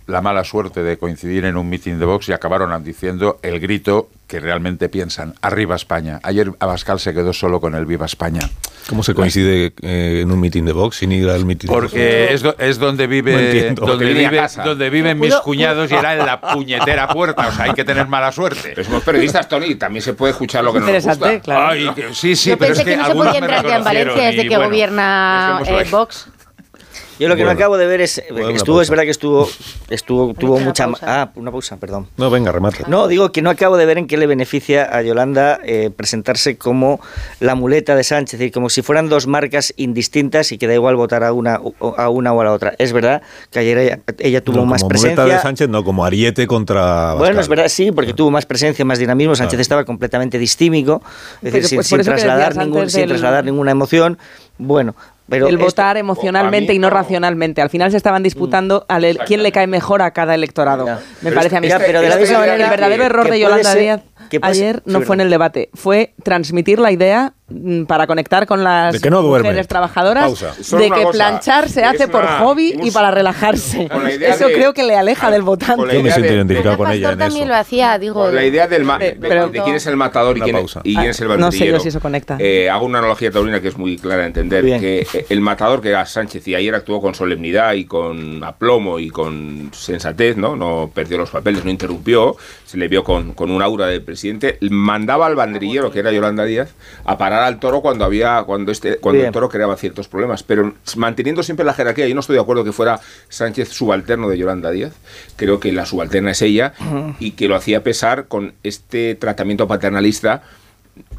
la 0.07 0.21
mala 0.21 0.43
suerte 0.43 0.81
de 0.83 0.97
coincidir 0.97 1.45
en 1.45 1.57
un 1.57 1.69
mitin 1.69 1.99
de 1.99 2.05
Vox 2.05 2.27
y 2.29 2.33
acabaron 2.33 2.83
diciendo 2.83 3.39
el 3.43 3.59
grito 3.59 4.09
que 4.27 4.39
realmente 4.41 4.89
piensan, 4.89 5.33
arriba 5.41 5.75
España. 5.75 6.19
Ayer 6.23 6.51
Abascal 6.59 6.99
se 6.99 7.13
quedó 7.13 7.31
solo 7.33 7.61
con 7.61 7.75
el 7.75 7.85
viva 7.85 8.05
España. 8.05 8.41
¿Cómo 8.89 9.03
se 9.03 9.13
coincide 9.13 9.73
eh, 9.81 10.21
en 10.21 10.31
un 10.31 10.39
mitin 10.39 10.65
de 10.65 10.71
Vox 10.71 10.97
sin 10.97 11.11
ir 11.11 11.29
al 11.29 11.43
mitin? 11.45 11.69
Porque 11.69 12.33
es, 12.33 12.41
do- 12.41 12.55
es 12.57 12.77
donde 12.79 13.05
No 13.05 13.09
vive 13.11 13.33
entiendo. 13.33 13.85
donde, 13.85 14.05
Porque 14.05 14.13
vive 14.19 14.47
donde 14.63 14.89
viven 14.89 15.19
mis 15.19 15.35
cuñados 15.35 15.91
y 15.91 15.95
era 15.95 16.13
en 16.13 16.25
la 16.25 16.39
puñetera 16.39 17.07
puerta. 17.09 17.47
O 17.47 17.51
sea, 17.51 17.65
hay 17.65 17.73
que 17.73 17.83
tener 17.83 18.07
mala 18.07 18.31
suerte. 18.31 18.71
Pero 18.75 18.83
somos 18.85 19.03
periodistas, 19.03 19.47
Tony, 19.49 19.75
también 19.75 20.01
se 20.03 20.13
puede 20.13 20.31
escuchar 20.31 20.63
lo 20.63 20.71
que 20.71 20.79
nos 20.79 20.87
Interesante, 20.87 21.25
gusta. 21.25 21.41
claro. 21.41 21.67
Ay, 21.67 21.89
que- 21.95 22.13
sí, 22.13 22.35
sí, 22.35 22.49
Yo 22.51 22.57
pero 22.57 22.69
pensé 22.75 22.81
es 22.81 22.85
que, 22.85 22.91
que, 22.91 22.97
no 22.97 23.05
se 23.07 23.13
podía 23.13 23.39
entrar 23.39 23.65
ya 23.67 23.75
en 23.77 23.83
Valencia 23.83 24.23
desde 24.25 24.41
que 24.43 24.49
bueno, 24.55 24.65
gobierna 24.69 25.61
eh. 25.65 25.87
Vox. 25.91 26.29
Yo 27.19 27.27
lo 27.27 27.35
que 27.35 27.41
Bueno. 27.43 27.53
no 27.53 27.59
acabo 27.59 27.77
de 27.77 27.87
ver 27.87 28.01
es. 28.01 28.17
Estuvo, 28.53 28.81
es 28.81 28.89
verdad 28.89 29.03
que 29.03 29.09
estuvo. 29.11 29.49
estuvo 29.89 30.33
tuvo 30.33 30.55
una 30.55 30.65
mucha. 30.65 30.85
pausa. 30.85 31.05
Ah, 31.23 31.31
una 31.35 31.51
pausa, 31.51 31.77
perdón. 31.77 32.07
No, 32.17 32.29
venga, 32.29 32.51
remate. 32.51 32.83
No, 32.87 33.07
digo 33.07 33.31
que 33.31 33.41
no 33.41 33.49
acabo 33.49 33.75
de 33.77 33.85
ver 33.85 33.97
en 33.97 34.07
qué 34.07 34.17
le 34.17 34.27
beneficia 34.27 34.83
a 34.95 35.01
Yolanda 35.01 35.59
eh, 35.63 35.89
presentarse 35.95 36.57
como 36.57 36.99
la 37.39 37.55
muleta 37.55 37.95
de 37.95 38.03
Sánchez, 38.03 38.35
es 38.35 38.39
decir, 38.39 38.53
como 38.53 38.69
si 38.69 38.81
fueran 38.81 39.09
dos 39.09 39.25
marcas 39.27 39.73
indistintas 39.77 40.51
y 40.51 40.57
que 40.57 40.67
da 40.67 40.73
igual 40.75 40.95
votar 40.95 41.23
a 41.23 41.33
una, 41.33 41.59
o- 41.61 41.95
a 41.97 42.09
una 42.09 42.33
o 42.33 42.41
a 42.41 42.43
la 42.45 42.51
otra. 42.53 42.73
Es 42.77 42.93
verdad 42.93 43.21
que 43.51 43.59
ayer 43.59 43.77
ella, 43.77 43.99
ella 44.19 44.41
tuvo 44.43 44.57
No, 44.57 44.65
más 44.65 44.81
como 44.83 44.89
muleta 44.95 45.15
presencia. 45.15 45.35
de 45.37 45.41
Sánchez, 45.41 45.69
no, 45.69 45.83
como 45.83 46.05
ariete 46.05 46.45
contra 46.47 47.13
Bueno, 47.15 47.39
es 47.41 47.47
verdad, 47.47 47.67
sí, 47.69 47.91
porque 47.91 48.13
tuvo 48.13 48.29
más 48.31 48.45
presencia, 48.45 48.85
más 48.85 48.99
dinamismo. 48.99 49.35
Sánchez 49.35 49.59
estaba 49.59 49.85
completamente 49.85 50.37
distímico, 50.37 51.01
es 51.03 51.39
Pero, 51.41 51.53
decir, 51.55 51.67
sin, 51.69 51.77
pues, 51.77 51.87
sin 51.87 52.01
trasladar 52.01 52.55
ningún, 52.57 52.89
sin 52.89 53.01
del- 53.01 53.09
trasladar 53.09 53.43
ninguna 53.45 53.71
emoción. 53.71 54.17
Bueno, 54.59 54.95
pero 55.29 55.47
el 55.47 55.55
esto- 55.55 55.65
votar 55.65 55.97
emocionalmente 55.97 56.71
mí 56.73 56.77
y 56.77 56.79
no 56.79 56.89
no. 56.89 56.95
racionalmente. 56.95 57.61
Al 57.61 57.69
final 57.69 57.91
se 57.91 57.97
estaban 57.97 58.23
disputando 58.23 58.85
a 58.87 58.99
le- 58.99 59.17
quién 59.17 59.43
le 59.43 59.51
cae 59.51 59.67
mejor 59.67 60.01
a 60.01 60.11
cada 60.11 60.35
electorado. 60.35 60.85
Ya. 60.85 60.95
Me 60.95 61.01
Pero 61.29 61.35
parece 61.35 61.57
a 61.57 61.61
mí. 61.61 61.67
ya, 61.67 61.79
pero 61.79 62.01
de 62.01 62.07
la 62.09 62.15
Este- 62.15 62.21
misma 62.27 62.39
manera 62.39 62.63
el 62.63 62.69
verdadero 62.69 63.01
que- 63.01 63.05
error 63.05 63.25
que 63.25 63.31
de 63.31 63.39
Yolanda 63.39 63.71
ser- 63.71 63.81
Díaz 63.81 64.01
ayer 64.41 64.81
no 64.85 65.01
fue 65.01 65.15
en 65.15 65.21
el 65.21 65.29
debate, 65.29 65.69
fue 65.73 66.13
transmitir 66.23 66.79
la 66.79 66.91
idea 66.91 67.33
mm, 67.33 67.36
para 67.87 68.07
conectar 68.07 68.45
con 68.45 68.61
las 68.61 68.93
De 68.93 68.99
que 68.99 69.09
no 69.09 69.21
duerme. 69.21 69.47
mujeres 69.47 69.67
trabajadoras 69.69 70.25
Pausa. 70.25 70.53
De 70.77 70.83
que 70.91 71.03
cosa, 71.03 71.11
planchar 71.11 71.69
se 71.69 71.83
hace 71.85 72.09
por 72.09 72.25
hobby 72.27 72.73
un- 72.77 72.85
y 72.85 72.91
para 72.91 73.09
relajarse. 73.09 73.87
Eso 74.19 74.47
de- 74.49 74.53
creo 74.53 74.73
que 74.73 74.83
le 74.83 74.97
aleja 74.97 75.31
del 75.31 75.43
votante. 75.43 75.95
Yo 75.95 76.03
me 76.03 76.11
siento 76.11 76.29
de- 76.29 76.35
identificado 76.35 76.77
con 76.77 76.91
ella 76.91 77.13
en 77.13 77.17
también 77.19 77.43
eso. 77.43 77.53
lo 77.53 77.55
hacía, 77.55 77.97
digo. 77.99 78.15
Con 78.25 78.35
la 78.35 78.43
idea 78.43 78.67
del 78.67 78.83
ma- 78.83 78.97
Eh, 78.99 79.11
de, 79.17 79.29
pero- 79.29 79.47
de 79.47 79.61
quién 79.63 79.75
es 79.75 79.87
el 79.87 79.95
matador 79.95 80.37
y 80.37 80.41
quién, 80.41 80.57
pausa. 80.57 80.81
y 80.83 80.93
quién 80.95 81.09
es 81.09 81.21
el 81.21 81.31
Ah, 81.31 81.37
no 81.37 81.51
sé 81.51 81.67
yo 81.67 81.79
si 81.79 81.87
eso 81.87 82.01
conecta. 82.01 82.35
Eh, 82.39 82.69
hago 82.69 82.85
una 82.85 82.99
analogía 82.99 83.31
taurina 83.31 83.61
que 83.61 83.69
es 83.69 83.77
muy 83.77 83.97
clara 83.97 84.23
de 84.23 84.27
entender. 84.27 84.65
Bien. 84.65 84.81
Que 84.81 85.07
eh, 85.13 85.25
el 85.29 85.39
matador 85.39 85.81
que 85.81 85.87
era 85.89 86.05
Sánchez 86.05 86.45
y 86.49 86.55
ayer 86.55 86.75
actuó 86.75 86.99
con 87.01 87.15
solemnidad 87.15 87.73
y 87.73 87.85
con 87.85 88.43
aplomo 88.43 88.99
y 88.99 89.09
con 89.09 89.69
sensatez, 89.73 90.35
¿no? 90.35 90.57
No 90.57 90.91
perdió 90.93 91.17
los 91.17 91.29
papeles, 91.29 91.63
no 91.63 91.71
interrumpió, 91.71 92.35
se 92.65 92.77
le 92.77 92.89
vio 92.89 93.05
con, 93.05 93.31
con 93.33 93.51
un 93.51 93.61
aura 93.61 93.87
de 93.87 94.01
presidente. 94.01 94.57
Mandaba 94.69 95.27
al 95.27 95.35
banderillero, 95.35 95.91
que 95.91 95.99
era 95.99 96.11
Yolanda 96.11 96.43
Díaz, 96.43 96.73
a 97.05 97.17
parar 97.17 97.36
al 97.45 97.59
toro 97.59 97.81
cuando 97.81 98.05
había 98.05 98.41
cuando 98.43 98.71
este 98.71 98.97
cuando 98.97 99.17
Bien. 99.17 99.27
el 99.27 99.33
toro 99.33 99.49
creaba 99.49 99.75
ciertos 99.77 100.07
problemas, 100.07 100.43
pero 100.43 100.73
manteniendo 100.95 101.43
siempre 101.43 101.65
la 101.65 101.73
jerarquía. 101.73 102.07
Yo 102.07 102.15
no 102.15 102.21
estoy 102.21 102.35
de 102.37 102.41
acuerdo 102.41 102.63
que 102.63 102.71
fuera 102.71 102.99
Sánchez 103.29 103.69
subalterno 103.69 104.29
de 104.29 104.37
Yolanda 104.37 104.71
Díaz. 104.71 104.93
Creo 105.35 105.59
que 105.59 105.71
la 105.71 105.85
subalterna 105.85 106.31
es 106.31 106.41
ella 106.41 106.73
y 107.19 107.31
que 107.31 107.47
lo 107.47 107.55
hacía 107.55 107.83
pesar 107.83 108.27
con 108.27 108.53
este 108.63 109.15
tratamiento 109.15 109.67
paternalista 109.67 110.41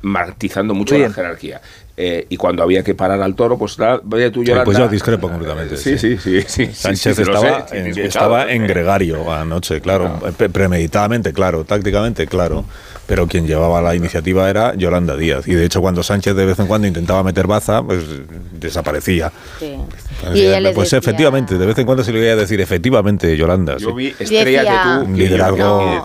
martizando 0.02 0.74
mucho 0.74 0.94
Bien. 0.96 1.08
la 1.08 1.14
jerarquía. 1.14 1.60
Eh, 1.96 2.26
y 2.28 2.36
cuando 2.36 2.62
había 2.62 2.84
que 2.84 2.94
parar 2.94 3.20
al 3.22 3.34
toro, 3.34 3.58
pues 3.58 3.78
la, 3.78 4.00
vaya 4.02 4.30
tú, 4.30 4.42
Eh, 4.42 4.46
Yolanda. 4.46 4.64
pues 4.64 4.78
yo 4.78 4.88
discrepo 4.88 5.28
completamente. 5.28 5.76
Sí, 5.76 5.98
sí, 5.98 6.16
sí. 6.16 6.42
sí, 6.42 6.66
sí, 6.66 6.72
Sánchez 6.72 7.16
sí, 7.16 7.22
estaba, 7.22 7.66
sé, 7.68 7.78
en, 7.78 7.98
estaba 7.98 8.52
en 8.52 8.66
gregario 8.68 9.32
anoche, 9.32 9.80
claro, 9.80 10.20
pe- 10.36 10.48
premeditadamente, 10.48 11.32
claro, 11.32 11.64
tácticamente, 11.64 12.26
claro. 12.28 12.64
Pero 13.08 13.26
quien 13.26 13.46
llevaba 13.46 13.80
la 13.80 13.94
iniciativa 13.94 14.50
era 14.50 14.74
Yolanda 14.74 15.16
Díaz. 15.16 15.48
Y 15.48 15.54
de 15.54 15.64
hecho, 15.64 15.80
cuando 15.80 16.02
Sánchez 16.02 16.36
de 16.36 16.44
vez 16.44 16.58
en 16.58 16.66
cuando 16.66 16.86
intentaba 16.86 17.22
meter 17.22 17.46
baza, 17.46 17.82
pues 17.82 18.04
desaparecía. 18.52 19.32
Sí. 19.58 19.74
Pues, 20.22 20.36
Y 20.36 20.42
ella 20.46 20.60
les 20.60 20.74
pues 20.74 20.86
decía- 20.90 20.98
efectivamente, 20.98 21.56
de 21.56 21.64
vez 21.66 21.78
en 21.78 21.86
cuando 21.86 22.04
se 22.04 22.12
le 22.12 22.22
iba 22.22 22.32
a 22.32 22.36
decir, 22.36 22.60
efectivamente, 22.60 23.34
Yolanda. 23.36 23.78
Yo 23.78 23.88
sí. 23.88 23.94
vi 23.96 24.06
estrellas 24.08 24.64
Decía- 24.64 24.98
de 25.00 25.04
tú 25.06 25.12
liderazgo. 25.16 26.04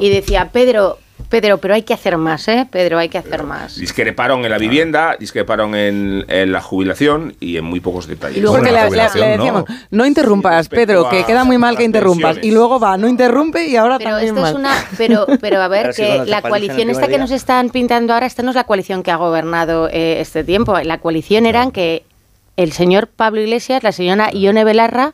y 0.00 0.08
decía, 0.08 0.48
Pedro, 0.50 0.98
Pedro, 1.40 1.58
pero 1.58 1.74
hay 1.74 1.82
que 1.82 1.94
hacer 1.94 2.16
más, 2.16 2.46
¿eh? 2.46 2.66
Pedro, 2.70 2.98
hay 2.98 3.08
que 3.08 3.18
hacer 3.18 3.42
más. 3.42 3.76
Discreparon 3.76 4.44
en 4.44 4.50
la 4.52 4.58
vivienda, 4.58 5.16
discreparon 5.18 5.74
en, 5.74 6.24
en 6.28 6.52
la 6.52 6.60
jubilación 6.60 7.34
y 7.40 7.56
en 7.56 7.64
muy 7.64 7.80
pocos 7.80 8.06
detalles. 8.06 8.36
Y 8.38 8.40
luego 8.40 8.58
Bueno, 8.58 8.70
le, 8.70 8.72
la 8.72 8.88
le- 8.88 9.26
decíamos, 9.36 9.64
¿no? 9.68 9.76
no, 9.90 10.06
interrumpas, 10.06 10.68
Pedro, 10.68 11.08
que 11.08 11.24
queda 11.24 11.42
muy 11.42 11.58
mal 11.58 11.76
que 11.76 11.82
interrumpas. 11.84 12.34
pensiones. 12.34 12.44
Y 12.50 12.54
luego 12.54 12.78
va, 12.78 12.96
no 12.96 13.08
interrumpe 13.08 13.66
y 13.66 13.74
ahora 13.76 13.98
Pero 13.98 14.10
también 14.10 14.36
esto 14.36 14.46
es 14.46 14.52
mal. 14.54 14.60
una, 14.60 14.84
pero, 14.96 15.26
pero 15.40 15.60
a 15.60 15.68
ver, 15.68 15.92
que 15.96 16.24
la 16.26 16.40
coalición 16.40 16.88
esta 16.90 17.08
que 17.08 17.18
nos 17.18 17.32
están 17.32 17.70
pintando 17.70 18.12
ahora, 18.14 18.26
esta 18.26 18.42
no 18.44 18.50
es 18.50 18.54
la 18.56 18.64
coalición 18.64 19.02
que 19.02 19.10
ha 19.10 19.16
gobernado 19.16 19.88
eh, 19.90 20.20
este 20.20 20.44
tiempo. 20.44 20.78
La 20.80 20.98
coalición 20.98 21.46
eran 21.46 21.72
que 21.72 22.04
el 22.56 22.70
señor 22.72 23.08
Pablo 23.08 23.40
Iglesias, 23.40 23.82
la 23.82 23.90
señora 23.90 24.30
Ione 24.32 24.62
Belarra, 24.62 25.12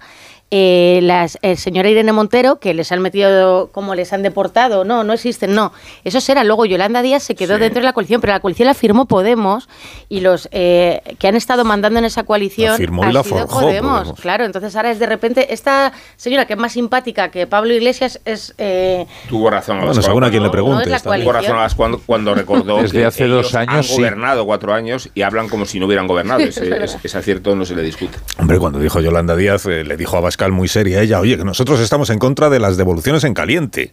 eh, 0.51 0.99
las, 1.03 1.39
el 1.43 1.57
señor 1.57 1.87
Irene 1.87 2.13
Montero, 2.13 2.59
que 2.59 2.75
les 2.75 2.91
han 2.93 3.01
metido 3.01 3.69
como 3.73 3.95
les 3.95 4.13
han 4.13 4.23
deportado, 4.23 4.85
no, 4.85 5.05
no 5.05 5.13
existen, 5.13 5.55
no. 5.55 5.73
Esos 6.05 6.29
eran. 6.29 6.47
Luego 6.49 6.67
Yolanda 6.67 7.03
Díaz 7.03 7.23
se 7.23 7.35
quedó 7.35 7.55
Sí. 7.55 7.61
dentro 7.61 7.81
de 7.81 7.85
la 7.85 7.93
coalición, 7.93 8.21
pero 8.21 8.33
la 8.33 8.41
coalición 8.41 8.67
la 8.67 8.75
firmó 8.75 9.07
Podemos 9.07 9.69
y 10.09 10.21
los 10.21 10.49
eh, 10.53 11.03
que 11.19 11.29
han 11.29 11.37
estado 11.37 11.65
mandando 11.65 11.99
en 11.99 12.05
esa 12.05 12.25
coalición 12.25 12.73
La 12.73 12.77
firmó 12.79 13.05
y 13.05 13.07
ha 13.09 13.13
la 13.13 13.23
sido 13.23 13.37
forjó 13.39 13.61
Podemos. 13.61 13.99
Podemos. 14.01 14.21
Claro, 14.21 14.45
entonces 14.45 14.75
ahora 14.77 14.91
es 14.91 14.99
de 14.99 15.07
repente 15.07 15.53
esta 15.55 15.93
señora 16.17 16.47
que 16.47 16.55
es 16.55 16.59
más 16.59 16.73
simpática 16.73 17.31
que 17.31 17.47
Pablo 17.47 17.73
Iglesias 17.73 18.21
es 18.25 18.55
eh, 18.59 19.07
Tuvo 19.29 19.51
razón. 19.51 19.77
Bueno, 19.77 19.93
Abascal 19.93 20.05
según 20.05 20.25
a 20.25 20.31
quien 20.31 20.43
le 20.43 20.49
no, 20.49 20.53
preguntes. 20.53 20.89
no 20.89 20.95
es 20.97 21.05
la 21.05 21.11
también. 21.11 21.23
Tuvo 21.23 21.33
razón 21.33 21.57
Abascal 21.57 21.77
cuando, 21.77 22.01
cuando 22.05 22.35
recordó 22.35 22.77
Desde 22.83 22.99
que 22.99 23.05
hace 23.05 23.27
dos 23.29 23.47
ellos 23.47 23.55
años, 23.55 23.75
han 23.75 23.85
sí. 23.85 23.97
gobernado 23.97 24.45
cuatro 24.47 24.75
años 24.75 25.09
y 25.15 25.23
hablan 25.23 25.49
como 25.49 25.65
si 25.65 25.79
no 25.79 25.87
hubieran 25.87 26.07
gobernado. 26.07 26.41
Ese, 26.41 26.69
ese- 26.85 26.99
ese 27.03 27.19
acierto 27.19 27.55
no 27.55 27.65
se 27.65 27.75
le 27.77 27.83
discute. 27.83 28.19
Hombre, 28.39 28.59
cuando 28.59 28.79
dijo 28.79 29.01
Yolanda 29.01 29.37
Díaz, 29.37 29.67
eh, 29.67 29.85
le 29.85 29.97
dijo 29.97 30.17
a 30.17 30.21
Bascal 30.41 30.53
muy 30.53 30.69
seria 30.69 31.03
ella, 31.03 31.21
oye, 31.21 31.37
que 31.37 31.45
nosotros 31.45 31.81
estamos 31.81 32.09
en 32.09 32.19
contra 32.19 32.49
de 32.49 32.59
las 32.59 32.79
devoluciones 32.79 33.25
en 33.25 33.35
caliente. 33.35 33.93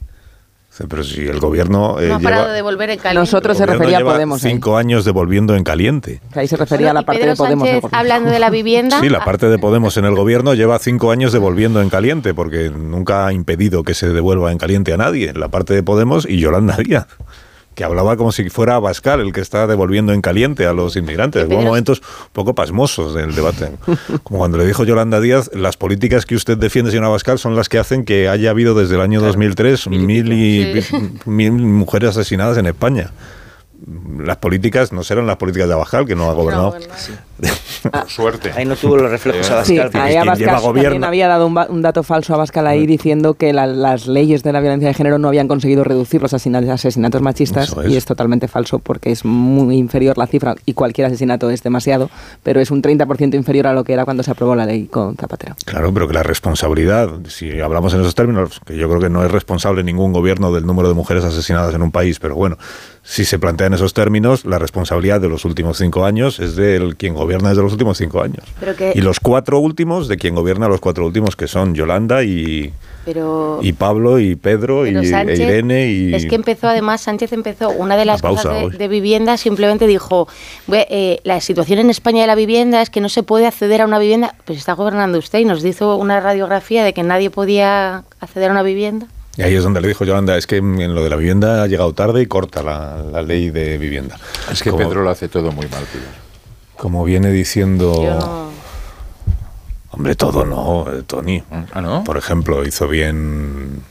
Pero 0.87 1.03
si 1.03 1.25
el 1.27 1.39
gobierno 1.39 1.99
eh, 1.99 2.07
No 2.07 2.15
ha 2.15 2.19
parado 2.19 2.43
lleva, 2.43 2.53
de 2.53 2.61
volver 2.61 2.89
en 2.91 2.99
caliente. 2.99 3.19
Nosotros 3.19 3.57
se 3.57 3.65
refería 3.65 3.97
a 3.97 4.03
Podemos. 4.03 4.45
ahí. 4.45 4.51
cinco 4.51 4.77
años 4.77 5.03
devolviendo 5.03 5.55
en 5.55 5.63
caliente. 5.63 6.21
Que 6.31 6.41
ahí 6.41 6.47
se 6.47 6.55
refería 6.55 6.91
a 6.91 6.93
la 6.93 7.01
parte 7.01 7.21
Pedro 7.21 7.31
de 7.31 7.37
Podemos. 7.37 7.67
Sánchez, 7.67 7.91
¿no? 7.91 7.97
hablando 7.97 8.29
de 8.29 8.39
la 8.39 8.49
vivienda. 8.51 8.99
Sí, 9.01 9.09
la 9.09 9.25
parte 9.25 9.47
de 9.49 9.57
Podemos 9.57 9.97
en 9.97 10.05
el 10.05 10.15
gobierno 10.15 10.53
lleva 10.53 10.77
cinco 10.79 11.11
años 11.11 11.33
devolviendo 11.33 11.81
en 11.81 11.89
caliente, 11.89 12.33
porque 12.35 12.69
nunca 12.69 13.25
ha 13.25 13.33
impedido 13.33 13.83
que 13.83 13.93
se 13.95 14.09
devuelva 14.09 14.51
en 14.51 14.59
caliente 14.59 14.93
a 14.93 14.97
nadie. 14.97 15.33
La 15.33 15.49
parte 15.49 15.73
de 15.73 15.81
Podemos 15.83 16.27
y 16.29 16.39
Yolanda 16.39 16.77
Díaz, 16.77 17.07
que 17.77 17.83
hablaba 17.83 18.17
como 18.17 18.31
si 18.31 18.49
fuera 18.49 18.73
Abascal 18.73 19.21
el 19.21 19.31
que 19.31 19.39
está 19.39 19.67
devolviendo 19.67 20.11
en 20.11 20.19
caliente 20.19 20.65
a 20.65 20.73
los 20.73 20.95
inmigrantes. 20.95 21.45
Hubo 21.45 21.61
momentos 21.61 21.99
un 21.99 22.33
poco 22.33 22.55
pasmosos 22.55 23.13
del 23.13 23.35
debate. 23.35 23.69
Como 24.23 24.39
cuando 24.39 24.57
le 24.57 24.65
dijo 24.65 24.83
Yolanda 24.83 25.21
Díaz, 25.21 25.51
las 25.53 25.77
políticas 25.77 26.25
que 26.25 26.33
usted 26.33 26.57
defiende, 26.57 26.89
señor 26.89 27.05
Abascal, 27.05 27.37
son 27.37 27.55
las 27.55 27.69
que 27.69 27.77
hacen 27.77 28.03
que 28.03 28.29
haya 28.29 28.49
habido 28.49 28.73
desde 28.73 28.95
el 28.95 29.01
año 29.01 29.21
2003 29.21 29.89
mil, 29.89 30.33
y, 30.33 30.83
mil 31.25 31.51
mujeres 31.51 32.09
asesinadas 32.09 32.57
en 32.57 32.65
España. 32.65 33.11
Las 34.17 34.37
políticas 34.37 34.91
no 34.91 35.03
serán 35.03 35.27
las 35.27 35.37
políticas 35.37 35.67
de 35.67 35.75
Abascal, 35.75 36.07
que 36.07 36.15
no 36.15 36.31
ha 36.31 36.33
gobernado. 36.33 36.75
Por 37.91 38.09
suerte. 38.09 38.51
Ahí 38.55 38.65
no 38.65 38.75
tuvo 38.75 38.97
los 38.97 39.11
reflejos 39.11 39.45
Sí, 39.45 39.51
Abascal. 39.53 39.91
Sí, 39.91 39.97
ahí 39.97 40.15
Abascal 40.15 40.37
lleva 40.37 40.61
también 40.61 41.03
había 41.03 41.27
dado 41.27 41.45
un, 41.47 41.57
un 41.69 41.81
dato 41.81 42.03
falso 42.03 42.33
a 42.33 42.35
Abascal 42.37 42.65
ahí 42.67 42.85
diciendo 42.87 43.35
que 43.35 43.53
la- 43.53 43.67
las 43.67 44.07
leyes 44.07 44.43
de 44.43 44.51
la 44.53 44.59
violencia 44.59 44.87
de 44.87 44.93
género 44.93 45.19
no 45.19 45.27
habían 45.27 45.47
conseguido 45.47 45.83
reducir 45.83 46.21
los 46.21 46.33
asesinatos, 46.33 46.69
asesinatos 46.69 47.21
machistas 47.21 47.75
es. 47.85 47.91
y 47.91 47.97
es 47.97 48.05
totalmente 48.05 48.47
falso 48.47 48.79
porque 48.79 49.11
es 49.11 49.23
muy 49.25 49.77
inferior 49.77 50.17
la 50.17 50.25
cifra 50.27 50.55
y 50.65 50.73
cualquier 50.73 51.07
asesinato 51.07 51.49
es 51.49 51.61
demasiado, 51.63 52.09
pero 52.43 52.59
es 52.59 52.71
un 52.71 52.81
30% 52.81 53.35
inferior 53.35 53.67
a 53.67 53.73
lo 53.73 53.83
que 53.83 53.93
era 53.93 54.05
cuando 54.05 54.23
se 54.23 54.31
aprobó 54.31 54.55
la 54.55 54.65
ley 54.65 54.87
con 54.87 55.15
Zapatero. 55.15 55.55
Claro, 55.65 55.93
pero 55.93 56.07
que 56.07 56.13
la 56.13 56.23
responsabilidad, 56.23 57.09
si 57.27 57.59
hablamos 57.61 57.93
en 57.93 58.01
esos 58.01 58.15
términos, 58.15 58.59
que 58.65 58.75
yo 58.77 58.89
creo 58.89 58.99
que 59.01 59.09
no 59.09 59.23
es 59.23 59.31
responsable 59.31 59.83
ningún 59.83 60.11
gobierno 60.13 60.51
del 60.51 60.65
número 60.65 60.87
de 60.89 60.95
mujeres 60.95 61.23
asesinadas 61.23 61.75
en 61.75 61.81
un 61.83 61.91
país, 61.91 62.19
pero 62.19 62.35
bueno, 62.35 62.57
si 63.03 63.23
se 63.25 63.37
plantea 63.39 63.67
en 63.67 63.73
esos 63.73 63.93
términos, 63.93 64.43
la 64.45 64.59
responsabilidad 64.59 65.21
de 65.21 65.29
los 65.29 65.45
últimos 65.45 65.77
cinco 65.77 66.03
años 66.05 66.39
es 66.39 66.55
de 66.55 66.93
quien 66.97 67.13
gobierna 67.13 67.26
desde 67.27 67.61
los 67.61 67.71
últimos 67.71 67.97
cinco 67.97 68.21
años. 68.21 68.43
Pero 68.59 68.75
que- 68.75 68.93
Y 68.95 69.01
los 69.01 69.19
cuatro 69.19 69.59
últimos 69.59 70.07
de 70.07 70.17
quien 70.17 70.35
gobierna 70.35 70.67
los 70.67 70.79
cuatro 70.79 71.05
últimos, 71.05 71.35
que 71.35 71.47
son 71.47 71.75
Yolanda 71.75 72.23
y, 72.23 72.73
Pero, 73.05 73.59
y 73.61 73.73
Pablo 73.73 74.19
y 74.19 74.35
Pedro 74.35 74.85
y 74.85 74.89
e 74.95 75.35
Irene 75.35 75.87
y... 75.91 76.13
es 76.13 76.25
que 76.25 76.35
empezó 76.35 76.67
además, 76.67 77.01
Sánchez 77.01 77.31
empezó 77.33 77.69
una 77.69 77.95
de 77.97 78.05
las 78.05 78.21
La 78.23 78.29
cosas 78.29 78.71
de, 78.71 78.77
de 78.77 78.87
vivienda, 78.87 79.37
simplemente 79.37 79.87
dijo, 79.87 80.27
"Bue- 80.67 80.85
eh, 80.89 81.19
la 81.23 81.39
situación 81.41 81.79
en 81.79 81.89
España 81.89 82.21
de 82.21 82.27
la 82.27 82.35
vivienda 82.35 82.81
es 82.81 82.89
que 82.89 82.99
no 83.01 83.09
se 83.09 83.23
puede 83.23 83.47
acceder 83.47 83.81
a 83.81 83.85
una 83.85 83.99
vivienda, 83.99 84.35
pues 84.45 84.57
está 84.59 84.73
gobernando 84.73 85.17
usted 85.19 85.39
y 85.39 85.45
nos 85.45 85.63
hizo 85.63 85.95
una 85.95 86.19
radiografía 86.19 86.83
de 86.83 86.93
que 86.93 87.03
nadie 87.03 87.29
podía 87.29 88.03
acceder 88.19 88.49
a 88.49 88.51
una 88.53 88.63
vivienda. 88.63 89.07
Y 89.37 89.43
ahí 89.43 89.53
es 89.53 89.63
donde 89.63 89.81
le 89.81 89.87
dijo 89.87 90.03
Yolanda, 90.03 90.35
es 90.35 90.47
que 90.47 90.57
en 90.57 90.95
lo 90.95 91.03
de 91.03 91.11
la 91.11 91.15
vivienda 91.15 91.61
ha 91.61 91.67
llegado 91.67 91.93
tarde 91.93 92.23
y 92.23 92.25
corta 92.25 92.63
la, 92.63 93.03
la 93.11 93.21
ley 93.21 93.51
de 93.51 93.77
vivienda. 93.77 94.17
Es 94.51 94.63
que 94.63 94.71
Como- 94.71 94.83
Pedro 94.87 95.03
lo 95.03 95.11
hace 95.11 95.27
todo 95.29 95.51
muy 95.51 95.67
mal, 95.67 95.83
Pilar. 95.91 96.26
Como 96.77 97.03
viene 97.03 97.31
diciendo... 97.31 97.93
Yo 98.03 98.13
no- 98.19 98.47
Hombre, 99.91 100.15
todo 100.15 100.45
no, 100.45 100.85
eh, 100.93 101.01
Tony. 101.07 101.41
¿Ah, 101.71 101.81
no? 101.81 102.03
Por 102.03 102.17
ejemplo, 102.17 102.65
hizo 102.65 102.87
bien... 102.87 103.81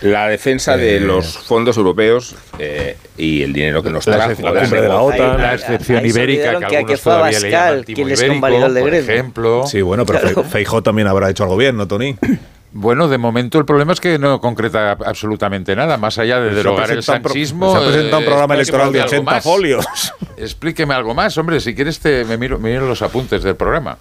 La 0.00 0.26
defensa 0.26 0.76
de 0.76 0.96
Eh, 0.96 1.00
los 1.00 1.38
fondos 1.38 1.76
europeos 1.76 2.34
eh, 2.58 2.96
y 3.16 3.42
el 3.42 3.52
dinero 3.52 3.80
que 3.80 3.90
nos 3.90 4.04
La, 4.08 4.16
trajo. 4.16 4.30
excepción- 4.32 4.54
la 4.54 4.60
cumbre 4.62 4.80
de 4.82 4.88
la 4.88 5.00
OTAN. 5.00 5.40
la 5.40 5.54
excepción 5.54 6.04
ibérica, 6.04 6.42
que, 6.58 6.58
que- 6.58 6.64
algunos 6.78 6.86
que 6.90 6.96
fue 6.96 7.12
todavía 7.12 7.38
le 7.40 7.46
Abascal 7.56 7.70
llaman 7.70 7.84
timo 7.84 7.94
quien 7.94 8.08
les 8.08 8.20
ibérico, 8.22 8.80
por 8.80 8.94
ejemplo. 8.94 9.66
Sí, 9.68 9.80
bueno, 9.82 10.04
pero 10.04 10.18
Claro. 10.20 10.42
Fe- 10.42 10.48
Feijóo 10.50 10.82
también 10.82 11.06
habrá 11.06 11.30
hecho 11.30 11.44
al 11.44 11.50
gobierno, 11.50 11.86
Tony. 11.86 12.16
Bueno, 12.72 13.08
de 13.08 13.16
momento 13.16 13.58
el 13.58 13.64
problema 13.64 13.92
es 13.92 14.00
que 14.00 14.18
no 14.18 14.40
concreta 14.40 14.92
absolutamente 14.92 15.74
nada, 15.74 15.96
más 15.96 16.18
allá 16.18 16.40
de 16.40 16.54
derogar 16.54 16.90
el 16.90 17.02
sanchismo. 17.02 17.72
se 17.72 17.78
ha 17.78 17.88
presentado 17.88 18.18
un 18.18 18.24
programa 18.26 18.54
explíqueme 18.56 18.88
electoral 18.88 18.92
de 18.92 19.00
algo 19.00 19.08
80 19.08 19.30
más. 19.30 19.44
folios. 19.44 19.86
Explíqueme 20.36 20.94
algo 20.94 21.14
más, 21.14 21.36
hombre, 21.38 21.60
si 21.60 21.74
quieres 21.74 21.98
te, 21.98 22.24
me, 22.24 22.36
miro, 22.36 22.58
me 22.58 22.70
miro 22.70 22.86
los 22.86 23.00
apuntes 23.02 23.42
del 23.42 23.56
programa. 23.56 23.96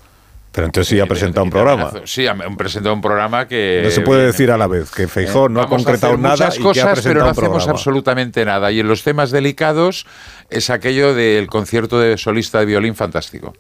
Pero 0.51 0.65
entonces 0.65 0.89
sí 0.89 0.99
ha 0.99 1.05
presentado 1.05 1.43
un 1.43 1.51
programa. 1.51 1.91
Sí, 2.05 2.26
ha 2.26 2.36
presentado 2.57 2.95
un 2.95 3.01
programa 3.01 3.47
que... 3.47 3.82
No 3.84 3.91
se 3.91 4.01
puede 4.01 4.26
decir 4.26 4.49
a 4.49 4.57
la 4.57 4.65
vez 4.65 4.89
que 4.89 5.07
Feijóo 5.07 5.49
no 5.49 5.61
ha 5.61 5.68
concretado 5.70 6.18
nada 6.18 6.34
muchas 6.34 6.55
y 6.55 6.57
que 6.57 6.63
cosas, 6.63 7.01
pero 7.03 7.20
no 7.20 7.30
hacemos 7.30 7.49
programa. 7.49 7.72
absolutamente 7.72 8.43
nada. 8.43 8.72
Y 8.72 8.80
en 8.80 8.88
los 8.88 9.03
temas 9.03 9.30
delicados 9.30 10.07
es 10.49 10.72
aquello 10.72 11.13
del 11.13 11.45
concierto 11.45 11.99
de 11.99 12.18
solista 12.18 12.59
de 12.59 12.65
violín 12.65 12.95
fantástico. 12.95 13.53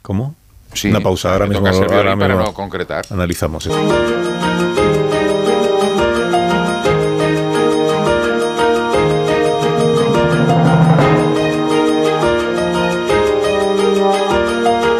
¿Cómo? 0.00 0.34
Sí, 0.74 0.88
Una 0.90 1.00
pausa, 1.00 1.32
ahora 1.32 1.46
mismo, 1.46 1.66
ahora 1.66 2.16
para 2.16 2.28
mismo 2.34 2.44
no 2.44 2.52
concretar. 2.54 3.04
analizamos 3.10 3.66
eso. 3.66 3.78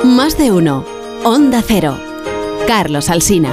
Más 0.05 0.37
de 0.39 0.53
uno. 0.53 0.85
Onda 1.25 1.63
Cero. 1.67 1.97
Carlos 2.67 3.11
Alsina. 3.11 3.51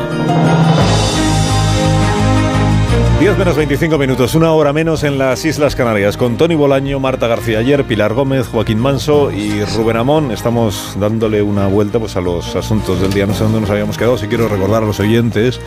10 3.20 3.38
menos 3.38 3.58
25 3.58 3.98
minutos, 3.98 4.34
una 4.34 4.54
hora 4.54 4.72
menos 4.72 5.04
en 5.04 5.18
las 5.18 5.44
Islas 5.44 5.76
Canarias, 5.76 6.16
con 6.16 6.38
Tony 6.38 6.56
Bolaño, 6.56 7.02
Marta 7.02 7.28
García 7.28 7.60
Ayer, 7.60 7.84
Pilar 7.84 8.14
Gómez, 8.14 8.48
Joaquín 8.48 8.80
Manso 8.80 9.30
y 9.30 9.62
Rubén 9.76 9.98
Amón. 9.98 10.32
Estamos 10.32 10.96
dándole 10.98 11.42
una 11.42 11.68
vuelta 11.68 12.00
pues, 12.00 12.16
a 12.16 12.22
los 12.22 12.56
asuntos 12.56 13.02
del 13.02 13.12
día. 13.12 13.26
No 13.26 13.34
sé 13.34 13.44
dónde 13.44 13.60
nos 13.60 13.70
habíamos 13.70 13.98
quedado. 13.98 14.18
Si 14.18 14.28
quiero 14.28 14.48
recordar 14.48 14.84
a 14.84 14.86
los 14.86 15.02
oyentes 15.02 15.60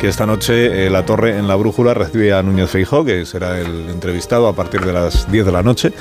que 0.00 0.08
esta 0.08 0.26
noche 0.26 0.86
eh, 0.86 0.90
La 0.90 1.06
Torre 1.06 1.38
en 1.38 1.46
la 1.46 1.54
Brújula 1.54 1.94
recibe 1.94 2.32
a 2.32 2.42
Núñez 2.42 2.70
Feijó, 2.70 3.04
que 3.04 3.24
será 3.24 3.60
el 3.60 3.88
entrevistado 3.88 4.48
a 4.48 4.54
partir 4.54 4.80
de 4.80 4.92
las 4.92 5.30
10 5.30 5.46
de 5.46 5.52
la 5.52 5.62
noche. 5.62 5.92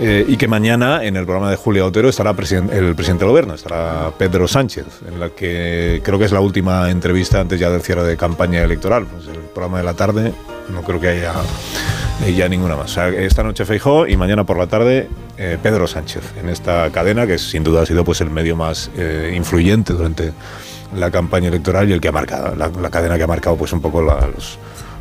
Eh, 0.00 0.24
y 0.26 0.36
que 0.36 0.48
mañana 0.48 1.04
en 1.04 1.16
el 1.16 1.24
programa 1.24 1.50
de 1.50 1.56
Julia 1.56 1.84
Otero 1.84 2.08
estará 2.08 2.30
el 2.30 2.36
presidente 2.36 2.74
del 2.74 3.28
gobierno, 3.28 3.54
estará 3.54 4.10
Pedro 4.18 4.48
Sánchez, 4.48 4.86
en 5.06 5.20
la 5.20 5.30
que 5.30 6.00
creo 6.04 6.18
que 6.18 6.24
es 6.24 6.32
la 6.32 6.40
última 6.40 6.90
entrevista 6.90 7.40
antes 7.40 7.60
ya 7.60 7.70
del 7.70 7.80
cierre 7.80 8.02
de 8.04 8.16
campaña 8.16 8.62
electoral. 8.62 9.06
Pues 9.06 9.28
el 9.28 9.42
programa 9.42 9.78
de 9.78 9.84
la 9.84 9.94
tarde 9.94 10.32
no 10.70 10.82
creo 10.82 11.00
que 11.00 11.08
haya 11.08 11.32
eh, 12.24 12.34
ya 12.34 12.48
ninguna 12.48 12.74
más. 12.74 12.96
Esta 12.96 13.44
noche 13.44 13.64
Feijó 13.64 14.06
y 14.06 14.16
mañana 14.16 14.44
por 14.44 14.58
la 14.58 14.66
tarde 14.66 15.08
eh, 15.38 15.58
Pedro 15.62 15.86
Sánchez 15.86 16.22
en 16.40 16.48
esta 16.48 16.90
cadena 16.90 17.26
que 17.26 17.38
sin 17.38 17.62
duda 17.62 17.82
ha 17.82 17.86
sido 17.86 18.04
pues 18.04 18.20
el 18.20 18.30
medio 18.30 18.56
más 18.56 18.90
influyente 19.32 19.92
durante 19.92 20.32
la 20.96 21.10
campaña 21.10 21.48
electoral 21.48 21.88
y 21.88 21.92
el 21.92 22.00
que 22.00 22.08
ha 22.08 22.12
marcado 22.12 22.54
la, 22.54 22.90
cadena 22.90 23.16
que 23.16 23.24
ha 23.24 23.28
marcado 23.28 23.56
pues 23.56 23.72
un 23.72 23.80
poco 23.80 24.02
los 24.02 24.58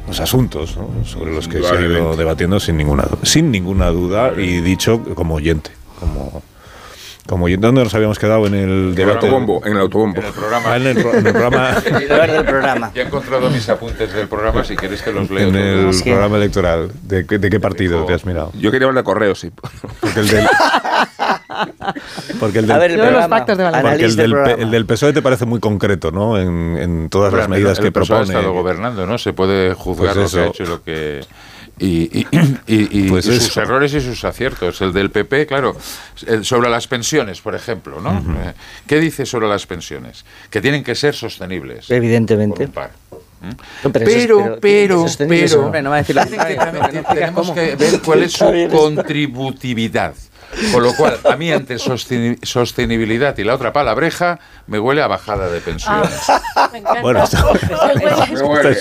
los 0.08 0.20
asuntos 0.20 0.76
¿no? 0.78 0.90
sobre 1.06 1.34
los 1.34 1.48
que 1.48 1.62
se 1.64 1.76
ha 1.76 1.80
ido 1.82 2.16
debatiendo 2.16 2.60
sin 2.60 2.78
ninguna 2.78 3.06
sin 3.24 3.52
ninguna 3.52 3.88
duda 3.88 4.34
y 4.38 4.62
dicho 4.62 5.02
como 5.16 5.36
oyente 5.36 5.72
como 6.00 6.42
como 7.26 7.46
oyente 7.46 7.66
¿dónde 7.66 7.84
nos 7.86 7.96
habíamos 7.96 8.20
quedado 8.20 8.46
en 8.48 8.54
el 8.54 8.96
debate 8.96 9.26
autobombo, 9.28 9.62
en 9.66 9.72
el 9.72 9.78
autobombo. 9.80 10.20
En 10.20 10.26
el 10.28 10.34
programa. 10.34 10.66
Ah, 10.74 10.76
en 10.76 10.88
el, 10.88 11.02
pro- 11.02 11.14
en 11.16 11.26
el 11.28 11.32
programa 11.32 11.72
del 11.82 12.46
programa. 12.46 12.92
Ya 12.94 13.02
he 13.04 13.06
encontrado 13.06 13.50
mis 13.50 13.70
apuntes 13.70 14.12
del 14.12 14.28
programa, 14.28 14.66
si 14.66 14.76
quieres 14.76 15.02
que 15.02 15.14
los 15.14 15.30
leo. 15.30 15.48
en 15.48 15.56
el 15.56 16.02
programa 16.04 16.36
electoral 16.36 16.92
de, 17.04 17.26
qué- 17.26 17.38
de 17.40 17.50
qué 17.50 17.62
partido 17.62 18.04
te 18.06 18.14
has 18.14 18.26
mirado 18.26 18.52
Yo 18.60 18.72
quería 18.72 18.90
hablar 18.90 19.04
de 19.04 19.06
correos, 19.06 19.40
sí. 19.40 19.52
porque 20.02 20.20
el 20.20 20.28
del 20.28 20.46
porque 22.40 22.60
el 22.60 22.68
del, 22.68 22.76
A 22.76 22.80
ver, 22.80 22.92
el 22.92 23.00
programa. 23.00 23.28
pactos 23.30 23.58
de 23.58 23.64
porque 23.82 24.06
el 24.06 24.16
del 24.16 24.74
el 24.74 24.86
PSOE 24.86 25.10
E 25.10 25.14
te 25.14 25.22
parece 25.22 25.46
muy 25.46 25.60
concreto 25.60 26.12
no 26.12 26.38
en, 26.40 26.78
en 26.78 27.10
todas 27.10 27.34
las 27.34 27.48
medidas 27.50 27.78
el 27.80 27.86
que 27.86 27.92
PSOE 27.92 28.08
propone 28.08 28.36
ha 28.36 28.40
estado 28.40 28.54
gobernando, 28.54 29.06
¿no? 29.08 29.18
Se 29.18 29.34
puede 29.34 29.74
juzgar 29.74 30.16
Pues 30.16 30.34
lo 30.34 30.40
que 30.40 30.46
ha 30.46 30.50
hecho 30.50 30.64
y 30.64 30.68
lo 30.68 30.84
que... 30.84 31.22
Y, 31.80 32.20
y- 32.20 32.28
y- 32.68 33.06
y- 33.08 33.10
Pues 33.10 33.26
y 33.26 33.40
sus 33.40 33.58
errores 33.58 33.92
y 33.96 34.00
sus 34.00 34.24
aciertos. 34.26 34.80
El 34.82 34.94
del 34.94 35.10
PP, 35.10 35.48
claro, 35.48 35.76
el- 36.28 36.46
sobre 36.46 36.70
las 36.70 36.88
pensiones, 36.88 37.42
por 37.42 37.56
ejemplo, 37.56 38.00
¿no? 38.00 38.12
Eh, 38.20 38.54
¿Qué 38.86 39.00
dice 39.00 39.26
sobre 39.26 39.48
las 39.48 39.66
pensiones? 39.66 40.24
Que 40.52 40.62
tienen 40.62 40.84
que 40.84 40.94
ser 40.94 41.16
sostenibles. 41.16 41.90
Evidentemente. 41.90 42.68
por 42.68 42.68
un 42.68 42.72
par. 42.74 42.92
¿Mm? 43.42 43.90
Pero 43.92 44.58
Pero, 44.62 45.06
pero- 45.18 45.72
no. 45.82 45.90
Va 45.90 45.96
a 45.98 46.04
decir 46.04 46.16
tenemos 47.14 47.52
que 47.52 47.76
ver 47.76 48.02
cuál 48.06 48.22
es 48.24 48.34
su 48.34 48.46
contributividad. 48.72 50.14
Con 50.72 50.84
lo 50.84 50.94
cual, 50.96 51.18
a 51.24 51.36
mí 51.36 51.52
ante 51.52 51.76
sosteni- 51.76 52.38
sostenibilidad 52.44 53.38
y 53.38 53.44
la 53.44 53.56
otra 53.56 53.74
palabreja, 53.74 54.40
me 54.68 54.80
huele 54.80 55.02
a 55.02 55.08
bajada 55.08 55.50
de 55.50 55.60
pensiones. 55.62 56.10
bueno 57.02 57.24
esto- 57.24 57.38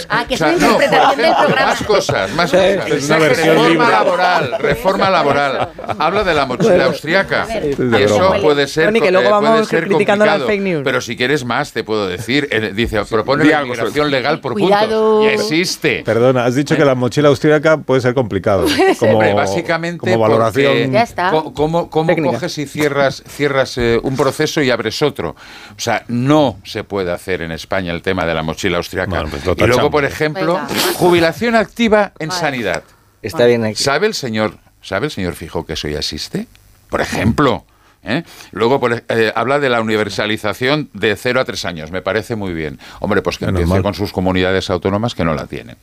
Ah, 0.09 0.25
que 0.29 0.35
O 0.35 0.37
sea, 0.37 0.53
no, 0.53 0.79
más 0.79 1.83
cosas, 1.83 2.31
más 2.35 2.51
cosas. 2.51 2.87
Es 2.89 3.07
una 3.07 3.19
versión 3.19 3.49
reforma 3.57 3.69
libre. 3.69 3.89
laboral, 3.91 4.55
reforma 4.61 5.11
laboral. 5.11 5.69
Habla 5.99 6.25
de 6.25 6.35
la 6.35 6.47
mochila 6.47 6.85
austriaca. 6.87 7.47
Y 7.53 8.03
eso 8.03 8.17
broma. 8.19 8.39
puede 8.41 8.67
ser, 8.67 8.87
Tony, 8.87 9.01
que 9.01 9.11
luego 9.11 9.27
eh, 9.29 9.31
puede 9.31 9.43
vamos 9.51 9.69
ser 9.69 9.85
criticando 9.85 10.25
las 10.25 10.35
complicado. 10.39 10.47
fake 10.49 10.63
news. 10.63 10.83
Pero 10.85 11.01
si 11.01 11.17
quieres 11.17 11.45
más, 11.45 11.73
te 11.73 11.85
puedo 11.85 12.07
decir. 12.07 12.49
eh, 12.51 12.73
dice, 12.75 13.05
propone 13.05 13.45
la 13.45 13.59
algo, 13.59 13.75
inmigración 13.75 14.11
legal 14.11 14.41
por 14.41 14.53
Cuidado. 14.55 15.21
puntos. 15.21 15.25
Y 15.25 15.35
existe. 15.35 16.03
Perdona, 16.05 16.45
has 16.45 16.55
dicho 16.55 16.77
que 16.77 16.85
la 16.85 16.95
mochila 16.95 17.29
austríaca 17.29 17.79
puede 17.79 18.01
ser 18.01 18.15
complicado. 18.15 18.67
Como, 18.99 19.13
Hombre, 19.15 19.35
básicamente 19.35 19.99
como 19.99 20.19
valoración. 20.19 20.93
Ya 20.93 21.03
está. 21.03 21.31
¿Cómo, 21.31 21.53
cómo, 21.55 21.91
cómo 21.91 22.15
coges 22.33 22.59
y 22.59 22.67
cierras, 22.67 23.23
cierras 23.29 23.77
eh, 23.79 23.99
un 24.03 24.17
proceso 24.17 24.61
y 24.63 24.71
abres 24.71 25.03
otro? 25.03 25.35
O 25.77 25.81
sea, 25.81 26.05
no 26.09 26.59
se 26.65 26.85
puede 26.85 27.13
hacer 27.13 27.43
en 27.43 27.53
España 27.53 27.93
el 27.93 28.03
tema 28.03 28.27
de 28.27 28.35
la 28.35 28.43
mochila 28.43 28.79
austriaca. 28.79 29.25
pues 29.25 29.43
y 29.57 29.67
luego, 29.67 29.91
por 29.91 30.05
ejemplo, 30.05 30.61
jubilación 30.95 31.55
activa 31.55 32.13
en 32.19 32.31
sanidad. 32.31 32.83
Está 33.23 33.47
bien 33.47 33.65
aquí. 33.65 33.83
¿Sabe 33.83 34.07
el 34.07 34.15
señor, 34.15 34.59
sabe 34.83 35.07
el 35.07 35.13
señor 35.13 35.35
Fijo 35.35 35.65
que 35.65 35.75
eso 35.75 35.89
ya 35.89 35.99
existe? 35.99 36.47
Por 36.89 37.01
ejemplo. 37.01 37.65
¿Eh? 38.05 38.23
Luego 38.53 38.81
por 38.81 38.93
ej- 38.93 39.05
eh, 39.09 39.33
habla 39.35 39.59
de 39.59 39.69
la 39.69 39.81
universalización 39.81 40.89
de 40.93 41.17
0 41.17 41.41
a 41.41 41.45
3 41.45 41.65
años, 41.65 41.91
me 41.91 42.03
parece 42.03 42.37
muy 42.37 42.53
bien. 42.55 42.79
Hombre, 43.01 43.23
pues 43.23 43.39
que 43.39 43.47
Menos 43.47 43.61
empiece 43.61 43.75
mal. 43.75 43.83
con 43.83 43.95
sus 43.95 44.13
comunidades 44.13 44.71
autónomas 44.71 45.15
que 45.15 45.25
no 45.25 45.35
la 45.35 45.47
tienen. 45.47 45.77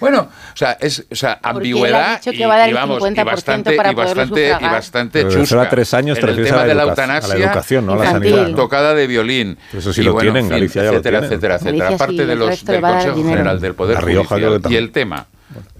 Bueno, 0.00 0.28
o 0.52 0.56
sea, 0.56 0.76
es 0.80 1.04
o 1.10 1.14
sea, 1.14 1.38
ambigüedad 1.42 2.20
y, 2.24 2.72
vamos, 2.72 3.02
y 3.02 3.06
50% 3.06 3.24
bastante, 3.24 3.72
para 3.76 3.92
y 3.92 3.94
bastante, 3.94 4.48
y 4.60 4.64
bastante 4.64 5.18
Pero 5.24 5.30
de 5.34 5.40
chusca. 5.40 5.62
a 5.62 5.68
tres 5.68 5.94
años 5.94 6.18
te 6.18 6.24
en 6.24 6.30
el 6.38 6.44
tema 6.44 6.56
a 6.56 6.60
la 6.62 6.66
de 6.66 6.74
la 6.74 6.82
educa- 6.84 6.92
a 7.04 7.06
la 7.06 7.14
eutanasia, 7.16 7.44
educación, 7.46 7.86
no 7.86 7.92
a 7.92 7.96
la 7.96 8.04
Infantil. 8.06 8.30
sanidad. 8.30 8.48
¿no? 8.50 8.56
tocada 8.56 8.94
de 8.94 9.06
violín. 9.06 9.58
Eso 9.72 9.92
sí 9.92 10.00
Y 10.00 10.04
lo 10.04 10.12
bueno, 10.12 10.32
tienen, 10.32 10.44
en 10.44 10.48
fin, 10.50 10.56
Galicia 10.58 10.82
ya 10.82 10.90
lo 10.90 10.96
etcétera, 10.98 11.18
etcétera, 11.18 11.54
etcétera. 11.56 11.88
Aparte 11.88 12.12
sí, 12.12 12.24
de 12.24 12.34
los 12.36 12.64
del 12.64 12.80
Consejo. 12.80 13.28
General 13.28 13.60
del 13.60 13.74
Poder 13.74 14.00
Judicial 14.00 14.62
y 14.70 14.76
el 14.76 14.90
tema 14.92 15.26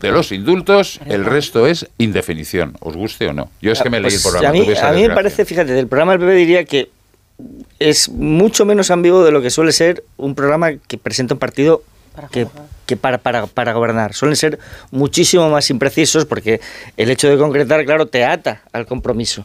de 0.01 0.11
los 0.11 0.33
indultos, 0.33 1.01
el 1.07 1.25
resto 1.25 1.67
es 1.67 1.89
indefinición, 1.99 2.77
os 2.81 2.97
guste 2.97 3.29
o 3.29 3.33
no. 3.33 3.51
Yo 3.61 3.73
es 3.73 3.81
que 3.81 3.91
me 3.91 4.01
leí 4.01 4.15
el 4.15 4.21
Pues 4.21 4.23
programa. 4.23 4.49
A 4.49 4.53
mí, 4.53 4.75
a 4.81 4.93
mí 4.93 5.09
me 5.09 5.15
parece, 5.15 5.45
fíjate, 5.45 5.73
del 5.73 5.89
programa 5.89 6.13
del 6.13 6.21
PP 6.21 6.35
diría 6.35 6.65
que 6.65 6.91
es 7.79 8.09
mucho 8.09 8.65
menos 8.65 8.91
ambiguo 8.91 9.25
de 9.25 9.31
lo 9.31 9.43
que 9.43 9.51
suele 9.51 9.73
ser 9.73 10.05
un 10.17 10.35
programa 10.35 10.73
que 10.75 10.99
presenta 10.99 11.35
un 11.35 11.41
partido 11.41 11.83
que, 12.31 12.47
que 12.87 12.97
para, 12.97 13.19
para, 13.19 13.47
para 13.47 13.73
gobernar. 13.73 14.15
Suelen 14.15 14.37
ser 14.37 14.59
muchísimo 14.91 15.49
más 15.51 15.71
imprecisos 15.71 16.25
porque 16.25 16.61
el 16.97 17.11
hecho 17.11 17.29
de 17.29 17.37
concretar, 17.37 17.85
claro, 17.85 18.07
te 18.07 18.25
ata 18.25 18.63
al 18.73 18.87
compromiso. 18.87 19.45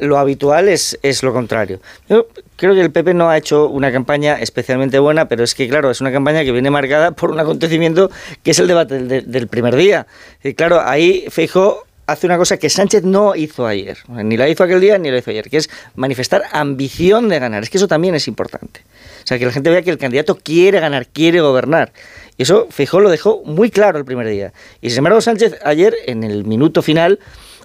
Lo 0.00 0.18
habitual 0.18 0.68
es, 0.68 0.98
es 1.02 1.22
lo 1.22 1.32
contrario. 1.32 1.80
Yo 2.08 2.28
creo 2.56 2.74
que 2.74 2.80
el 2.80 2.90
PP 2.90 3.14
no 3.14 3.28
ha 3.28 3.38
hecho 3.38 3.68
una 3.68 3.92
campaña 3.92 4.40
especialmente 4.40 4.98
buena, 4.98 5.28
pero 5.28 5.44
es 5.44 5.54
que, 5.54 5.68
claro, 5.68 5.90
es 5.90 6.00
una 6.00 6.12
campaña 6.12 6.44
que 6.44 6.52
viene 6.52 6.70
marcada 6.70 7.12
por 7.12 7.30
un 7.30 7.40
acontecimiento 7.40 8.10
que 8.42 8.50
es 8.50 8.58
el 8.58 8.68
debate 8.68 9.02
del, 9.02 9.30
del 9.30 9.48
primer 9.48 9.76
día. 9.76 10.06
Y 10.42 10.54
claro, 10.54 10.80
ahí 10.84 11.26
Feijóo 11.28 11.86
hace 12.06 12.26
una 12.26 12.38
cosa 12.38 12.56
que 12.56 12.70
Sánchez 12.70 13.02
no 13.02 13.34
hizo 13.34 13.66
ayer, 13.66 13.98
ni 14.08 14.36
la 14.36 14.48
hizo 14.48 14.62
aquel 14.62 14.80
día 14.80 14.98
ni 14.98 15.10
la 15.10 15.18
hizo 15.18 15.30
ayer, 15.30 15.50
que 15.50 15.56
es 15.56 15.70
manifestar 15.96 16.44
ambición 16.52 17.28
de 17.28 17.38
ganar. 17.38 17.62
Es 17.62 17.70
que 17.70 17.78
eso 17.78 17.88
también 17.88 18.14
es 18.14 18.28
importante. 18.28 18.82
O 19.26 19.28
sea, 19.28 19.40
que 19.40 19.44
la 19.46 19.50
gente 19.50 19.70
vea 19.70 19.82
que 19.82 19.90
el 19.90 19.98
candidato 19.98 20.36
quiere 20.40 20.78
ganar, 20.78 21.08
quiere 21.08 21.40
gobernar. 21.40 21.92
Y 22.36 22.44
eso 22.44 22.68
Feijóo 22.70 23.00
lo 23.00 23.10
dejó 23.10 23.42
muy 23.44 23.70
claro 23.70 23.98
el 23.98 24.04
primer 24.04 24.28
día. 24.28 24.52
Y 24.80 24.90
sin 24.90 24.98
embargo 24.98 25.20
Sánchez 25.20 25.56
ayer, 25.64 25.96
en 26.06 26.22
el 26.22 26.44
minuto 26.44 26.80
final, 26.80 27.18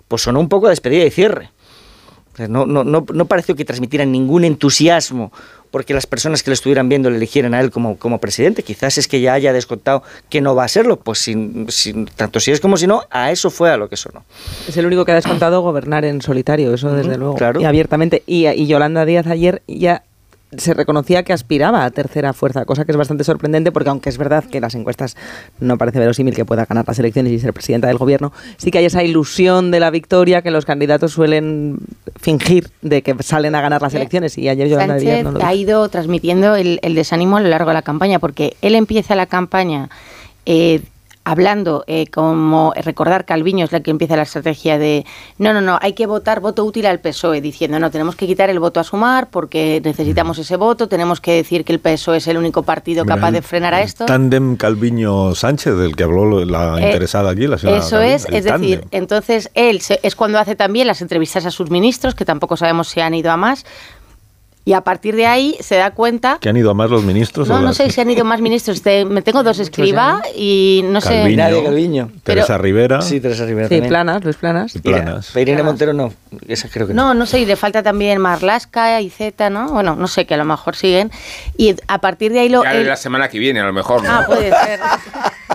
pues 0.07 0.24
sonó 0.24 0.39
un 0.39 0.49
poco 0.49 0.66
a 0.66 0.72
despedida 0.72 1.05
y 1.05 1.12
cierre. 1.12 1.51
No, 2.49 2.66
no, 2.66 2.84
no, 2.84 3.05
no 3.14 3.26
pareció 3.26 3.55
que 3.55 3.64
transmitieran 3.66 4.12
ningún 4.12 4.43
entusiasmo 4.45 5.32
porque 5.70 5.93
las 5.93 6.07
personas 6.07 6.41
que 6.41 6.49
lo 6.49 6.53
estuvieran 6.53 6.89
viendo 6.89 7.09
le 7.12 7.18
eligieran 7.18 7.53
a 7.53 7.59
él 7.62 7.70
como, 7.70 7.97
como 7.97 8.18
presidente. 8.20 8.64
Quizás 8.64 8.97
es 8.97 9.07
que 9.07 9.22
ya 9.22 9.34
haya 9.34 9.53
descontado 9.53 10.01
que 10.30 10.41
no 10.41 10.55
va 10.55 10.64
a 10.64 10.68
serlo. 10.68 10.97
Pues 10.97 11.20
sin, 11.20 11.68
sin- 11.70 12.07
tanto 12.07 12.39
si 12.39 12.49
es 12.51 12.59
como 12.59 12.76
si 12.78 12.88
no, 12.88 13.03
a 13.12 13.32
eso 13.32 13.51
fue 13.51 13.70
a 13.70 13.78
lo 13.78 13.88
que 13.88 13.97
sonó. 13.97 14.24
Es 14.68 14.76
el 14.78 14.86
único 14.88 15.05
que 15.05 15.12
ha 15.12 15.16
descontado 15.16 15.62
gobernar 15.62 16.05
en 16.05 16.22
solitario, 16.22 16.74
eso 16.74 16.91
desde 16.91 17.18
luego. 17.18 17.36
claro. 17.36 17.62
Y 17.62 17.66
abiertamente. 17.66 18.24
Y, 18.26 18.47
y 18.47 18.66
Yolanda 18.66 19.05
Díaz 19.05 19.28
ayer 19.28 19.62
ya 19.68 20.03
se 20.58 20.74
reconocía 20.74 21.24
que 21.24 21.34
aspiraba 21.34 21.86
a 21.86 21.91
tercera 21.91 22.34
fuerza, 22.34 22.66
cosa 22.66 22.86
que 22.86 22.91
es 22.91 22.97
bastante 22.97 23.24
sorprendente 23.24 23.72
porque 23.72 23.89
aunque 23.89 24.10
es 24.10 24.18
verdad 24.18 24.43
que 24.43 24.60
las 24.60 24.76
encuestas 24.76 25.16
no 25.60 25.78
parece 25.78 25.99
verosímil 25.99 26.36
que 26.36 26.45
pueda 26.45 26.66
ganar 26.66 26.86
las 26.88 26.99
elecciones 26.99 27.32
y 27.32 27.39
ser 27.39 27.54
presidenta 27.54 27.88
del 27.88 27.97
gobierno, 27.97 28.34
sí 28.58 28.72
que 28.72 28.80
hay 28.80 28.86
esa 28.86 29.04
ilusión 29.04 29.72
de 29.72 29.80
la 29.80 29.89
victoria 29.89 30.41
que 30.41 30.52
los 30.52 30.66
candidatos 30.66 31.14
suelen 31.14 31.78
fingir 32.20 32.70
de 32.82 33.02
que 33.02 33.16
salen 33.24 33.56
a 33.56 33.62
ganar 33.62 33.82
las 33.82 33.93
Eh, 33.93 33.97
elecciones 33.97 34.38
y 34.38 34.49
ayer 34.49 34.68
Yolanda 34.68 34.95
Díaz 34.95 35.18
Sánchez 35.18 35.34
no 35.34 35.39
lo 35.39 35.45
ha 35.45 35.54
ido 35.54 35.88
transmitiendo 35.89 36.56
el, 36.56 36.80
el 36.82 36.95
desánimo 36.95 37.38
a 37.38 37.41
lo 37.41 37.47
largo 37.49 37.70
de 37.70 37.76
la 37.76 37.82
campaña, 37.82 38.20
porque 38.20 38.56
él 38.62 38.76
empieza 38.76 39.16
la 39.16 39.28
campaña 39.28 39.89
eh, 40.45 40.82
hablando 41.24 41.84
eh, 41.88 42.07
como 42.07 42.74
recordar 42.76 43.26
Calviño 43.26 43.63
es 43.65 43.72
la 43.72 43.82
que 43.82 43.91
empieza 43.91 44.15
la 44.15 44.24
estrategia 44.24 44.78
de 44.80 45.05
no, 45.38 45.53
no, 45.53 45.61
no, 45.61 45.78
hay 45.82 45.93
que 45.93 46.07
votar 46.07 46.39
voto 46.39 46.65
útil 46.65 46.86
al 46.88 46.99
PSOE, 46.99 47.41
diciendo 47.41 47.80
no, 47.80 47.91
tenemos 47.91 48.15
que 48.15 48.26
quitar 48.28 48.49
el 48.49 48.59
voto 48.59 48.80
a 48.80 48.84
sumar 48.84 49.30
porque 49.30 49.82
necesitamos 49.84 50.38
ese 50.39 50.55
voto, 50.55 50.88
tenemos 50.88 51.22
que 51.22 51.34
decir 51.36 51.63
que 51.63 51.74
el 51.74 51.80
PSOE 51.80 52.17
es 52.17 52.28
el 52.28 52.38
único 52.38 52.63
partido 52.63 53.05
capaz 53.05 53.32
de 53.32 53.41
frenar 53.41 53.74
a 53.74 53.82
esto. 53.82 54.05
Tándem 54.05 54.55
Calviño-Sánchez, 54.57 55.76
del 55.78 55.95
que 55.95 56.03
habló 56.03 56.43
la 56.45 56.80
Eh, 56.80 56.86
interesada 56.88 57.32
aquí, 57.32 57.47
la 57.47 57.57
señora 57.57 57.80
Eso 57.80 57.97
Calviño, 57.97 58.15
es, 58.15 58.28
es 58.32 58.43
decir, 58.45 58.86
entonces 58.91 59.49
él 59.53 59.82
se- 59.82 59.99
es 60.03 60.15
cuando 60.15 60.39
hace 60.39 60.55
también 60.55 60.88
las 60.88 61.01
entrevistas 61.01 61.45
a 61.45 61.51
sus 61.51 61.69
ministros, 61.69 62.15
que 62.15 62.26
tampoco 62.26 62.57
sabemos 62.57 62.88
si 62.88 62.99
han 62.99 63.13
ido 63.13 63.32
a 63.32 63.38
más, 63.38 63.65
y 64.64 64.74
a 64.74 64.82
partir 64.82 65.16
de 65.16 65.26
ahí 65.26 65.57
se 65.59 65.76
da 65.76 65.91
cuenta 65.91 66.38
¿Que 66.39 66.49
han 66.49 66.57
ido 66.57 66.70
a 66.72 66.74
más 66.74 66.89
los 66.89 67.03
ministros? 67.03 67.47
no, 67.47 67.55
o 67.55 67.59
no 67.62 67.74
sé 67.74 67.89
si 67.89 67.99
han 68.01 68.09
ido 68.12 68.24
más 68.26 68.41
ministros. 68.41 68.82
Te- 68.82 69.05
me 69.05 69.22
tengo 69.22 69.41
dos 69.43 69.57
escriba 69.59 70.22
y 70.36 70.82
no 70.86 71.01
sé. 71.01 71.09
Calviño, 71.22 71.38
Nadie, 71.43 71.64
Calviño. 71.64 72.12
Teresa 72.24 72.57
Rivera. 72.57 73.01
Sí, 73.01 73.20
Teresa 73.20 73.45
Rivera 73.45 73.68
Sí, 73.68 73.76
también. 73.76 73.89
planas, 73.89 74.24
Luis 74.24 74.36
Planas. 74.38 74.76
y 74.76 74.80
Planas. 74.80 75.36
Irene 75.36 75.64
Montero 75.64 75.93
no, 75.93 76.14
esa 76.47 76.70
creo 76.70 76.88
que 76.88 76.93
no. 76.93 77.07
No, 77.07 77.14
no 77.16 77.26
sé, 77.26 77.39
y 77.39 77.45
le 77.45 77.55
falta 77.55 77.82
también 77.82 78.20
Marlasca 78.20 79.01
y 79.01 79.09
Z, 79.09 79.49
¿no? 79.49 79.70
Bueno, 79.70 79.95
no 79.95 80.07
sé, 80.07 80.26
que 80.26 80.36
a 80.36 80.38
lo 80.38 80.45
mejor 80.45 80.76
siguen. 80.76 81.12
Y 81.57 81.76
a 81.88 81.99
partir 81.99 82.32
de 82.32 82.39
ahí 82.41 82.49
lo. 82.49 82.64
Ya 82.64 82.74
él- 82.74 82.88
la 82.88 82.95
semana 82.95 83.30
que 83.30 83.39
viene, 83.39 83.59
a 83.62 83.66
lo 83.66 83.74
mejor. 83.74 84.03
¿no? 84.03 84.09
Ah, 84.12 84.24
puede 84.28 84.49
ser. 84.51 84.80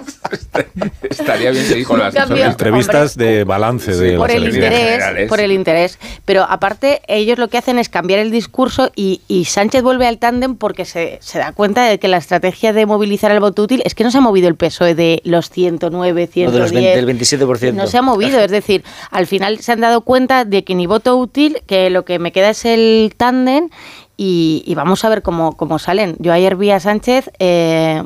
Estaría 1.10 1.50
bien 1.50 1.64
seguir 1.64 1.86
con 1.86 1.98
las 1.98 2.14
cambio, 2.14 2.44
entrevistas 2.44 3.16
de 3.16 3.44
balance 3.44 3.96
de 3.96 4.16
por 4.16 4.28
las 4.28 4.36
el 4.36 4.54
interés, 4.54 4.80
generales. 4.80 5.28
por 5.28 5.40
el 5.40 5.52
interés. 5.52 5.98
Pero 6.24 6.44
aparte, 6.48 7.00
ellos 7.08 7.38
lo 7.38 7.48
que 7.48 7.58
hacen 7.58 7.78
es 7.78 7.88
cambiar 7.88 8.20
el 8.20 8.30
discurso 8.30 8.90
y, 8.94 9.22
y 9.28 9.46
Sánchez 9.46 9.82
vuelve 9.82 10.06
al 10.06 10.18
tándem 10.18 10.56
porque 10.56 10.84
se, 10.84 11.18
se 11.20 11.38
da 11.38 11.52
cuenta 11.52 11.84
de 11.84 11.98
que 11.98 12.08
la 12.08 12.16
estrategia 12.16 12.72
de 12.72 12.86
movilizar 12.86 13.30
el 13.30 13.40
voto 13.40 13.62
útil 13.62 13.82
es 13.84 13.94
que 13.94 14.04
no 14.04 14.10
se 14.10 14.18
ha 14.18 14.20
movido 14.20 14.48
el 14.48 14.56
PSOE 14.56 14.94
de 14.94 15.20
los 15.24 15.50
109, 15.50 16.26
110. 16.26 16.46
No, 16.46 16.52
de 16.52 16.58
los 16.58 16.72
20, 16.72 16.96
del 16.96 17.40
27%. 17.40 17.72
No 17.74 17.86
se 17.86 17.98
ha 17.98 18.02
movido, 18.02 18.40
es 18.40 18.50
decir, 18.50 18.84
al 19.10 19.26
final 19.26 19.58
se 19.58 19.72
han 19.72 19.80
dado 19.80 20.00
cuenta 20.02 20.44
de 20.44 20.64
que 20.64 20.74
ni 20.74 20.86
voto 20.86 21.16
útil, 21.16 21.58
que 21.66 21.90
lo 21.90 22.04
que 22.04 22.18
me 22.18 22.32
queda 22.32 22.50
es 22.50 22.64
el 22.64 23.14
tándem 23.16 23.68
y, 24.16 24.62
y 24.66 24.74
vamos 24.74 25.04
a 25.04 25.08
ver 25.08 25.22
cómo, 25.22 25.56
cómo 25.56 25.78
salen. 25.78 26.16
Yo 26.18 26.32
ayer 26.32 26.56
vi 26.56 26.70
a 26.70 26.80
Sánchez, 26.80 27.30
eh, 27.38 28.02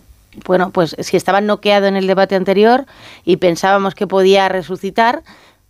bueno, 0.47 0.71
pues 0.71 0.97
si 0.99 1.17
estaba 1.17 1.41
noqueado 1.41 1.87
en 1.87 1.97
el 1.97 2.07
debate 2.07 2.37
anterior 2.37 2.87
y 3.25 3.37
pensábamos 3.37 3.95
que 3.95 4.07
podía 4.07 4.49
resucitar, 4.49 5.23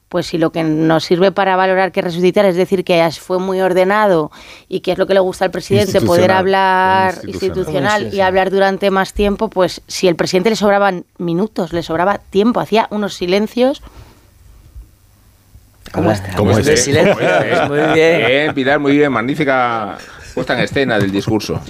pues 0.08 0.26
si 0.26 0.38
lo 0.38 0.50
que 0.50 0.64
nos 0.64 1.04
sirve 1.04 1.30
para 1.30 1.54
valorar 1.54 1.92
que 1.92 2.02
resucitar 2.02 2.44
es 2.44 2.56
decir 2.56 2.84
que 2.84 3.08
fue 3.12 3.38
muy 3.38 3.60
ordenado 3.60 4.32
y 4.68 4.80
que 4.80 4.92
es 4.92 4.98
lo 4.98 5.06
que 5.06 5.14
le 5.14 5.20
gusta 5.20 5.44
al 5.44 5.52
presidente, 5.52 6.00
poder 6.00 6.32
hablar 6.32 7.20
institucional. 7.26 8.12
y 8.12 8.20
hablar 8.20 8.50
durante 8.50 8.90
más 8.90 9.14
tiempo, 9.14 9.48
pues 9.48 9.82
si 9.86 10.08
el 10.08 10.16
presidente 10.16 10.50
le 10.50 10.56
sobraban 10.56 11.04
minutos, 11.18 11.72
le 11.72 11.82
sobraba 11.84 12.18
tiempo, 12.18 12.58
hacía 12.60 12.88
unos 12.90 13.14
silencios 13.14 13.82
¿Cómo 15.92 16.12
está? 16.12 16.34
¿Cómo 16.36 16.52
Pues 16.52 16.58
es? 16.60 16.66
de 16.66 16.72
¿Eh? 16.74 16.76
silencio. 16.76 17.14
Oye, 17.16 17.68
Muy 17.68 17.94
bien. 17.94 18.26
Bien, 18.26 18.54
Pilar, 18.54 18.78
muy 18.78 18.96
bien. 18.96 19.10
Magnífica 19.10 19.98
puesta 20.34 20.54
en 20.54 20.60
escena 20.60 20.98
del 20.98 21.10
discurso. 21.10 21.60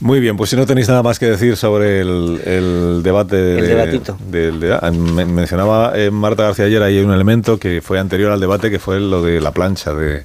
Muy 0.00 0.20
bien, 0.20 0.36
pues 0.36 0.50
si 0.50 0.56
no 0.56 0.66
tenéis 0.66 0.88
nada 0.88 1.02
más 1.02 1.18
que 1.18 1.26
decir 1.26 1.56
sobre 1.56 2.00
el, 2.02 2.40
el 2.44 3.02
debate. 3.02 3.54
El 3.58 3.62
de- 3.62 3.66
debatito. 3.68 4.16
del- 4.30 4.60
de- 4.60 4.74
ah, 4.74 4.90
men- 4.90 5.34
mencionaba 5.34 5.92
eh, 5.96 6.10
Marta 6.10 6.42
García 6.44 6.66
ayer, 6.66 6.82
hay 6.82 6.98
un 6.98 7.12
elemento 7.12 7.58
que 7.58 7.80
fue 7.80 7.98
anterior 7.98 8.30
al 8.30 8.40
debate, 8.40 8.70
que 8.70 8.78
fue 8.78 9.00
lo 9.00 9.22
de 9.22 9.40
la 9.40 9.52
plancha 9.52 9.94
de 9.94 10.24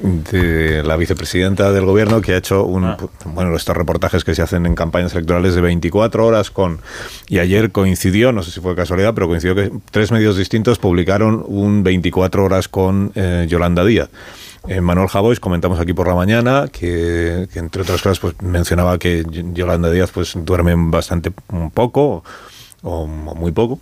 de 0.00 0.84
la 0.84 0.96
vicepresidenta 0.96 1.72
del 1.72 1.84
gobierno 1.84 2.20
que 2.20 2.32
ha 2.32 2.36
hecho 2.36 2.64
un, 2.64 2.94
bueno 3.24 3.56
estos 3.56 3.76
reportajes 3.76 4.22
que 4.22 4.32
se 4.32 4.42
hacen 4.42 4.64
en 4.64 4.76
campañas 4.76 5.12
electorales 5.12 5.56
de 5.56 5.60
24 5.60 6.24
horas 6.24 6.52
con 6.52 6.78
y 7.28 7.40
ayer 7.40 7.72
coincidió 7.72 8.30
no 8.30 8.44
sé 8.44 8.52
si 8.52 8.60
fue 8.60 8.76
casualidad 8.76 9.12
pero 9.14 9.26
coincidió 9.26 9.56
que 9.56 9.72
tres 9.90 10.12
medios 10.12 10.36
distintos 10.36 10.78
publicaron 10.78 11.42
un 11.48 11.82
24 11.82 12.44
horas 12.44 12.68
con 12.68 13.10
eh, 13.16 13.46
Yolanda 13.48 13.84
Díaz 13.84 14.08
eh, 14.68 14.80
Manuel 14.80 15.08
Javois 15.08 15.40
comentamos 15.40 15.80
aquí 15.80 15.92
por 15.92 16.06
la 16.08 16.14
mañana 16.14 16.68
que, 16.70 17.48
que, 17.52 17.58
entre 17.58 17.82
otras 17.82 18.02
cosas 18.02 18.18
pues 18.20 18.34
mencionaba 18.42 18.98
que 18.98 19.24
Y- 19.30 19.52
Yolanda 19.54 19.90
Díaz 19.90 20.10
pues 20.12 20.32
duerme 20.36 20.74
bastante 20.76 21.32
un 21.52 21.70
poco 21.70 22.22
o 22.82 23.06
muy 23.06 23.52
poco 23.52 23.80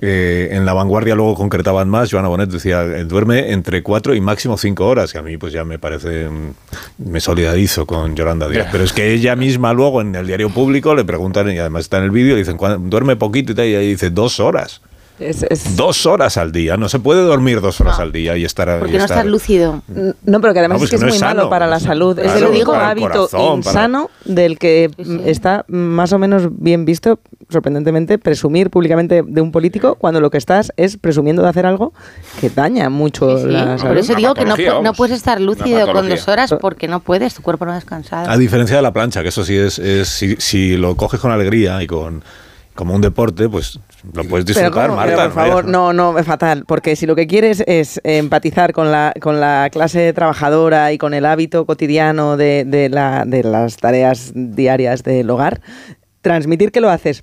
eh, 0.00 0.50
en 0.52 0.64
la 0.64 0.74
vanguardia 0.74 1.16
luego 1.16 1.34
concretaban 1.34 1.88
más. 1.88 2.08
Joana 2.12 2.28
Bonet 2.28 2.48
decía, 2.48 2.84
eh, 2.84 3.02
duerme 3.04 3.50
entre 3.52 3.82
cuatro 3.82 4.14
y 4.14 4.20
máximo 4.20 4.56
cinco 4.56 4.86
horas, 4.86 5.10
que 5.12 5.18
a 5.18 5.22
mí 5.22 5.36
pues 5.38 5.52
ya 5.52 5.64
me 5.64 5.80
parece, 5.80 6.28
mm, 6.30 7.10
me 7.10 7.18
solidarizo 7.18 7.84
con 7.84 8.14
Yolanda 8.14 8.46
Díaz. 8.48 8.68
Pero 8.70 8.84
es 8.84 8.92
que 8.92 9.12
ella 9.12 9.34
misma 9.34 9.72
luego 9.72 10.00
en 10.00 10.14
el 10.14 10.24
diario 10.28 10.50
público 10.50 10.94
le 10.94 11.04
preguntan, 11.04 11.50
y 11.50 11.58
además 11.58 11.80
está 11.86 11.98
en 11.98 12.04
el 12.04 12.12
vídeo, 12.12 12.34
le 12.34 12.42
dicen, 12.42 12.56
"¿Cuán- 12.56 12.88
duerme 12.88 13.16
poquito 13.16 13.50
y 13.50 13.54
tal, 13.56 13.64
y 13.66 13.70
ella 13.70 13.80
dice, 13.80 14.10
dos 14.10 14.38
horas. 14.38 14.82
Dos 15.76 16.06
horas 16.06 16.36
al 16.36 16.52
día. 16.52 16.76
No 16.76 16.88
se 16.88 16.98
puede 16.98 17.22
dormir 17.22 17.60
dos 17.60 17.80
horas 17.80 17.98
al 17.98 18.12
día 18.12 18.36
y 18.36 18.44
estar. 18.44 18.68
y 18.68 18.78
Porque 18.78 18.98
no 18.98 19.04
estar- 19.04 19.18
estás 19.18 19.26
lúcido. 19.30 19.82
No, 20.24 20.40
pero 20.40 20.52
que 20.52 20.58
además 20.60 20.78
No, 20.78 20.84
es 20.84 20.90
pues 20.90 20.90
que 20.90 20.96
es 20.96 21.02
no 21.02 21.08
muy 21.08 21.16
es 21.16 21.22
malo 21.22 21.40
sano. 21.42 21.50
para 21.50 21.66
la 21.66 21.80
salud. 21.80 22.18
es 22.18 22.24
Claro, 22.24 22.38
el 22.38 22.44
único 22.52 22.72
para 22.72 22.90
hábito 22.90 23.08
corazón, 23.08 23.60
para- 23.62 23.70
insano 23.70 24.10
del 24.24 24.58
que 24.58 24.90
mm, 24.96 25.20
está 25.26 25.64
más 25.68 26.12
o 26.12 26.18
menos 26.18 26.48
bien 26.58 26.84
visto, 26.84 27.18
sorprendentemente, 27.50 28.18
presumir 28.18 28.70
públicamente 28.70 29.22
de 29.26 29.40
un 29.40 29.52
político 29.52 29.94
cuando 29.96 30.20
lo 30.20 30.30
que 30.30 30.38
estás 30.38 30.72
es 30.76 30.96
presumiendo 30.96 31.42
de 31.42 31.48
hacer 31.48 31.66
algo 31.66 31.92
que 32.40 32.50
daña 32.50 32.88
mucho 32.90 33.38
Sí, 33.38 33.46
la 33.48 33.70
por 33.72 33.78
salud. 33.80 33.96
eso 33.98 34.14
digo 34.14 34.34
que 34.34 34.44
no, 34.44 34.56
no 34.82 34.92
puedes 34.94 35.16
estar 35.16 35.40
lúcido 35.40 35.90
con 35.92 36.08
dos 36.08 36.28
horas 36.28 36.54
porque 36.60 36.88
no 36.88 37.00
puedes, 37.00 37.34
tu 37.34 37.42
cuerpo 37.42 37.64
no 37.64 37.72
ha 37.72 37.76
descansado. 37.76 38.30
A 38.30 38.36
diferencia 38.36 38.76
de 38.76 38.82
la 38.82 38.92
plancha, 38.92 39.22
que 39.22 39.28
eso 39.30 39.44
sí 39.44 39.56
es, 39.56 39.78
es 39.78 40.08
si, 40.08 40.36
si 40.36 40.76
lo 40.76 40.94
coges 40.96 41.20
con 41.20 41.30
alegría 41.32 41.82
y 41.82 41.86
con 41.86 42.22
como 42.74 42.94
un 42.94 43.00
deporte, 43.00 43.48
pues 43.48 43.80
lo 44.12 44.24
puedes 44.24 44.46
disfrutar. 44.46 44.90
Marta. 44.90 45.04
Pero, 45.04 45.16
por 45.16 45.28
¿no? 45.28 45.32
favor, 45.34 45.64
no, 45.66 45.92
no, 45.92 46.18
es 46.18 46.26
fatal, 46.26 46.64
porque 46.66 46.96
si 46.96 47.06
lo 47.06 47.14
que 47.14 47.26
quieres 47.26 47.62
es 47.66 48.00
empatizar 48.04 48.72
con 48.72 48.90
la, 48.90 49.12
con 49.20 49.40
la 49.40 49.68
clase 49.70 50.12
trabajadora 50.12 50.92
y 50.92 50.98
con 50.98 51.14
el 51.14 51.24
hábito 51.26 51.66
cotidiano 51.66 52.36
de, 52.36 52.64
de 52.64 52.88
la- 52.88 53.24
de 53.26 53.42
las 53.44 53.76
tareas 53.76 54.32
diarias 54.34 55.02
del 55.02 55.28
hogar, 55.30 55.60
transmitir 56.22 56.72
que 56.72 56.80
lo 56.80 56.90
haces 56.90 57.22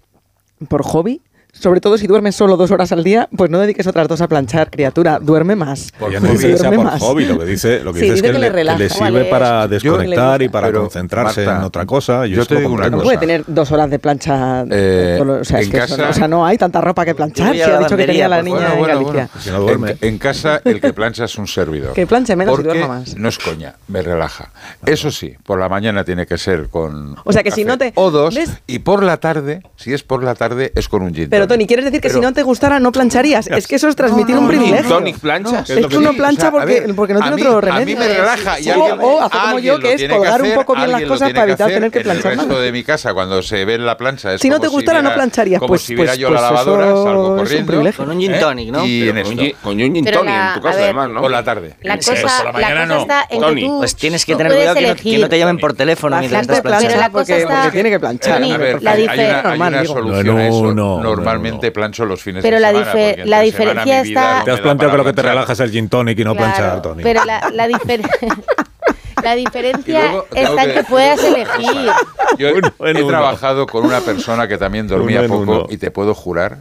por 0.69 0.83
hobby, 0.83 1.21
sobre 1.59 1.81
todo 1.81 1.97
si 1.97 2.07
duermes 2.07 2.35
solo 2.35 2.57
dos 2.57 2.71
horas 2.71 2.91
al 2.91 3.03
día, 3.03 3.27
pues 3.35 3.49
no 3.49 3.59
dediques 3.59 3.87
otras 3.87 4.07
dos 4.07 4.21
a 4.21 4.27
planchar, 4.27 4.69
criatura, 4.69 5.19
duerme 5.19 5.55
más. 5.55 5.91
Ya 6.11 6.19
no 6.19 6.29
dice 6.29 6.49
que 6.51 6.57
sea 6.57 6.67
Duerme 6.69 6.75
por 6.77 6.85
más. 6.93 7.01
hobby, 7.01 7.25
lo 7.25 7.39
que 7.39 7.45
dice, 7.45 7.79
lo 7.83 7.93
que 7.93 7.99
Sí, 8.01 8.05
dice 8.05 8.15
es 8.17 8.21
dice 8.21 8.27
que, 8.27 8.33
que 8.33 8.39
le, 8.39 8.47
le 8.49 8.55
relaja. 8.55 8.77
que 8.77 8.83
le 8.83 8.89
sirve 8.89 9.11
Vale, 9.11 9.25
para 9.25 9.61
yo- 9.63 9.67
desconectar 9.69 10.41
y 10.41 10.49
para 10.49 10.67
Pero, 10.67 10.81
concentrarse 10.81 11.45
Marta, 11.45 11.59
en 11.59 11.65
otra 11.65 11.85
cosa. 11.85 12.25
yo 12.25 12.35
te 12.37 12.41
eso 12.41 12.53
lo 12.55 12.59
digo 12.59 12.73
una. 12.73 12.89
No 12.89 12.99
puede 13.01 13.17
tener 13.17 13.43
dos 13.47 13.71
horas 13.71 13.89
de 13.89 13.99
plancha. 13.99 14.63
Eh, 14.69 15.15
solo- 15.17 15.33
o, 15.41 15.43
sea, 15.43 15.59
es 15.59 15.65
en 15.65 15.71
que 15.71 15.77
eso 15.77 15.87
casa- 15.95 16.03
no, 16.03 16.09
o 16.09 16.13
sea, 16.13 16.27
no 16.27 16.45
hay 16.45 16.57
tanta 16.57 16.81
ropa 16.81 17.05
que 17.05 17.15
planchar. 17.15 17.53
Si 17.53 17.61
a 17.61 17.75
ha 17.77 17.79
dicho 17.79 17.97
que 17.97 18.05
tenía 18.05 18.27
la 18.27 18.41
niña 18.41 18.57
por 18.75 18.89
en 18.89 18.95
favor. 18.97 19.13
Galicia. 19.15 19.29
Si 19.39 19.49
no 19.49 19.59
duerme. 19.61 19.91
En, 19.91 19.97
en 20.01 20.17
casa 20.17 20.61
el 20.65 20.81
que 20.81 20.93
plancha 20.93 21.25
es 21.25 21.37
un 21.37 21.47
servidor. 21.47 21.93
Que 21.93 22.05
planche 22.05 22.35
menos 22.35 22.59
y 22.59 22.63
duerma 22.63 22.87
más. 22.87 23.15
No 23.17 23.29
es 23.29 23.37
coña, 23.39 23.75
me 23.87 24.01
relaja. 24.01 24.51
Eso 24.85 25.09
sí, 25.11 25.33
por 25.43 25.59
la 25.59 25.69
mañana 25.69 26.03
tiene 26.03 26.25
que 26.25 26.37
ser 26.37 26.69
con. 26.69 27.15
O 27.23 27.31
sea, 27.33 27.43
que 27.43 27.51
si 27.51 27.63
no 27.65 27.77
te- 27.77 27.91
O 27.95 28.11
dos. 28.11 28.35
Y 28.67 28.79
por 28.79 29.03
la 29.03 29.17
tarde, 29.17 29.61
si 29.77 29.93
es 29.93 30.03
por 30.03 30.23
la 30.23 30.35
tarde, 30.35 30.71
es 30.75 30.89
con 30.89 31.01
un 31.01 31.13
gin. 31.13 31.29
Pero. 31.47 31.55
Tony, 31.55 31.67
¿quieres 31.67 31.85
decir 31.85 32.01
que 32.01 32.07
Pero- 32.09 32.19
si 32.19 32.25
no 32.25 32.33
te 32.33 32.43
gustara 32.43 32.79
no 32.79 32.91
plancharías? 32.91 33.47
Es 33.47 33.67
que 33.67 33.75
eso 33.75 33.87
es 33.87 33.95
transmitir 33.95 34.35
No, 34.35 34.41
un 34.41 34.47
no, 34.47 34.51
privilegio. 34.51 34.83
no, 34.89 34.95
Tonic 34.95 35.19
plancha. 35.19 35.59
Es, 35.67 35.87
que 35.87 35.97
uno 35.97 36.13
plancha 36.13 36.51
porque, 36.51 36.93
porque 36.95 37.13
no 37.13 37.21
tiene 37.21 37.35
mí- 37.35 37.41
otro 37.43 37.57
a 37.57 37.61
remedio. 37.61 37.85
mí 37.85 37.95
me 37.95 38.07
relaja 38.07 38.59
y 38.59 38.69
o, 38.69 38.73
alguien- 38.73 38.99
o 39.01 39.21
hacer 39.21 39.39
como 39.41 39.59
yo, 39.59 39.79
que 39.79 39.93
es 39.93 40.01
que 40.01 40.09
colgar 40.09 40.41
un 40.41 40.53
poco 40.53 40.75
bien 40.75 40.91
las 40.91 41.01
cosas 41.03 41.31
para 41.31 41.43
evitar 41.43 41.69
tener 41.69 41.91
que 41.91 41.97
En 41.99 42.03
planchar 42.03 42.31
el 42.33 42.37
resto 42.39 42.53
nada. 42.53 42.61
de 42.65 42.71
mi 42.71 42.83
casa, 42.83 43.13
cuando 43.13 43.41
se 43.41 43.65
ve 43.65 43.77
la 43.77 43.97
plancha, 43.97 44.33
es 44.33 44.41
Si 44.41 44.49
no 44.49 44.59
te 44.59 44.67
gustara, 44.67 44.99
no 44.99 45.09
viera- 45.09 45.15
plancharías. 45.15 45.59
Como 45.59 45.69
Pues- 45.69 45.81
si 45.81 45.95
viera 45.95 46.11
pues- 46.11 46.19
yo 46.19 46.27
pues 46.29 46.41
la 46.41 46.47
eso 46.47 46.53
lavadora, 46.55 46.85
es 46.85 47.03
salgo 47.03 47.29
un 47.31 47.37
corriendo. 47.37 47.67
privilegio. 47.67 48.05
Con 48.05 48.15
un 48.15 48.21
gin 48.21 48.33
¿eh? 48.33 48.39
tonic, 48.39 48.71
¿no? 48.71 48.85
Y 48.85 49.01
en 49.01 49.07
Con 49.07 49.15
un 49.15 49.17
esto. 49.17 49.41
gin- 49.43 49.55
con 49.61 49.73
un 49.73 49.79
gin 49.93 50.05
Pero 50.05 50.19
tonic 50.19 50.33
en 50.35 50.53
tu 50.55 50.61
casa, 50.61 50.79
además, 50.79 51.09
¿no? 51.09 51.21
Por 51.21 51.31
la 51.31 51.43
tarde. 51.43 51.75
La 51.81 51.97
cosa, 51.97 52.11
por 52.13 52.23
la 52.23 52.43
la 52.45 52.51
mañana 52.53 52.81
cosa 52.81 52.95
no. 52.95 53.01
está 53.01 53.25
en 53.29 53.39
Tony. 53.41 53.61
que 53.61 53.67
tú 53.67 53.77
Pues 53.79 53.95
tienes 53.95 54.25
que 54.25 54.35
tener 54.35 54.53
cuidado 54.53 54.75
que 54.75 55.17
no, 55.19 55.29
te 55.29 55.39
llamen 55.39 55.57
por 55.57 55.73
teléfono 55.73 56.17
mientras 56.19 56.47
la 56.47 57.09
porque, 57.11 57.45
tiene 57.71 57.89
que 57.89 57.99
planchar. 57.99 58.33
Tony, 58.39 58.51
A 58.51 58.57
ver, 58.57 58.83
la 58.83 58.91
hay, 58.91 59.03
una, 59.03 59.41
normal, 59.43 59.87
solución 59.87 60.25
No, 60.35 60.37
a 60.37 60.47
eso. 60.47 60.73
no, 60.73 61.01
no, 61.03 61.15
Normalmente 61.35 61.71
plancho 61.71 62.05
los 62.05 62.21
fines 62.21 62.41
Pero 62.43 62.55
de 62.57 62.61
la 62.61 62.69
semana. 62.69 62.91
porque 62.91 63.23
la 63.25 63.39
diferencia 63.41 64.01
está- 64.01 64.41
Te 64.43 64.51
has 64.51 64.57
me 64.57 64.63
planteado 64.63 64.91
que 64.91 64.97
lo 64.97 65.03
que 65.03 65.09
te 65.09 65.13
planchar. 65.15 65.33
relaja 65.35 65.53
es 65.53 65.59
el 65.59 65.71
gin 65.71 65.89
tonic 65.89 66.19
y 66.19 66.23
no 66.23 66.35
Claro, 66.35 66.53
planchar, 66.53 66.81
Tony. 66.81 67.03
Pero 67.03 67.25
la, 67.25 67.49
la, 67.51 67.67
difer- 67.67 68.01
la 69.23 69.35
diferencia 69.35 70.23
está 70.33 70.63
en 70.63 70.69
que 70.69 70.73
que 70.75 70.83
puedas 70.83 71.23
elegir. 71.23 71.91
Yo 72.37 72.49
Uno 72.55 72.73
en 72.79 72.97
he 72.97 72.99
uno. 73.01 73.07
trabajado 73.09 73.65
con 73.67 73.85
una 73.85 74.01
persona 74.01 74.47
que 74.47 74.57
también 74.57 74.87
dormía 74.87 75.21
Uno 75.21 75.29
poco 75.29 75.41
uno. 75.51 75.65
y 75.69 75.77
te 75.77 75.91
puedo 75.91 76.13
jurar 76.13 76.59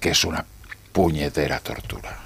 que 0.00 0.10
es 0.10 0.24
una 0.24 0.44
puñetera 0.92 1.58
tortura. 1.60 2.18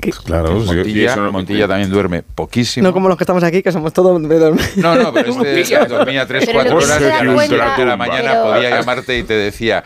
Pues 0.00 0.20
claro, 0.20 0.60
sí. 0.60 0.66
Montilla, 0.74 1.12
eso 1.12 1.22
no- 1.22 1.32
Montilla 1.32 1.66
también 1.66 1.90
duerme 1.90 2.22
poquísimo. 2.22 2.86
No 2.86 2.92
como 2.92 3.08
los 3.08 3.16
que 3.16 3.24
estamos 3.24 3.42
aquí, 3.42 3.62
que 3.62 3.72
somos 3.72 3.94
todos 3.94 4.20
de 4.28 4.38
dormir. 4.38 4.62
No, 4.76 4.94
no, 4.94 5.10
pero 5.12 5.30
este 5.42 5.86
dormía 5.88 6.26
3, 6.26 6.44
Pero 6.44 6.58
4 6.58 6.72
lo 6.74 6.78
que 6.78 6.84
horas 6.84 7.00
y 7.00 7.04
a 7.04 7.08
las 7.24 7.34
cuenta- 7.34 7.72
8 7.72 7.80
de 7.80 7.86
la 7.86 7.96
mañana 7.96 8.30
pero- 8.32 8.42
podía 8.44 8.70
llamarte 8.70 9.16
y 9.18 9.22
te 9.22 9.32
decía, 9.34 9.82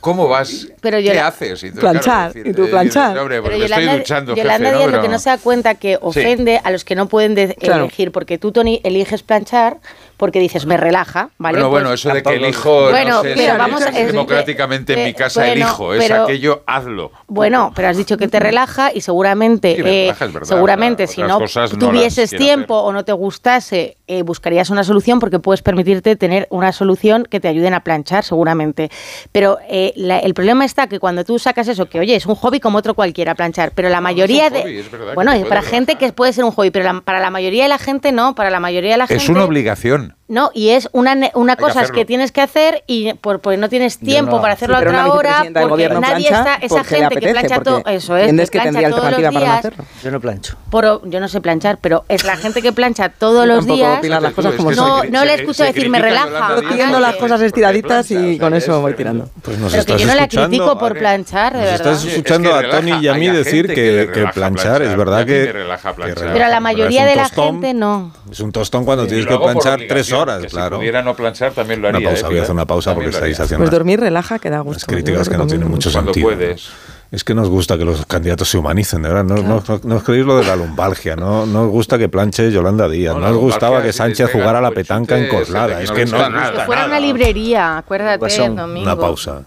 ¿cómo 0.00 0.28
vas? 0.28 0.66
Pero 0.80 0.98
¿Qué 0.98 1.14
la- 1.14 1.26
haces? 1.28 1.62
Y 1.62 1.70
tú, 1.72 1.80
Planchar, 1.80 2.32
claro, 2.32 2.50
y 2.50 2.52
tú 2.52 2.64
eh, 2.64 2.68
planchar. 2.68 3.18
Hombre, 3.18 3.40
pues 3.40 3.48
Pero 3.50 3.58
me 3.58 3.64
estoy 3.66 3.82
Yolanda, 3.82 3.98
duchando, 3.98 4.34
Yolanda 4.36 4.68
jefe, 4.68 4.76
Díaz 4.78 4.90
¿no? 4.90 4.96
lo 4.96 5.02
que 5.02 5.06
Pero- 5.08 5.12
no 5.12 5.18
se 5.18 5.30
da 5.30 5.38
cuenta 5.38 5.74
que 5.74 5.98
ofende 6.00 6.60
a 6.62 6.70
los 6.70 6.84
que 6.84 6.94
no 6.94 7.06
pueden 7.08 7.34
de- 7.34 7.54
Claro. 7.54 7.84
elegir, 7.84 8.10
porque 8.12 8.38
tú, 8.38 8.52
Tony, 8.52 8.80
eliges 8.84 9.22
planchar 9.22 9.78
porque 10.20 10.38
dices, 10.38 10.66
me 10.66 10.76
relaja, 10.76 11.30
¿vale? 11.38 11.56
Bueno, 11.56 11.70
bueno, 11.70 11.88
Pues- 11.88 12.00
eso 12.00 12.14
de 12.14 12.22
que 12.22 12.34
elijo, 12.34 12.90
Bueno, 12.90 13.16
no 13.16 13.22
sé, 13.22 13.32
pero 13.36 13.52
si 13.54 13.58
vamos 13.58 13.80
es- 13.86 14.06
democráticamente 14.12 14.92
en 14.92 14.98
eh, 15.00 15.04
mi 15.06 15.14
casa 15.14 15.40
bueno, 15.40 15.52
elijo, 15.54 15.94
es 15.94 16.04
pero- 16.04 16.22
aquello, 16.24 16.62
hazlo. 16.66 17.10
Bueno, 17.26 17.72
pero 17.74 17.88
has 17.88 17.96
dicho 17.96 18.16
que 18.18 18.28
te 18.28 18.38
relaja 18.40 18.92
y 18.94 19.00
seguramente, 19.00 19.74
Sí, 19.74 19.80
eh, 19.80 19.84
relaja, 20.12 20.26
verdad, 20.26 20.42
seguramente 20.46 21.06
si 21.06 21.22
no 21.22 21.40
no 21.40 21.46
tuvieses 21.78 22.30
tiempo 22.30 22.76
o 22.78 22.92
no 22.92 23.04
te 23.04 23.12
gustase, 23.12 23.96
eh, 24.06 24.22
buscarías 24.22 24.70
una 24.70 24.84
solución 24.84 25.18
porque 25.20 25.38
puedes 25.38 25.62
permitirte 25.62 26.14
tener 26.16 26.46
una 26.50 26.72
solución 26.72 27.24
que 27.28 27.40
te 27.40 27.48
ayuden 27.48 27.74
a 27.74 27.80
planchar, 27.82 28.22
seguramente. 28.24 28.90
Pero 29.32 29.58
eh, 29.68 29.92
la- 29.96 30.18
el 30.18 30.34
problema 30.34 30.64
está 30.66 30.86
que 30.86 30.98
cuando 31.00 31.24
tú 31.24 31.38
sacas 31.38 31.66
eso, 31.68 31.86
que 31.86 31.98
oye, 31.98 32.14
es 32.14 32.26
un 32.26 32.34
hobby 32.34 32.60
como 32.60 32.76
otro 32.78 32.92
cualquiera 32.94 33.34
planchar, 33.34 33.72
pero 33.74 33.88
la 33.88 34.00
mayoría 34.02 34.46
es 34.46 34.50
un 34.52 34.56
de... 34.58 34.62
hobby, 34.62 34.78
es 34.78 34.90
verdad 34.90 35.14
bueno, 35.14 35.32
para 35.48 35.62
gente 35.62 35.94
que 35.96 36.12
puede 36.12 36.32
ser 36.34 36.44
un 36.44 36.50
hobby, 36.52 36.70
pero 36.70 36.84
la- 36.84 37.00
para 37.00 37.20
la 37.20 37.30
mayoría 37.30 37.62
de 37.62 37.68
la 37.70 37.78
gente 37.78 38.12
no, 38.12 38.34
para 38.34 38.50
la 38.50 38.60
mayoría 38.60 38.92
de 38.92 38.98
la 38.98 39.06
gente... 39.06 39.22
Es 39.22 39.28
una 39.30 39.44
obligación. 39.44 40.09
Amen. 40.10 40.19
No, 40.30 40.50
y 40.54 40.70
es 40.70 40.88
una, 40.92 41.14
ne- 41.16 41.32
una 41.34 41.56
que 41.56 41.62
cosa 41.64 41.80
hacerlo. 41.80 41.96
que 41.96 42.04
tienes 42.04 42.30
que 42.30 42.40
hacer 42.40 42.84
y 42.86 43.12
por, 43.14 43.40
porque 43.40 43.56
no 43.56 43.68
tienes 43.68 43.98
tiempo 43.98 44.36
no. 44.36 44.40
para 44.40 44.54
hacerlo 44.54 44.76
Sí, 44.78 44.84
a 44.84 44.88
otra 44.88 45.12
hora, 45.12 45.44
porque 45.68 45.88
nadie 45.88 46.28
está, 46.28 46.54
esa 46.62 46.84
gente 46.84 46.96
que 47.18 47.28
apetece, 47.28 47.32
plancha 47.32 47.62
todo, 47.62 47.82
eso 47.86 48.16
es, 48.16 48.26
que 48.30 48.58
que 48.58 48.60
tendría 48.60 48.88
plancha 48.88 48.90
todos 48.90 49.10
los 49.10 49.18
alternativa 49.18 49.30
para 49.32 49.32
no 49.32 49.40
días. 49.40 49.58
hacerlo. 49.58 49.84
Yo 50.04 50.10
no 50.12 50.20
plancho. 50.20 50.56
Por- 50.70 51.10
yo 51.10 51.18
no 51.20 51.26
sé 51.28 51.40
planchar, 51.40 51.78
pero 51.80 52.04
es 52.08 52.22
la 52.24 52.36
gente 52.36 52.62
que 52.62 52.72
plancha 52.72 53.08
todos 53.08 53.44
los 53.46 53.66
días. 53.66 54.04
Las 54.06 54.32
cosas 54.32 54.52
Es 54.52 54.56
como 54.56 54.70
que. 54.70 54.76
No, 54.76 55.00
se- 55.02 55.10
no 55.10 55.24
le 55.24 55.34
escucho 55.34 55.64
se 55.64 55.72
decir 55.72 55.90
me 55.90 55.98
relaja. 55.98 56.54
Díaz 56.60 56.70
Haciendo 56.72 57.00
las 57.00 57.08
nadie. 57.10 57.20
cosas 57.20 57.40
estiraditas 57.42 58.10
y 58.12 58.38
con 58.38 58.54
es 58.54 58.62
eso 58.64 58.80
voy 58.80 58.94
tirando. 58.94 59.28
Pues 59.42 59.58
nos 59.58 59.72
Pero 59.72 59.84
que 59.84 59.92
estás 59.94 60.00
yo 60.00 60.06
no 60.06 60.14
la 60.14 60.22
escuchando, 60.22 60.48
critico 60.48 60.78
por 60.78 60.96
planchar, 60.96 61.52
de 61.54 61.58
Nos 61.58 61.70
verdad. 61.72 61.92
estás 61.92 62.04
escuchando 62.04 62.50
Es 62.50 62.60
que 62.60 62.66
a 62.66 62.70
Tony 62.70 62.92
y 63.04 63.08
a 63.08 63.14
mí 63.14 63.28
decir 63.28 63.66
que, 63.66 63.74
que 63.74 64.10
que 64.12 64.26
planchar 64.32 64.82
es 64.82 64.96
verdad 64.96 65.26
que. 65.26 65.46
que 65.46 65.52
Pero 65.52 66.44
a 66.44 66.48
la 66.48 66.56
es 66.56 66.62
mayoría 66.62 67.04
de 67.04 67.16
la 67.16 67.28
gente 67.28 67.74
no. 67.74 68.12
Es 68.30 68.38
un 68.38 68.52
tostón 68.52 68.84
cuando 68.84 69.06
tienes 69.08 69.26
que 69.26 69.36
planchar 69.36 69.80
tres 69.88 70.12
obligación, 70.12 70.19
horas, 70.20 70.42
que 70.42 70.48
Si 70.48 70.54
claro. 70.56 70.76
pudiera 70.78 71.02
no 71.02 71.14
planchar, 71.14 71.52
también 71.52 71.80
lo 71.82 71.88
Una 71.88 71.98
haría. 71.98 72.08
pausa, 72.10 72.26
¿eh, 72.26 72.30
voy 72.30 72.38
a 72.38 72.42
hacer 72.42 72.54
una 72.54 72.66
pausa 72.66 72.94
porque 72.94 73.10
También 73.10 73.30
estáis 73.32 73.40
haciendo 73.46 73.64
Pues 73.64 73.70
dormir 73.70 74.00
relaja, 74.00 74.38
que 74.38 74.50
da 74.50 74.60
gusto. 74.60 74.86
críticas 74.86 75.26
Yo 75.26 75.32
que 75.32 75.38
no 75.38 75.46
tienen 75.46 75.68
mucho 75.68 75.90
Cuando 75.92 76.12
sentido. 76.12 76.28
puedes. 76.28 76.68
Es 77.12 77.24
que 77.24 77.34
nos 77.34 77.48
gusta 77.48 77.76
que 77.76 77.84
los 77.84 78.06
candidatos 78.06 78.48
se 78.48 78.56
humanicen, 78.56 79.02
de 79.02 79.08
verdad. 79.08 79.24
No, 79.24 79.34
no, 79.42 79.60
no, 79.66 79.80
no 79.82 79.96
os 79.96 80.02
creéis 80.04 80.24
lo 80.24 80.38
de 80.38 80.44
la 80.44 80.54
lumbalgia, 80.54 81.16
no, 81.16 81.44
no 81.44 81.62
os 81.64 81.68
gusta 81.70 81.98
que 81.98 82.08
planche 82.08 82.52
Yolanda 82.52 82.88
Díaz, 82.88 83.14
No, 83.14 83.20
no, 83.20 83.26
la 83.26 83.32
os 83.32 83.38
gustaba 83.38 83.82
que 83.82 83.92
Sánchez 83.92 84.30
jugara 84.32 84.60
a 84.60 84.62
la 84.62 84.70
petanca 84.70 85.18
en 85.18 85.28
Coslada. 85.28 85.82
Es 85.82 85.90
no 85.90 85.96
que 85.96 86.04
no 86.06 86.10
gusta 86.12 86.26
os 86.28 86.32
nada. 86.32 86.46
gusta 86.46 86.60
Que 86.60 86.66
fuera 86.66 86.86
una 86.86 87.00
librería, 87.00 87.78
acuérdate, 87.78 88.18
Guasón. 88.18 88.54
domingo. 88.54 88.84
Una 88.86 88.96
pausa. 88.96 89.42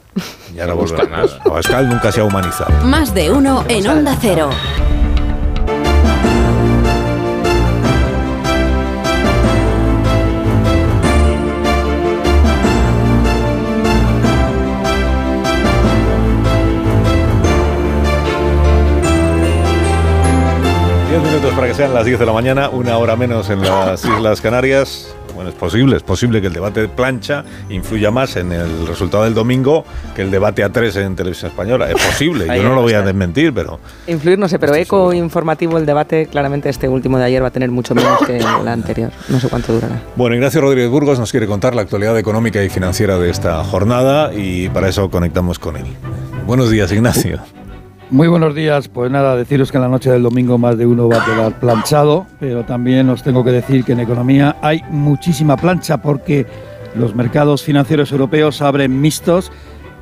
Ya 0.54 0.64
no 0.68 0.74
No 0.74 0.82
gusta 0.82 0.98
volveremos. 1.04 1.32
nada. 1.32 1.42
Abascal 1.46 1.88
nunca 1.88 2.12
se 2.12 2.20
ha 2.20 2.26
humanizado. 2.26 2.84
Más 2.84 3.14
de 3.16 3.32
uno 3.32 3.64
en 3.70 3.88
Onda 3.88 4.18
Cero. 4.20 4.50
Para 21.56 21.68
que 21.68 21.74
sean 21.76 21.94
las 21.94 22.06
10 22.06 22.20
de 22.20 22.26
la 22.26 22.34
mañana, 22.34 22.70
una 22.70 22.98
hora 22.98 23.16
menos 23.16 23.50
en 23.50 23.62
las 23.62 24.04
Islas 24.06 24.42
Canarias. 24.42 25.14
Bueno, 25.36 25.50
es 25.50 25.56
posible, 25.56 25.98
es 25.98 26.04
posible 26.04 26.42
que 26.42 26.48
el 26.48 26.54
debate 26.54 26.82
de 26.82 26.88
plancha 26.88 27.44
influya 27.70 28.12
más 28.12 28.36
en 28.36 28.52
el 28.52 28.86
resultado 28.86 29.24
del 29.24 29.34
domingo 29.34 29.84
que 30.16 30.22
el 30.22 30.30
debate 30.30 30.64
a 30.64 30.70
tres 30.72 30.96
en 30.96 31.16
televisión 31.16 31.50
española. 31.52 31.90
Es 31.90 31.96
posible, 31.96 32.46
yo 32.56 32.64
no 32.64 32.76
lo 32.76 32.82
voy 32.82 32.94
a 32.94 33.02
desmentir, 33.02 33.54
pero 33.54 33.80
Influir, 34.08 34.38
no 34.38 34.48
sé, 34.48 34.60
pero 34.60 34.76
eco 34.76 35.12
informativo 35.14 35.78
el 35.78 35.86
debate, 35.86 36.28
claramente 36.28 36.70
este 36.70 36.88
último 36.88 37.18
de 37.18 37.26
ayer 37.26 37.42
va 37.42 37.48
a 37.48 37.52
tener 37.52 37.72
mucho 37.72 37.96
menos 37.96 38.20
que 38.26 38.38
el 38.38 38.68
anterior. 38.68 39.12
No 39.28 39.40
sé 39.40 39.50
cuánto 39.50 39.74
durará. 39.74 40.02
Bueno, 40.16 40.36
Ignacio 40.36 40.62
Rodríguez 40.62 40.90
Burgos 40.90 41.20
nos 41.20 41.32
quiere 41.32 41.48
contar 41.48 41.76
la 41.76 41.82
actualidad 41.82 42.18
económica 42.18 42.64
y 42.64 42.70
financiera 42.70 43.18
de 43.18 43.30
esta 43.30 43.64
jornada 43.64 44.34
y 44.34 44.70
para 44.70 44.88
eso 44.88 45.10
conectamos 45.10 45.58
con 45.60 45.78
él. 45.78 45.86
Buenos 46.46 46.70
días, 46.70 46.92
Ignacio. 46.92 47.40
Muy 48.14 48.28
buenos 48.28 48.54
días. 48.54 48.90
Pues 48.90 49.10
nada, 49.10 49.36
deciros 49.36 49.72
que 49.72 49.78
en 49.78 49.82
la 49.82 49.90
noche 49.90 50.12
del 50.12 50.22
domingo 50.22 50.60
más 50.60 50.78
de 50.78 50.86
uno 50.86 51.10
va 51.10 51.24
a 51.24 51.26
quedar 51.26 51.60
planchado, 51.60 52.28
pero 52.40 52.64
también 52.64 53.10
os 53.10 53.24
tengo 53.24 53.44
que 53.44 53.50
decir 53.50 53.84
que 53.84 53.94
en 53.94 54.02
economía 54.02 54.56
hay 54.62 54.84
muchísima 54.92 55.58
plancha 55.58 55.98
porque 55.98 56.46
los 56.94 57.16
mercados 57.16 57.64
financieros 57.64 58.12
europeos 58.12 58.62
abren 58.62 59.02
mixtos. 59.02 59.52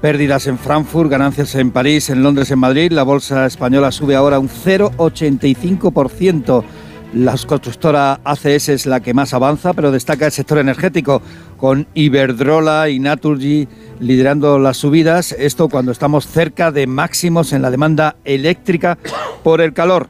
Pérdidas 0.01 0.45
en 0.47 0.57
Frankfurt, 0.57 1.09
ganancias 1.09 1.55
en 1.55 1.71
París, 1.71 2.09
en 2.09 2.21
Londres, 2.21 2.51
en 2.51 2.59
Madrid. 2.59 2.91
La 2.91 3.03
bolsa 3.03 3.45
española 3.45 3.93
sube 3.93 4.13
ahora 4.13 4.39
un 4.39 4.49
0,85%. 4.49 6.65
La 7.13 7.35
constructora 7.45 8.21
ACS 8.23 8.69
es 8.69 8.85
la 8.85 9.01
que 9.01 9.13
más 9.13 9.33
avanza, 9.33 9.73
pero 9.73 9.91
destaca 9.91 10.27
el 10.27 10.31
sector 10.31 10.59
energético, 10.59 11.21
con 11.57 11.85
Iberdrola 11.93 12.87
y 12.87 12.99
Naturgy 12.99 13.67
liderando 13.99 14.57
las 14.59 14.77
subidas. 14.77 15.33
Esto 15.33 15.67
cuando 15.67 15.91
estamos 15.91 16.25
cerca 16.25 16.71
de 16.71 16.87
máximos 16.87 17.51
en 17.51 17.63
la 17.63 17.69
demanda 17.69 18.15
eléctrica 18.23 18.97
por 19.43 19.59
el 19.59 19.73
calor. 19.73 20.07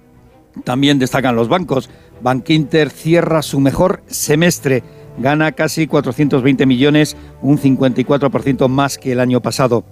También 0.63 0.99
destacan 0.99 1.35
los 1.35 1.47
bancos. 1.47 1.89
Bankinter 2.21 2.91
cierra 2.91 3.41
su 3.41 3.59
mejor 3.59 4.03
semestre, 4.05 4.83
gana 5.17 5.53
casi 5.53 5.87
420 5.87 6.67
millones, 6.67 7.17
un 7.41 7.57
54% 7.57 8.67
más 8.67 8.99
que 8.99 9.13
el 9.13 9.19
año 9.19 9.41
pasado. 9.41 9.83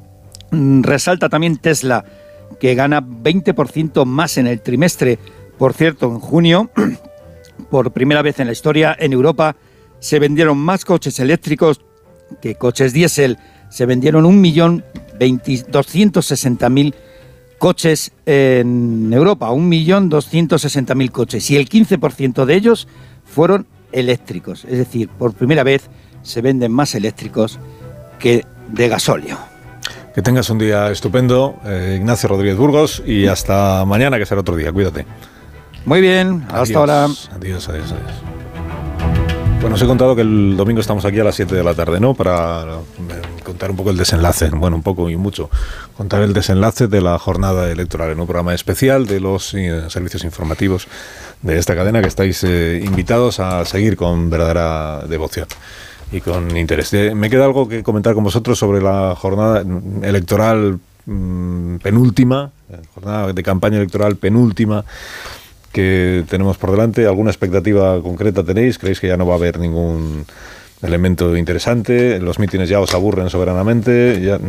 Mm, 0.51 0.84
Resalta 0.84 1.28
también 1.28 1.57
Tesla, 1.57 2.05
que 2.60 2.76
gana 2.76 3.01
20% 3.01 4.05
más 4.05 4.38
en 4.38 4.45
el 4.45 4.62
trimestre. 4.62 5.18
Por 5.60 5.74
cierto, 5.74 6.07
en 6.07 6.20
junio, 6.20 6.72
por 7.70 7.91
primera 7.91 8.24
vez 8.24 8.39
en 8.39 8.47
la 8.47 8.53
historia, 8.53 8.95
en 8.97 9.13
Europa 9.13 9.55
se 10.00 10.17
vendieron 10.17 10.58
más 10.58 10.86
coches 10.86 11.20
eléctricos 11.20 11.82
que 12.42 12.55
coches 12.55 12.93
diésel. 12.93 13.38
Se 13.70 13.86
vendieron 13.86 14.25
1.260.000 14.25 16.96
coches 17.59 18.12
en 18.25 19.12
Europa, 19.12 19.51
1.260.000 19.51 21.12
coches. 21.12 21.51
Y 21.51 21.58
el 21.58 21.70
15% 21.70 22.46
de 22.46 22.55
ellos 22.55 22.88
fueron 23.25 23.67
eléctricos. 23.92 24.63
Es 24.63 24.78
decir, 24.78 25.09
por 25.09 25.34
primera 25.34 25.63
vez 25.63 25.89
se 26.21 26.42
venden 26.42 26.71
más 26.71 26.96
eléctricos 26.96 27.59
que 28.17 28.46
de 28.70 28.88
gasóleo. 28.88 29.38
Que 30.16 30.21
tengas 30.21 30.50
un 30.50 30.58
día 30.58 30.89
estupendo, 30.89 31.59
eh, 31.66 31.97
Ignacio 32.00 32.29
Rodríguez 32.29 32.55
Burgos, 32.58 33.04
y 33.05 33.28
hasta 33.28 33.84
mañana, 33.86 34.17
que 34.17 34.25
será 34.25 34.39
otro 34.42 34.55
día. 34.55 34.71
Cuídate. 34.71 35.05
Muy 35.89 36.01
bien, 36.01 36.43
hasta 36.49 36.59
Adiós, 36.59 36.75
ahora. 36.75 37.05
Adiós, 37.05 37.67
adiós, 37.67 37.91
adiós. 37.91 38.13
Bueno, 39.59 39.75
os 39.75 39.82
he 39.82 39.87
contado 39.87 40.16
que 40.16 40.21
el 40.21 40.55
domingo 40.55 40.82
estamos 40.82 41.03
aquí 41.03 41.20
a 41.20 41.24
las 41.24 41.33
7 41.33 41.55
de 41.55 41.63
la 41.63 41.74
tarde, 41.74 41.99
¿no? 41.99 42.13
Para 42.13 42.61
eh, 42.61 43.21
contar 43.43 43.71
un 43.71 43.75
poco 43.75 43.89
el 43.89 43.97
desenlace, 43.97 44.51
bueno, 44.51 44.75
un 44.75 44.83
poco 44.83 45.09
y 45.09 45.17
mucho, 45.17 45.49
contar 45.97 46.21
el 46.21 46.32
desenlace 46.32 46.87
de 46.87 47.01
la 47.01 47.17
jornada 47.17 47.71
electoral 47.71 48.11
en 48.11 48.20
un 48.20 48.28
programa 48.28 48.53
especial 48.53 49.07
de 49.07 49.20
los 49.20 49.55
eh, 49.55 49.89
servicios 49.89 50.24
informativos 50.24 50.87
de 51.41 51.57
esta 51.57 51.74
cadena 51.74 52.01
que 52.03 52.07
estáis 52.07 52.43
eh, 52.43 52.83
invitados 52.86 53.39
a 53.39 53.66
seguir 53.66 53.97
con 53.97 54.29
verdadera 54.29 55.07
devoción 55.07 55.47
y 56.11 56.21
con 56.21 56.55
interés. 56.55 56.93
Eh, 56.93 57.16
me 57.16 57.32
queda 57.32 57.45
algo 57.45 57.67
que 57.67 57.82
comentar 57.82 58.13
con 58.13 58.24
vosotros 58.24 58.59
sobre 58.59 58.79
la 58.79 59.16
jornada 59.17 59.63
electoral 60.03 60.79
mm, 61.07 61.78
penúltima, 61.78 62.51
jornada 62.93 63.33
de 63.33 63.41
campaña 63.41 63.78
electoral 63.78 64.17
penúltima 64.17 64.86
que 65.71 66.24
tenemos 66.29 66.58
por 66.58 66.71
delante. 66.71 67.05
¿Alguna 67.05 67.32
expectativa 67.32 68.01
concreta 68.01 68.43
tenéis? 68.43 68.78
¿Creéis 68.78 69.00
que 69.00 69.08
ya 69.08 69.17
no 69.17 69.25
va 69.25 69.33
a 69.33 69.37
haber 69.37 69.59
ningún 69.59 70.25
elemento 70.82 71.36
interesante? 71.36 72.20
¿Los 72.20 72.39
mítines 72.39 72.70
ya 72.70 72.79
os 72.79 72.93
aburren 72.93 73.29
soberanamente? 73.29 74.20
Ya, 74.21 74.39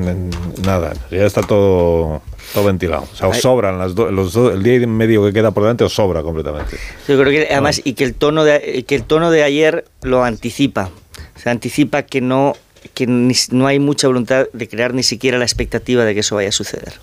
nada, 0.65 0.93
ya 1.11 1.27
está 1.27 1.43
todo, 1.43 2.23
todo 2.55 2.65
ventilado. 2.65 3.07
O 3.13 3.17
sea, 3.17 3.29
os 3.29 3.39
sobran 3.39 3.79
las 3.79 3.95
do- 3.95 4.11
los 4.11 4.33
do- 4.33 4.53
el 4.53 4.63
día 4.63 4.77
y 4.77 4.87
medio 4.87 5.25
que 5.25 5.33
queda 5.33 5.51
por 5.51 5.65
delante, 5.65 5.85
os 5.85 5.93
sobra 5.95 6.23
completamente. 6.23 6.77
Yo 7.09 7.19
creo 7.21 7.31
que 7.31 7.49
además 7.51 7.81
y 7.85 7.95
que 7.95 8.05
el 8.05 8.15
tono 8.15 8.45
de 8.45 8.85
que 8.87 8.95
el 8.95 9.03
tono 9.05 9.31
de 9.31 9.43
ayer 9.43 9.85
lo 10.03 10.23
anticipa. 10.25 10.91
Se 11.37 11.51
anticipa 11.51 12.03
que 12.03 12.21
no 12.21 12.55
que 12.95 13.07
ni- 13.07 13.35
no 13.51 13.67
hay 13.67 13.79
mucha 13.79 14.07
voluntad 14.07 14.47
de 14.55 14.69
crear 14.69 14.95
ni 14.95 15.03
siquiera 15.03 15.37
la 15.37 15.45
expectativa 15.45 16.05
de 16.05 16.15
que 16.15 16.21
eso 16.21 16.37
vaya 16.37 16.49
a 16.49 16.53
suceder. 16.53 16.95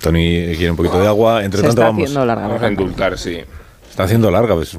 Tony 0.00 0.54
quiere 0.56 0.70
un 0.70 0.76
poquito 0.76 1.00
de 1.00 1.06
agua. 1.08 1.44
Entre 1.44 1.60
Se 1.60 1.66
tanto, 1.66 1.80
está 1.80 1.86
vamos. 1.90 2.02
haciendo 2.04 2.24
larga 2.24 2.42
la 2.42 2.48
Vamos 2.48 2.62
a 2.62 2.68
indultar, 2.68 3.18
sí. 3.18 3.38
Está 3.90 4.04
haciendo 4.04 4.30
larga, 4.30 4.54
pues. 4.54 4.78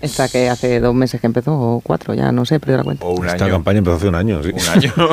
Esta 0.00 0.28
que 0.28 0.48
hace 0.48 0.78
dos 0.78 0.94
meses 0.94 1.20
que 1.20 1.26
empezó, 1.26 1.52
o 1.58 1.80
cuatro, 1.80 2.14
ya 2.14 2.30
no 2.30 2.44
sé, 2.44 2.60
perdido 2.60 2.78
la 2.78 2.84
cuenta. 2.84 3.04
Esta 3.32 3.48
campaña 3.50 3.78
empezó 3.78 3.96
hace 3.96 4.08
un 4.08 4.14
año. 4.14 4.40
sí. 4.44 4.50
Un 4.52 4.68
año, 4.68 4.92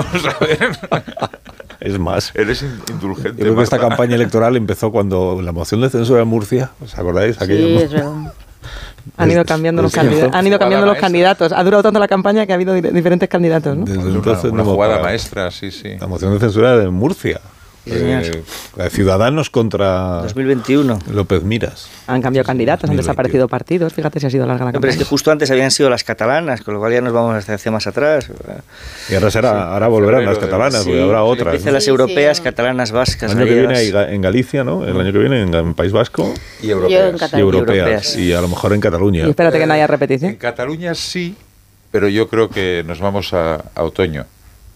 Es 1.80 2.00
más. 2.00 2.32
Eres 2.36 2.62
in- 2.62 2.80
indulgente. 2.90 3.32
Yo 3.38 3.44
creo 3.46 3.56
que 3.56 3.64
esta 3.64 3.80
campaña 3.80 4.16
electoral 4.16 4.56
empezó 4.56 4.92
cuando 4.92 5.42
la 5.42 5.52
moción 5.52 5.82
de 5.82 5.90
censura 5.90 6.22
en 6.22 6.28
Murcia, 6.28 6.72
¿os 6.84 6.98
acordáis? 6.98 7.42
Aquello, 7.42 7.88
¿no? 8.04 8.32
Han 9.18 9.30
ido 9.32 9.46
cambiando 9.46 9.82
los 9.82 9.92
candidatos. 9.94 10.34
Han 10.34 10.48
ido 10.48 10.58
cambiando 10.58 10.88
los 10.88 10.98
candidatos. 10.98 11.52
Ha 11.52 11.64
durado 11.64 11.84
tanto 11.84 12.00
la 12.00 12.08
campaña 12.08 12.46
que 12.46 12.54
ha 12.54 12.56
habido 12.56 12.74
di- 12.74 12.82
diferentes 12.82 13.30
candidatos, 13.30 13.78
¿no? 13.78 13.86
Desde 13.86 14.00
Una- 14.00 14.16
entonces 14.16 14.52
una 14.52 14.64
no 14.64 14.70
jugada 14.72 15.00
maestra, 15.00 15.52
sí, 15.52 15.70
sí. 15.72 15.96
La 16.00 16.08
moción 16.08 16.34
de 16.34 16.40
censura 16.40 16.78
de 16.78 16.90
Murcia. 16.90 17.40
Sí. 17.86 17.92
Eh, 17.94 18.90
Ciudadanos 18.90 19.50
contra 19.50 20.22
2021. 20.24 21.00
López 21.12 21.44
Miras. 21.44 21.88
Han 22.08 22.22
cambiado 22.22 22.46
candidatos, 22.46 22.90
han 22.90 22.96
2021. 22.96 23.02
desaparecido 23.04 23.48
partidos. 23.48 23.94
Fíjate 23.94 24.20
si 24.20 24.26
ha 24.26 24.30
sido 24.30 24.46
larga 24.48 24.66
la 24.66 24.72
No, 24.72 24.80
pero 24.82 24.90
es 24.90 24.96
campaña. 24.96 25.06
que 25.06 25.10
justo 25.10 25.32
antes 25.32 25.52
habían 25.52 25.70
sido 25.72 25.90
las 25.90 26.04
catalanas, 26.04 26.62
con 26.62 26.74
lo 26.74 26.80
cual 26.80 26.94
ya 26.94 27.02
nos 27.02 27.14
vamos 27.14 27.48
hacia, 27.48 27.72
más 27.72 27.86
atrás. 27.88 28.30
Y 29.10 29.14
ahora 29.16 29.30
será, 29.32 29.72
ahora 29.74 29.88
volverán 29.88 30.26
las 30.26 30.38
catalanas, 30.40 30.84
Sí, 30.84 30.90
porque 30.90 31.04
habrá 31.04 31.24
otras. 31.24 31.48
Empiezan 31.54 31.72
¿no? 31.74 31.78
las 31.78 31.88
europeas, 31.88 32.42
catalanas, 32.42 32.90
El 32.90 32.96
vascas, 32.96 33.32
año 33.36 33.46
que 33.46 33.54
viene 33.56 33.80
en 34.14 34.22
Galicia, 34.22 34.64
¿no? 34.64 34.86
El 34.86 35.00
año 35.00 35.12
que 35.14 35.20
viene 35.20 35.42
en, 35.44 35.54
en 35.54 35.74
País 35.76 35.92
Vasco 35.92 36.34
Y 36.62 36.68
Yo 36.68 36.78
en 36.78 36.84
europeas. 36.84 37.14
y 37.16 37.20
Cataluña. 37.20 37.40
europeas. 37.60 38.16
Y 38.18 38.34
a 38.34 38.42
lo 38.42 38.48
mejor 38.48 38.74
en 38.74 38.82
Cataluña. 38.82 39.26
Y 39.28 39.30
espérate 39.30 39.60
que 39.60 39.66
no 39.68 39.74
haya 39.74 39.84
En 39.84 39.90
repetición. 39.90 40.36
Cataluña 40.36 40.96
sí, 40.96 41.36
pero 41.92 42.08
yo 42.08 42.28
creo 42.30 42.50
que 42.50 42.84
nos 42.88 43.00
vamos 43.00 43.34
a, 43.34 43.64
a 43.76 43.84
otoño, 43.84 44.26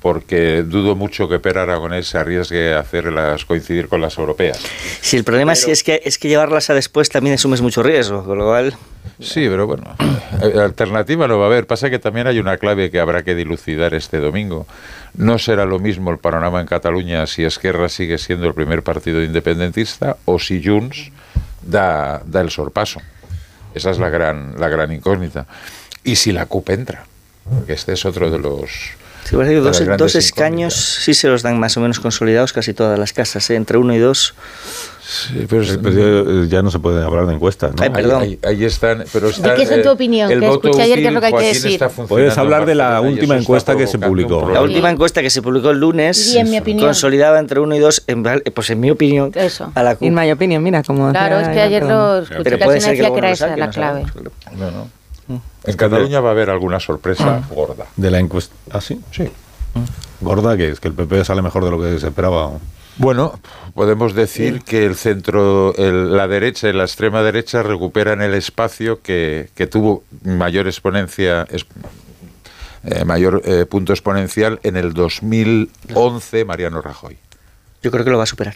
porque 0.01 0.63
dudo 0.63 0.95
mucho 0.95 1.27
que 1.27 1.39
Per 1.39 1.57
Aragonés 1.57 2.07
se 2.07 2.17
arriesgue 2.17 2.73
a 2.73 2.79
hacerlas 2.79 3.45
coincidir 3.45 3.87
con 3.87 4.01
las 4.01 4.17
europeas. 4.17 4.59
Si 5.01 5.17
el 5.17 5.23
problema 5.23 5.53
es, 5.53 5.67
es 5.67 5.83
que 5.83 6.01
es 6.03 6.17
que 6.17 6.29
llevarlas 6.29 6.69
a 6.69 6.73
después 6.73 7.09
también 7.09 7.35
asumes 7.35 7.61
mucho 7.61 7.83
riesgo, 7.83 8.23
con 8.23 8.37
lo 8.37 8.45
cual 8.45 8.75
Sí, 9.19 9.47
pero 9.49 9.67
bueno, 9.67 9.83
eh, 10.41 10.59
alternativa 10.59 11.27
no 11.27 11.37
va 11.37 11.45
a 11.45 11.47
haber. 11.47 11.67
Pasa 11.67 11.89
que 11.89 11.99
también 11.99 12.27
hay 12.27 12.39
una 12.39 12.57
clave 12.57 12.89
que 12.89 12.99
habrá 12.99 13.23
que 13.23 13.35
dilucidar 13.35 13.93
este 13.93 14.19
domingo. 14.19 14.65
No 15.13 15.39
será 15.39 15.65
lo 15.65 15.79
mismo 15.79 16.11
el 16.11 16.19
panorama 16.19 16.61
en 16.61 16.67
Cataluña 16.67 17.27
si 17.27 17.43
Esquerra 17.43 17.89
sigue 17.89 18.17
siendo 18.17 18.47
el 18.47 18.53
primer 18.53 18.83
partido 18.83 19.21
independentista 19.21 20.17
o 20.25 20.39
si 20.39 20.63
Junts 20.63 21.11
da, 21.61 22.21
da 22.25 22.41
el 22.41 22.49
sorpaso. 22.49 23.01
Esa 23.75 23.91
es 23.91 23.99
la 23.99 24.09
gran, 24.09 24.55
la 24.57 24.69
gran 24.69 24.91
incógnita. 24.91 25.45
Y 26.03 26.15
si 26.15 26.31
la 26.31 26.45
CUP 26.45 26.69
entra, 26.69 27.05
porque 27.49 27.73
este 27.73 27.93
es 27.93 28.05
otro 28.05 28.31
de 28.31 28.39
los... 28.39 28.69
Parece 29.31 29.53
que 29.53 29.59
de 29.59 29.65
las 29.65 29.79
dos, 29.87 29.97
dos 29.97 30.15
escaños 30.15 30.73
sí 30.73 31.13
se 31.13 31.27
los 31.27 31.43
dan 31.43 31.59
más 31.59 31.77
o 31.77 31.81
menos 31.81 31.99
consolidados 31.99 32.51
casi 32.53 32.73
todas 32.73 32.97
las 32.97 33.13
casas, 33.13 33.47
¿eh? 33.49 33.55
entre 33.55 33.77
uno 33.77 33.93
y 33.93 33.99
dos. 33.99 34.33
Sí, 35.11 35.47
pero 35.49 35.63
Eh, 35.63 35.77
pues 35.81 36.49
ya, 36.49 36.61
no 36.61 36.69
se 36.69 36.77
puede 36.77 37.03
hablar 37.03 37.25
de 37.25 37.33
encuestas, 37.33 37.71
¿no? 37.75 37.81
Ay, 37.81 37.89
perdón. 37.89 38.21
Ahí, 38.21 38.39
ahí 38.43 38.63
están, 38.63 39.03
pero 39.11 39.29
están, 39.29 39.55
qué 39.55 39.63
es 39.63 39.71
en 39.71 39.81
tu 39.81 39.89
eh, 39.89 39.91
opinión? 39.91 40.31
el 40.31 40.39
Que 40.39 40.47
voto 40.47 40.67
escuché 40.67 40.83
ayer 40.83 40.99
qué 40.99 41.07
es 41.07 41.13
lo 41.13 41.19
que 41.19 41.25
hay 41.27 41.33
que 41.33 41.47
decir. 41.47 41.81
Puedes 42.07 42.37
hablar 42.37 42.61
en 42.61 42.67
de 42.67 42.75
la 42.75 43.01
última 43.01 43.35
encuesta 43.37 43.75
que 43.75 43.87
se 43.87 43.97
publicó. 43.97 44.49
La 44.51 44.61
última 44.61 44.89
encuesta 44.91 45.21
que 45.21 45.29
se 45.31 45.41
publicó 45.41 45.71
el 45.71 45.79
lunes 45.79 46.33
Y 46.33 46.37
en 46.37 46.49
mi 46.51 46.59
opinión. 46.59 46.85
consolidaba 46.87 47.39
entre 47.39 47.59
uno 47.59 47.75
y 47.75 47.79
dos, 47.79 48.03
en, 48.07 48.21
val- 48.23 48.43
pues 48.53 48.69
en 48.69 48.79
mi 48.79 48.91
opinión, 48.91 49.31
Eso. 49.33 49.71
a 49.73 49.81
la 49.83 49.95
CUP. 49.95 50.03
In 50.07 50.13
my 50.13 50.31
opinion, 50.31 50.61
mira, 50.61 50.83
como. 50.83 51.09
Claro, 51.11 51.39
es 51.39 51.47
que 51.49 51.59
ayer 51.59 51.81
Perdón. 51.83 51.97
lo 52.17 52.23
escuché 52.23 52.43
Pero 52.43 52.57
que 52.59 52.65
puede 52.65 52.81
ser 52.81 52.95
que 52.95 53.11
que 53.11 53.17
era 53.17 53.31
esa 53.31 53.57
la 53.57 53.69
clave. 53.71 54.05
No, 54.57 54.69
no. 54.71 54.98
En 55.65 55.75
Cataluña 55.75 56.19
va 56.21 56.29
a 56.29 56.31
haber 56.31 56.49
alguna 56.49 56.79
sorpresa 56.79 57.43
gorda. 57.49 57.85
De 57.95 58.09
la 58.11 58.19
encuesta. 58.19 58.55
¿Ah, 58.71 58.81
sí? 58.81 58.99
Sí. 59.11 59.29
Gorda, 60.21 60.57
que 60.57 60.69
es 60.69 60.79
que 60.79 60.87
el 60.87 60.93
PP 60.93 61.23
sale 61.25 61.41
mejor 61.41 61.63
de 61.65 61.71
lo 61.71 61.79
que 61.79 61.99
se 61.99 62.07
esperaba. 62.07 62.51
Bueno, 62.97 63.39
podemos 63.73 64.13
decir 64.13 64.61
que 64.63 64.85
el 64.85 64.95
centro, 64.95 65.73
el- 65.77 66.15
la 66.17 66.27
derecha 66.27 66.67
y 66.69 66.73
la 66.73 66.83
extrema 66.83 67.21
derecha 67.21 67.63
recuperan 67.63 68.21
el 68.21 68.33
espacio 68.33 69.01
que, 69.01 69.49
que 69.55 69.67
tuvo 69.67 70.03
mayor 70.23 70.67
exponencia, 70.67 71.45
es- 71.49 71.65
eh, 72.83 73.05
mayor 73.05 73.41
eh, 73.45 73.65
punto 73.65 73.93
exponencial 73.93 74.59
en 74.63 74.75
el 74.75 74.93
2011 74.93 76.45
Mariano 76.45 76.81
Rajoy. 76.81 77.17
Yo 77.81 77.91
creo 77.91 78.03
que 78.03 78.11
lo 78.11 78.17
va 78.17 78.23
a 78.23 78.27
superar. 78.27 78.55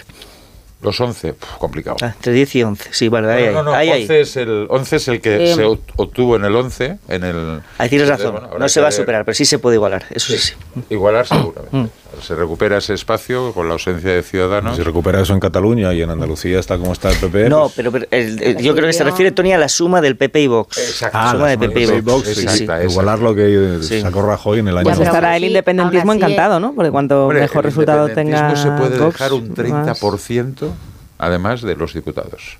Los 0.83 0.99
11, 0.99 1.33
pf, 1.33 1.57
complicado. 1.57 1.95
Ah, 2.01 2.13
entre 2.15 2.33
10 2.33 2.55
y 2.55 2.63
11, 2.63 2.89
sí, 2.91 3.07
vale, 3.09 3.31
ahí, 3.31 3.45
No, 3.47 3.51
no, 3.53 3.63
no, 3.63 3.73
ahí, 3.73 3.89
ahí. 3.89 4.01
11, 4.03 4.21
es 4.21 4.35
el, 4.37 4.67
11 4.69 4.95
es 4.97 5.07
el 5.07 5.21
que 5.21 5.47
Sí. 5.47 5.53
se 5.55 5.63
obtuvo 5.65 6.35
en 6.35 6.45
el 6.45 6.55
11, 6.55 6.97
en 7.07 7.23
el... 7.23 7.61
Ahí 7.77 7.89
tienes 7.89 8.07
razón, 8.09 8.33
bueno, 8.33 8.49
no 8.59 8.69
se 8.69 8.81
va 8.81 8.89
a 8.89 8.91
superar, 8.91 9.25
pero 9.25 9.33
sí 9.35 9.45
se 9.45 9.59
puede 9.59 9.75
igualar, 9.77 10.05
eso 10.11 10.33
sí. 10.33 10.37
sí. 10.37 10.53
Igualar 10.89 11.25
seguramente. 11.25 11.91
Mm. 12.17 12.21
Se 12.21 12.35
recupera 12.35 12.77
ese 12.77 12.93
espacio 12.93 13.51
con 13.53 13.67
la 13.67 13.73
ausencia 13.73 14.11
de 14.11 14.23
Ciudadanos. 14.23 14.75
Si 14.75 14.83
recupera 14.83 15.21
eso 15.21 15.33
en 15.33 15.39
Cataluña 15.39 15.93
y 15.93 16.01
en 16.01 16.09
Andalucía 16.09 16.59
está 16.59 16.77
como 16.77 16.93
está 16.93 17.09
el 17.09 17.17
PP. 17.17 17.49
No, 17.49 17.63
pues- 17.63 17.73
pero, 17.75 17.91
pero 17.91 18.05
el- 18.11 18.41
el- 18.41 18.57
yo 18.57 18.73
creo 18.75 18.87
que 18.87 18.93
se 18.93 19.03
refiere, 19.03 19.31
Tony, 19.31 19.51
a 19.53 19.57
la 19.57 19.67
suma 19.69 19.99
del 20.01 20.15
PP 20.15 20.41
y 20.41 20.47
Vox. 20.47 20.77
Exacto. 20.77 21.17
la 21.17 21.29
Ah, 21.29 21.31
suma 21.31 21.47
de 21.49 21.55
la 21.55 21.59
PP 21.59 21.79
y 21.81 21.85
suma 21.85 21.95
de 21.95 22.01
Vox. 22.01 22.13
Vox, 22.25 22.27
sí, 22.37 22.47
sí, 22.47 22.57
sí. 22.57 22.63
esa. 22.65 22.83
Igualar 22.83 23.19
lo 23.19 23.35
que 23.35 23.79
sacó 24.01 24.21
Rajoy 24.21 24.59
en 24.59 24.67
el 24.67 24.77
año 24.77 24.83
Pues 24.83 24.99
estará 24.99 25.35
el 25.37 25.43
independentismo 25.45 26.13
encantado, 26.13 26.59
¿no? 26.59 26.73
Porque 26.73 26.91
cuanto 26.91 27.23
Hombre, 27.23 27.41
mejor 27.41 27.63
resultado 27.65 28.07
tenga. 28.09 28.55
se 28.55 28.69
puede 28.71 28.97
Vox, 28.99 29.13
dejar 29.13 29.33
un 29.33 29.47
más- 29.49 29.55
30%, 29.55 30.71
además 31.17 31.61
de 31.61 31.75
los 31.75 31.93
diputados. 31.93 32.57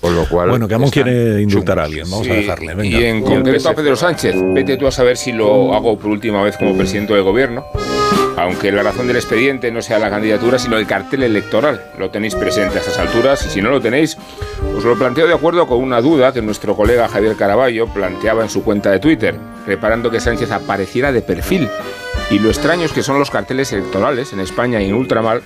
Con 0.00 0.14
lo 0.14 0.28
cual. 0.28 0.50
Bueno, 0.50 0.68
que 0.68 0.74
Amón 0.74 0.90
quiere 0.90 1.40
indultar 1.40 1.78
a 1.78 1.84
alguien. 1.84 2.04
Vamos 2.10 2.26
Sí, 2.26 2.30
a 2.32 2.34
dejarle. 2.34 2.74
Venga. 2.74 2.98
Y 2.98 3.04
en 3.04 3.22
concreto 3.22 3.70
a 3.70 3.74
Pedro 3.74 3.96
Sánchez. 3.96 4.34
Vete 4.52 4.76
tú 4.76 4.86
a 4.86 4.90
saber 4.90 5.16
si 5.16 5.32
lo 5.32 5.74
hago 5.74 5.98
por 5.98 6.10
última 6.10 6.42
vez 6.42 6.56
como 6.58 6.76
presidente 6.76 7.14
del 7.14 7.22
gobierno. 7.22 7.64
Aunque 8.36 8.72
la 8.72 8.82
razón 8.82 9.06
del 9.06 9.16
expediente 9.16 9.70
no 9.70 9.80
sea 9.80 9.98
la 9.98 10.10
candidatura, 10.10 10.58
sino 10.58 10.76
el 10.76 10.86
cartel 10.86 11.22
electoral. 11.22 11.80
Lo 11.98 12.10
tenéis 12.10 12.34
presente 12.34 12.78
a 12.78 12.80
estas 12.80 12.98
alturas 12.98 13.46
y 13.46 13.50
si 13.50 13.62
no 13.62 13.70
lo 13.70 13.80
tenéis, 13.80 14.16
os 14.76 14.84
lo 14.84 14.96
planteo 14.96 15.26
de 15.26 15.34
acuerdo 15.34 15.66
con 15.66 15.78
una 15.78 16.00
duda 16.00 16.32
que 16.32 16.42
nuestro 16.42 16.74
colega 16.74 17.08
Javier 17.08 17.36
Caraballo 17.36 17.86
planteaba 17.86 18.42
en 18.42 18.50
su 18.50 18.64
cuenta 18.64 18.90
de 18.90 18.98
Twitter, 18.98 19.36
reparando 19.66 20.10
que 20.10 20.18
Sánchez 20.18 20.50
apareciera 20.50 21.12
de 21.12 21.22
perfil. 21.22 21.68
Y 22.30 22.38
lo 22.38 22.48
extraño 22.48 22.84
es 22.84 22.92
que 22.92 23.02
son 23.02 23.18
los 23.18 23.30
carteles 23.30 23.72
electorales 23.72 24.32
en 24.32 24.40
España 24.40 24.80
y 24.80 24.88
en 24.88 24.94
ultramar 24.94 25.42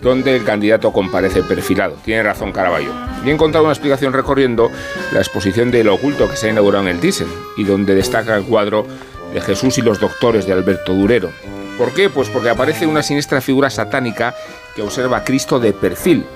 donde 0.00 0.34
el 0.36 0.44
candidato 0.44 0.92
comparece 0.92 1.42
perfilado. 1.42 1.96
Tiene 2.04 2.22
razón 2.22 2.52
Caraballo. 2.52 2.92
Y 3.24 3.28
he 3.28 3.32
encontrado 3.32 3.64
una 3.64 3.74
explicación 3.74 4.12
recorriendo 4.14 4.70
la 5.12 5.18
exposición 5.18 5.70
de 5.70 5.84
Lo 5.84 5.94
Oculto 5.94 6.30
que 6.30 6.36
se 6.36 6.46
ha 6.46 6.50
inaugurado 6.50 6.84
en 6.84 6.94
el 6.94 7.00
Thyssen 7.00 7.28
y 7.56 7.64
donde 7.64 7.94
destaca 7.94 8.34
el 8.36 8.44
cuadro 8.44 8.86
de 9.34 9.40
Jesús 9.40 9.76
y 9.78 9.82
los 9.82 10.00
doctores 10.00 10.46
de 10.46 10.52
Alberto 10.52 10.94
Durero. 10.94 11.30
¿Por 11.80 11.94
qué? 11.94 12.10
Pues 12.10 12.28
porque 12.28 12.50
aparece 12.50 12.86
una 12.86 13.02
siniestra 13.02 13.40
figura 13.40 13.70
satánica 13.70 14.34
que 14.76 14.82
observa 14.82 15.16
a 15.16 15.24
Cristo 15.24 15.58
de 15.58 15.72
perfil, 15.72 16.26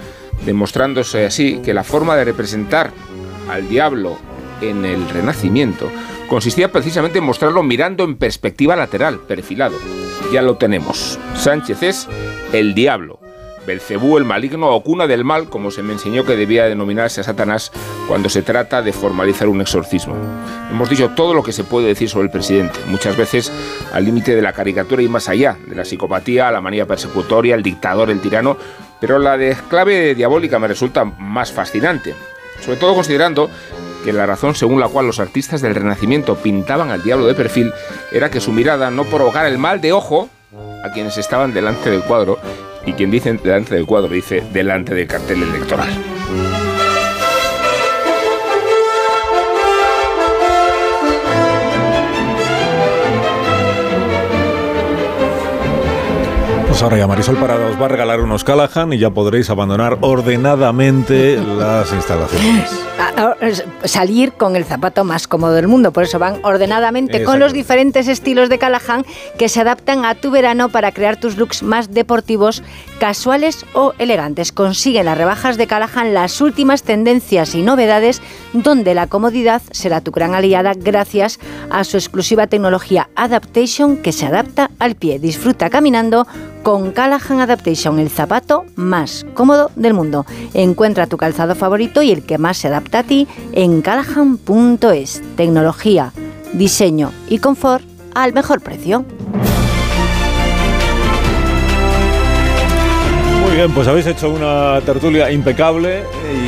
demostrándose 0.46 1.26
así 1.26 1.60
que 1.62 1.74
la 1.74 1.84
forma 1.84 2.16
de 2.16 2.24
representar 2.24 2.92
al 3.50 3.68
diablo 3.68 4.16
en 4.62 4.86
el 4.86 5.06
Renacimiento 5.06 5.92
consistía 6.28 6.72
precisamente 6.72 7.18
en 7.18 7.24
mostrarlo 7.24 7.62
mirando 7.62 8.04
en 8.04 8.16
perspectiva 8.16 8.74
lateral, 8.74 9.18
perfilado. 9.18 9.76
Ya 10.32 10.40
lo 10.40 10.56
tenemos. 10.56 11.18
Sánchez 11.34 11.82
es 11.82 12.08
el 12.54 12.74
diablo. 12.74 13.18
Belcebú, 13.66 14.18
el 14.18 14.24
maligno 14.24 14.70
o 14.70 14.82
cuna 14.82 15.06
del 15.06 15.24
mal, 15.24 15.48
como 15.48 15.70
se 15.70 15.82
me 15.82 15.92
enseñó 15.92 16.24
que 16.24 16.36
debía 16.36 16.64
denominarse 16.64 17.20
a 17.20 17.24
Satanás 17.24 17.72
cuando 18.06 18.28
se 18.28 18.42
trata 18.42 18.82
de 18.82 18.92
formalizar 18.92 19.48
un 19.48 19.60
exorcismo. 19.60 20.14
Hemos 20.70 20.90
dicho 20.90 21.10
todo 21.10 21.34
lo 21.34 21.42
que 21.42 21.52
se 21.52 21.64
puede 21.64 21.88
decir 21.88 22.08
sobre 22.08 22.26
el 22.26 22.30
presidente, 22.30 22.78
muchas 22.86 23.16
veces 23.16 23.52
al 23.92 24.04
límite 24.04 24.34
de 24.34 24.42
la 24.42 24.52
caricatura 24.52 25.02
y 25.02 25.08
más 25.08 25.28
allá, 25.28 25.56
de 25.66 25.74
la 25.74 25.84
psicopatía, 25.84 26.50
la 26.50 26.60
manía 26.60 26.86
persecutoria, 26.86 27.54
el 27.54 27.62
dictador, 27.62 28.10
el 28.10 28.20
tirano, 28.20 28.56
pero 29.00 29.18
la 29.18 29.36
de 29.36 29.56
clave 29.68 30.14
diabólica 30.14 30.58
me 30.58 30.68
resulta 30.68 31.04
más 31.04 31.52
fascinante, 31.52 32.14
sobre 32.60 32.78
todo 32.78 32.94
considerando 32.94 33.50
que 34.04 34.12
la 34.12 34.26
razón 34.26 34.54
según 34.54 34.80
la 34.80 34.88
cual 34.88 35.06
los 35.06 35.18
artistas 35.18 35.62
del 35.62 35.74
Renacimiento 35.74 36.36
pintaban 36.36 36.90
al 36.90 37.02
diablo 37.02 37.26
de 37.26 37.34
perfil 37.34 37.72
era 38.12 38.30
que 38.30 38.40
su 38.40 38.52
mirada 38.52 38.90
no 38.90 39.04
provocara 39.04 39.48
el 39.48 39.58
mal 39.58 39.80
de 39.80 39.92
ojo 39.92 40.28
a 40.84 40.92
quienes 40.92 41.16
estaban 41.16 41.54
delante 41.54 41.90
del 41.90 42.02
cuadro 42.02 42.38
y 42.86 42.92
quien 42.92 43.10
dice 43.10 43.32
delante 43.34 43.74
del 43.74 43.86
cuadro 43.86 44.12
dice 44.12 44.42
delante 44.52 44.94
del 44.94 45.06
cartel 45.06 45.42
electoral. 45.42 45.88
Pues 56.74 56.82
ahora 56.82 56.98
ya 56.98 57.06
Marisol 57.06 57.36
Parada 57.36 57.68
os 57.68 57.80
va 57.80 57.86
a 57.86 57.88
regalar 57.88 58.20
unos 58.20 58.42
Callahan 58.42 58.92
y 58.92 58.98
ya 58.98 59.10
podréis 59.10 59.48
abandonar 59.48 59.98
ordenadamente 60.00 61.36
las 61.36 61.92
instalaciones. 61.92 62.68
A- 62.98 63.34
a- 63.34 63.88
salir 63.88 64.32
con 64.32 64.54
el 64.56 64.64
zapato 64.64 65.04
más 65.04 65.26
cómodo 65.26 65.52
del 65.54 65.66
mundo. 65.68 65.92
Por 65.92 66.04
eso 66.04 66.18
van 66.20 66.38
ordenadamente 66.44 67.24
con 67.24 67.38
los 67.40 67.52
diferentes 67.52 68.06
estilos 68.08 68.48
de 68.48 68.58
Callahan 68.58 69.04
que 69.36 69.48
se 69.48 69.60
adaptan 69.60 70.04
a 70.04 70.14
tu 70.14 70.30
verano 70.30 70.68
para 70.68 70.92
crear 70.92 71.16
tus 71.18 71.36
looks 71.36 71.62
más 71.62 71.92
deportivos, 71.92 72.62
casuales 73.00 73.66
o 73.74 73.92
elegantes. 73.98 74.52
Consigue 74.52 75.00
en 75.00 75.06
las 75.06 75.18
rebajas 75.18 75.56
de 75.56 75.66
Callahan 75.66 76.14
las 76.14 76.40
últimas 76.40 76.82
tendencias 76.84 77.54
y 77.56 77.62
novedades 77.62 78.22
donde 78.52 78.94
la 78.94 79.06
comodidad 79.08 79.60
será 79.72 80.00
tu 80.00 80.12
gran 80.12 80.34
aliada 80.34 80.72
gracias 80.74 81.40
a 81.70 81.82
su 81.84 81.96
exclusiva 81.96 82.46
tecnología 82.46 83.08
Adaptation 83.16 83.96
que 83.96 84.12
se 84.12 84.26
adapta 84.26 84.70
al 84.78 84.94
pie. 84.94 85.18
Disfruta 85.18 85.68
caminando 85.68 86.26
con 86.62 86.92
Callahan 86.92 87.40
Adaptation, 87.40 87.98
el 87.98 88.08
zapato 88.08 88.64
más 88.76 89.26
cómodo 89.34 89.70
del 89.76 89.92
mundo. 89.94 90.24
Encuentra 90.54 91.06
tu 91.06 91.16
calzado 91.18 91.54
favorito 91.54 92.00
y 92.00 92.10
el 92.10 92.24
que 92.24 92.38
más 92.38 92.56
se 92.56 92.68
adapta 92.68 92.83
en 93.52 93.82
callahan.es. 93.82 95.22
Tecnología, 95.36 96.12
diseño 96.52 97.12
y 97.28 97.38
confort 97.38 97.84
al 98.14 98.32
mejor 98.32 98.60
precio. 98.60 99.04
Muy 103.42 103.56
bien, 103.56 103.72
pues 103.72 103.88
habéis 103.88 104.06
hecho 104.06 104.30
una 104.30 104.80
tertulia 104.86 105.30
impecable 105.30 106.04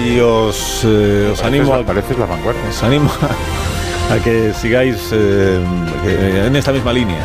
y 0.07 0.19
os, 0.21 0.83
eh, 0.85 1.31
os 1.33 1.43
animo 1.43 1.75
a... 1.75 1.85
Pareces 1.85 2.19
la 2.19 2.27
vanguardia. 2.27 2.63
Os 2.69 2.83
animo 2.83 3.11
a, 4.11 4.15
a 4.15 4.19
que 4.19 4.53
sigáis 4.55 5.11
eh, 5.13 5.61
en 6.47 6.57
esta 6.57 6.73
misma 6.73 6.93
línea. 6.93 7.21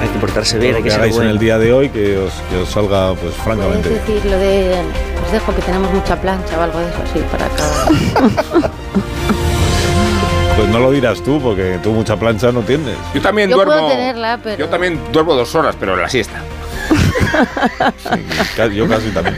Hay 0.00 0.08
que 0.08 0.18
portarse 0.18 0.58
bien, 0.58 0.74
hay 0.76 0.82
que 0.82 0.84
que 0.84 0.90
ser 0.90 1.00
hagáis 1.00 1.16
en 1.18 1.26
el 1.28 1.38
día 1.38 1.58
de 1.58 1.72
hoy, 1.72 1.88
que 1.90 2.16
os, 2.18 2.32
que 2.50 2.56
os 2.56 2.68
salga 2.68 3.14
pues 3.14 3.34
francamente 3.34 3.88
Puedes 3.88 4.06
bien. 4.06 4.16
decir 4.16 4.30
lo 4.32 4.38
de. 4.38 4.74
Os 5.26 5.32
dejo 5.32 5.54
que 5.54 5.62
tenemos 5.62 5.92
mucha 5.92 6.20
plancha 6.20 6.58
o 6.58 6.62
algo 6.62 6.78
de 6.78 6.88
eso 6.88 6.98
así 7.04 7.18
para 7.30 7.46
acabar. 7.46 8.70
Pues 10.56 10.68
no 10.68 10.78
lo 10.78 10.90
dirás 10.90 11.22
tú, 11.22 11.40
porque 11.40 11.78
tú 11.82 11.90
mucha 11.92 12.16
plancha 12.18 12.52
no 12.52 12.60
tienes. 12.60 12.94
Yo 13.14 13.22
también 13.22 13.48
Yo 13.48 13.56
duermo. 13.56 13.72
puedo 13.72 13.88
tenerla, 13.88 14.38
pero. 14.42 14.58
Yo 14.58 14.68
también 14.68 15.00
duermo 15.10 15.34
dos 15.34 15.54
horas, 15.54 15.74
pero 15.80 15.94
en 15.94 16.02
la 16.02 16.08
siesta. 16.10 16.42
Yo 18.74 18.86
casi 18.86 19.08
también. 19.10 19.36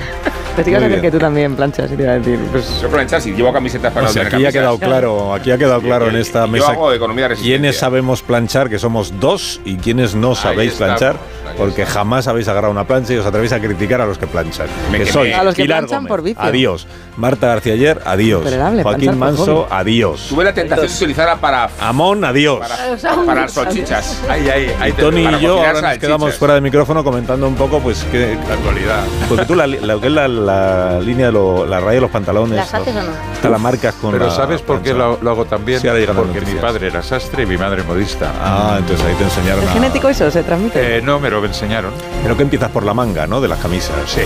Bien. 0.56 1.00
que 1.00 1.10
tú 1.10 1.18
también 1.18 1.54
planchas, 1.56 1.90
y 1.92 1.96
te 1.96 2.02
iba 2.02 2.12
a 2.12 2.18
decir. 2.18 2.38
Pues, 2.50 2.80
Yo 2.80 2.88
planchar 2.88 3.20
si 3.20 3.32
llevo 3.32 3.52
camisetas 3.52 3.92
para 3.92 4.06
O 4.06 4.12
sea, 4.12 4.26
aquí 4.26 4.44
ha 4.44 4.52
quedado 4.52 4.78
claro, 4.78 5.34
aquí 5.34 5.50
ha 5.50 5.58
quedado 5.58 5.80
claro 5.80 6.08
en 6.08 6.16
esta 6.16 6.42
Yo 6.46 6.48
mesa 6.48 6.72
hago 6.72 6.92
economía 6.92 7.24
de 7.24 7.28
resistencia. 7.30 7.58
quiénes 7.58 7.78
sabemos 7.78 8.22
planchar, 8.22 8.68
que 8.68 8.78
somos 8.78 9.18
dos, 9.20 9.60
y 9.64 9.76
quiénes 9.76 10.14
no 10.14 10.34
sabéis 10.34 10.72
está, 10.72 10.86
planchar, 10.86 11.16
porque 11.56 11.86
jamás 11.86 12.28
habéis 12.28 12.48
agarrado 12.48 12.72
una 12.72 12.86
plancha 12.86 13.12
y 13.14 13.16
os 13.18 13.26
atrevéis 13.26 13.52
a 13.52 13.60
criticar 13.60 14.00
a 14.00 14.06
los 14.06 14.18
que 14.18 14.26
planchan. 14.26 14.66
Me 14.90 14.98
que 14.98 15.06
sois 15.06 15.34
A 15.34 15.42
los 15.44 15.54
que 15.54 15.62
Pilar 15.62 15.80
planchan 15.80 15.98
Gómez, 15.98 16.08
por 16.08 16.22
vicio. 16.22 16.42
adiós. 16.42 16.86
Marta 17.16 17.46
García 17.48 17.74
Ayer, 17.74 18.00
adiós. 18.06 18.42
Joaquín 18.82 19.18
Manso, 19.18 19.66
adiós. 19.70 20.26
Tuve 20.30 20.44
la 20.44 20.54
tentación 20.54 20.86
de 20.88 20.94
utilizarla 20.94 21.36
para. 21.36 21.68
Amón, 21.80 22.24
adiós. 22.24 22.60
Para, 22.60 23.24
para 23.26 23.40
las 23.42 23.52
salchichas. 23.52 24.18
Ahí, 24.28 24.48
ahí, 24.48 24.74
ahí. 24.80 24.90
Y 24.90 24.92
Tony 24.94 25.26
y 25.26 25.40
yo 25.40 25.58
ahora 25.64 25.80
nos 25.90 25.98
quedamos 25.98 26.34
fuera 26.36 26.54
de 26.54 26.60
micrófono 26.62 27.04
comentando 27.04 27.46
un 27.46 27.54
poco, 27.54 27.80
pues, 27.80 28.04
que, 28.10 28.38
La 28.48 28.54
actualidad. 28.54 29.02
porque 29.28 29.44
tú 29.44 29.54
la, 29.54 29.66
lo 29.66 30.00
que 30.00 30.06
es 30.06 30.12
la, 30.12 30.26
la 30.28 31.00
línea, 31.00 31.26
de 31.26 31.32
lo- 31.32 31.66
la 31.66 31.80
raya 31.80 31.92
de 31.96 32.00
los 32.00 32.10
pantalones, 32.10 32.56
¿Las 32.56 32.72
haces 32.74 32.96
o 32.96 33.02
no? 33.02 33.10
te 33.42 33.48
la 33.48 33.58
marcas 33.58 33.94
con 33.96 34.12
Pero 34.12 34.26
la 34.26 34.30
¿sabes 34.32 34.62
por 34.62 34.80
qué 34.82 34.94
lo, 34.94 35.18
lo 35.20 35.30
hago 35.30 35.44
también? 35.44 35.80
Sí, 35.80 35.88
Porque 36.14 36.40
mi 36.40 36.54
padre 36.54 36.86
era 36.88 37.02
sastre 37.02 37.42
y 37.42 37.46
mi 37.46 37.58
madre 37.58 37.82
modista. 37.82 38.32
Ah, 38.40 38.76
entonces 38.78 39.04
ahí 39.06 39.14
te 39.14 39.24
enseñaron 39.24 39.62
¿Es 39.64 39.70
a... 39.70 39.72
genético 39.74 40.08
eso? 40.08 40.30
¿Se 40.30 40.42
transmite? 40.42 40.98
Eh, 40.98 41.02
no, 41.02 41.20
me 41.20 41.28
lo 41.30 41.44
enseñaron. 41.44 41.92
Pero 42.22 42.36
que 42.36 42.42
empiezas 42.42 42.70
por 42.70 42.84
la 42.84 42.94
manga, 42.94 43.26
¿no? 43.26 43.40
De 43.40 43.48
las 43.48 43.58
camisas. 43.58 43.94
Sí. 44.06 44.22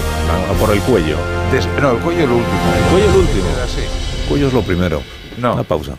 O 0.51 0.55
por 0.65 0.73
el 0.75 0.81
cuello. 0.83 1.17
Des- 1.53 1.67
no, 1.83 1.93
el 1.93 1.99
cuello 1.99 2.27
lo 2.27 2.37
último. 2.37 2.76
El 2.77 2.83
cuello 2.91 3.07
es 3.07 3.15
el 3.15 3.21
último. 3.21 3.47
Cuello 4.29 4.47
es 4.49 4.53
lo 4.53 4.63
primero. 4.63 5.03
No. 5.39 5.55
Una 5.55 5.63
pausa. 5.63 5.97